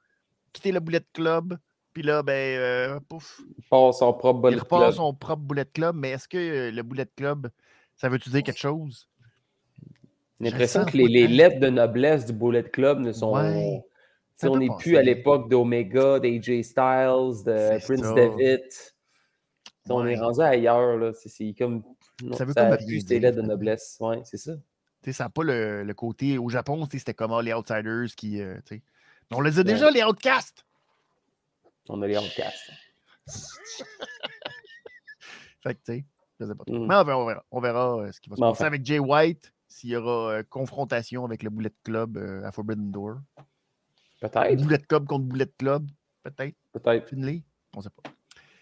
quitté 0.53 0.73
le 0.73 0.81
Bullet 0.81 1.05
Club. 1.13 1.57
Puis 1.93 2.03
là, 2.03 2.23
ben, 2.23 2.33
euh, 2.33 3.01
pouf. 3.09 3.41
Il 3.59 3.65
part 3.65 3.93
son 3.93 4.13
propre 4.13 4.41
Bullet 4.41 4.57
il 4.57 4.63
Club. 4.63 4.93
son 4.93 5.15
propre 5.15 5.43
Bullet 5.43 5.65
Club. 5.65 5.97
Mais 5.97 6.11
est-ce 6.11 6.29
que 6.29 6.39
euh, 6.39 6.71
le 6.71 6.83
Bullet 6.83 7.09
Club, 7.17 7.49
ça 7.97 8.09
veut-tu 8.09 8.31
dire 8.31 8.43
quelque 8.43 8.59
chose? 8.59 9.09
J'ai 10.41 10.51
l'impression 10.51 10.85
que 10.85 10.97
les, 10.97 11.27
lettres 11.27 11.61
de 11.61 11.69
noblesse 11.69 12.27
du 12.27 12.33
Bullet 12.33 12.63
Club 12.63 13.01
ne 13.01 13.13
sont. 13.13 13.35
on 14.43 14.57
n'est 14.57 14.71
plus 14.79 14.97
à 14.97 15.03
l'époque 15.03 15.51
d'Omega, 15.51 16.19
d'AJ 16.19 16.63
Styles, 16.63 17.45
de 17.45 17.85
Prince 17.85 18.15
David. 18.15 18.63
On 19.89 20.07
est 20.07 20.19
rendu 20.19 20.41
ailleurs. 20.41 21.15
C'est 21.15 21.55
comme. 21.59 21.83
ça 22.33 22.45
veut 22.45 22.55
pas 22.55 22.77
plus 22.77 23.05
de 23.05 23.43
noblesse. 23.43 23.99
Ouais, 24.01 24.21
c'est 24.25 24.39
ça. 24.39 24.53
ça 25.11 25.25
n'a 25.25 25.31
pas 25.31 25.43
le, 25.43 25.93
côté. 25.93 26.39
Au 26.39 26.49
Japon, 26.49 26.87
c'était 26.91 27.15
comme 27.15 27.33
ah, 27.33 27.43
les 27.43 27.53
outsiders 27.53 28.15
qui. 28.17 28.41
Euh, 28.41 28.57
on 29.33 29.41
les 29.41 29.59
a 29.59 29.65
déjà, 29.65 29.91
les 29.91 30.03
outcasts. 30.03 30.65
On 31.89 32.01
a 32.03 32.07
les 32.07 32.17
outcasts. 32.17 32.71
fait 35.63 35.75
que, 35.75 35.81
tu 35.81 35.93
sais, 35.93 36.05
je 36.39 36.47
sais 36.47 36.55
pas. 36.55 36.65
Mm. 36.69 36.87
Mais 36.87 36.95
on 36.95 37.05
verra, 37.05 37.45
on 37.51 37.61
verra, 37.61 37.97
euh, 37.99 38.13
ce 38.13 38.21
qui 38.21 38.31
va 38.31 38.37
se 38.37 38.41
passer 38.41 38.65
avec 38.65 38.85
Jay 38.85 38.99
White, 38.99 39.53
s'il 39.69 39.91
y 39.91 39.97
aura 39.97 40.33
euh, 40.33 40.43
confrontation 40.49 41.25
avec 41.25 41.43
le 41.43 41.51
Bullet 41.51 41.73
Club 41.85 42.17
à 42.45 42.53
Forbidden 42.53 42.91
Door. 42.91 43.19
Peut-être. 44.21 44.63
Bullet 44.63 44.79
Club 44.79 45.07
contre 45.07 45.25
Bullet 45.25 45.51
Club. 45.59 45.89
Peut-être. 46.23 46.55
Peut-être. 46.73 47.09
Finley. 47.09 47.43
On 47.75 47.79
ne 47.79 47.83
sait 47.85 47.91
pas. 47.91 48.11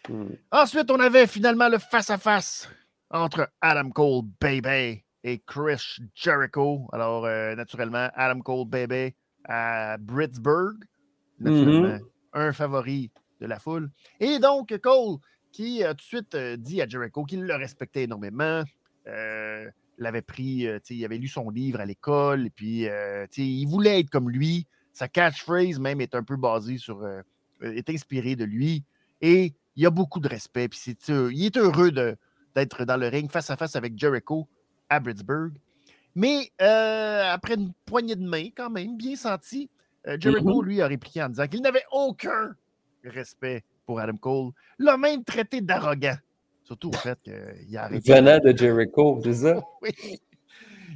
Hmm. 0.09 0.35
Ensuite, 0.51 0.91
on 0.91 1.01
avait 1.01 1.27
finalement 1.27 1.69
le 1.69 1.79
face-à-face 1.79 2.69
entre 3.11 3.51
Adam 3.61 3.91
Cole, 3.91 4.25
Baby, 4.41 5.03
et 5.25 5.39
Chris 5.47 5.99
Jericho. 6.15 6.89
Alors, 6.93 7.25
euh, 7.25 7.55
naturellement, 7.55 8.09
Adam 8.15 8.41
Cole, 8.41 8.67
Baby 8.67 9.15
à 9.45 9.97
Britsburg. 9.99 10.77
Naturellement, 11.41 11.89
mm-hmm. 11.89 12.01
un 12.33 12.53
favori 12.53 13.11
de 13.41 13.47
la 13.47 13.59
foule. 13.59 13.91
Et 14.19 14.39
donc, 14.39 14.77
Cole, 14.79 15.19
qui 15.53 15.85
a 15.85 15.91
tout 15.91 15.97
de 15.97 16.03
suite 16.03 16.35
euh, 16.35 16.57
dit 16.57 16.83
à 16.83 16.89
Jericho 16.89 17.25
qu'il 17.25 17.45
le 17.45 17.55
respectait 17.55 18.05
énormément. 18.05 18.65
Euh, 19.07 19.71
l'avait 19.99 20.23
pris, 20.23 20.67
il 20.91 21.05
avait 21.05 21.19
lu 21.19 21.29
son 21.29 21.51
livre 21.51 21.81
à 21.81 21.87
l'école, 21.87 22.47
et 22.47 22.51
puis 22.51 22.87
il 23.37 23.67
voulait 23.67 24.01
être 24.01 24.11
comme 24.11 24.31
lui. 24.31 24.67
Sa 24.93 25.09
catchphrase 25.09 25.81
même 25.81 26.01
est 26.01 26.15
un 26.15 26.23
peu 26.23 26.37
basée 26.37 26.79
sur, 26.79 27.05
est 27.63 27.91
inspirée 27.91 28.37
de 28.37 28.45
lui. 28.45 28.85
Et 29.21 29.55
il 29.75 29.83
y 29.83 29.87
a 29.87 29.91
beaucoup 29.91 30.21
de 30.21 30.29
respect. 30.29 30.69
Puis 30.69 30.97
il 31.09 31.47
est 31.47 31.57
heureux 31.57 31.91
d'être 32.55 32.85
dans 32.85 32.97
le 32.97 33.09
ring 33.09 33.31
face 33.31 33.51
à 33.51 33.57
face 33.57 33.77
avec 33.77 33.99
Jericho 33.99 34.49
à 34.89 35.01
Britsburg. 35.01 35.53
Mais 36.19 36.51
euh, 36.61 37.33
après 37.33 37.55
une 37.55 37.73
poignée 37.87 38.17
de 38.17 38.27
main, 38.27 38.49
quand 38.57 38.71
même, 38.71 38.97
bien 38.97 39.15
senti, 39.15 39.71
euh, 40.09 40.17
Jericho, 40.19 40.63
mm-hmm. 40.63 40.65
lui, 40.65 40.83
a 40.83 40.89
répliqué 40.89 41.23
en 41.23 41.29
disant 41.29 41.47
qu'il 41.47 41.63
n'avait 41.63 41.85
aucun 41.93 42.57
respect 43.05 43.63
pour 43.87 44.01
Adam 44.01 44.17
Cole. 44.17 44.51
L'a 44.81 44.97
même 44.97 45.23
traité 45.23 45.61
d'arrogant. 45.61 46.17
Surtout 46.65 46.89
au 46.89 46.97
fait 46.97 47.21
qu'il 47.23 47.77
a 47.77 47.85
arrêté. 47.85 48.13
Venant 48.13 48.41
de 48.41 48.57
Jericho, 48.57 49.21
c'est 49.23 49.33
ça? 49.33 49.61
oui. 49.83 49.93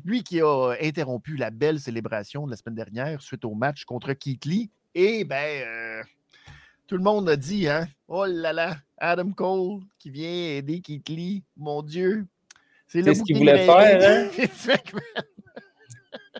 Lui 0.05 0.25
qui 0.25 0.41
a 0.41 0.75
interrompu 0.83 1.37
la 1.37 1.51
belle 1.51 1.79
célébration 1.79 2.45
de 2.45 2.51
la 2.51 2.57
semaine 2.57 2.75
dernière 2.75 3.23
suite 3.23 3.45
au 3.45 3.55
match 3.55 3.85
contre 3.85 4.15
Keith 4.15 4.45
Lee. 4.45 4.73
Et 4.97 5.23
ben, 5.23 5.63
euh, 5.65 6.03
tout 6.89 6.97
le 6.97 7.05
monde 7.05 7.29
a 7.29 7.37
dit, 7.37 7.69
hein? 7.69 7.87
Oh 8.09 8.27
là 8.27 8.53
là, 8.53 8.75
Adam 8.99 9.31
Cole 9.31 9.83
qui 10.01 10.11
vient 10.11 10.57
aider 10.57 10.81
Keith 10.81 11.09
Lee, 11.09 11.45
mon 11.57 11.83
Dieu. 11.83 12.27
C'est 12.93 13.15
ce 13.15 13.23
qu'il 13.23 13.39
voulait 13.39 13.65
faire, 13.65 14.03
hein? 14.03 14.29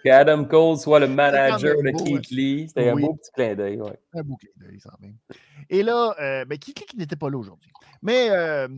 Qu'Adam 0.05 0.45
Cole 0.45 0.77
soit 0.79 1.01
le 1.01 1.09
manager 1.09 1.77
de 1.77 1.91
Keith 1.91 2.31
Lee. 2.31 2.69
C'était 2.69 2.91
un 2.91 2.97
beau 2.97 3.15
petit 3.15 3.31
clin 3.33 3.55
d'œil, 3.55 3.81
ouais. 3.81 3.99
Un 4.15 4.23
beau 4.23 4.37
clin 4.37 4.51
d'œil, 4.57 4.81
ça 4.81 4.91
même. 5.01 5.17
Et 5.71 5.83
là, 5.83 6.15
euh, 6.21 6.45
ben, 6.45 6.59
Keith 6.59 6.81
Lee 6.81 6.87
qui 6.87 6.97
n'était 6.97 7.17
pas 7.17 7.31
là 7.31 7.39
aujourd'hui. 7.39 7.71
Mais. 8.03 8.29
Euh, 8.31 8.69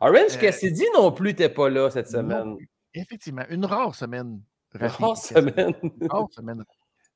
Orange 0.00 0.36
euh, 0.36 0.40
Cassidy 0.40 0.84
non 0.94 1.12
plus 1.12 1.28
n'était 1.28 1.48
pas 1.48 1.70
là 1.70 1.90
cette 1.90 2.08
semaine. 2.08 2.56
effectivement, 2.92 3.44
une 3.50 3.64
rare 3.64 3.94
semaine. 3.94 4.42
Une 4.74 4.86
rare 4.86 5.16
semaine. 5.16 5.74
Une 5.82 6.08
rare 6.08 6.28
semaine. 6.32 6.64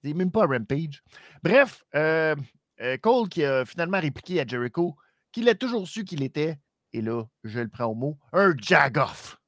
Même 0.05 0.31
pas 0.31 0.47
Rampage. 0.47 1.03
Bref, 1.43 1.85
euh, 1.95 2.37
Cole 3.03 3.29
qui 3.29 3.45
a 3.45 3.65
finalement 3.65 4.01
répliqué 4.01 4.41
à 4.41 4.47
Jericho 4.47 4.97
qu'il 5.33 5.49
a 5.49 5.55
toujours 5.55 5.87
su 5.87 6.05
qu'il 6.05 6.23
était, 6.23 6.59
et 6.93 7.03
là, 7.03 7.25
je 7.45 7.61
le 7.61 7.69
prends 7.69 7.87
au 7.87 7.95
mot, 7.95 8.19
un 8.33 8.55
jagoff. 8.57 9.40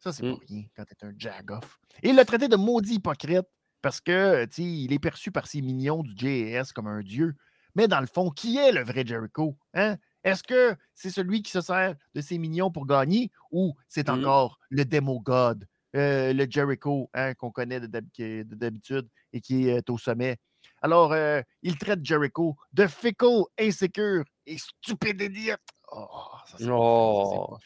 Ça, 0.00 0.12
c'est 0.12 0.22
pas 0.22 0.28
mmh. 0.28 0.38
rien 0.48 0.62
quand 0.74 0.84
t'es 0.84 1.04
un 1.04 1.12
jagoff. 1.16 1.78
Et 2.02 2.08
il 2.08 2.16
l'a 2.16 2.24
traité 2.24 2.48
de 2.48 2.56
maudit 2.56 2.94
hypocrite 2.94 3.46
parce 3.82 4.00
que, 4.00 4.46
il 4.58 4.92
est 4.92 4.98
perçu 4.98 5.30
par 5.30 5.46
ses 5.46 5.60
mignons 5.60 6.02
du 6.02 6.14
JAS 6.16 6.72
comme 6.74 6.86
un 6.86 7.02
dieu. 7.02 7.34
Mais 7.74 7.86
dans 7.86 8.00
le 8.00 8.06
fond, 8.06 8.30
qui 8.30 8.56
est 8.56 8.72
le 8.72 8.82
vrai 8.82 9.06
Jericho? 9.06 9.56
Hein? 9.74 9.96
Est-ce 10.24 10.42
que 10.42 10.74
c'est 10.94 11.10
celui 11.10 11.42
qui 11.42 11.50
se 11.50 11.60
sert 11.60 11.94
de 12.14 12.20
ses 12.20 12.38
mignons 12.38 12.70
pour 12.70 12.86
gagner 12.86 13.30
ou 13.50 13.74
c'est 13.88 14.08
mmh. 14.08 14.12
encore 14.12 14.58
le 14.70 14.84
Demo 14.84 15.20
God, 15.20 15.66
euh, 15.96 16.32
le 16.32 16.46
Jericho 16.48 17.10
hein, 17.14 17.34
qu'on 17.34 17.50
connaît 17.50 17.80
d'habitude 17.80 19.08
et 19.32 19.40
qui 19.40 19.68
est 19.68 19.88
au 19.90 19.98
sommet? 19.98 20.38
Alors, 20.82 21.12
euh, 21.12 21.42
il 21.62 21.76
traite 21.78 22.04
Jericho 22.04 22.56
de 22.72 22.86
fickle, 22.86 23.44
insécure 23.58 24.24
et 24.46 24.56
stupide 24.56 25.20
idiot. 25.20 25.56
Oh, 25.92 26.06
ça, 26.46 26.56
c'est 26.58 26.68
oh. 26.70 27.58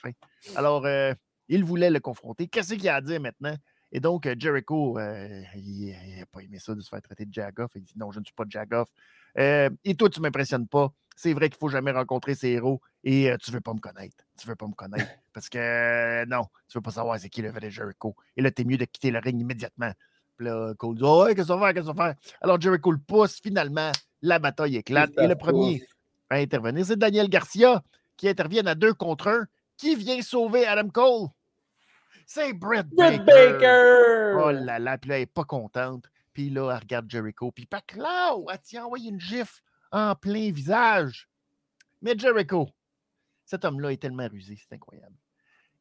Alors, 0.57 0.85
euh, 0.87 1.13
il 1.49 1.65
voulait 1.65 1.91
le 1.91 2.01
confronter. 2.01 2.47
Qu'est-ce 2.49 2.75
qu'il 2.75 2.89
a 2.89 2.97
à 2.97 3.01
dire 3.01 3.21
maintenant? 3.21 3.55
Et 3.93 4.01
donc, 4.01 4.27
euh, 4.27 4.35
Jericho, 4.39 4.99
il 5.55 5.95
n'a 6.19 6.27
pas 6.27 6.41
aimé 6.41 6.59
ça 6.59 6.75
de 6.75 6.81
se 6.81 6.89
faire 6.89 7.03
traiter 7.03 7.27
de 7.27 7.33
Jagoff. 7.33 7.71
Il 7.75 7.83
dit 7.83 7.93
non, 7.97 8.11
je 8.11 8.19
ne 8.19 8.25
suis 8.25 8.35
pas 8.35 8.45
Jagoff. 8.49 8.89
et 9.37 9.95
toi, 9.97 10.11
tu 10.11 10.21
ne 10.21 10.23
m'impressionnes 10.23 10.67
pas. 10.67 10.93
C'est 11.17 11.33
vrai 11.33 11.49
qu'il 11.49 11.57
ne 11.57 11.61
faut 11.61 11.69
jamais 11.69 11.93
rencontrer 11.93 12.35
ces 12.35 12.49
héros 12.49 12.81
et 13.05 13.33
tu 13.41 13.51
ne 13.51 13.55
veux 13.55 13.61
pas 13.61 13.73
me 13.73 13.79
connaître. 13.79 14.17
Tu 14.37 14.47
ne 14.47 14.51
veux 14.51 14.57
pas 14.57 14.67
me 14.67 14.73
connaître 14.73 15.07
parce 15.33 15.49
que 15.49 16.25
non, 16.25 16.45
tu 16.69 16.77
ne 16.77 16.81
veux 16.81 16.83
pas 16.83 16.91
savoir 16.91 17.21
c'est 17.21 17.29
qui 17.29 17.41
le 17.41 17.51
vrai 17.51 17.71
Jericho. 17.71 18.17
Et 18.37 18.43
là, 18.43 18.51
tu 18.51 18.63
es 18.63 18.65
mieux 18.65 18.79
de 18.79 18.85
quitter 18.85 19.13
le 19.13 19.21
ring 19.21 19.41
immédiatement. 19.41 19.93
Puis 20.37 20.47
là, 20.47 20.75
Cole 20.75 20.97
dit 20.97 21.03
oh, 21.05 21.25
ouais, 21.25 21.35
qu'est-ce 21.35 21.49
qu'on 21.49 21.59
va 21.59 21.67
faire, 21.67 21.75
qu'est-ce 21.75 21.87
qu'on 21.87 21.95
va 21.95 22.15
faire? 22.15 22.37
Alors 22.41 22.61
Jericho 22.61 22.91
le 22.91 22.99
pousse, 22.99 23.41
finalement, 23.41 23.93
la 24.23 24.39
bataille 24.39 24.77
éclate. 24.77 25.13
Et 25.19 25.29
le 25.29 25.37
premier 25.37 25.87
à 26.31 26.37
intervenir, 26.37 26.85
c'est 26.85 26.99
Daniel 26.99 27.29
Garcia 27.29 27.83
qui 28.17 28.29
intervient 28.29 28.67
à 28.67 28.75
deux 28.75 28.95
contre 28.95 29.29
un. 29.29 29.47
Qui 29.77 29.97
vient 29.97 30.23
sauver 30.23 30.67
Adam 30.67 30.89
Cole? 30.89 31.29
C'est 32.27 32.53
Britt 32.53 32.89
Baker. 32.89 33.25
Baker. 33.25 34.43
Oh 34.43 34.51
là 34.51 34.79
là, 34.79 34.99
puis 34.99 35.11
là, 35.11 35.17
elle 35.17 35.23
n'est 35.23 35.27
pas 35.27 35.45
contente. 35.45 36.07
Puis 36.33 36.51
là, 36.51 36.73
elle 36.73 36.81
regarde 36.81 37.11
Jericho. 37.11 37.53
Puis 37.53 37.67
Paclao, 37.67 38.51
elle 38.51 38.61
tient 38.61 38.87
envoyé 38.87 39.11
une 39.11 39.21
gifle 39.21 39.61
en 39.93 40.15
plein 40.15 40.51
visage. 40.51 41.29
Mais 42.03 42.19
Jericho, 42.19 42.69
cet 43.45 43.65
homme-là 43.65 43.93
est 43.93 44.03
tellement 44.03 44.29
rusé, 44.29 44.59
c'est 44.59 44.75
incroyable. 44.75 45.17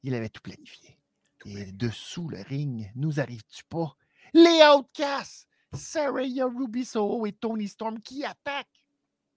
Il 0.04 0.14
avait 0.16 0.30
tout 0.30 0.41
planifié. 0.41 0.98
Et 1.46 1.72
dessous 1.72 2.30
le 2.30 2.41
ring, 2.41 2.91
nous 2.96 3.20
arrives-tu 3.20 3.64
pas? 3.66 3.96
Les 4.34 4.62
Outcasts, 4.64 5.48
Saraya 5.74 6.46
Ruby 6.46 6.86
Soho 6.86 7.26
et 7.26 7.34
Tony 7.34 7.68
Storm 7.68 8.00
qui 8.02 8.24
attaquent. 8.24 8.83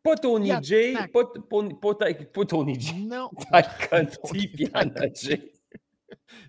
Pas 0.06 0.14
Tony 0.14 0.52
J, 0.62 0.94
pas, 1.12 1.24
pas, 2.32 2.44
Tony 2.44 2.78
J. 2.78 3.06
Non. 3.06 3.28
Conti 3.90 4.46
Piana 4.46 5.08
J. 5.12 5.50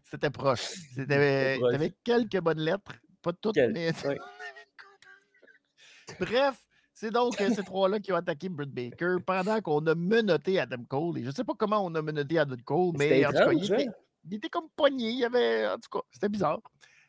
C'était 0.04 0.30
proche. 0.30 0.76
C'était 0.94 1.58
avec 1.74 1.96
quelques 2.04 2.40
bonnes 2.40 2.60
lettres. 2.60 2.94
Pas 3.24 3.34
toutes, 3.34 3.58
mais. 3.58 3.92
Bref, 6.20 6.64
c'est 6.94 7.10
donc 7.10 7.42
euh, 7.42 7.50
ces 7.50 7.64
trois-là 7.64 8.00
qui 8.00 8.14
ont 8.14 8.18
attaqué 8.18 8.48
Britt 8.48 8.72
Baker 8.72 9.16
pendant 9.26 9.60
qu'on 9.62 9.84
a 9.88 9.96
menotté 9.96 10.60
Adam 10.60 10.84
Cole. 10.88 11.18
Et 11.18 11.24
je 11.24 11.30
ne 11.30 11.32
sais 11.32 11.44
pas 11.44 11.54
comment 11.58 11.84
on 11.84 11.96
a 11.96 12.02
menotté 12.04 12.38
Adam 12.38 12.58
Cole, 12.64 12.94
mais 12.96 13.26
en 13.26 13.32
tout 13.32 13.38
cas, 13.38 13.54
il 13.54 13.66
était, 13.66 13.88
il 14.24 14.36
était, 14.36 14.50
comme 14.50 14.70
poigné. 14.76 15.10
Il 15.10 15.26
avait, 15.26 15.68
en 15.68 15.80
tout 15.80 15.90
cas, 15.92 16.02
c'était 16.12 16.30
bizarre. 16.30 16.60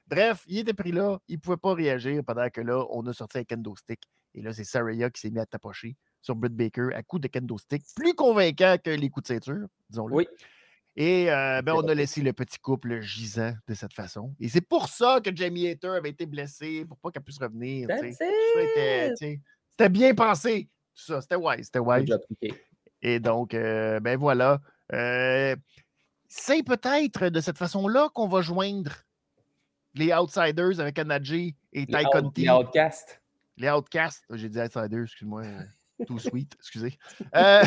Bref, 0.06 0.44
il 0.46 0.60
était 0.60 0.72
pris 0.72 0.92
là, 0.92 1.18
il 1.28 1.36
ne 1.36 1.40
pouvait 1.40 1.58
pas 1.58 1.74
réagir 1.74 2.24
pendant 2.24 2.48
que 2.48 2.62
là, 2.62 2.86
on 2.88 3.06
a 3.06 3.12
sorti 3.12 3.36
un 3.36 3.44
kendo 3.44 3.76
stick. 3.76 4.00
Et 4.34 4.40
là, 4.40 4.54
c'est 4.54 4.64
Saraya 4.64 5.10
qui 5.10 5.20
s'est 5.20 5.30
mis 5.30 5.40
à 5.40 5.46
tapocher 5.46 5.94
sur 6.20 6.34
Britt 6.34 6.54
Baker 6.54 6.88
à 6.94 7.02
coup 7.02 7.18
de 7.18 7.28
kendo 7.28 7.58
stick, 7.58 7.82
plus 7.94 8.14
convaincant 8.14 8.76
que 8.82 8.90
les 8.90 9.08
coups 9.08 9.28
de 9.28 9.34
ceinture, 9.34 9.66
disons-le. 9.88 10.14
Oui. 10.14 10.28
Et 11.00 11.30
euh, 11.30 11.62
ben, 11.62 11.74
on 11.74 11.86
a 11.86 11.94
laissé 11.94 12.22
le 12.22 12.32
petit 12.32 12.58
couple 12.58 13.00
gisant 13.00 13.54
de 13.68 13.74
cette 13.74 13.92
façon. 13.92 14.34
Et 14.40 14.48
c'est 14.48 14.60
pour 14.60 14.88
ça 14.88 15.20
que 15.20 15.34
Jamie 15.34 15.68
Hater 15.68 15.90
avait 15.90 16.10
été 16.10 16.26
blessé, 16.26 16.84
pour 16.86 16.98
pas 16.98 17.12
qu'elle 17.12 17.22
puisse 17.22 17.38
revenir. 17.38 17.88
C'était 18.10 19.88
bien 19.88 20.12
pensé. 20.12 20.68
Tout 20.96 21.12
ça, 21.12 21.20
c'était 21.20 21.36
wise, 21.36 21.66
c'était 21.66 21.78
wise. 21.78 22.18
Et 23.00 23.20
donc, 23.20 23.54
euh, 23.54 24.00
ben 24.00 24.18
voilà. 24.18 24.60
Euh, 24.92 25.54
c'est 26.26 26.64
peut-être 26.64 27.28
de 27.28 27.40
cette 27.40 27.58
façon-là 27.58 28.08
qu'on 28.12 28.26
va 28.26 28.42
joindre 28.42 28.90
les 29.94 30.12
Outsiders 30.12 30.80
avec 30.80 30.98
Anaji 30.98 31.54
et 31.72 31.86
Ty 31.86 32.04
Conti. 32.10 32.42
Les 32.42 32.50
Outcasts. 32.50 33.22
Les 33.56 33.70
Outcasts. 33.70 34.24
J'ai 34.30 34.48
dit 34.48 34.58
Outsiders, 34.58 35.04
excuse-moi. 35.04 35.44
Too 36.06 36.18
sweet, 36.18 36.54
excusez. 36.58 36.98
Euh, 37.34 37.62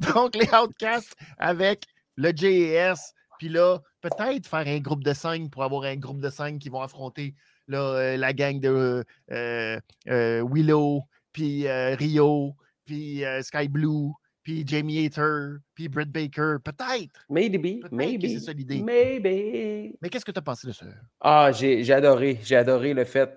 donc, 0.14 0.34
les 0.34 0.48
Outcasts 0.54 1.14
avec 1.38 1.84
le 2.16 2.32
JAS. 2.34 3.12
Puis 3.38 3.48
là, 3.48 3.78
peut-être 4.00 4.46
faire 4.46 4.66
un 4.66 4.78
groupe 4.80 5.04
de 5.04 5.12
cinq 5.12 5.50
pour 5.50 5.62
avoir 5.62 5.84
un 5.84 5.96
groupe 5.96 6.20
de 6.20 6.30
cinq 6.30 6.58
qui 6.58 6.68
vont 6.70 6.80
affronter 6.80 7.34
là, 7.68 7.78
euh, 7.78 8.16
la 8.16 8.32
gang 8.32 8.60
de 8.60 9.04
euh, 9.30 9.80
Willow, 10.06 11.02
puis 11.32 11.68
Rio, 11.68 12.54
puis 12.86 13.22
Sky 13.42 13.68
Blue, 13.68 14.12
puis 14.46 14.64
Jamie 14.64 15.04
Hater, 15.04 15.56
puis 15.74 15.88
Britt 15.88 16.10
Baker. 16.10 16.58
Peut-être. 16.64 17.26
Maybe. 17.28 17.80
maybe. 17.90 18.28
C'est 18.28 18.38
ça 18.38 18.52
l'idée. 18.52 18.80
Maybe. 18.80 19.96
Mais 20.00 20.08
qu'est-ce 20.08 20.24
que 20.24 20.30
tu 20.30 20.38
as 20.38 20.42
pensé 20.42 20.68
de 20.68 20.72
ça? 20.72 20.86
Ah, 21.20 21.50
j'ai 21.52 21.92
adoré. 21.92 22.38
J'ai 22.44 22.54
adoré 22.54 22.94
le 22.94 23.04
fait 23.04 23.36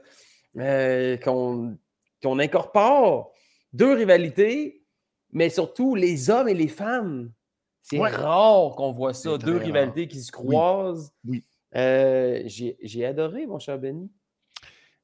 euh, 0.57 1.17
qu'on 1.17 1.77
qu'on 2.21 2.39
incorpore 2.39 3.33
deux 3.73 3.93
rivalités, 3.93 4.83
mais 5.31 5.49
surtout 5.49 5.95
les 5.95 6.29
hommes 6.29 6.47
et 6.47 6.53
les 6.53 6.67
femmes. 6.67 7.31
C'est 7.81 7.99
rare 7.99 8.75
qu'on 8.75 8.91
voit 8.91 9.13
ça, 9.13 9.37
deux 9.37 9.57
rivalités 9.57 10.07
qui 10.07 10.21
se 10.21 10.31
croisent. 10.31 11.11
Oui. 11.25 11.43
Euh, 11.75 12.43
j'ai 12.45 13.05
adoré, 13.05 13.45
mon 13.45 13.59
cher 13.59 13.79
Benny. 13.79 14.11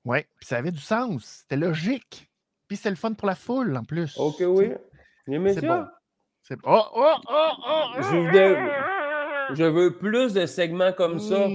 Oui, 0.03 0.19
ça 0.41 0.57
avait 0.57 0.71
du 0.71 0.79
sens. 0.79 1.23
C'était 1.41 1.57
logique. 1.57 2.29
Puis 2.67 2.77
c'était 2.77 2.91
le 2.91 2.95
fun 2.95 3.13
pour 3.13 3.27
la 3.27 3.35
foule 3.35 3.75
en 3.77 3.83
plus. 3.83 4.17
Ok, 4.17 4.37
oui. 4.39 4.71
C'est 5.25 5.65
bon. 5.65 5.85
Oh, 6.63 6.81
oh, 6.93 7.13
oh, 7.27 7.51
oh, 7.57 8.01
je, 9.55 9.63
veux, 9.63 9.97
plus 9.97 10.33
de 10.33 10.45
segments 10.45 10.93
comme 10.93 11.19
ça. 11.19 11.47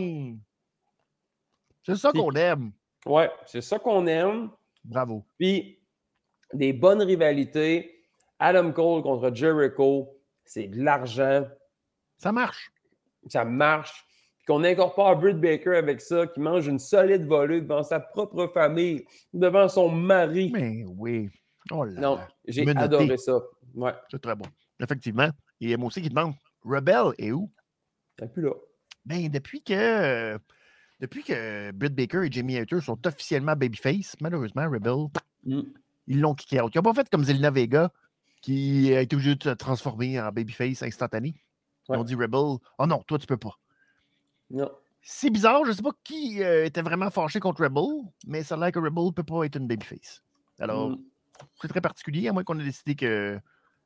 C'est 1.84 1.94
ça 1.94 2.10
qu'on 2.10 2.32
aime. 2.32 2.72
Ouais, 3.06 3.30
c'est 3.46 3.60
ça 3.60 3.78
qu'on 3.78 4.06
aime. 4.08 4.50
Bravo. 4.84 5.24
Puis 5.38 5.78
des 6.52 6.72
bonnes 6.72 7.02
rivalités. 7.02 7.96
Adam 8.38 8.72
Cole 8.72 9.02
contre 9.02 9.34
Jericho, 9.34 10.18
c'est 10.44 10.68
de 10.68 10.82
l'argent. 10.82 11.46
Ça 12.16 12.32
marche. 12.32 12.72
Ça 13.28 13.44
marche. 13.44 14.04
Qu'on 14.46 14.64
incorpore 14.64 15.16
Britt 15.16 15.38
Baker 15.38 15.76
avec 15.76 16.00
ça, 16.00 16.26
qui 16.26 16.40
mange 16.40 16.66
une 16.66 16.78
solide 16.78 17.26
volée 17.26 17.60
devant 17.60 17.82
sa 17.82 18.00
propre 18.00 18.46
famille, 18.46 19.04
devant 19.34 19.68
son 19.68 19.90
mari. 19.90 20.50
Mais 20.52 20.84
oui. 20.86 21.28
Oh 21.70 21.84
là 21.84 22.00
non, 22.00 22.18
j'ai 22.48 22.66
adoré 22.76 23.16
ça. 23.18 23.38
Ouais. 23.74 23.92
C'est 24.10 24.20
très 24.20 24.34
bon. 24.34 24.46
Effectivement. 24.82 25.28
Et 25.60 25.76
moi 25.76 25.88
aussi 25.88 26.00
qui 26.00 26.08
demande 26.08 26.34
Rebel 26.64 27.12
est 27.18 27.32
où? 27.32 27.50
Elle 28.18 28.32
plus 28.32 28.42
là. 28.42 28.54
Ben, 29.04 29.28
depuis 29.28 29.62
que. 29.62 30.38
Depuis 31.00 31.24
que 31.24 31.70
Britt 31.72 31.94
Baker 31.94 32.26
et 32.26 32.30
Jamie 32.30 32.58
Hater 32.58 32.80
sont 32.80 32.98
officiellement 33.06 33.56
babyface, 33.56 34.16
malheureusement, 34.20 34.68
Rebel, 34.70 35.08
mm. 35.44 35.62
ils 36.06 36.20
l'ont 36.20 36.34
kické 36.34 36.60
out. 36.60 36.70
Ils 36.74 36.78
n'ont 36.78 36.82
pas 36.82 36.94
fait 36.94 37.08
comme 37.08 37.24
Zelina 37.24 37.50
Vega, 37.50 37.90
qui 38.42 38.94
a 38.94 39.00
été 39.00 39.16
obligé 39.16 39.34
de 39.34 39.42
se 39.42 39.48
transformer 39.50 40.20
en 40.20 40.30
babyface 40.30 40.82
instantané. 40.82 41.34
Ils 41.88 41.96
ont 41.96 42.04
dit 42.04 42.14
Rebel, 42.14 42.58
oh 42.78 42.86
non, 42.86 43.02
toi, 43.06 43.18
tu 43.18 43.26
peux 43.26 43.38
pas. 43.38 43.58
Non. 44.50 44.70
C'est 45.02 45.30
bizarre, 45.30 45.64
je 45.64 45.70
ne 45.70 45.76
sais 45.76 45.82
pas 45.82 45.92
qui 46.04 46.42
euh, 46.42 46.66
était 46.66 46.82
vraiment 46.82 47.10
fâché 47.10 47.40
contre 47.40 47.64
Rebel, 47.64 48.06
mais 48.26 48.42
ça 48.42 48.54
a 48.54 48.58
l'air 48.58 48.70
que 48.70 48.78
Rebel 48.78 49.06
ne 49.06 49.10
peut 49.10 49.24
pas 49.24 49.44
être 49.44 49.56
une 49.56 49.66
babyface. 49.66 50.22
Alors, 50.58 50.90
mm. 50.90 50.98
c'est 51.62 51.68
très 51.68 51.80
particulier, 51.80 52.28
à 52.28 52.32
moins 52.32 52.44
qu'on 52.44 52.58
ait 52.60 52.64
décidé 52.64 52.94
qu'elle 52.94 53.40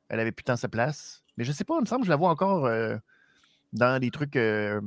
avait 0.09 0.33
plus 0.33 0.43
tant 0.43 0.57
sa 0.57 0.67
place. 0.67 1.23
Mais 1.37 1.45
je 1.45 1.51
ne 1.51 1.55
sais 1.55 1.63
pas, 1.63 1.75
il 1.77 1.81
me 1.81 1.85
semble 1.85 2.01
que 2.01 2.07
je 2.07 2.11
la 2.11 2.17
vois 2.17 2.29
encore 2.29 2.65
euh, 2.65 2.97
dans 3.71 3.99
des 3.99 4.11
trucs 4.11 4.35
euh, 4.35 4.81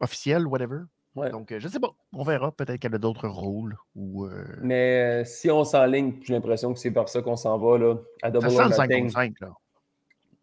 officiels, 0.00 0.46
whatever. 0.46 0.80
Donc, 1.16 1.54
je 1.56 1.66
ne 1.66 1.72
sais 1.72 1.80
pas. 1.80 1.90
On 2.12 2.22
verra. 2.22 2.52
Peut-être 2.52 2.78
qu'elle 2.78 2.94
a 2.94 2.98
d'autres 2.98 3.28
rôles. 3.28 3.76
Ou, 3.94 4.28
Mais 4.60 5.24
si 5.24 5.50
on 5.50 5.64
s'enligne, 5.64 6.20
j'ai 6.22 6.34
l'impression 6.34 6.72
que 6.72 6.78
c'est 6.78 6.90
par 6.90 7.08
ça 7.08 7.22
qu'on 7.22 7.36
s'en 7.36 7.58
va 7.58 7.78
là, 7.78 7.96
à 8.22 8.30
Double 8.30 8.50
ça 8.50 8.70
5 8.70 8.90
contre 8.90 9.12
5, 9.12 9.40
là. 9.40 9.52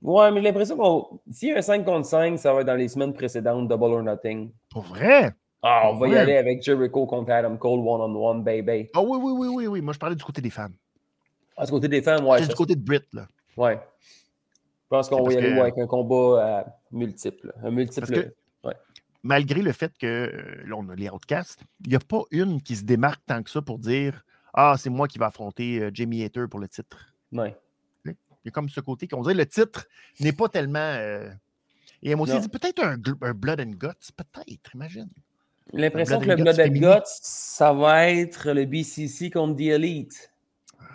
Ouais, 0.02 0.32
mais 0.32 0.42
j'ai 0.42 0.48
l'impression 0.48 0.76
qu'on. 0.76 1.22
S'il 1.32 1.50
y 1.50 1.52
a 1.54 1.60
un 1.60 1.62
5 1.62 1.86
contre 1.86 2.06
5, 2.06 2.38
ça 2.38 2.54
va 2.54 2.62
être 2.62 2.68
dans 2.68 2.76
les 2.76 2.90
semaines 2.90 3.14
précédentes, 3.14 3.70
Double 3.70 3.86
or 3.86 4.04
Nothing. 4.04 4.52
Pour 4.70 4.84
vrai? 4.84 5.32
Ah, 5.62 5.90
on 5.90 5.96
va 5.96 6.10
y 6.10 6.16
aller 6.18 6.36
avec 6.36 6.62
Jericho 6.62 7.06
contre 7.06 7.32
Adam 7.32 7.56
Cole 7.56 7.80
one-on-one, 7.80 8.44
baby. 8.44 8.90
Ah 8.94 9.02
oui, 9.02 9.18
oui, 9.22 9.32
oui, 9.32 9.48
oui, 9.48 9.68
oui. 9.68 9.82
Moi, 9.82 9.94
je 9.94 10.00
parlais 10.00 10.16
du 10.16 10.24
côté 10.24 10.42
des 10.42 10.50
femmes. 10.50 10.74
Ah, 11.56 11.66
du 11.66 11.72
côté 11.72 11.88
des 11.88 12.02
femmes, 12.02 12.26
ouais. 12.28 12.42
C'est 12.42 12.50
du 12.50 12.56
côté 12.56 12.76
de 12.76 12.82
Britt, 12.84 13.06
là. 13.14 13.28
Ouais. 13.56 13.80
Je 14.02 14.88
pense 14.90 15.08
qu'on 15.08 15.24
va 15.24 15.32
y 15.32 15.38
aller 15.38 15.58
avec 15.58 15.78
un 15.78 15.88
combat 15.88 16.66
multiple. 16.92 17.54
Un 17.64 17.72
multiple. 17.72 18.34
Malgré 19.24 19.62
le 19.62 19.72
fait 19.72 19.98
que 19.98 20.06
euh, 20.06 20.68
là, 20.68 20.76
on 20.78 20.90
a 20.90 20.96
les 20.96 21.10
outcasts, 21.10 21.62
il 21.86 21.90
n'y 21.90 21.96
a 21.96 22.00
pas 22.00 22.24
une 22.32 22.62
qui 22.62 22.76
se 22.76 22.84
démarque 22.84 23.22
tant 23.26 23.42
que 23.42 23.50
ça 23.50 23.62
pour 23.62 23.80
dire 23.80 24.26
Ah, 24.54 24.76
c'est 24.78 24.90
moi 24.90 25.08
qui 25.08 25.18
vais 25.18 25.26
affronter 25.26 25.80
euh, 25.80 25.92
Jamie 25.94 26.24
Hater 26.24 26.46
pour 26.50 26.60
le 26.60 26.68
titre. 26.68 27.14
Ouais. 27.32 27.56
Il 28.06 28.14
y 28.46 28.50
a 28.50 28.52
comme 28.52 28.68
ce 28.68 28.82
côté 28.82 29.08
qu'on 29.08 29.22
dirait 29.22 29.36
le 29.36 29.46
titre 29.46 29.88
n'est 30.20 30.34
pas 30.34 30.50
tellement. 30.50 30.80
Euh, 30.80 31.30
et 32.02 32.10
elle 32.10 32.18
m'a 32.18 32.24
aussi 32.24 32.38
dit 32.38 32.50
peut-être 32.50 32.84
un, 32.84 32.98
Blood 32.98 33.62
and 33.62 33.72
Guts, 33.78 34.12
peut-être, 34.18 34.76
imagine. 34.76 35.08
L'impression 35.72 36.20
que 36.20 36.26
le 36.26 36.36
Blood 36.36 36.60
and 36.60 36.74
Guts, 36.74 37.08
ça 37.22 37.72
va 37.72 38.10
être 38.10 38.52
le 38.52 38.66
BCC 38.66 39.30
contre 39.30 39.56
The 39.56 39.62
Elite. 39.62 40.34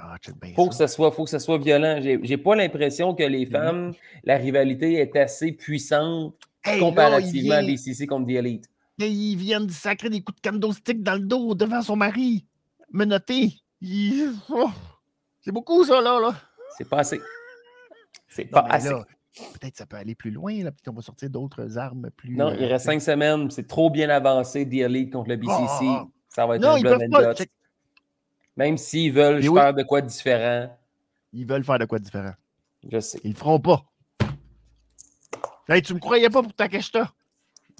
Ah, 0.00 0.16
faut 0.54 0.68
que 0.68 0.74
ça 0.74 0.86
soit, 0.86 1.10
faut 1.10 1.24
que 1.24 1.30
ça 1.30 1.38
soit 1.38 1.56
violent. 1.56 1.98
J'ai 2.02 2.36
pas 2.36 2.54
l'impression 2.54 3.14
que 3.14 3.22
les 3.22 3.46
mm-hmm. 3.46 3.50
femmes, 3.50 3.94
la 4.24 4.36
rivalité 4.36 5.00
est 5.00 5.16
assez 5.16 5.52
puissante 5.52 6.34
comparativement 6.78 7.56
à 7.56 7.62
BCC 7.62 8.06
contre 8.06 8.26
The 8.26 8.36
Elite. 8.36 8.68
Et 9.00 9.08
ils 9.08 9.36
viennent 9.36 9.68
sacrer 9.70 10.10
des 10.10 10.22
coups 10.22 10.40
de 10.40 10.48
candlestick 10.48 11.02
dans 11.02 11.14
le 11.14 11.20
dos 11.20 11.54
devant 11.54 11.82
son 11.82 11.96
mari, 11.96 12.46
menotté. 12.90 13.54
Oh, 14.50 14.70
c'est 15.40 15.52
beaucoup 15.52 15.84
ça 15.84 16.00
là, 16.00 16.18
là. 16.20 16.34
C'est 16.76 16.88
pas 16.88 16.98
assez. 16.98 17.20
C'est 18.28 18.46
pas 18.46 18.66
assez. 18.68 18.90
Peut-être 18.90 19.72
que 19.72 19.78
ça 19.78 19.86
peut 19.86 19.96
aller 19.96 20.14
plus 20.14 20.30
loin, 20.32 20.52
là, 20.64 20.72
peut-être 20.72 20.86
qu'on 20.86 20.94
va 20.94 21.02
sortir 21.02 21.30
d'autres 21.30 21.78
armes 21.78 22.10
plus. 22.16 22.34
Non, 22.34 22.52
il 22.52 22.64
euh, 22.64 22.68
reste 22.68 22.86
cinq 22.86 23.00
semaines, 23.00 23.50
c'est 23.50 23.68
trop 23.68 23.88
bien 23.88 24.08
avancé, 24.08 24.68
The 24.68 24.74
Elite 24.74 25.12
contre 25.12 25.28
le 25.28 25.36
BCC. 25.36 25.54
Ah, 25.54 25.78
ah, 25.82 26.04
ah. 26.04 26.08
Ça 26.28 26.46
va 26.46 26.56
être 26.56 26.64
un 26.64 26.80
blood 26.80 27.02
and 27.02 27.32
guts. 27.34 27.44
Même 28.56 28.76
s'ils 28.76 29.12
veulent 29.12 29.42
faire 29.42 29.74
de 29.74 29.82
quoi 29.84 30.00
différent. 30.00 30.76
Ils 31.32 31.46
veulent 31.46 31.64
faire 31.64 31.78
de 31.78 31.84
quoi 31.84 31.98
différent. 31.98 32.32
Je 32.90 32.98
sais. 32.98 33.20
Ils 33.22 33.32
le 33.32 33.36
feront 33.36 33.60
pas. 33.60 33.84
Hey, 35.68 35.82
tu 35.82 35.94
me 35.94 36.00
croyais 36.00 36.30
pas 36.30 36.42
pour 36.42 36.54
ta 36.54 36.68
question? 36.68 37.06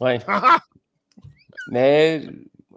Oui. 0.00 0.18
Mais 1.70 2.26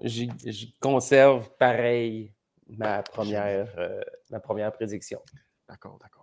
je 0.03 0.65
conserve 0.79 1.49
pareil 1.57 2.33
ma 2.67 3.03
première, 3.03 3.67
euh, 3.77 4.01
ma 4.29 4.39
première 4.39 4.71
prédiction. 4.71 5.21
D'accord, 5.67 5.97
d'accord. 5.99 6.21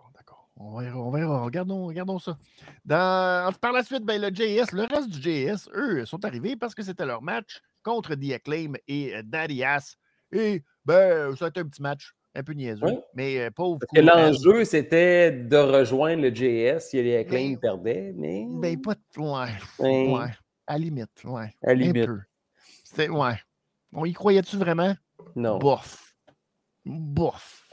On 0.59 0.77
verra, 0.77 0.99
on 0.99 1.09
verra. 1.09 1.41
Regardons, 1.43 1.85
regardons 1.85 2.19
ça. 2.19 2.37
Dans, 2.83 3.53
par 3.61 3.71
la 3.71 3.81
suite, 3.81 4.03
ben, 4.03 4.21
le 4.21 4.27
JS, 4.27 4.73
le 4.73 4.83
reste 4.83 5.09
du 5.09 5.21
JS, 5.21 5.69
eux, 5.73 6.05
sont 6.05 6.25
arrivés 6.25 6.57
parce 6.57 6.75
que 6.75 6.83
c'était 6.83 7.05
leur 7.05 7.21
match 7.21 7.61
contre 7.81 8.13
The 8.15 8.33
Acclaim 8.33 8.73
et 8.87 9.15
euh, 9.15 9.65
Ass. 9.65 9.97
Et 10.33 10.63
ben, 10.83 11.33
ça 11.37 11.45
a 11.45 11.47
été 11.47 11.61
un 11.61 11.65
petit 11.65 11.81
match 11.81 12.13
un 12.39 12.43
peu 12.43 12.53
niaiseux, 12.53 13.01
mais 13.13 13.39
euh, 13.39 13.51
pauvre. 13.51 13.79
Parce 13.79 13.91
que 13.91 14.01
l'enjeu, 14.01 14.65
c'était 14.65 15.31
de 15.31 15.57
rejoindre 15.57 16.23
le 16.23 16.33
JS 16.33 16.89
si 16.89 17.01
les 17.01 17.17
Acclaim 17.17 17.55
perdaient, 17.55 18.13
mais. 18.15 18.45
Ben, 18.49 18.79
pas 18.81 18.95
de. 18.95 18.99
Ouais. 19.19 19.49
Ouais. 19.79 20.31
À 20.67 20.77
limite, 20.77 21.23
ouais. 21.25 21.53
À 21.63 21.73
limite. 21.73 22.03
Un 22.03 22.05
peu. 22.05 22.19
C'était, 22.83 23.09
ouais. 23.09 23.35
On 23.93 24.05
y 24.05 24.13
croyait-tu 24.13 24.57
vraiment? 24.57 24.93
Non. 25.35 25.57
Bof. 25.57 26.13
Bof. 26.85 27.67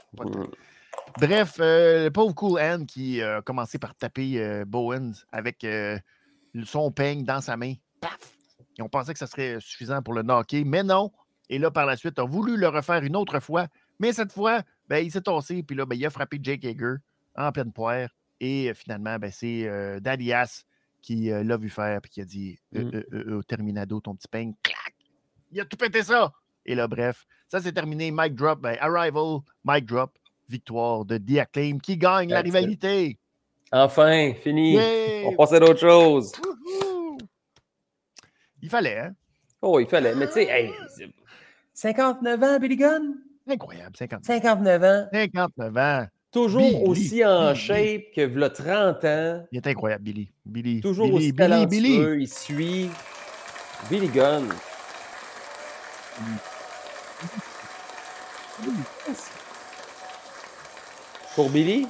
Bref, 1.19 1.57
euh, 1.59 2.05
le 2.05 2.11
pauvre 2.11 2.35
Cool 2.35 2.59
Hand 2.59 2.85
qui 2.85 3.21
a 3.21 3.41
commencé 3.41 3.79
par 3.79 3.95
taper 3.95 4.39
euh, 4.39 4.65
Bowens 4.65 5.13
avec 5.31 5.63
euh, 5.63 5.97
son 6.63 6.91
peigne 6.91 7.23
dans 7.23 7.41
sa 7.41 7.57
main. 7.57 7.73
Paf! 8.01 8.35
Et 8.77 8.81
on 8.81 8.89
pensait 8.89 9.13
que 9.13 9.19
ça 9.19 9.27
serait 9.27 9.57
suffisant 9.59 10.01
pour 10.03 10.13
le 10.13 10.21
knocker, 10.21 10.63
mais 10.63 10.83
non. 10.83 11.11
Et 11.49 11.57
là, 11.57 11.71
par 11.71 11.85
la 11.85 11.97
suite, 11.97 12.19
a 12.19 12.23
voulu 12.23 12.57
le 12.57 12.67
refaire 12.67 13.03
une 13.03 13.15
autre 13.15 13.39
fois, 13.39 13.67
mais 13.99 14.13
cette 14.13 14.31
fois, 14.31 14.61
ben, 14.87 14.97
il 14.97 15.11
s'est 15.11 15.21
tassé, 15.21 15.63
puis 15.63 15.75
là, 15.75 15.85
ben, 15.85 15.95
il 15.95 16.05
a 16.05 16.09
frappé 16.09 16.39
Jake 16.41 16.65
Hager 16.65 16.95
en 17.35 17.51
pleine 17.51 17.71
poire. 17.71 18.09
Et 18.39 18.73
finalement, 18.75 19.17
ben, 19.17 19.31
c'est 19.31 19.69
Daddy 20.01 20.33
Ass 20.33 20.65
qui 21.01 21.29
l'a 21.29 21.57
vu 21.57 21.69
faire, 21.69 22.01
puis 22.01 22.11
qui 22.11 22.21
a 22.21 22.25
dit 22.25 22.59
mmh. 22.73 23.41
Terminado, 23.47 23.99
ton 23.99 24.15
petit 24.15 24.27
peigne. 24.27 24.53
Clac! 24.63 24.93
Il 25.51 25.59
a 25.59 25.65
tout 25.65 25.77
pété 25.77 26.03
ça! 26.03 26.31
Et 26.65 26.75
là, 26.75 26.87
bref, 26.87 27.25
ça 27.47 27.61
c'est 27.61 27.71
terminé. 27.71 28.11
Mic 28.11 28.35
drop, 28.35 28.59
ben, 28.59 28.77
Arrival, 28.79 29.39
mic 29.63 29.85
drop 29.85 30.17
victoire 30.49 31.03
de 31.03 31.17
The 31.17 31.39
Acclaim 31.39 31.79
qui 31.79 31.97
gagne 31.97 32.29
la 32.29 32.41
rivalité. 32.41 33.17
Enfin, 33.71 34.33
fini. 34.33 34.77
On 35.25 35.35
passe 35.35 35.51
à 35.53 35.59
d'autres 35.59 35.79
choses. 35.79 36.31
Il 38.61 38.69
fallait, 38.69 38.99
hein? 38.99 39.15
Oh, 39.61 39.79
il 39.79 39.87
fallait. 39.87 40.15
Mais 40.15 40.27
tu 40.27 40.33
sais, 40.33 40.71
59 41.73 42.43
ans, 42.43 42.59
Billy 42.59 42.77
Gunn? 42.77 43.15
Incroyable, 43.47 43.95
59. 43.95 44.25
59 44.25 44.83
ans. 44.83 45.07
59 45.13 45.77
ans. 45.77 46.07
Toujours 46.31 46.83
aussi 46.83 47.25
en 47.25 47.55
shape 47.55 48.11
que 48.13 48.21
le 48.21 48.49
30 48.49 49.05
ans. 49.05 49.45
Il 49.51 49.57
est 49.57 49.67
incroyable, 49.67 50.03
Billy. 50.03 50.31
Billy. 50.45 50.81
Toujours 50.81 51.13
aussi 51.13 51.33
talentueux. 51.33 52.19
Il 52.19 52.27
suit. 52.27 52.89
Billy 53.89 54.09
Gunn. 54.09 54.53
Pour 61.35 61.49
Billy? 61.49 61.87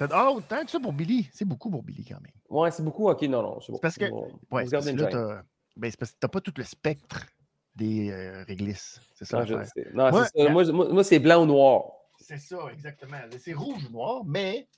Oh, 0.00 0.40
tant 0.48 0.64
que 0.64 0.70
ça 0.70 0.80
pour 0.80 0.92
Billy. 0.92 1.28
C'est 1.32 1.44
beaucoup 1.44 1.70
pour 1.70 1.82
Billy 1.82 2.04
quand 2.04 2.20
même. 2.20 2.32
Ouais, 2.50 2.70
c'est 2.70 2.82
beaucoup. 2.82 3.08
Ok, 3.08 3.22
non, 3.22 3.42
non. 3.42 3.60
C'est 3.60 3.72
parce 3.80 3.96
que. 3.96 4.04
Ouais, 4.50 4.66
c'est 4.66 4.72
parce 4.72 4.86
que 4.86 4.96
là, 4.96 5.42
ben, 5.76 5.90
c'est 5.90 5.96
parce 5.98 6.12
que 6.12 6.16
t'as 6.20 6.28
pas 6.28 6.40
tout 6.40 6.52
le 6.56 6.64
spectre 6.64 7.26
des 7.74 8.10
euh, 8.10 8.44
réglisses. 8.44 9.00
C'est 9.14 9.24
ça. 9.24 9.44
Non, 9.44 9.62
non 9.94 10.10
moi, 10.10 10.26
ça. 10.26 10.50
moi, 10.50 10.64
moi 10.72 11.04
c'est 11.04 11.18
blanc 11.18 11.42
ou 11.42 11.46
noir. 11.46 11.84
C'est 12.20 12.38
ça, 12.38 12.58
exactement. 12.72 13.18
C'est 13.38 13.52
rouge 13.52 13.84
ou 13.88 13.92
noir, 13.92 14.22
mais 14.24 14.68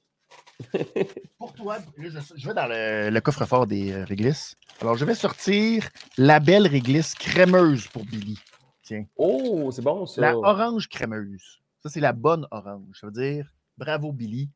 pour 1.38 1.52
toi, 1.52 1.78
je, 1.98 2.08
je, 2.08 2.48
vais 2.48 2.54
dans 2.54 2.66
le, 2.66 3.20
coffre-fort 3.20 3.66
des 3.66 3.92
euh, 3.92 4.04
réglisses. 4.04 4.56
Alors, 4.80 4.96
je 4.96 5.04
vais 5.04 5.14
sortir 5.14 5.88
la 6.16 6.40
belle 6.40 6.66
réglisse 6.66 7.14
crémeuse 7.14 7.86
pour 7.88 8.04
Billy. 8.04 8.38
Tiens. 8.82 9.04
Oh, 9.16 9.70
c'est 9.72 9.82
bon 9.82 10.06
ça. 10.06 10.20
La 10.20 10.36
orange 10.36 10.88
crémeuse. 10.88 11.60
Ça, 11.82 11.88
c'est 11.88 12.00
la 12.00 12.12
bonne 12.12 12.46
orange. 12.50 12.98
Ça 13.00 13.06
veut 13.06 13.12
dire 13.12 13.52
bravo, 13.76 14.12
Billy. 14.12 14.50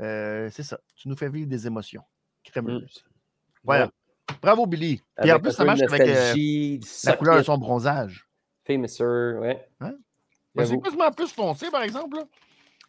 Euh, 0.00 0.48
c'est 0.50 0.62
ça. 0.62 0.78
Tu 0.96 1.08
nous 1.08 1.16
fais 1.16 1.28
vivre 1.28 1.48
des 1.48 1.66
émotions. 1.66 2.02
Crémeuse. 2.44 3.04
Mm. 3.04 3.10
Voilà. 3.64 3.90
Bravo, 4.42 4.66
Billy. 4.66 5.02
Et 5.22 5.32
en 5.32 5.38
plus, 5.38 5.52
ça 5.52 5.64
marche 5.64 5.82
avec 5.82 6.00
euh, 6.02 6.78
la 7.04 7.16
couleur 7.16 7.36
de 7.38 7.42
son 7.42 7.58
bronzage. 7.58 8.26
Famous, 8.64 8.86
ouais. 9.40 9.68
Hein? 9.80 9.94
c'est 10.56 10.80
quasiment 10.80 11.10
plus 11.10 11.32
foncé, 11.32 11.70
par 11.70 11.82
exemple. 11.82 12.18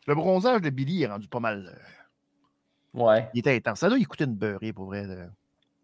Le 0.08 0.16
bronzage 0.16 0.62
de 0.62 0.70
Billy 0.70 1.04
est 1.04 1.08
rendu 1.08 1.28
pas 1.28 1.40
mal. 1.40 1.72
Euh, 2.96 3.04
ouais. 3.04 3.30
Il 3.34 3.40
était 3.40 3.56
intense. 3.56 3.80
Ça 3.80 3.90
doit 3.90 4.00
y 4.00 4.04
coûter 4.04 4.26
une 4.26 4.36
beurrée, 4.36 4.74
pour 4.74 4.86
vrai. 4.86 5.06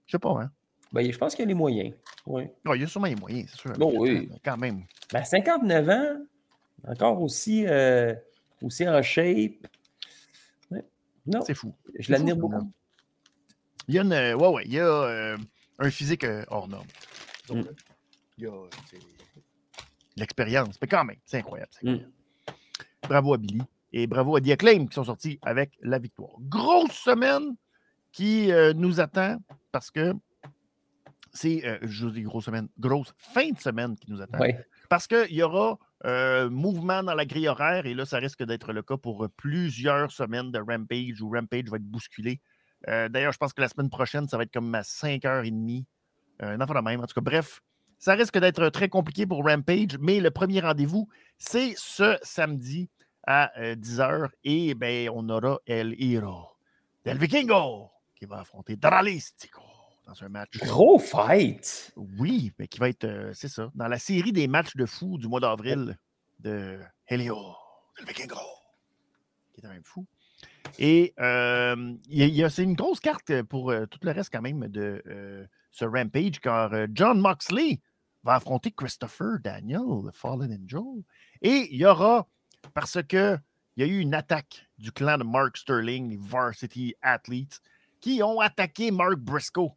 Je 0.06 0.12
sais 0.12 0.20
pas, 0.20 0.42
hein. 0.42 0.52
Ben, 0.94 1.12
je 1.12 1.18
pense 1.18 1.36
qu'il 1.36 1.44
y 1.44 1.48
a 1.48 1.50
les 1.50 1.54
moyens. 1.54 1.94
Ouais. 2.26 2.54
il 2.74 2.82
y 2.82 2.84
a 2.84 2.88
sûrement 2.88 3.08
les 3.08 3.16
moyens, 3.16 3.50
c'est 3.52 3.60
sûr. 3.60 3.74
Bon, 3.74 3.94
oui. 4.00 4.30
Quand 4.44 4.58
même. 4.58 4.84
Ben, 5.12 5.24
59 5.24 5.90
ans, 5.90 6.26
encore 6.88 7.22
aussi, 7.22 7.66
euh, 7.68 8.14
aussi 8.62 8.88
en 8.88 9.02
shape. 9.02 9.68
Non. 11.26 11.42
C'est 11.42 11.56
fou. 11.56 11.74
Je 12.00 12.12
l'admire 12.12 12.38
beaucoup. 12.38 12.72
Il 13.88 13.96
y 13.96 14.00
a, 14.00 14.02
une, 14.02 14.12
ouais, 14.12 14.48
ouais, 14.48 14.64
il 14.66 14.74
y 14.74 14.80
a 14.80 14.86
euh, 14.86 15.38
un 15.80 15.90
physique 15.90 16.26
hors 16.50 16.68
norme. 16.68 16.88
Mm. 17.50 17.62
Il 18.38 18.44
y 18.44 18.48
a 18.48 18.64
l'expérience. 20.18 20.78
Mais 20.82 20.88
quand 20.88 21.06
même, 21.06 21.18
c'est 21.26 21.38
incroyable. 21.38 21.72
Mm. 21.84 21.98
Bravo 23.08 23.34
à 23.34 23.38
Billy 23.38 23.62
et 23.94 24.08
bravo 24.08 24.36
à 24.36 24.42
The 24.42 24.50
Acclaim 24.50 24.88
qui 24.88 24.96
sont 24.96 25.06
sortis 25.06 25.40
avec 25.42 25.78
la 25.82 26.00
victoire. 26.00 26.34
Grosse 26.42 26.92
semaine 26.92 27.56
qui 28.12 28.52
euh, 28.52 28.74
nous 28.74 29.00
attend 29.00 29.38
parce 29.72 29.92
que 29.92 30.14
c'est, 31.34 31.66
euh, 31.66 31.78
je 31.84 32.06
vous 32.06 32.12
dis 32.12 32.24
grosse 32.24 32.46
semaine, 32.46 32.68
grosse 32.80 33.14
fin 33.18 33.52
de 33.52 33.60
semaine 33.60 33.96
qui 33.96 34.12
nous 34.12 34.22
attend. 34.22 34.40
Parce 34.90 35.08
qu'il 35.08 35.34
y 35.34 35.44
aura 35.44 35.78
euh, 36.06 36.50
mouvement 36.50 37.04
dans 37.04 37.14
la 37.14 37.26
grille 37.26 37.48
horaire 37.48 37.86
et 37.86 37.94
là, 37.94 38.06
ça 38.06 38.18
risque 38.18 38.44
d'être 38.44 38.74
le 38.74 38.82
cas 38.82 38.98
pour 38.98 39.28
plusieurs 39.38 40.12
semaines 40.12 40.52
de 40.52 40.60
Rampage 40.60 41.22
où 41.22 41.30
Rampage 41.30 41.66
va 41.66 41.78
être 41.78 41.84
bousculé. 41.84 42.42
D'ailleurs, 42.86 43.34
je 43.34 43.38
pense 43.38 43.54
que 43.54 43.62
la 43.62 43.70
semaine 43.70 43.90
prochaine, 43.90 44.28
ça 44.28 44.38
va 44.38 44.44
être 44.44 44.54
comme 44.54 44.74
à 44.76 44.82
5h30. 44.82 45.86
Euh, 46.44 46.58
non, 46.58 46.82
même. 46.82 47.02
En 47.02 47.08
tout 47.08 47.14
cas, 47.14 47.22
bref, 47.22 47.62
ça 47.98 48.14
risque 48.14 48.38
d'être 48.38 48.70
très 48.70 48.90
compliqué 48.90 49.26
pour 49.26 49.44
Rampage, 49.44 49.98
mais 50.00 50.20
le 50.20 50.32
premier 50.32 50.60
rendez-vous, 50.60 51.08
c'est 51.38 51.74
ce 51.78 52.18
samedi 52.22 52.90
à 53.26 53.52
10h. 53.58 54.02
Euh, 54.02 54.28
et 54.44 54.76
ben, 54.76 55.10
on 55.14 55.28
aura 55.30 55.60
El 55.66 55.96
Hero 56.00 56.48
del 57.06 57.18
Vikingo 57.18 57.90
qui 58.16 58.26
va 58.26 58.40
affronter 58.40 58.76
Dralistico 58.76 59.62
dans 60.06 60.24
un 60.24 60.30
match. 60.30 60.58
Gros 60.58 61.00
fight! 61.00 61.92
Oui, 61.96 62.52
mais 62.58 62.68
qui 62.68 62.80
va 62.80 62.90
être, 62.90 63.04
euh, 63.04 63.32
c'est 63.34 63.50
ça, 63.50 63.72
dans 63.76 63.88
la 63.88 64.00
série 64.00 64.32
des 64.32 64.48
matchs 64.48 64.76
de 64.76 64.86
fou 64.86 65.18
du 65.18 65.28
mois 65.28 65.40
d'avril 65.40 65.98
de 66.40 66.80
Helio 67.08 67.56
del 67.98 68.06
Vikingo, 68.06 68.38
qui 69.54 69.62
est 69.62 69.66
un 69.66 69.70
même 69.70 69.84
fou. 69.84 70.06
Et 70.80 71.14
euh, 71.20 71.94
c'est 72.50 72.64
une 72.64 72.76
grosse 72.76 73.00
carte 73.00 73.42
pour 73.44 73.74
tout 73.90 74.00
le 74.02 74.12
reste 74.12 74.32
quand 74.32 74.42
même 74.42 74.68
de 74.68 75.48
ce 75.72 75.86
Rampage, 75.86 76.40
car 76.40 76.72
John 76.94 77.20
Moxley 77.20 77.80
va 78.24 78.36
affronter 78.36 78.72
Christopher 78.72 79.40
Daniel, 79.44 79.82
le 80.06 80.12
Fallen 80.12 80.52
Angel. 80.52 81.04
Et 81.42 81.70
il 81.72 81.78
y 81.78 81.86
aura, 81.86 82.28
parce 82.74 83.02
que 83.04 83.38
il 83.78 83.82
y 83.82 83.84
a 83.84 83.94
eu 83.94 84.00
une 84.00 84.16
attaque 84.16 84.68
du 84.80 84.92
clan 84.92 85.20
de 85.20 85.24
Mark 85.24 85.56
Sterling, 85.56 86.10
les 86.10 86.18
Varsity 86.18 86.96
Athletes, 87.04 87.62
qui 88.02 88.24
ont 88.24 88.40
attaqué 88.40 88.90
Mark 88.90 89.18
Briscoe. 89.18 89.72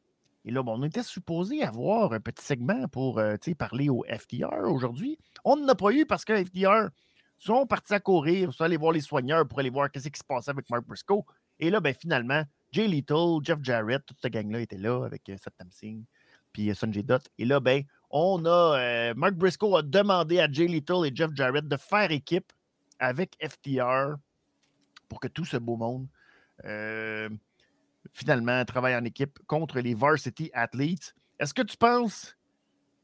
Et 0.46 0.50
là, 0.50 0.62
on 0.66 0.82
était 0.84 1.02
supposé 1.02 1.62
avoir 1.62 2.14
un 2.14 2.20
petit 2.20 2.42
segment 2.42 2.88
pour 2.88 3.18
euh, 3.18 3.36
parler 3.58 3.90
au 3.90 4.02
FTR 4.08 4.70
aujourd'hui. 4.70 5.18
On 5.44 5.56
n'en 5.56 5.68
a 5.68 5.74
pas 5.74 5.92
eu 5.92 6.06
parce 6.06 6.24
que 6.24 6.32
FTR 6.42 6.88
sont 7.40 7.66
partis 7.66 7.94
à 7.94 8.00
courir, 8.00 8.52
sont 8.52 8.64
allés 8.64 8.76
voir 8.76 8.92
les 8.92 9.00
soigneurs 9.00 9.48
pour 9.48 9.58
aller 9.58 9.70
voir 9.70 9.88
ce 9.92 10.08
qui 10.08 10.18
se 10.18 10.24
passait 10.24 10.50
avec 10.50 10.70
Mark 10.70 10.84
Briscoe. 10.86 11.24
Et 11.58 11.70
là, 11.70 11.80
ben, 11.80 11.94
finalement, 11.94 12.44
Jay 12.70 12.86
Little, 12.86 13.40
Jeff 13.42 13.58
Jarrett, 13.62 14.04
toute 14.06 14.18
cette 14.20 14.32
gang-là 14.32 14.60
était 14.60 14.78
là 14.78 15.04
avec 15.04 15.28
euh, 15.28 15.36
Seth 15.36 15.54
Singh, 15.70 16.04
puis 16.52 16.70
euh, 16.70 16.74
Sanjay 16.74 17.02
Dutt. 17.02 17.28
Et 17.38 17.44
là, 17.44 17.58
ben, 17.58 17.82
on 18.10 18.44
a. 18.44 18.78
Euh, 18.78 19.14
Mark 19.16 19.34
Briscoe 19.34 19.76
a 19.76 19.82
demandé 19.82 20.38
à 20.38 20.50
Jay 20.50 20.66
Little 20.66 21.06
et 21.06 21.12
Jeff 21.14 21.30
Jarrett 21.34 21.66
de 21.66 21.76
faire 21.76 22.10
équipe 22.12 22.52
avec 22.98 23.36
FTR 23.42 24.16
pour 25.08 25.20
que 25.20 25.28
tout 25.28 25.44
ce 25.44 25.56
beau 25.56 25.76
monde 25.76 26.06
euh, 26.64 27.28
finalement 28.12 28.64
travaille 28.64 28.94
en 28.94 29.04
équipe 29.04 29.38
contre 29.46 29.80
les 29.80 29.94
Varsity 29.94 30.50
Athletes. 30.52 31.14
Est-ce 31.38 31.54
que 31.54 31.62
tu 31.62 31.76
penses 31.76 32.36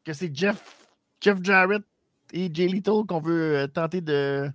que 0.04 0.12
c'est 0.12 0.34
Jeff, 0.34 0.88
Jeff 1.20 1.42
Jarrett 1.42 1.82
et 2.32 2.50
Jay 2.52 2.66
Little 2.66 3.04
qu'on 3.06 3.20
veut 3.20 3.56
euh, 3.56 3.66
tenter 3.66 4.00
de 4.00 4.48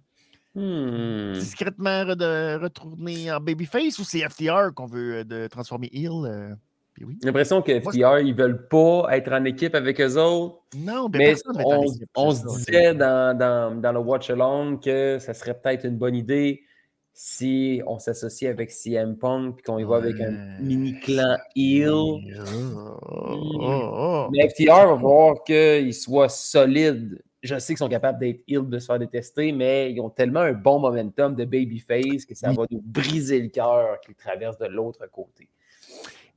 hmm. 0.56 1.34
discrètement 1.34 2.06
de 2.06 2.62
retourner 2.62 3.32
en 3.32 3.40
babyface 3.40 4.00
ou 4.00 4.04
c'est 4.04 4.28
FTR 4.28 4.74
qu'on 4.76 4.88
veut 4.88 5.24
de 5.24 5.48
transformer 5.48 5.90
heel? 5.94 6.58
J'ai 6.98 7.06
l'impression 7.24 7.62
que 7.62 7.80
FTR, 7.80 8.20
ils 8.20 8.36
ne 8.36 8.38
veulent 8.38 8.68
pas 8.68 9.08
être 9.12 9.32
en 9.32 9.44
équipe 9.46 9.76
avec 9.76 10.00
eux 10.02 10.18
autres. 10.18 10.62
Non, 10.76 11.10
mais 11.10 11.36
on, 11.66 11.86
on 12.16 12.32
se 12.32 12.46
disait 12.58 12.94
dans, 12.94 13.38
dans, 13.38 13.80
dans, 13.80 13.92
le 13.92 14.00
Watch 14.00 14.30
Along 14.30 14.78
que 14.80 15.18
ça 15.20 15.34
serait 15.34 15.60
peut-être 15.60 15.86
une 15.86 15.98
bonne 15.98 16.16
idée 16.16 16.64
si 17.14 17.82
on 17.88 18.00
s'associe 18.00 18.50
avec 18.50 18.72
CM 18.72 19.18
Punk 19.18 19.60
et 19.60 19.62
qu'on 19.64 19.78
y 19.78 19.84
va 19.84 19.98
avec 19.98 20.20
un 20.22 20.60
mini 20.60 21.00
clan 21.00 21.38
heel. 21.56 21.90
Oh, 21.92 22.20
oh, 23.04 23.50
oh. 23.60 24.28
Mais 24.32 24.50
FTR 24.50 24.88
va 24.88 24.94
voir 24.94 25.44
qu'ils 25.44 25.94
soient 25.94 26.30
solides. 26.30 27.22
Je 27.42 27.58
sais 27.58 27.74
qu'ils 27.74 27.80
sont 27.80 27.89
capables 27.89 28.20
d'être 28.20 28.44
heel, 28.48 28.70
de 28.70 28.80
se 28.80 28.86
faire 28.86 29.00
détester, 29.00 29.52
mais 29.52 29.92
ils 29.92 30.00
ont 30.00 30.10
tellement 30.10 30.42
un 30.42 30.54
bon 30.54 30.80
momentum 30.80 31.36
de 31.36 31.44
babyface 31.44 32.26
que 32.26 32.36
ça 32.36 32.52
va 32.52 32.66
nous 32.70 32.82
briser 32.82 33.42
le 33.42 33.50
cœur 33.50 34.00
qu'ils 34.02 34.16
traversent 34.16 34.60
de 34.60 34.68
l'autre 34.68 35.08
côté. 35.12 35.50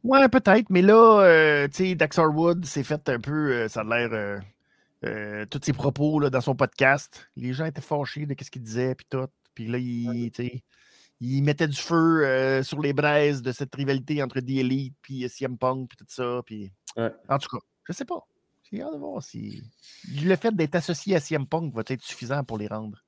Ouais, 0.03 0.29
peut-être, 0.29 0.69
mais 0.69 0.83
là, 0.83 1.23
euh, 1.23 1.69
tu 1.69 1.89
sais, 1.89 1.95
Daxar 1.95 2.35
Wood 2.35 2.65
s'est 2.67 2.83
fait 2.83 3.09
un 3.09 3.19
peu, 3.19 3.53
euh, 3.53 3.69
ça 3.69 3.81
a 3.81 3.85
l'air, 3.85 4.43
euh, 5.05 5.47
tous 5.47 5.61
ses 5.63 5.73
propos 5.73 6.21
là, 6.21 6.29
dans 6.29 6.43
son 6.43 6.55
podcast. 6.55 7.27
Les 7.37 7.55
gens 7.55 7.65
étaient 7.65 7.81
fâchés 7.81 8.27
de 8.27 8.35
ce 8.39 8.51
qu'il 8.51 8.63
disait, 8.63 8.95
puis 8.95 9.07
tout. 9.09 9.27
Puis 9.55 9.67
là, 9.67 9.79
il, 9.79 10.31
il 11.21 11.43
mettait 11.43 11.69
du 11.69 11.77
feu 11.77 12.63
sur 12.63 12.81
les 12.81 12.93
braises 12.93 13.41
de 13.41 13.53
cette 13.53 13.75
rivalité 13.75 14.23
entre 14.23 14.41
The 14.41 14.51
Elite, 14.51 14.95
puis 15.01 15.29
CM 15.29 15.57
Punk, 15.57 15.89
puis 15.89 15.97
tout 15.97 16.05
ça. 16.09 16.43
Puis... 16.45 16.71
En 16.97 17.39
tout 17.39 17.57
cas, 17.57 17.65
je 17.89 17.93
sais 17.93 18.05
pas. 18.05 18.27
Le 18.83 20.37
fait 20.37 20.55
d'être 20.55 20.75
associé 20.75 21.17
à 21.17 21.21
CM 21.21 21.47
Punk 21.47 21.75
va 21.75 21.83
être 21.87 22.03
suffisant 22.03 22.43
pour 22.45 22.59
les 22.59 22.67
rendre 22.67 22.99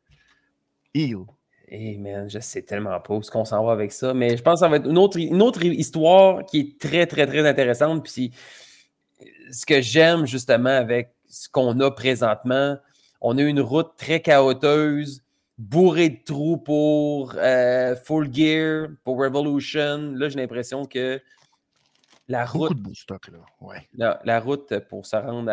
heel. 0.95 1.25
Eh 1.69 1.99
man, 1.99 2.31
je 2.31 2.39
sais 2.39 2.63
tellement 2.63 2.99
pas 3.01 3.15
où 3.15 3.23
ce 3.23 3.31
qu'on 3.31 3.45
s'en 3.45 3.65
va 3.65 3.73
avec 3.73 3.91
ça, 3.91 4.15
mais 4.15 4.37
je 4.37 4.43
pense 4.43 4.55
que 4.55 4.61
ça 4.61 4.69
va 4.69 4.77
être 4.77 4.89
une 4.89 4.99
autre, 4.99 5.19
une 5.19 5.43
autre 5.43 5.65
histoire 5.65 6.45
qui 6.47 6.61
est 6.61 6.81
très, 6.81 7.07
très, 7.07 7.27
très 7.27 7.47
intéressante. 7.47 8.05
Puis 8.05 8.33
ce 9.51 9.67
que 9.67 9.81
j'aime 9.81 10.27
justement 10.27 10.71
avec 10.71 11.13
ce 11.29 11.49
qu'on 11.49 11.81
a 11.81 11.91
présentement, 11.91 12.77
on 13.21 13.37
a 13.39 13.43
une 13.43 13.61
route 13.61 13.91
très 13.97 14.21
chaoteuse, 14.21 15.25
bourrée 15.59 16.11
de 16.11 16.19
trous 16.25 16.59
pour 16.59 17.35
euh, 17.37 17.97
Full 17.97 18.33
Gear, 18.33 18.89
pour 19.03 19.19
Revolution. 19.19 20.13
Là, 20.15 20.29
j'ai 20.29 20.39
l'impression 20.39 20.85
que 20.85 21.21
la 22.29 22.45
route. 22.45 22.77
là. 23.95 24.21
La, 24.25 24.41
route 24.41 24.79
pour 24.89 25.07
se 25.07 25.17
rendre 25.17 25.51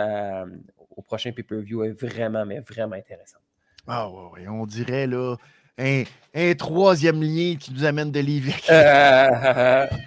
au 0.96 1.02
prochain 1.02 1.32
pay-per-view 1.32 1.84
est 1.84 1.92
vraiment, 1.92 2.46
mais 2.46 2.60
vraiment 2.60 2.96
intéressante. 2.96 3.42
Ah 3.88 4.10
ouais, 4.10 4.42
ouais. 4.42 4.48
On 4.48 4.66
dirait 4.66 5.08
là 5.08 5.36
un, 5.78 6.56
troisième 6.56 7.22
lien 7.22 7.56
qui 7.56 7.74
nous 7.74 7.84
amène 7.84 8.12
de 8.12 8.20
Livy. 8.20 8.54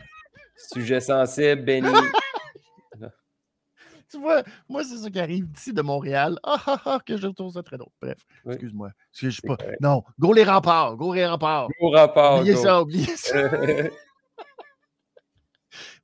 sujet 0.57 1.01
sensible, 1.01 1.65
Benny. 1.65 1.89
tu 4.11 4.19
vois, 4.19 4.43
moi, 4.69 4.85
c'est 4.85 4.97
ça 4.97 5.11
qui 5.11 5.21
arrive 5.21 5.51
d'ici 5.51 5.73
de 5.73 5.83
Montréal. 5.83 6.39
Ah, 6.43 6.61
ah, 6.67 6.81
ah, 6.85 6.99
que 7.05 7.17
je 7.17 7.27
trouve 7.29 7.53
ça 7.53 7.63
très 7.63 7.77
drôle. 7.77 7.93
Bref, 8.01 8.19
excuse-moi. 8.47 8.91
Excuse 9.13 9.41
pas. 9.41 9.57
Non, 9.81 10.03
go 10.19 10.33
les 10.33 10.45
remparts, 10.45 10.97
go 10.97 11.15
les 11.15 11.27
remparts. 11.27 11.69
Go 11.81 11.91
remparts. 11.91 12.41
Oubliez 12.41 12.57
ça, 12.57 12.83
oubliez 12.83 13.17
ça. 13.17 13.37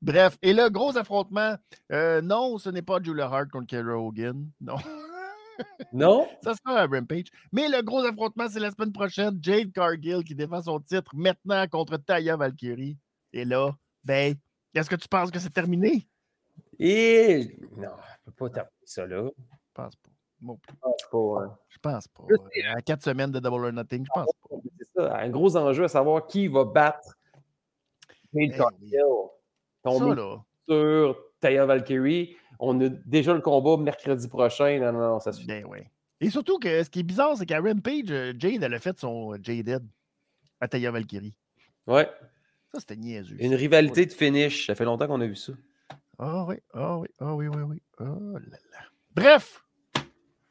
Bref, 0.02 0.36
et 0.42 0.52
là, 0.52 0.68
gros 0.68 0.96
affrontement. 0.98 1.54
Euh, 1.92 2.20
non, 2.20 2.58
ce 2.58 2.68
n'est 2.70 2.82
pas 2.82 2.98
Julia 3.00 3.26
Hart 3.26 3.48
contre 3.50 3.68
Kara 3.68 3.96
Hogan. 3.96 4.50
Non. 4.60 4.76
Non? 5.92 6.26
Ça 6.42 6.54
sera 6.54 6.82
un 6.82 6.86
Rampage. 6.88 7.26
Mais 7.52 7.68
le 7.68 7.82
gros 7.82 8.00
affrontement, 8.00 8.48
c'est 8.48 8.58
la 8.58 8.70
semaine 8.70 8.90
prochaine. 8.90 9.38
Jade 9.40 9.70
Cargill 9.70 10.24
qui 10.24 10.34
défend 10.34 10.62
son 10.62 10.80
titre 10.80 11.10
maintenant 11.14 11.68
contre 11.68 11.98
Taya 11.98 12.36
Valkyrie. 12.36 12.98
Et 13.32 13.44
là, 13.44 13.70
ben, 14.02 14.34
est-ce 14.74 14.90
que 14.90 14.96
tu 14.96 15.06
penses 15.06 15.30
que 15.30 15.38
c'est 15.38 15.50
terminé? 15.52 16.08
Et 16.78 17.56
non, 17.76 17.90
je 18.26 18.30
peux 18.30 18.32
pas 18.32 18.50
terminer 18.50 18.72
ça 18.84 19.06
là. 19.06 19.30
Je 19.38 19.72
pense 19.74 19.94
pas. 19.96 20.10
Moi 20.40 20.56
Je 20.68 20.74
pense 20.80 21.02
pas. 21.10 21.44
Hein. 21.44 21.58
Je 21.68 21.78
pense 21.78 22.08
pas. 22.08 22.24
À 22.74 22.82
quatre 22.82 23.02
semaines 23.02 23.30
de 23.30 23.38
Double 23.38 23.66
or 23.66 23.72
Nothing, 23.72 24.04
je 24.04 24.10
pense 24.12 24.32
pas. 24.48 24.56
C'est 24.78 24.88
ça. 24.96 25.16
Un 25.16 25.28
gros 25.28 25.56
enjeu 25.56 25.84
à 25.84 25.88
savoir 25.88 26.26
qui 26.26 26.48
va 26.48 26.64
battre 26.64 27.16
Jade 28.34 28.50
eh 28.52 28.56
Cargill. 28.56 29.30
Ça, 29.84 30.44
sur 30.68 31.16
Taya 31.40 31.66
Valkyrie 31.66 32.36
on 32.64 32.80
a 32.80 32.88
déjà 32.88 33.34
le 33.34 33.40
combat 33.40 33.76
mercredi 33.76 34.28
prochain. 34.28 34.78
Non, 34.78 34.92
non, 34.92 35.00
non 35.00 35.20
ça 35.20 35.32
suffit. 35.32 35.48
Ben 35.48 35.64
oui. 35.68 35.80
Et 36.20 36.30
surtout 36.30 36.60
que 36.60 36.84
ce 36.84 36.88
qui 36.88 37.00
est 37.00 37.02
bizarre, 37.02 37.36
c'est 37.36 37.44
qu'à 37.44 37.60
Rampage, 37.60 38.10
euh, 38.10 38.32
Jade, 38.38 38.62
elle 38.62 38.74
a 38.74 38.78
fait 38.78 38.96
son 38.98 39.34
Jaded 39.42 39.84
à 40.60 40.68
Taya 40.68 40.92
Valkyrie. 40.92 41.36
Ouais. 41.88 42.08
Ça, 42.72 42.78
c'était 42.78 42.96
niaiseux. 42.96 43.36
Une 43.40 43.56
rivalité 43.56 44.06
de 44.06 44.12
finish. 44.12 44.66
Ça 44.66 44.76
fait 44.76 44.84
longtemps 44.84 45.08
qu'on 45.08 45.20
a 45.20 45.26
vu 45.26 45.34
ça. 45.34 45.52
Ah 46.20 46.44
oui, 46.46 46.54
ah 46.72 46.98
oui, 46.98 47.08
ah 47.18 47.34
oui, 47.34 47.48
oui, 47.48 47.62
oui. 47.62 47.82
Oh 47.98 48.04
là 48.04 48.58
là. 48.72 48.78
Bref, 49.16 49.64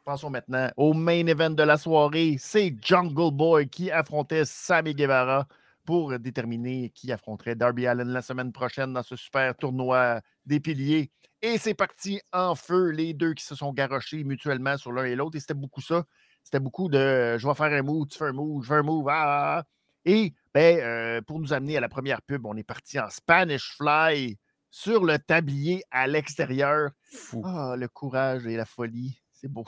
passons 0.04 0.30
maintenant 0.30 0.70
au 0.76 0.94
main 0.94 1.26
event 1.28 1.52
de 1.52 1.64
la 1.64 1.78
soirée. 1.78 2.36
C'est 2.38 2.76
Jungle 2.82 3.34
Boy 3.34 3.70
qui 3.70 3.90
affrontait 3.90 4.44
Sammy 4.44 4.94
Guevara 4.94 5.48
pour 5.86 6.18
déterminer 6.20 6.90
qui 6.90 7.12
affronterait 7.12 7.56
Darby 7.56 7.88
Allen 7.88 8.10
la 8.10 8.22
semaine 8.22 8.52
prochaine 8.52 8.94
dans 8.94 9.04
ce 9.04 9.16
super 9.16 9.56
tournoi 9.56 10.22
des 10.46 10.60
piliers. 10.60 11.12
Et 11.42 11.58
c'est 11.58 11.74
parti 11.74 12.22
en 12.32 12.56
feu, 12.56 12.90
les 12.90 13.14
deux 13.14 13.34
qui 13.34 13.44
se 13.44 13.56
sont 13.56 13.74
garochés 13.74 14.24
mutuellement 14.24 14.78
sur 14.78 14.92
l'un 14.92 15.06
et 15.06 15.16
l'autre. 15.16 15.38
Et 15.38 15.40
c'était 15.40 15.54
beaucoup 15.54 15.82
ça. 15.82 16.06
C'était 16.44 16.60
beaucoup 16.60 16.90
de 16.90 17.38
je 17.38 17.48
vais 17.48 17.56
faire 17.56 17.74
un 17.74 17.82
move, 17.82 18.08
tu 18.08 18.18
fais 18.18 18.26
un 18.26 18.34
move, 18.34 18.64
je 18.64 18.68
fais 18.68 18.76
un 18.76 18.84
move. 18.84 19.08
Ah, 19.10 19.24
ah, 19.24 19.58
ah. 19.60 19.64
Et 20.06 20.34
ben, 20.54 20.80
euh, 20.80 21.22
pour 21.22 21.40
nous 21.40 21.54
amener 21.54 21.78
à 21.78 21.80
la 21.80 21.90
première 21.90 22.22
pub, 22.22 22.46
on 22.46 22.56
est 22.56 22.64
parti 22.64 23.00
en 23.00 23.10
Spanish 23.10 23.76
Fly 23.78 24.38
sur 24.70 25.04
le 25.04 25.20
tablier 25.20 25.84
à 25.92 26.08
l'extérieur. 26.08 26.92
Ah, 27.44 27.76
le 27.78 27.88
courage 27.88 28.46
et 28.48 28.56
la 28.56 28.66
folie. 28.66 29.22
C'est 29.32 29.48
beau. 29.48 29.66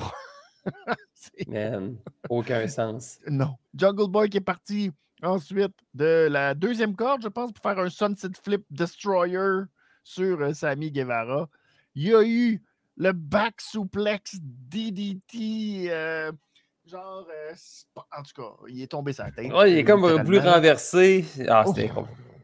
Man, 1.47 1.97
aucun 2.29 2.67
sens. 2.67 3.19
Non. 3.27 3.55
Jungle 3.73 4.09
Boy 4.09 4.29
qui 4.29 4.37
est 4.37 4.41
parti 4.41 4.91
ensuite 5.23 5.73
de 5.93 6.27
la 6.29 6.53
deuxième 6.53 6.95
corde, 6.95 7.21
je 7.23 7.27
pense, 7.27 7.51
pour 7.51 7.63
faire 7.63 7.79
un 7.79 7.89
Sunset 7.89 8.29
Flip 8.43 8.63
Destroyer 8.69 9.63
sur 10.03 10.41
euh, 10.41 10.53
Sammy 10.53 10.91
Guevara. 10.91 11.49
Il 11.95 12.07
y 12.07 12.15
a 12.15 12.23
eu 12.23 12.61
le 12.97 13.11
back 13.11 13.61
suplex 13.61 14.37
DDT. 14.41 15.87
Euh, 15.89 16.31
genre, 16.85 17.25
euh, 17.29 17.53
en 17.95 18.23
tout 18.23 18.41
cas, 18.41 18.55
il 18.69 18.81
est 18.81 18.87
tombé 18.87 19.13
sa 19.13 19.31
tête. 19.31 19.51
Ouais, 19.51 19.71
il 19.71 19.77
est 19.77 19.83
comme 19.83 20.05
voulu 20.05 20.39
renverser. 20.39 21.25
Ah, 21.47 21.63
c'était 21.67 21.91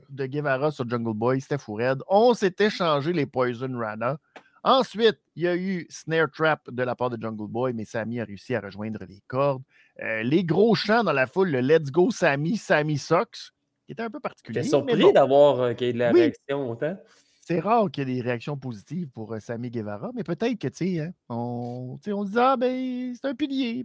De 0.10 0.26
Guevara 0.26 0.72
sur 0.72 0.88
Jungle 0.90 1.14
Boy, 1.14 1.42
c'était 1.42 1.58
fou 1.58 1.76
raide. 1.76 2.02
On 2.08 2.34
s'était 2.34 2.70
changé 2.70 3.14
les 3.14 3.26
Poison 3.26 3.78
Rana. 3.78 4.18
Ensuite, 4.64 5.20
il 5.36 5.44
y 5.44 5.48
a 5.48 5.56
eu 5.56 5.86
Snare 5.90 6.30
Trap 6.32 6.70
de 6.70 6.84
la 6.84 6.96
part 6.96 7.10
de 7.10 7.22
Jungle 7.22 7.48
Boy, 7.48 7.74
mais 7.74 7.86
Sammy 7.86 8.20
a 8.20 8.26
réussi 8.26 8.56
à 8.56 8.62
rejoindre 8.62 9.00
les 9.08 9.22
cordes. 9.28 9.64
Euh, 10.02 10.24
les 10.24 10.44
gros 10.44 10.76
chants 10.76 11.04
dans 11.04 11.14
la 11.14 11.28
foule, 11.28 11.50
le 11.50 11.62
Let's 11.62 11.92
Go 11.92 12.12
Sammy, 12.12 12.58
Sammy 12.58 12.98
Sucks, 12.98 13.52
qui 13.86 13.94
était 13.94 14.04
un 14.04 14.10
peu 14.10 14.20
particulier. 14.20 14.62
J'étais 14.62 14.70
surpris 14.70 15.14
d'avoir 15.14 15.60
euh, 15.60 15.74
qu'il 15.74 15.88
y 15.88 15.90
ait 15.90 15.94
de 15.94 16.00
la 16.00 16.12
réaction 16.12 16.70
autant. 16.70 16.98
C'est 17.42 17.60
rare 17.60 17.90
qu'il 17.90 18.08
y 18.08 18.12
ait 18.12 18.16
des 18.16 18.22
réactions 18.22 18.58
positives 18.58 19.08
pour 19.10 19.34
euh, 19.34 19.40
Sammy 19.40 19.72
Guevara, 19.72 20.12
mais 20.14 20.24
peut-être 20.24 20.60
que, 20.60 20.68
tu 20.68 20.96
sais, 20.96 21.00
hein, 21.00 21.12
on, 21.30 21.98
on 22.08 22.26
se 22.26 22.32
dit, 22.32 22.38
ah, 22.38 22.56
ben, 22.58 23.14
c'est 23.16 23.28
un 23.28 23.36
pilier. 23.36 23.84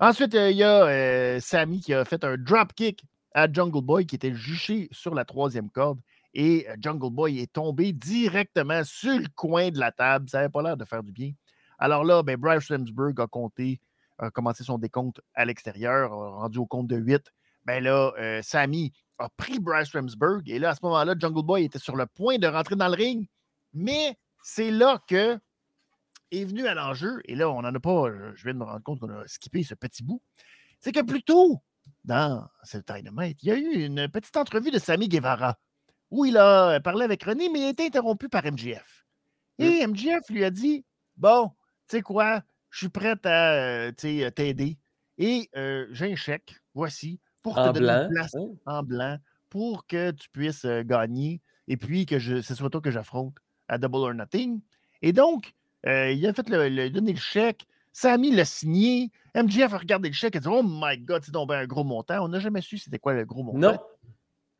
Ensuite, 0.00 0.34
il 0.34 0.56
y 0.56 0.62
a 0.62 1.40
Sammy 1.40 1.80
qui 1.80 1.92
a 1.94 2.04
fait 2.04 2.24
un 2.24 2.36
dropkick 2.36 3.04
à 3.34 3.52
Jungle 3.52 3.82
Boy 3.82 4.06
qui 4.06 4.16
était 4.16 4.34
juché 4.34 4.88
sur 4.92 5.14
la 5.14 5.24
troisième 5.26 5.68
corde 5.68 6.00
et 6.38 6.66
Jungle 6.78 7.10
Boy 7.10 7.40
est 7.40 7.50
tombé 7.50 7.94
directement 7.94 8.84
sur 8.84 9.18
le 9.18 9.26
coin 9.34 9.70
de 9.70 9.78
la 9.78 9.90
table. 9.90 10.28
Ça 10.28 10.38
n'avait 10.38 10.50
pas 10.50 10.62
l'air 10.62 10.76
de 10.76 10.84
faire 10.84 11.02
du 11.02 11.10
bien. 11.10 11.32
Alors 11.78 12.04
là, 12.04 12.22
ben, 12.22 12.36
Bryce 12.36 12.70
Remsburg 12.70 13.18
a 13.18 13.26
compté, 13.26 13.80
a 14.18 14.30
commencé 14.30 14.62
son 14.62 14.76
décompte 14.76 15.22
à 15.32 15.46
l'extérieur, 15.46 16.10
rendu 16.10 16.58
au 16.58 16.66
compte 16.66 16.88
de 16.88 16.96
8. 16.96 17.32
Ben 17.64 17.82
là, 17.82 18.12
euh, 18.18 18.42
Sammy 18.42 18.92
a 19.18 19.30
pris 19.30 19.58
Bryce 19.58 19.90
Remsburg 19.94 20.42
et 20.46 20.58
là, 20.58 20.70
à 20.70 20.74
ce 20.74 20.80
moment-là, 20.82 21.14
Jungle 21.18 21.42
Boy 21.42 21.64
était 21.64 21.78
sur 21.78 21.96
le 21.96 22.04
point 22.04 22.36
de 22.36 22.46
rentrer 22.46 22.76
dans 22.76 22.88
le 22.88 22.94
ring. 22.94 23.26
Mais 23.72 24.18
c'est 24.42 24.70
là 24.70 25.02
que 25.08 25.38
est 26.32 26.44
venu 26.44 26.66
à 26.66 26.74
l'enjeu, 26.74 27.22
et 27.24 27.34
là, 27.34 27.48
on 27.48 27.62
n'en 27.62 27.74
a 27.74 27.80
pas, 27.80 28.10
je 28.34 28.42
viens 28.42 28.52
de 28.52 28.58
me 28.58 28.64
rendre 28.64 28.82
compte 28.82 29.00
qu'on 29.00 29.08
a 29.08 29.26
skippé 29.26 29.62
ce 29.62 29.74
petit 29.74 30.02
bout, 30.02 30.20
c'est 30.80 30.92
que 30.92 31.00
plus 31.00 31.22
tôt 31.22 31.62
dans 32.04 32.46
ce 32.64 32.78
Dynamite, 32.78 33.42
il 33.44 33.48
y 33.48 33.52
a 33.52 33.56
eu 33.56 33.84
une 33.84 34.08
petite 34.08 34.36
entrevue 34.36 34.72
de 34.72 34.78
Sammy 34.78 35.08
Guevara 35.08 35.56
où 36.10 36.24
il 36.24 36.36
a 36.36 36.80
parlé 36.80 37.04
avec 37.04 37.22
René, 37.24 37.48
mais 37.48 37.60
il 37.60 37.64
a 37.64 37.68
été 37.70 37.86
interrompu 37.86 38.28
par 38.28 38.44
MGF. 38.44 39.06
Et 39.58 39.86
MGF 39.86 40.28
lui 40.30 40.44
a 40.44 40.50
dit 40.50 40.84
Bon, 41.16 41.48
tu 41.88 41.96
sais 41.96 42.02
quoi, 42.02 42.42
je 42.70 42.78
suis 42.78 42.88
prêt 42.88 43.16
à 43.24 43.52
euh, 43.52 43.92
t'aider. 43.92 44.78
Et 45.18 45.48
euh, 45.56 45.86
j'ai 45.92 46.12
un 46.12 46.16
chèque, 46.16 46.56
voici, 46.74 47.20
pour 47.42 47.54
te 47.54 47.72
donner 47.72 47.88
une 47.88 48.10
place 48.10 48.34
en 48.66 48.82
blanc 48.82 49.18
pour 49.48 49.86
que 49.86 50.10
tu 50.10 50.28
puisses 50.30 50.64
euh, 50.66 50.82
gagner 50.82 51.40
et 51.68 51.76
puis 51.76 52.04
que 52.04 52.18
je, 52.18 52.42
ce 52.42 52.54
soit 52.54 52.68
toi 52.68 52.80
que 52.80 52.90
j'affronte 52.90 53.36
à 53.68 53.78
Double 53.78 53.96
or 53.96 54.14
Nothing. 54.14 54.60
Et 55.00 55.12
donc, 55.12 55.54
il 55.84 56.26
a 56.26 56.32
fait 56.32 56.48
le, 56.48 56.90
donner 56.90 57.12
le 57.12 57.18
chèque. 57.18 57.66
Sammy 57.92 58.30
l'a 58.30 58.44
signé. 58.44 59.10
MGF 59.34 59.72
a 59.72 59.78
regardé 59.78 60.08
le 60.08 60.14
chèque 60.14 60.34
et 60.34 60.38
a 60.38 60.40
dit 60.40 60.48
Oh 60.50 60.62
my 60.62 60.98
God, 60.98 61.22
c'est 61.24 61.32
tombé 61.32 61.54
un 61.54 61.66
gros 61.66 61.84
montant. 61.84 62.22
On 62.24 62.28
n'a 62.28 62.40
jamais 62.40 62.60
su 62.60 62.76
c'était 62.76 62.98
quoi 62.98 63.14
le 63.14 63.24
gros 63.24 63.42
montant. 63.42 63.58
Non. 63.58 63.78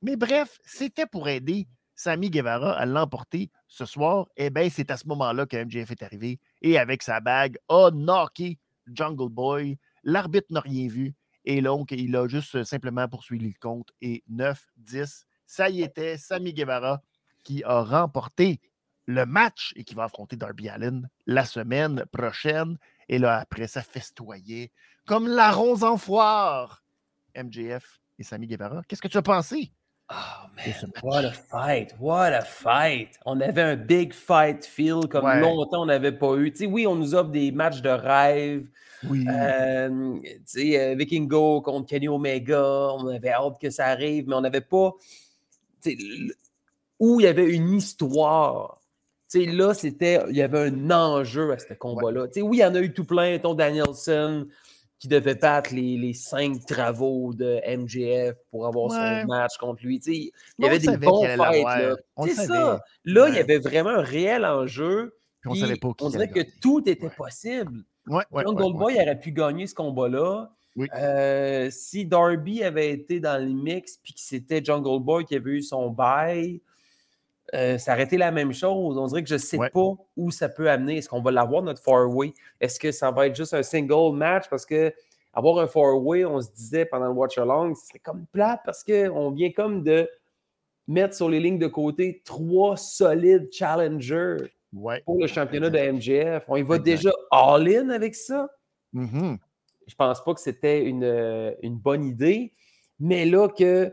Mais 0.03 0.17
bref, 0.17 0.59
c'était 0.65 1.07
pour 1.07 1.29
aider 1.29 1.67
Sammy 1.95 2.31
Guevara 2.31 2.73
à 2.73 2.87
l'emporter 2.87 3.51
ce 3.67 3.87
soir. 3.87 4.27
Eh 4.37 4.51
bien, 4.51 4.69
c'est 4.71 4.91
à 4.91 4.97
ce 4.97 5.09
moment-là 5.09 5.47
que 5.47 5.57
MJF 5.57 5.91
est 5.91 6.03
arrivé 6.03 6.39
et 6.63 6.79
avec 6.79 7.03
sa 7.03 7.21
bague 7.21 7.59
a 7.69 7.91
knocké 7.91 8.59
Jungle 8.87 9.31
Boy. 9.31 9.79
L'arbitre 10.03 10.49
n'a 10.51 10.61
rien 10.61 10.89
vu. 10.89 11.15
Et 11.45 11.63
donc, 11.63 11.93
il 11.93 12.15
a 12.17 12.29
juste 12.29 12.65
simplement 12.65 13.09
poursuivi 13.09 13.49
le 13.49 13.55
compte. 13.61 13.91
Et 14.01 14.23
9-10, 14.31 15.25
ça 15.47 15.71
y 15.71 15.83
était, 15.83 16.19
Sammy 16.19 16.53
Guevara 16.53 17.03
qui 17.45 17.63
a 17.65 17.83
remporté 17.83 18.61
le 19.07 19.25
match 19.25 19.73
et 19.77 19.85
qui 19.85 19.95
va 19.95 20.05
affronter 20.05 20.37
Darby 20.37 20.69
Allen 20.69 21.09
la 21.27 21.45
semaine 21.45 22.05
prochaine. 22.13 22.77
Et 23.09 23.19
là, 23.19 23.39
après, 23.39 23.69
ça 23.69 23.83
festoyait 23.83 24.73
comme 25.07 25.29
larrons 25.29 25.83
en 25.83 25.97
foire. 25.97 26.83
MJF 27.37 28.01
et 28.19 28.25
Sammy 28.25 28.49
Guevara. 28.49 28.83
Qu'est-ce 28.89 29.03
que 29.03 29.09
tu 29.09 29.19
as 29.19 29.23
pensé? 29.23 29.73
Oh 30.09 30.47
man, 30.55 30.93
what 31.03 31.25
a 31.25 31.33
fight, 31.33 31.93
what 31.99 32.33
a 32.33 32.43
fight. 32.43 33.19
On 33.27 33.41
avait 33.41 33.63
un 33.63 33.77
big 33.77 34.13
fight 34.15 34.65
feel 34.65 35.09
comme 35.09 35.27
longtemps 35.41 35.83
on 35.83 35.87
n'avait 35.87 36.13
pas 36.13 36.37
eu. 36.37 36.53
oui, 36.69 36.87
on 36.87 36.95
nous 36.95 37.15
offre 37.17 37.31
des 37.31 37.51
matchs 37.51 37.83
de 37.83 37.89
rêve. 37.89 38.67
Oui. 39.09 39.27
Euh, 39.29 40.19
euh, 40.59 40.95
Vikingo 40.97 41.61
contre 41.61 41.89
Kenny 41.89 42.09
Omega, 42.09 42.63
on 42.95 43.09
avait 43.09 43.33
hâte 43.33 43.61
que 43.61 43.69
ça 43.69 43.87
arrive, 43.87 44.29
mais 44.29 44.37
on 44.37 44.41
n'avait 44.41 44.61
pas. 44.61 44.95
Où 46.99 47.21
il 47.21 47.25
y 47.25 47.27
avait 47.27 47.53
une 47.53 47.73
histoire. 47.75 48.79
là, 49.35 49.75
c'était, 49.75 50.23
il 50.31 50.37
y 50.37 50.43
avait 50.43 50.69
un 50.69 50.91
enjeu 50.91 51.53
à 51.53 51.59
ce 51.59 51.75
combat-là. 51.75 52.27
Oui, 52.37 52.59
il 52.59 52.61
y 52.61 52.65
en 52.65 52.75
a 52.75 52.81
eu 52.81 52.93
tout 52.93 53.05
plein, 53.05 53.39
ton 53.39 53.55
Danielson, 53.55 54.47
qui 54.99 55.09
devait 55.09 55.35
battre 55.35 55.75
les, 55.75 56.15
cinq 56.15 56.65
travaux 56.67 57.35
de 57.35 57.61
MJF 57.77 58.37
pour 58.51 58.67
avoir 58.67 58.91
son 58.91 59.27
match 59.27 59.57
contre 59.59 59.85
lui. 59.85 60.01
il 60.07 60.31
y 60.59 60.67
avait 60.67 60.79
des 60.79 60.97
bons 60.97 61.25
fights. 61.25 61.97
C'est 62.25 62.47
ça. 62.47 62.83
Là, 63.05 63.29
il 63.29 63.35
y 63.35 63.39
avait 63.39 63.59
vraiment 63.59 63.91
un 63.91 64.03
réel 64.03 64.45
enjeu. 64.45 65.15
on, 65.45 65.55
savait 65.55 65.77
pas 65.77 65.91
on 66.01 66.11
dirait 66.11 66.31
que 66.31 66.41
tout 66.61 66.83
était 66.89 67.11
possible. 67.11 67.85
Ouais, 68.07 68.23
Boy 68.33 68.95
aurait 69.01 69.19
pu 69.19 69.33
gagner 69.33 69.67
ce 69.67 69.75
combat-là. 69.75 70.51
Euh, 70.95 71.71
si 71.71 72.05
Darby 72.05 72.63
avait 72.63 72.91
été 72.91 73.19
dans 73.19 73.43
le 73.43 73.51
mix 73.51 73.99
puis 74.03 74.13
que 74.13 74.21
c'était 74.21 74.63
Jungle 74.63 75.03
Boy 75.03 75.25
qui 75.25 75.35
avait 75.35 75.53
eu 75.53 75.63
son 75.63 75.91
bail, 75.91 76.61
euh, 77.55 77.79
ça 77.79 77.93
aurait 77.93 78.05
été 78.05 78.17
la 78.17 78.31
même 78.31 78.53
chose. 78.53 78.99
On 78.99 79.07
dirait 79.07 79.23
que 79.23 79.29
je 79.29 79.35
ne 79.35 79.39
sais 79.39 79.59
pas 79.73 79.95
où 80.17 80.31
ça 80.31 80.49
peut 80.49 80.69
amener. 80.69 80.99
Est-ce 80.99 81.09
qu'on 81.09 81.23
va 81.23 81.31
l'avoir, 81.31 81.63
notre 81.63 81.83
four-way? 81.83 82.33
Est-ce 82.61 82.81
que 82.81 82.93
ça 82.93 83.11
va 83.11 83.27
être 83.29 83.37
juste 83.37 83.55
un 83.55 83.63
single 83.63 84.17
match? 84.17 84.45
Parce 84.51 84.67
que 84.67 84.93
avoir 85.33 85.59
un 85.59 85.67
four-way, 85.67 86.25
on 86.25 86.41
se 86.41 86.51
disait 86.51 86.87
pendant 86.87 87.07
le 87.07 87.13
Watch 87.13 87.39
Along, 87.39 87.75
c'est 87.75 87.99
comme 87.99 88.27
plat 88.33 88.61
parce 88.65 88.83
qu'on 88.83 89.31
vient 89.31 89.53
comme 89.53 89.83
de 89.83 90.09
mettre 90.89 91.15
sur 91.15 91.29
les 91.29 91.41
lignes 91.41 91.59
de 91.59 91.67
côté 91.67 92.23
trois 92.25 92.77
solides 92.77 93.49
challengers 93.53 94.37
pour 95.05 95.19
le 95.21 95.27
championnat 95.27 95.71
de 95.71 95.79
MGF. 95.79 96.45
On 96.49 96.57
y 96.57 96.63
va 96.63 96.79
déjà 96.79 97.11
all-in 97.31 97.91
avec 97.91 98.15
ça. 98.15 98.49
Mm-hmm. 98.95 99.39
Je 99.87 99.95
pense 99.95 100.25
pas 100.25 100.35
que 100.35 100.41
c'était 100.41 100.85
une, 100.85 101.05
euh, 101.05 101.53
une 101.63 101.77
bonne 101.77 102.05
idée. 102.05 102.53
Mais 102.99 103.25
là 103.25 103.49
que 103.49 103.93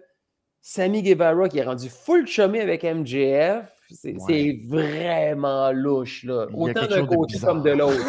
Sammy 0.66 1.04
Guevara 1.04 1.50
qui 1.50 1.60
est 1.60 1.64
rendu 1.64 1.90
full 1.90 2.26
chumé 2.26 2.62
avec 2.62 2.84
MJF, 2.84 3.68
c'est 3.92 4.62
vraiment 4.66 5.74
louche. 5.74 6.24
Là. 6.24 6.48
Autant 6.54 6.88
d'un 6.88 7.06
côté 7.06 7.38
comme 7.38 7.62
de 7.62 7.72
l'autre. 7.72 8.02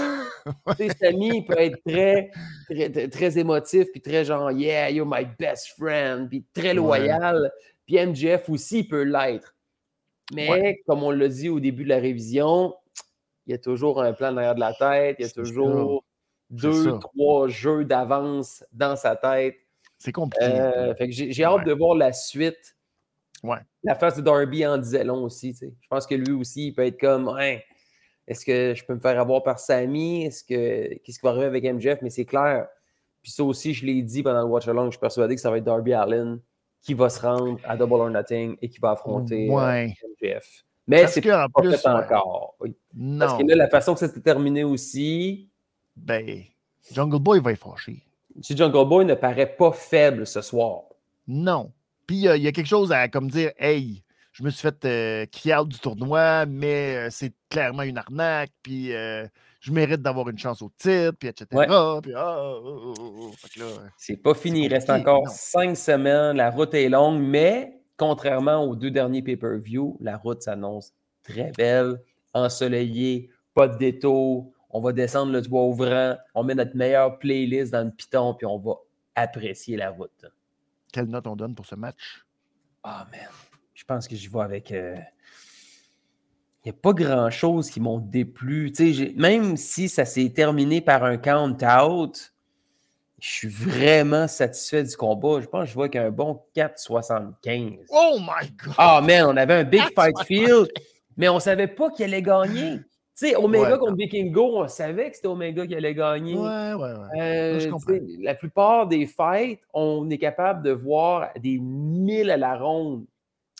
Sammy 1.00 1.44
peut 1.44 1.58
être 1.58 1.78
très, 1.84 2.30
très, 2.70 3.08
très, 3.08 3.38
émotif, 3.38 3.88
puis 3.90 4.00
très 4.00 4.24
genre, 4.24 4.52
yeah, 4.52 4.88
you're 4.88 5.06
my 5.06 5.26
best 5.38 5.74
friend, 5.76 6.28
puis 6.28 6.44
très 6.54 6.74
loyal. 6.74 7.50
Puis 7.86 7.98
MJF 7.98 8.48
aussi 8.48 8.84
peut 8.84 9.02
l'être. 9.02 9.56
Mais 10.32 10.80
comme 10.86 11.02
on 11.02 11.10
l'a 11.10 11.28
dit 11.28 11.48
au 11.48 11.58
début 11.58 11.82
de 11.82 11.88
la 11.88 11.98
révision, 11.98 12.72
il 13.46 13.50
y 13.50 13.54
a 13.54 13.58
toujours 13.58 14.00
un 14.00 14.12
plan 14.12 14.32
derrière 14.32 14.54
de 14.54 14.60
la 14.60 14.74
tête, 14.74 15.16
il 15.18 15.26
y 15.26 15.28
a 15.28 15.30
toujours 15.30 16.04
deux, 16.50 16.98
trois 17.00 17.48
jeux 17.48 17.84
d'avance 17.84 18.64
dans 18.72 18.94
sa 18.94 19.16
tête. 19.16 19.56
C'est 20.04 20.12
compliqué. 20.12 20.44
Euh, 20.44 20.94
j'ai 20.98 21.44
hâte 21.44 21.64
de 21.64 21.72
voir 21.72 21.96
la 21.96 22.12
suite. 22.12 22.76
Ouais. 23.42 23.56
La 23.82 23.94
face 23.94 24.16
de 24.16 24.20
Darby 24.20 24.66
en 24.66 24.76
disait 24.76 25.02
long 25.02 25.24
aussi. 25.24 25.56
Je 25.58 25.88
pense 25.88 26.06
que 26.06 26.14
lui 26.14 26.32
aussi, 26.32 26.66
il 26.66 26.74
peut 26.74 26.84
être 26.84 27.00
comme 27.00 27.34
Est-ce 28.28 28.44
que 28.44 28.74
je 28.74 28.84
peux 28.84 28.94
me 28.94 29.00
faire 29.00 29.18
avoir 29.18 29.42
par 29.42 29.58
Samy? 29.58 30.26
Est-ce 30.26 30.44
que 30.44 30.98
qu'est-ce 30.98 31.18
qui 31.18 31.24
va 31.24 31.30
arriver 31.30 31.46
avec 31.46 31.64
MJF? 31.64 32.02
Mais 32.02 32.10
c'est 32.10 32.26
clair. 32.26 32.66
Puis 33.22 33.32
ça 33.32 33.44
aussi, 33.44 33.72
je 33.72 33.86
l'ai 33.86 34.02
dit 34.02 34.22
pendant 34.22 34.42
le 34.42 34.48
Watch 34.48 34.68
Along, 34.68 34.86
je 34.86 34.90
suis 34.90 35.00
persuadé 35.00 35.36
que 35.36 35.40
ça 35.40 35.50
va 35.50 35.56
être 35.56 35.64
Darby 35.64 35.94
Allen 35.94 36.38
qui 36.82 36.92
va 36.92 37.08
se 37.08 37.22
rendre 37.22 37.58
à 37.64 37.74
Double 37.74 37.94
or 37.94 38.10
Nothing 38.10 38.58
et 38.60 38.68
qui 38.68 38.80
va 38.80 38.90
affronter 38.90 39.48
euh, 39.50 39.88
MJF. 40.22 40.64
Mais 40.86 41.06
c'est 41.06 41.22
pas 41.22 41.48
plus, 41.48 41.78
fait 41.78 41.88
encore. 41.88 42.58
Non. 42.92 43.26
Parce 43.26 43.40
que 43.40 43.46
là, 43.46 43.54
la 43.54 43.70
façon 43.70 43.94
que 43.94 44.00
ça 44.00 44.08
s'est 44.08 44.20
terminé 44.20 44.64
aussi. 44.64 45.48
Ben, 45.96 46.42
Jungle 46.92 47.20
Boy 47.20 47.40
va 47.40 47.52
y 47.52 47.56
fâcher. 47.56 48.02
Si 48.40 48.56
Jungle 48.56 48.88
Boy 48.88 49.04
ne 49.04 49.14
paraît 49.14 49.54
pas 49.56 49.72
faible 49.72 50.26
ce 50.26 50.40
soir. 50.40 50.82
Non. 51.26 51.72
Puis 52.06 52.16
il 52.16 52.42
y, 52.42 52.48
a 52.48 52.52
quelque 52.52 52.66
chose 52.66 52.92
à 52.92 53.08
comme 53.08 53.30
dire 53.30 53.52
Hey, 53.58 54.04
je 54.32 54.42
me 54.42 54.50
suis 54.50 54.60
fait 54.60 54.84
euh, 54.84 55.64
du 55.64 55.78
tournoi, 55.78 56.44
mais 56.46 56.96
euh, 56.96 57.08
c'est 57.10 57.32
clairement 57.48 57.82
une 57.82 57.98
arnaque, 57.98 58.50
puis 58.62 58.92
euh, 58.92 59.26
je 59.60 59.72
mérite 59.72 60.02
d'avoir 60.02 60.28
une 60.28 60.38
chance 60.38 60.60
au 60.60 60.70
titre, 60.76 61.12
puis 61.18 61.28
etc. 61.28 61.46
Ah, 61.52 61.66
oh, 61.70 62.00
oh, 62.16 62.94
oh, 62.98 63.30
c'est 63.96 64.16
pas 64.16 64.34
fini, 64.34 64.64
il 64.64 64.74
reste 64.74 64.90
encore 64.90 65.28
cinq 65.28 65.76
semaines, 65.76 66.36
la 66.36 66.50
route 66.50 66.74
est 66.74 66.88
longue, 66.88 67.22
mais 67.22 67.80
contrairement 67.96 68.64
aux 68.64 68.74
deux 68.74 68.90
derniers 68.90 69.22
pay-per-view, 69.22 69.96
la 70.00 70.16
route 70.16 70.42
s'annonce 70.42 70.92
très 71.22 71.52
belle, 71.56 72.02
ensoleillée, 72.34 73.30
pas 73.54 73.68
de 73.68 73.78
détour, 73.78 74.52
on 74.74 74.80
va 74.80 74.92
descendre 74.92 75.30
le 75.32 75.40
toit 75.40 75.62
ouvrant, 75.62 76.16
on 76.34 76.42
met 76.42 76.56
notre 76.56 76.76
meilleure 76.76 77.20
playlist 77.20 77.72
dans 77.72 77.84
le 77.84 77.92
piton, 77.92 78.34
puis 78.34 78.44
on 78.44 78.58
va 78.58 78.74
apprécier 79.14 79.76
la 79.76 79.90
route. 79.90 80.26
Quelle 80.92 81.06
note 81.06 81.28
on 81.28 81.36
donne 81.36 81.54
pour 81.54 81.64
ce 81.64 81.76
match? 81.76 82.24
Ah, 82.82 83.06
man. 83.12 83.20
Je 83.72 83.84
pense 83.84 84.08
que 84.08 84.16
j'y 84.16 84.26
vais 84.26 84.40
avec. 84.40 84.72
Euh, 84.72 84.96
il 86.64 86.72
n'y 86.72 86.76
a 86.76 86.80
pas 86.80 86.92
grand-chose 86.92 87.70
qui 87.70 87.80
m'ont 87.80 87.98
déplu. 87.98 88.72
Même 89.16 89.56
si 89.56 89.88
ça 89.88 90.04
s'est 90.04 90.30
terminé 90.30 90.80
par 90.80 91.04
un 91.04 91.18
count-out, 91.18 92.32
je 93.20 93.28
suis 93.30 93.48
vraiment 93.48 94.26
satisfait 94.26 94.82
du 94.82 94.96
combat. 94.96 95.40
Je 95.40 95.46
pense 95.46 95.64
que 95.64 95.70
je 95.70 95.74
vois 95.74 95.88
qu'un 95.88 96.10
bon 96.10 96.42
4,75. 96.56 97.78
Oh 97.90 98.18
my 98.18 98.50
God! 98.50 98.74
Ah, 98.76 99.00
man, 99.00 99.26
on 99.26 99.36
avait 99.36 99.54
un 99.54 99.64
big 99.64 99.84
fight 99.94 100.18
field, 100.26 100.68
mais 101.16 101.28
on 101.28 101.36
ne 101.36 101.40
savait 101.40 101.68
pas 101.68 101.90
qui 101.90 102.02
allait 102.02 102.22
gagner. 102.22 102.80
Tu 103.16 103.28
sais, 103.28 103.36
Omega 103.36 103.78
contre 103.78 103.96
Vikingo, 103.96 104.58
on 104.58 104.66
savait 104.66 105.10
que 105.10 105.16
c'était 105.16 105.28
Omega 105.28 105.64
qui 105.66 105.74
allait 105.76 105.94
gagner. 105.94 106.34
Ouais, 106.34 106.74
ouais, 106.74 106.92
ouais. 107.14 107.20
Euh, 107.20 108.06
la 108.20 108.34
plupart 108.34 108.88
des 108.88 109.06
fights, 109.06 109.60
on 109.72 110.10
est 110.10 110.18
capable 110.18 110.64
de 110.64 110.72
voir 110.72 111.30
des 111.40 111.58
mille 111.58 112.28
à 112.30 112.36
la 112.36 112.58
ronde 112.58 113.06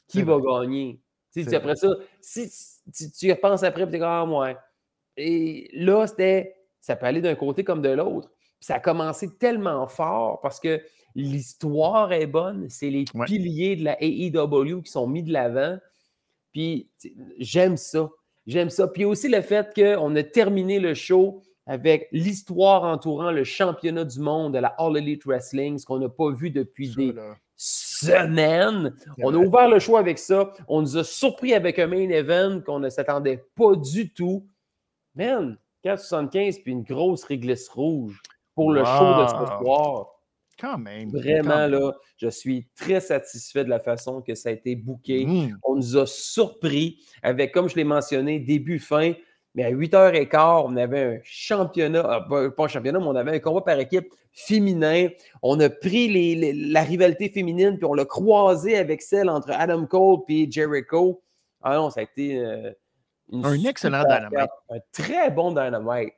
qui 0.08 0.22
va 0.22 0.38
gagner. 0.40 1.00
Tu 1.32 1.54
après 1.54 1.76
ça, 1.76 1.88
si 2.20 2.50
tu, 2.92 3.10
tu, 3.10 3.30
repenses 3.30 3.62
après, 3.62 3.88
tu 3.88 3.96
es 3.96 3.98
comme, 3.98 4.08
ah, 4.08 4.26
moi. 4.26 4.54
Et 5.16 5.68
là, 5.72 6.06
c'était, 6.06 6.56
ça 6.80 6.96
peut 6.96 7.06
aller 7.06 7.20
d'un 7.20 7.34
côté 7.34 7.64
comme 7.64 7.82
de 7.82 7.90
l'autre. 7.90 8.30
Ça 8.60 8.76
a 8.76 8.80
commencé 8.80 9.36
tellement 9.36 9.86
fort 9.86 10.40
parce 10.40 10.58
que 10.58 10.80
l'histoire 11.14 12.12
est 12.12 12.26
bonne. 12.26 12.68
C'est 12.68 12.90
les 12.90 13.04
piliers 13.26 13.76
de 13.76 13.84
la 13.84 13.96
AEW 14.00 14.82
qui 14.82 14.90
sont 14.90 15.06
mis 15.06 15.22
de 15.22 15.32
l'avant. 15.32 15.78
Puis 16.52 16.88
j'aime 17.38 17.76
ça. 17.76 18.08
J'aime 18.46 18.70
ça. 18.70 18.88
Puis 18.88 19.04
aussi 19.04 19.28
le 19.28 19.40
fait 19.40 19.72
qu'on 19.74 20.14
a 20.16 20.22
terminé 20.22 20.78
le 20.78 20.94
show 20.94 21.42
avec 21.66 22.08
l'histoire 22.12 22.84
entourant 22.84 23.30
le 23.30 23.44
championnat 23.44 24.04
du 24.04 24.20
monde 24.20 24.54
de 24.54 24.58
la 24.58 24.68
All 24.78 24.96
Elite 24.96 25.24
Wrestling, 25.24 25.78
ce 25.78 25.86
qu'on 25.86 25.98
n'a 25.98 26.10
pas 26.10 26.30
vu 26.30 26.50
depuis 26.50 26.94
des 26.94 27.14
semaines. 27.56 28.94
On 29.22 29.32
a 29.32 29.38
ouvert 29.38 29.68
le 29.68 29.78
show 29.78 29.96
avec 29.96 30.18
ça. 30.18 30.52
On 30.68 30.82
nous 30.82 30.98
a 30.98 31.04
surpris 31.04 31.54
avec 31.54 31.78
un 31.78 31.86
main 31.86 32.08
event 32.10 32.60
qu'on 32.60 32.80
ne 32.80 32.90
s'attendait 32.90 33.44
pas 33.54 33.76
du 33.76 34.12
tout. 34.12 34.46
Man, 35.14 35.56
4,75 35.84 36.62
puis 36.62 36.72
une 36.72 36.82
grosse 36.82 37.24
réglisse 37.24 37.68
rouge 37.68 38.20
pour 38.54 38.72
le 38.72 38.84
show 38.84 39.22
de 39.22 39.26
ce 39.28 39.62
soir. 39.62 40.13
Quand 40.58 40.78
même. 40.78 41.10
Vraiment, 41.10 41.66
là, 41.66 41.92
je 42.16 42.28
suis 42.28 42.68
très 42.76 43.00
satisfait 43.00 43.64
de 43.64 43.70
la 43.70 43.80
façon 43.80 44.22
que 44.22 44.34
ça 44.34 44.50
a 44.50 44.52
été 44.52 44.76
booké. 44.76 45.26
Mm. 45.26 45.58
On 45.64 45.76
nous 45.76 45.96
a 45.96 46.06
surpris 46.06 47.04
avec, 47.22 47.52
comme 47.52 47.68
je 47.68 47.76
l'ai 47.76 47.84
mentionné, 47.84 48.38
début-fin. 48.38 49.14
Mais 49.54 49.64
à 49.64 49.70
8h15, 49.70 50.64
on 50.66 50.76
avait 50.76 51.02
un 51.02 51.18
championnat, 51.22 52.26
euh, 52.30 52.50
pas 52.50 52.64
un 52.64 52.68
championnat, 52.68 52.98
mais 52.98 53.06
on 53.06 53.14
avait 53.14 53.36
un 53.36 53.38
combat 53.38 53.60
par 53.60 53.78
équipe 53.78 54.12
féminin. 54.32 55.08
On 55.42 55.58
a 55.60 55.70
pris 55.70 56.34
la 56.70 56.82
rivalité 56.82 57.28
féminine, 57.28 57.76
puis 57.76 57.86
on 57.86 57.94
l'a 57.94 58.04
croisé 58.04 58.76
avec 58.76 59.00
celle 59.00 59.30
entre 59.30 59.50
Adam 59.52 59.86
Cole 59.86 60.20
et 60.28 60.50
Jericho. 60.50 61.22
Ah 61.62 61.76
non, 61.76 61.90
ça 61.90 62.00
a 62.00 62.02
été 62.02 62.38
euh, 62.38 62.72
un 63.32 63.64
excellent 63.64 64.02
dynamite. 64.02 64.50
Un 64.70 64.78
très 64.92 65.30
bon 65.30 65.50
dynamite. 65.50 66.14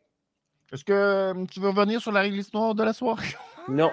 Est-ce 0.73 0.85
que 0.85 0.93
euh, 0.93 1.45
tu 1.51 1.61
veux 1.61 1.69
revenir 1.69 2.01
sur 2.01 2.13
la 2.13 2.21
règle 2.21 2.39
histoire 2.39 2.75
de 2.75 2.83
la 2.83 2.93
soirée? 2.93 3.35
Non. 3.69 3.91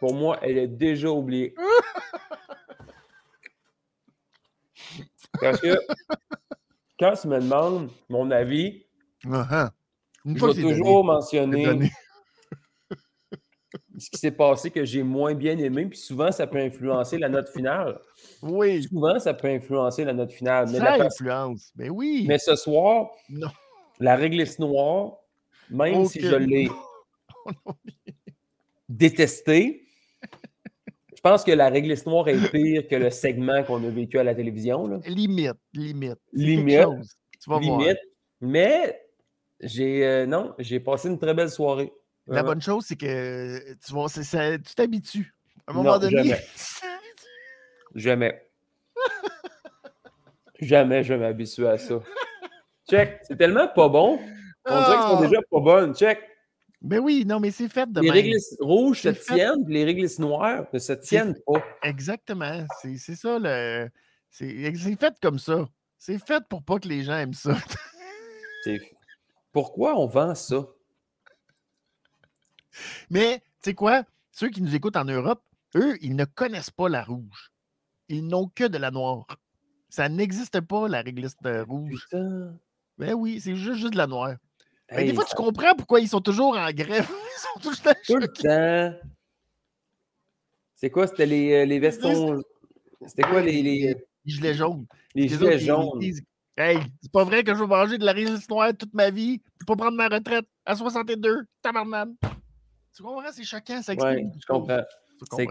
Pour 0.00 0.14
moi, 0.14 0.38
elle 0.42 0.58
est 0.58 0.68
déjà 0.68 1.10
oubliée. 1.10 1.54
Parce 5.40 5.60
que 5.60 5.78
quand 6.98 7.14
tu 7.14 7.28
me 7.28 7.40
demandes 7.40 7.90
mon 8.08 8.30
avis, 8.30 8.84
je 9.24 10.32
vais 10.32 10.62
toujours 10.62 11.04
mentionner 11.04 11.66
ce 13.98 14.10
qui 14.10 14.18
s'est 14.18 14.32
passé 14.32 14.70
que 14.70 14.84
j'ai 14.84 15.02
moins 15.02 15.34
bien 15.34 15.58
aimé, 15.58 15.86
puis 15.86 15.98
souvent, 15.98 16.32
ça 16.32 16.46
peut 16.46 16.58
influencer 16.58 17.18
la 17.18 17.28
note 17.28 17.48
finale. 17.48 17.98
Oui. 18.42 18.84
Souvent, 18.84 19.18
ça 19.18 19.34
peut 19.34 19.48
influencer 19.48 20.04
la 20.04 20.12
note 20.12 20.32
finale. 20.32 20.68
Mais 20.70 20.78
ça 20.78 20.94
influence, 20.94 21.72
mais 21.76 21.88
oui. 21.88 22.24
Mais 22.28 22.38
ce 22.38 22.56
soir, 22.56 23.10
non. 23.28 23.48
la 24.00 24.16
réglisse 24.16 24.58
noire, 24.58 25.18
même 25.70 26.06
si 26.06 26.20
je 26.20 26.36
l'ai 26.36 26.68
détesté, 28.88 29.87
je 31.18 31.20
pense 31.20 31.42
que 31.42 31.50
la 31.50 31.68
réglisse 31.68 32.06
noire 32.06 32.28
est 32.28 32.48
pire 32.52 32.86
que 32.86 32.94
le 32.94 33.10
segment 33.10 33.64
qu'on 33.64 33.82
a 33.82 33.90
vécu 33.90 34.20
à 34.20 34.22
la 34.22 34.36
télévision. 34.36 35.00
Limite, 35.04 35.56
limite. 35.74 36.20
Limite. 36.32 36.86
Tu 37.42 37.50
vas 37.50 37.58
limite. 37.58 37.98
Mais 38.40 39.02
j'ai 39.58 40.06
euh, 40.06 40.26
non, 40.26 40.54
j'ai 40.60 40.78
passé 40.78 41.08
une 41.08 41.18
très 41.18 41.34
belle 41.34 41.50
soirée. 41.50 41.92
La 42.28 42.44
bonne 42.44 42.62
chose, 42.62 42.84
c'est 42.86 42.94
que 42.94 43.74
tu 43.84 43.92
vois, 43.92 44.06
tu 44.08 44.74
t'habitues. 44.76 45.34
À 45.66 45.72
un 45.72 45.74
moment 45.74 45.98
donné. 45.98 46.22
Jamais. 46.22 46.40
jamais. 47.96 48.40
jamais 50.60 51.02
je 51.02 51.14
m'habitue 51.14 51.66
à 51.66 51.78
ça. 51.78 52.00
Check. 52.88 53.18
C'est 53.24 53.36
tellement 53.36 53.66
pas 53.66 53.88
bon. 53.88 54.20
On 54.66 54.84
dirait 54.84 54.98
qu'ils 54.98 55.02
sont 55.02 55.18
ah! 55.18 55.26
déjà 55.26 55.40
pas 55.50 55.60
bonnes. 55.60 55.96
Check. 55.96 56.20
Ben 56.80 57.00
oui, 57.00 57.24
non, 57.26 57.40
mais 57.40 57.50
c'est 57.50 57.68
fait 57.68 57.90
de 57.90 58.00
Les 58.00 58.10
réglisses 58.10 58.56
rouges 58.60 59.02
se 59.02 59.08
tiennent, 59.08 59.66
les 59.66 59.84
réglisses 59.84 60.18
noires 60.18 60.66
ne 60.72 60.78
se 60.78 60.92
tiennent 60.92 61.36
pas. 61.46 61.64
Exactement. 61.82 62.64
C'est 62.80 63.16
ça 63.16 63.38
le. 63.38 63.88
C'est 64.30 64.96
fait 64.96 65.14
comme 65.20 65.38
ça. 65.38 65.68
C'est 65.98 66.24
fait 66.24 66.44
pour 66.48 66.62
pas 66.62 66.78
que 66.78 66.86
les 66.86 67.02
gens 67.02 67.16
aiment 67.16 67.34
ça. 67.34 67.56
Pourquoi 69.52 69.98
on 69.98 70.06
vend 70.06 70.34
ça? 70.34 70.68
Mais, 73.10 73.38
tu 73.40 73.70
sais 73.70 73.74
quoi? 73.74 74.04
Ceux 74.30 74.50
qui 74.50 74.62
nous 74.62 74.74
écoutent 74.74 74.96
en 74.96 75.04
Europe, 75.04 75.42
eux, 75.74 75.96
ils 76.00 76.14
ne 76.14 76.24
connaissent 76.24 76.70
pas 76.70 76.88
la 76.88 77.02
rouge. 77.02 77.50
Ils 78.08 78.26
n'ont 78.26 78.48
que 78.48 78.64
de 78.64 78.78
la 78.78 78.92
noire. 78.92 79.26
Ça 79.88 80.08
n'existe 80.08 80.60
pas, 80.60 80.86
la 80.86 81.00
réglisse 81.00 81.36
rouge. 81.66 82.06
Ben 82.98 83.14
oui, 83.14 83.40
c'est 83.40 83.56
juste, 83.56 83.80
juste 83.80 83.92
de 83.94 83.98
la 83.98 84.06
noire. 84.06 84.36
Des 84.96 85.14
fois, 85.14 85.24
tu 85.24 85.34
comprends 85.34 85.74
pourquoi 85.74 86.00
ils 86.00 86.08
sont 86.08 86.20
toujours 86.20 86.56
en 86.56 86.70
grève. 86.70 87.08
Ils 87.38 87.40
sont 87.40 87.60
toujours 87.60 87.94
Tout 88.06 88.16
le 88.16 88.28
temps. 88.28 88.98
C'est 90.74 90.90
quoi? 90.90 91.06
C'était 91.06 91.26
les, 91.26 91.52
euh, 91.52 91.64
les 91.64 91.78
vestons. 91.78 92.40
C'était 93.06 93.22
quoi 93.22 93.40
les, 93.42 93.62
les... 93.62 93.96
gilets 94.24 94.54
jaunes? 94.54 94.86
Les, 95.14 95.28
gilets 95.28 95.58
jaunes? 95.58 96.00
hey, 96.56 96.78
c'est 97.02 97.12
pas 97.12 97.24
vrai 97.24 97.44
que 97.44 97.54
je 97.54 97.60
vais 97.60 97.66
manger 97.66 97.98
de 97.98 98.04
la 98.04 98.12
résistance 98.12 98.48
noire 98.48 98.72
toute 98.76 98.94
ma 98.94 99.10
vie 99.10 99.40
pour 99.66 99.76
pas 99.76 99.84
prendre 99.84 99.96
ma 99.96 100.08
retraite 100.08 100.46
à 100.64 100.74
62. 100.74 101.46
Tabarnan. 101.62 102.14
Tu 102.94 103.02
comprends? 103.02 103.30
C'est 103.32 103.44
choquant. 103.44 103.82
Ça 103.82 103.92
explique. 103.92 104.16
Ouais, 104.16 104.32
je 104.40 104.46
comprends. 104.46 104.82
C'est 105.36 105.46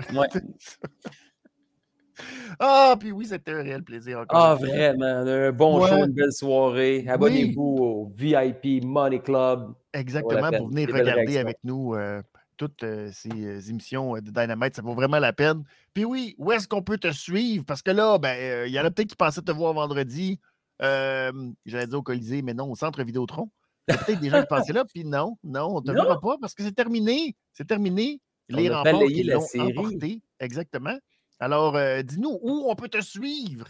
Ah, 2.59 2.95
puis 2.99 3.11
oui, 3.11 3.25
c'était 3.27 3.51
un 3.51 3.61
réel 3.61 3.83
plaisir. 3.83 4.19
Encore 4.19 4.39
ah, 4.39 4.55
vraiment. 4.55 5.05
Un 5.05 5.51
bon 5.51 5.85
show, 5.85 6.05
une 6.05 6.13
belle 6.13 6.31
soirée. 6.31 7.05
Abonnez-vous 7.07 7.77
au 7.79 8.11
VIP 8.15 8.83
Money 8.83 9.19
Club. 9.19 9.73
Exactement, 9.93 10.51
pour 10.51 10.69
venir 10.69 10.89
regarder 10.93 11.37
avec 11.37 11.57
nous 11.63 11.93
euh, 11.93 12.21
toutes 12.57 12.83
euh, 12.83 13.09
ces 13.13 13.29
euh, 13.29 13.59
émissions 13.69 14.13
de 14.13 14.31
Dynamite. 14.31 14.75
Ça 14.75 14.81
vaut 14.81 14.95
vraiment 14.95 15.19
la 15.19 15.33
peine. 15.33 15.63
Puis 15.93 16.05
oui, 16.05 16.35
où 16.37 16.51
est-ce 16.51 16.67
qu'on 16.67 16.81
peut 16.81 16.97
te 16.97 17.11
suivre? 17.11 17.63
Parce 17.65 17.81
que 17.81 17.91
là, 17.91 18.17
ben, 18.17 18.65
il 18.67 18.73
y 18.73 18.79
en 18.79 18.85
a 18.85 18.91
peut-être 18.91 19.09
qui 19.09 19.15
pensaient 19.15 19.41
te 19.41 19.51
voir 19.51 19.73
vendredi. 19.73 20.39
J'allais 20.79 21.87
dire 21.87 21.99
au 21.99 22.03
Colisée, 22.03 22.41
mais 22.41 22.53
non, 22.53 22.71
au 22.71 22.75
centre 22.75 23.03
Vidéotron. 23.03 23.49
Il 23.87 23.93
y 23.93 23.97
a 23.97 24.03
peut-être 24.03 24.19
des 24.19 24.29
gens 24.29 24.41
qui 24.41 24.47
pensaient 24.47 24.73
là, 24.73 24.83
puis 24.83 25.05
non, 25.05 25.37
non, 25.43 25.77
on 25.77 25.81
ne 25.81 25.85
te 25.85 25.91
verra 25.91 26.19
pas 26.19 26.37
parce 26.41 26.53
que 26.53 26.63
c'est 26.63 26.75
terminé. 26.75 27.35
C'est 27.53 27.67
terminé. 27.67 28.19
Les 28.49 28.69
remparts 28.69 29.05
qui 29.07 29.23
l'ont 29.23 29.45
emporté. 29.59 30.21
Exactement. 30.39 30.97
Alors, 31.39 31.75
euh, 31.75 32.01
dis-nous 32.01 32.39
où 32.41 32.65
on 32.69 32.75
peut 32.75 32.89
te 32.89 33.01
suivre. 33.01 33.67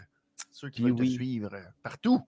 Ceux 0.51 0.69
qui 0.69 0.81
veulent 0.81 0.95
te 0.95 1.05
suivre 1.05 1.53
euh, 1.53 1.61
partout. 1.83 2.21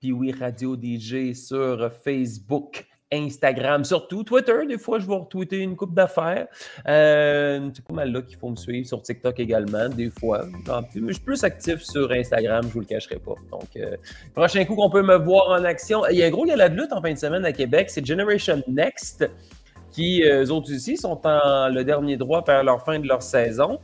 Puis 0.00 0.12
oui, 0.12 0.32
Radio 0.32 0.76
DJ 0.76 1.32
sur 1.34 1.92
Facebook. 1.92 2.86
Instagram, 3.12 3.84
surtout 3.84 4.24
Twitter. 4.24 4.66
Des 4.66 4.78
fois, 4.78 4.98
je 4.98 5.06
vais 5.06 5.14
retweeter 5.14 5.58
une 5.58 5.76
coupe 5.76 5.94
d'affaires. 5.94 6.48
Euh, 6.88 7.70
c'est 7.74 7.84
pas 7.84 7.94
mal 7.94 8.10
là 8.10 8.22
qu'il 8.22 8.38
faut 8.38 8.48
me 8.48 8.56
suivre 8.56 8.86
sur 8.86 9.02
TikTok 9.02 9.38
également, 9.38 9.88
des 9.88 10.10
fois. 10.10 10.46
je 10.94 11.12
suis 11.12 11.22
plus 11.22 11.44
actif 11.44 11.82
sur 11.82 12.10
Instagram, 12.10 12.64
je 12.66 12.72
vous 12.72 12.80
le 12.80 12.86
cacherai 12.86 13.18
pas. 13.18 13.34
Donc, 13.50 13.68
euh, 13.76 13.96
prochain 14.34 14.64
coup 14.64 14.74
qu'on 14.74 14.90
peut 14.90 15.02
me 15.02 15.16
voir 15.16 15.50
en 15.50 15.64
action. 15.64 16.02
Il 16.10 16.16
y 16.16 16.22
a 16.22 16.26
un 16.26 16.30
gros 16.30 16.46
gala 16.46 16.68
de 16.68 16.80
lutte 16.80 16.92
en 16.92 17.02
fin 17.02 17.12
de 17.12 17.18
semaine 17.18 17.44
à 17.44 17.52
Québec, 17.52 17.90
c'est 17.90 18.04
Generation 18.04 18.62
Next, 18.66 19.28
qui, 19.90 20.24
euh, 20.24 20.44
eux 20.44 20.50
autres 20.50 20.72
ici, 20.72 20.96
sont 20.96 21.20
en 21.26 21.68
le 21.68 21.84
dernier 21.84 22.16
droit 22.16 22.42
vers 22.46 22.64
leur 22.64 22.82
fin 22.82 22.98
de 22.98 23.06
leur 23.06 23.22
saison. 23.22 23.78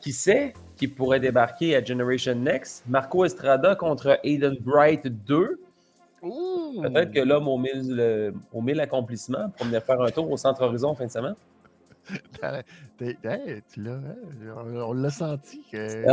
Qui 0.00 0.12
sait 0.12 0.54
qui 0.76 0.88
pourrait 0.88 1.20
débarquer 1.20 1.76
à 1.76 1.84
Generation 1.84 2.34
Next? 2.34 2.84
Marco 2.88 3.24
Estrada 3.24 3.74
contre 3.74 4.18
Aiden 4.24 4.56
Bright 4.60 5.06
2. 5.06 5.60
Peut-être 6.22 7.12
que 7.12 7.20
l'homme 7.20 7.48
au 7.48 7.58
mille, 7.58 8.80
accomplissements 8.80 9.50
pour 9.56 9.66
venir 9.66 9.82
faire 9.82 10.00
un 10.00 10.10
tour 10.10 10.30
au 10.30 10.36
Centre 10.36 10.62
Horizon 10.62 10.88
en 10.88 10.94
fin 10.94 11.06
de 11.06 11.10
semaine. 11.10 11.34
tu 12.98 13.82
l'as, 13.82 13.92
hein? 13.92 14.16
on 14.86 14.92
l'a 14.92 15.10
senti. 15.10 15.62
Que... 15.70 16.04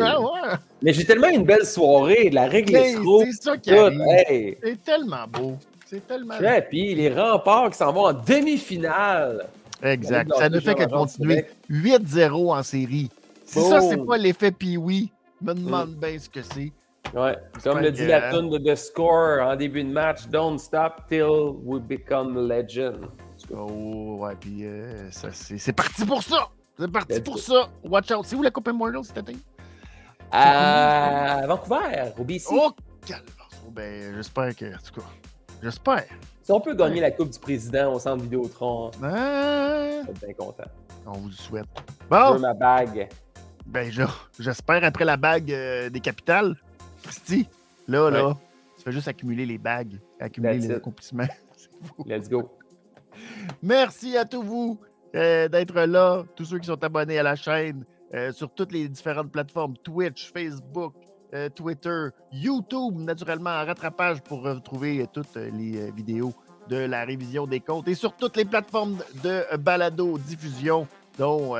Ah, 0.00 0.58
Mais 0.82 0.92
j'ai 0.92 1.04
tellement 1.04 1.28
une 1.28 1.44
belle 1.44 1.64
soirée, 1.64 2.30
la 2.30 2.46
règle 2.46 2.76
est 2.76 2.94
trop. 2.94 3.24
C'est 3.24 3.42
ça 3.42 3.56
qui 3.56 3.70
arrive. 3.72 4.56
C'est 4.62 4.82
tellement 4.84 5.26
beau. 5.28 5.56
C'est 5.86 6.06
tellement 6.06 6.38
ouais, 6.38 6.62
Puis 6.62 6.94
les 6.94 7.12
remparts 7.12 7.70
qui 7.70 7.78
s'en 7.78 7.92
vont 7.92 8.06
en 8.06 8.12
demi-finale. 8.12 9.46
Exact. 9.82 10.30
Ça 10.36 10.48
ne 10.48 10.60
fait 10.60 10.74
que 10.74 10.84
continuer 10.84 11.46
8-0 11.70 12.52
en 12.52 12.62
série. 12.62 13.10
Si 13.50 13.60
ça, 13.62 13.80
c'est 13.80 13.96
pas 13.96 14.16
l'effet 14.16 14.52
Pee-Wee, 14.52 15.10
me 15.42 15.54
demande 15.54 15.96
bien 15.96 16.16
ce 16.20 16.28
que 16.28 16.40
c'est. 16.40 16.72
Ouais, 17.12 17.36
comme 17.64 17.80
le 17.80 17.90
dit 17.90 18.06
la 18.06 18.30
tune 18.30 18.48
de 18.48 18.58
The 18.58 18.76
Score 18.76 19.42
en 19.42 19.56
début 19.56 19.82
de 19.82 19.90
match, 19.90 20.28
Don't 20.28 20.56
stop 20.56 21.02
till 21.08 21.56
we 21.64 21.80
become 21.82 22.46
legend. 22.46 23.08
Oh, 23.52 24.18
ouais, 24.20 24.36
puis 24.38 24.64
euh, 24.66 25.10
c'est 25.10 25.72
parti 25.72 26.06
pour 26.06 26.22
ça! 26.22 26.48
C'est 26.78 26.92
parti 26.92 27.20
pour 27.20 27.40
ça! 27.40 27.68
Watch 27.82 28.12
out! 28.12 28.24
C'est 28.24 28.36
où 28.36 28.42
la 28.42 28.52
Coupe 28.52 28.68
Memorial 28.68 29.02
cet 29.02 29.18
été? 29.18 29.36
À 30.30 31.44
Vancouver, 31.48 32.12
au 32.16 32.22
BC. 32.22 32.46
Oh, 32.52 32.70
calme! 33.04 33.24
Ben, 33.72 34.14
j'espère 34.14 34.54
que, 34.54 34.66
en 34.66 34.78
tout 34.78 35.00
cas, 35.00 35.06
j'espère. 35.60 36.04
Si 36.40 36.52
on 36.52 36.60
peut 36.60 36.74
gagner 36.74 37.00
la 37.00 37.10
Coupe 37.10 37.30
du 37.30 37.38
Président 37.40 37.94
au 37.94 37.98
centre 37.98 38.22
Vidéotron, 38.22 38.92
hein? 39.02 40.02
je 40.02 40.12
suis 40.12 40.26
bien 40.26 40.34
content. 40.34 40.70
On 41.04 41.12
vous 41.14 41.28
le 41.30 41.34
souhaite. 41.34 41.66
Bon! 42.08 42.28
Je 42.28 42.32
veux 42.34 42.38
ma 42.38 42.54
bague. 42.54 43.08
Ben, 43.66 43.90
j'espère 44.38 44.84
après 44.84 45.04
la 45.04 45.16
bague 45.16 45.52
euh, 45.52 45.90
des 45.90 46.00
capitales. 46.00 46.56
Christy, 47.02 47.48
là, 47.88 48.10
là, 48.10 48.36
tu 48.76 48.84
fais 48.84 48.92
juste 48.92 49.08
accumuler 49.08 49.46
les 49.46 49.58
bagues, 49.58 49.98
accumuler 50.18 50.58
les 50.58 50.70
accomplissements. 50.72 51.28
Let's 52.06 52.28
go. 52.28 52.50
Merci 53.62 54.16
à 54.16 54.24
tous 54.24 54.42
vous 54.42 54.80
euh, 55.14 55.48
d'être 55.48 55.80
là, 55.82 56.24
tous 56.36 56.44
ceux 56.44 56.58
qui 56.58 56.66
sont 56.66 56.82
abonnés 56.82 57.18
à 57.18 57.22
la 57.22 57.36
chaîne 57.36 57.84
euh, 58.14 58.32
sur 58.32 58.50
toutes 58.50 58.72
les 58.72 58.88
différentes 58.88 59.30
plateformes 59.30 59.76
Twitch, 59.78 60.32
Facebook, 60.32 60.94
Twitter, 61.54 62.08
YouTube, 62.32 62.96
naturellement, 62.96 63.50
en 63.50 63.64
rattrapage 63.64 64.20
pour 64.20 64.42
retrouver 64.42 65.06
toutes 65.12 65.36
les 65.36 65.92
vidéos 65.92 66.34
de 66.68 66.76
la 66.76 67.04
révision 67.04 67.46
des 67.46 67.60
comptes 67.60 67.86
et 67.86 67.94
sur 67.94 68.16
toutes 68.16 68.36
les 68.36 68.44
plateformes 68.44 68.96
de 69.22 69.56
balado 69.56 70.18
diffusion 70.18 70.88
dont 71.20 71.50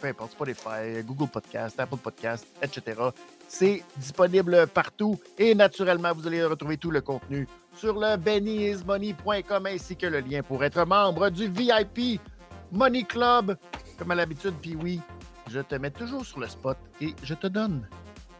peu 0.00 0.08
importe 0.08 0.32
Spotify, 0.32 1.02
Google 1.04 1.28
Podcast, 1.28 1.78
Apple 1.78 1.98
Podcast, 1.98 2.46
etc. 2.62 2.98
C'est 3.46 3.82
disponible 3.98 4.66
partout 4.68 5.20
et 5.38 5.54
naturellement, 5.54 6.12
vous 6.14 6.26
allez 6.26 6.42
retrouver 6.42 6.78
tout 6.78 6.90
le 6.90 7.02
contenu 7.02 7.46
sur 7.76 8.00
le 8.00 8.16
bennyismoney.com 8.16 9.66
ainsi 9.66 9.94
que 9.94 10.06
le 10.06 10.20
lien 10.20 10.42
pour 10.42 10.64
être 10.64 10.86
membre 10.86 11.28
du 11.28 11.48
VIP 11.48 12.18
Money 12.72 13.04
Club. 13.04 13.58
Comme 13.98 14.10
à 14.10 14.14
l'habitude, 14.14 14.54
puis 14.62 14.74
oui, 14.74 15.00
je 15.50 15.60
te 15.60 15.74
mets 15.74 15.90
toujours 15.90 16.24
sur 16.24 16.40
le 16.40 16.48
spot 16.48 16.78
et 17.02 17.14
je 17.22 17.34
te 17.34 17.46
donne 17.46 17.86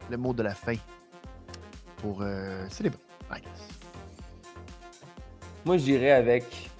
le 0.09 0.17
mot 0.17 0.33
de 0.33 0.43
la 0.43 0.55
fin 0.55 0.77
pour 1.99 2.23
euh, 2.23 2.67
célébrer. 2.71 3.01
Moi, 5.67 5.77
je 5.77 5.85
dirais 5.85 6.13
avec 6.13 6.71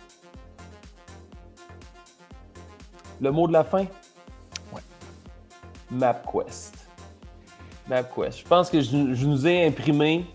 le 3.21 3.31
mot 3.31 3.47
de 3.47 3.53
la 3.53 3.65
fin? 3.65 3.87
Ouais. 4.73 4.83
MapQuest. 5.91 6.89
MapQuest. 7.89 8.39
Je 8.41 8.45
pense 8.45 8.71
que 8.71 8.81
je, 8.81 8.97
nous 8.97 9.47
ai 9.47 9.67
imprimé 9.67 10.27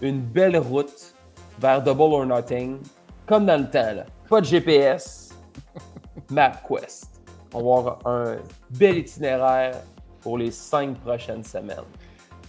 une 0.00 0.20
belle 0.20 0.56
route 0.56 1.14
vers 1.58 1.82
Double 1.82 2.14
or 2.14 2.26
Nothing, 2.26 2.78
comme 3.26 3.46
dans 3.46 3.60
le 3.60 3.70
temps. 3.70 3.94
Là. 3.94 4.06
Pas 4.28 4.40
de 4.40 4.46
GPS, 4.46 5.34
MapQuest. 6.30 7.20
On 7.54 7.58
va 7.58 7.78
avoir 7.78 8.06
un 8.06 8.36
bel 8.70 8.98
itinéraire 8.98 9.76
pour 10.20 10.38
les 10.38 10.50
cinq 10.50 10.98
prochaines 11.00 11.44
semaines. 11.44 11.84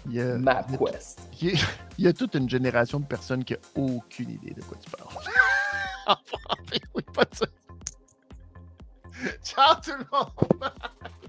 MapQuest. 0.05 1.19
Il 1.97 2.05
y, 2.05 2.07
a, 2.07 2.13
toute 2.13 2.35
une 2.35 2.49
génération 2.49 2.99
de 2.99 3.05
personnes 3.05 3.43
qui 3.43 3.53
n'ont 3.53 3.97
aucune 3.97 4.31
idée 4.31 4.51
de 4.51 4.61
quoi 4.63 4.77
tu 4.81 4.89
parles. 4.89 6.17
oui, 6.95 7.03
pas 7.13 7.23
ça. 7.31 7.45
Ciao 9.43 9.75
tout 9.75 9.97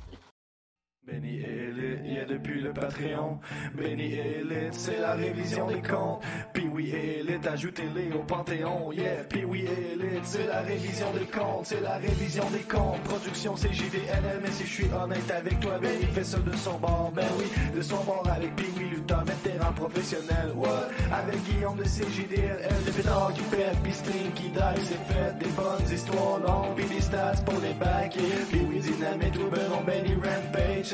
le 1.06 1.12
monde! 1.12 1.20
Benny 1.24 1.40
Elite, 1.40 2.00
yeah 2.04 2.24
depuis 2.24 2.60
le 2.60 2.72
Patreon. 2.72 3.38
Benny 3.74 4.14
Elite, 4.14 4.74
c'est 4.74 5.00
la 5.00 5.14
révision 5.14 5.66
des 5.66 5.82
comptes. 5.82 6.22
Puis 6.52 6.68
oui 6.72 6.90
Elite, 6.90 7.46
ajoutez-les 7.46 8.12
au 8.12 8.22
Panthéon, 8.22 8.92
yeah. 8.92 9.24
Puis 9.28 9.44
oui 9.44 9.66
Elite, 9.66 10.24
c'est 10.24 10.46
la 10.46 10.60
révision 10.60 11.12
des 11.12 11.26
comptes, 11.26 11.66
c'est 11.66 11.80
la 11.80 11.96
révision 11.96 12.44
des 12.50 12.60
comptes. 12.60 13.00
Production 13.04 13.56
JVNL, 13.56 14.40
mais 14.42 14.50
si 14.50 14.66
je 14.66 14.72
suis 14.72 14.92
honnête 14.92 15.30
avec 15.30 15.60
toi, 15.60 15.78
Benny 15.78 16.04
fait 16.12 16.24
ça 16.24 16.38
de 16.38 16.56
son 16.56 16.78
bord. 16.78 17.12
Ben 17.14 17.26
oui, 17.38 17.46
de 17.74 17.82
son 17.82 18.02
bord 18.04 18.28
avec 18.30 18.54
Puis 18.56 18.66
oui, 18.76 18.84
Luthor, 18.90 19.24
vétéran 19.24 19.72
professionnel, 19.72 20.52
what? 20.56 20.88
Avec 21.12 21.42
Guillaume 21.44 21.76
de 21.76 21.84
CJDLL, 21.84 22.84
de 22.86 22.90
pétard 22.90 23.32
qui 23.34 23.42
fait, 23.42 23.72
puis 23.82 23.92
stream 23.92 24.32
qui 24.34 24.48
dive, 24.50 24.84
c'est 24.84 25.12
fait. 25.12 25.38
Des 25.38 25.50
bonnes 25.52 25.92
histoires 25.92 26.38
longues, 26.40 26.74
puis 26.76 26.86
des 26.86 27.00
stats 27.00 27.42
pour 27.44 27.60
les 27.60 27.74
bacs. 27.74 28.16
Puis 28.50 28.60
oui, 28.68 28.80
dynamite, 28.80 29.36
ou 29.36 29.50
ben 29.50 29.84
Benny 29.86 30.14
Rampage 30.14 30.93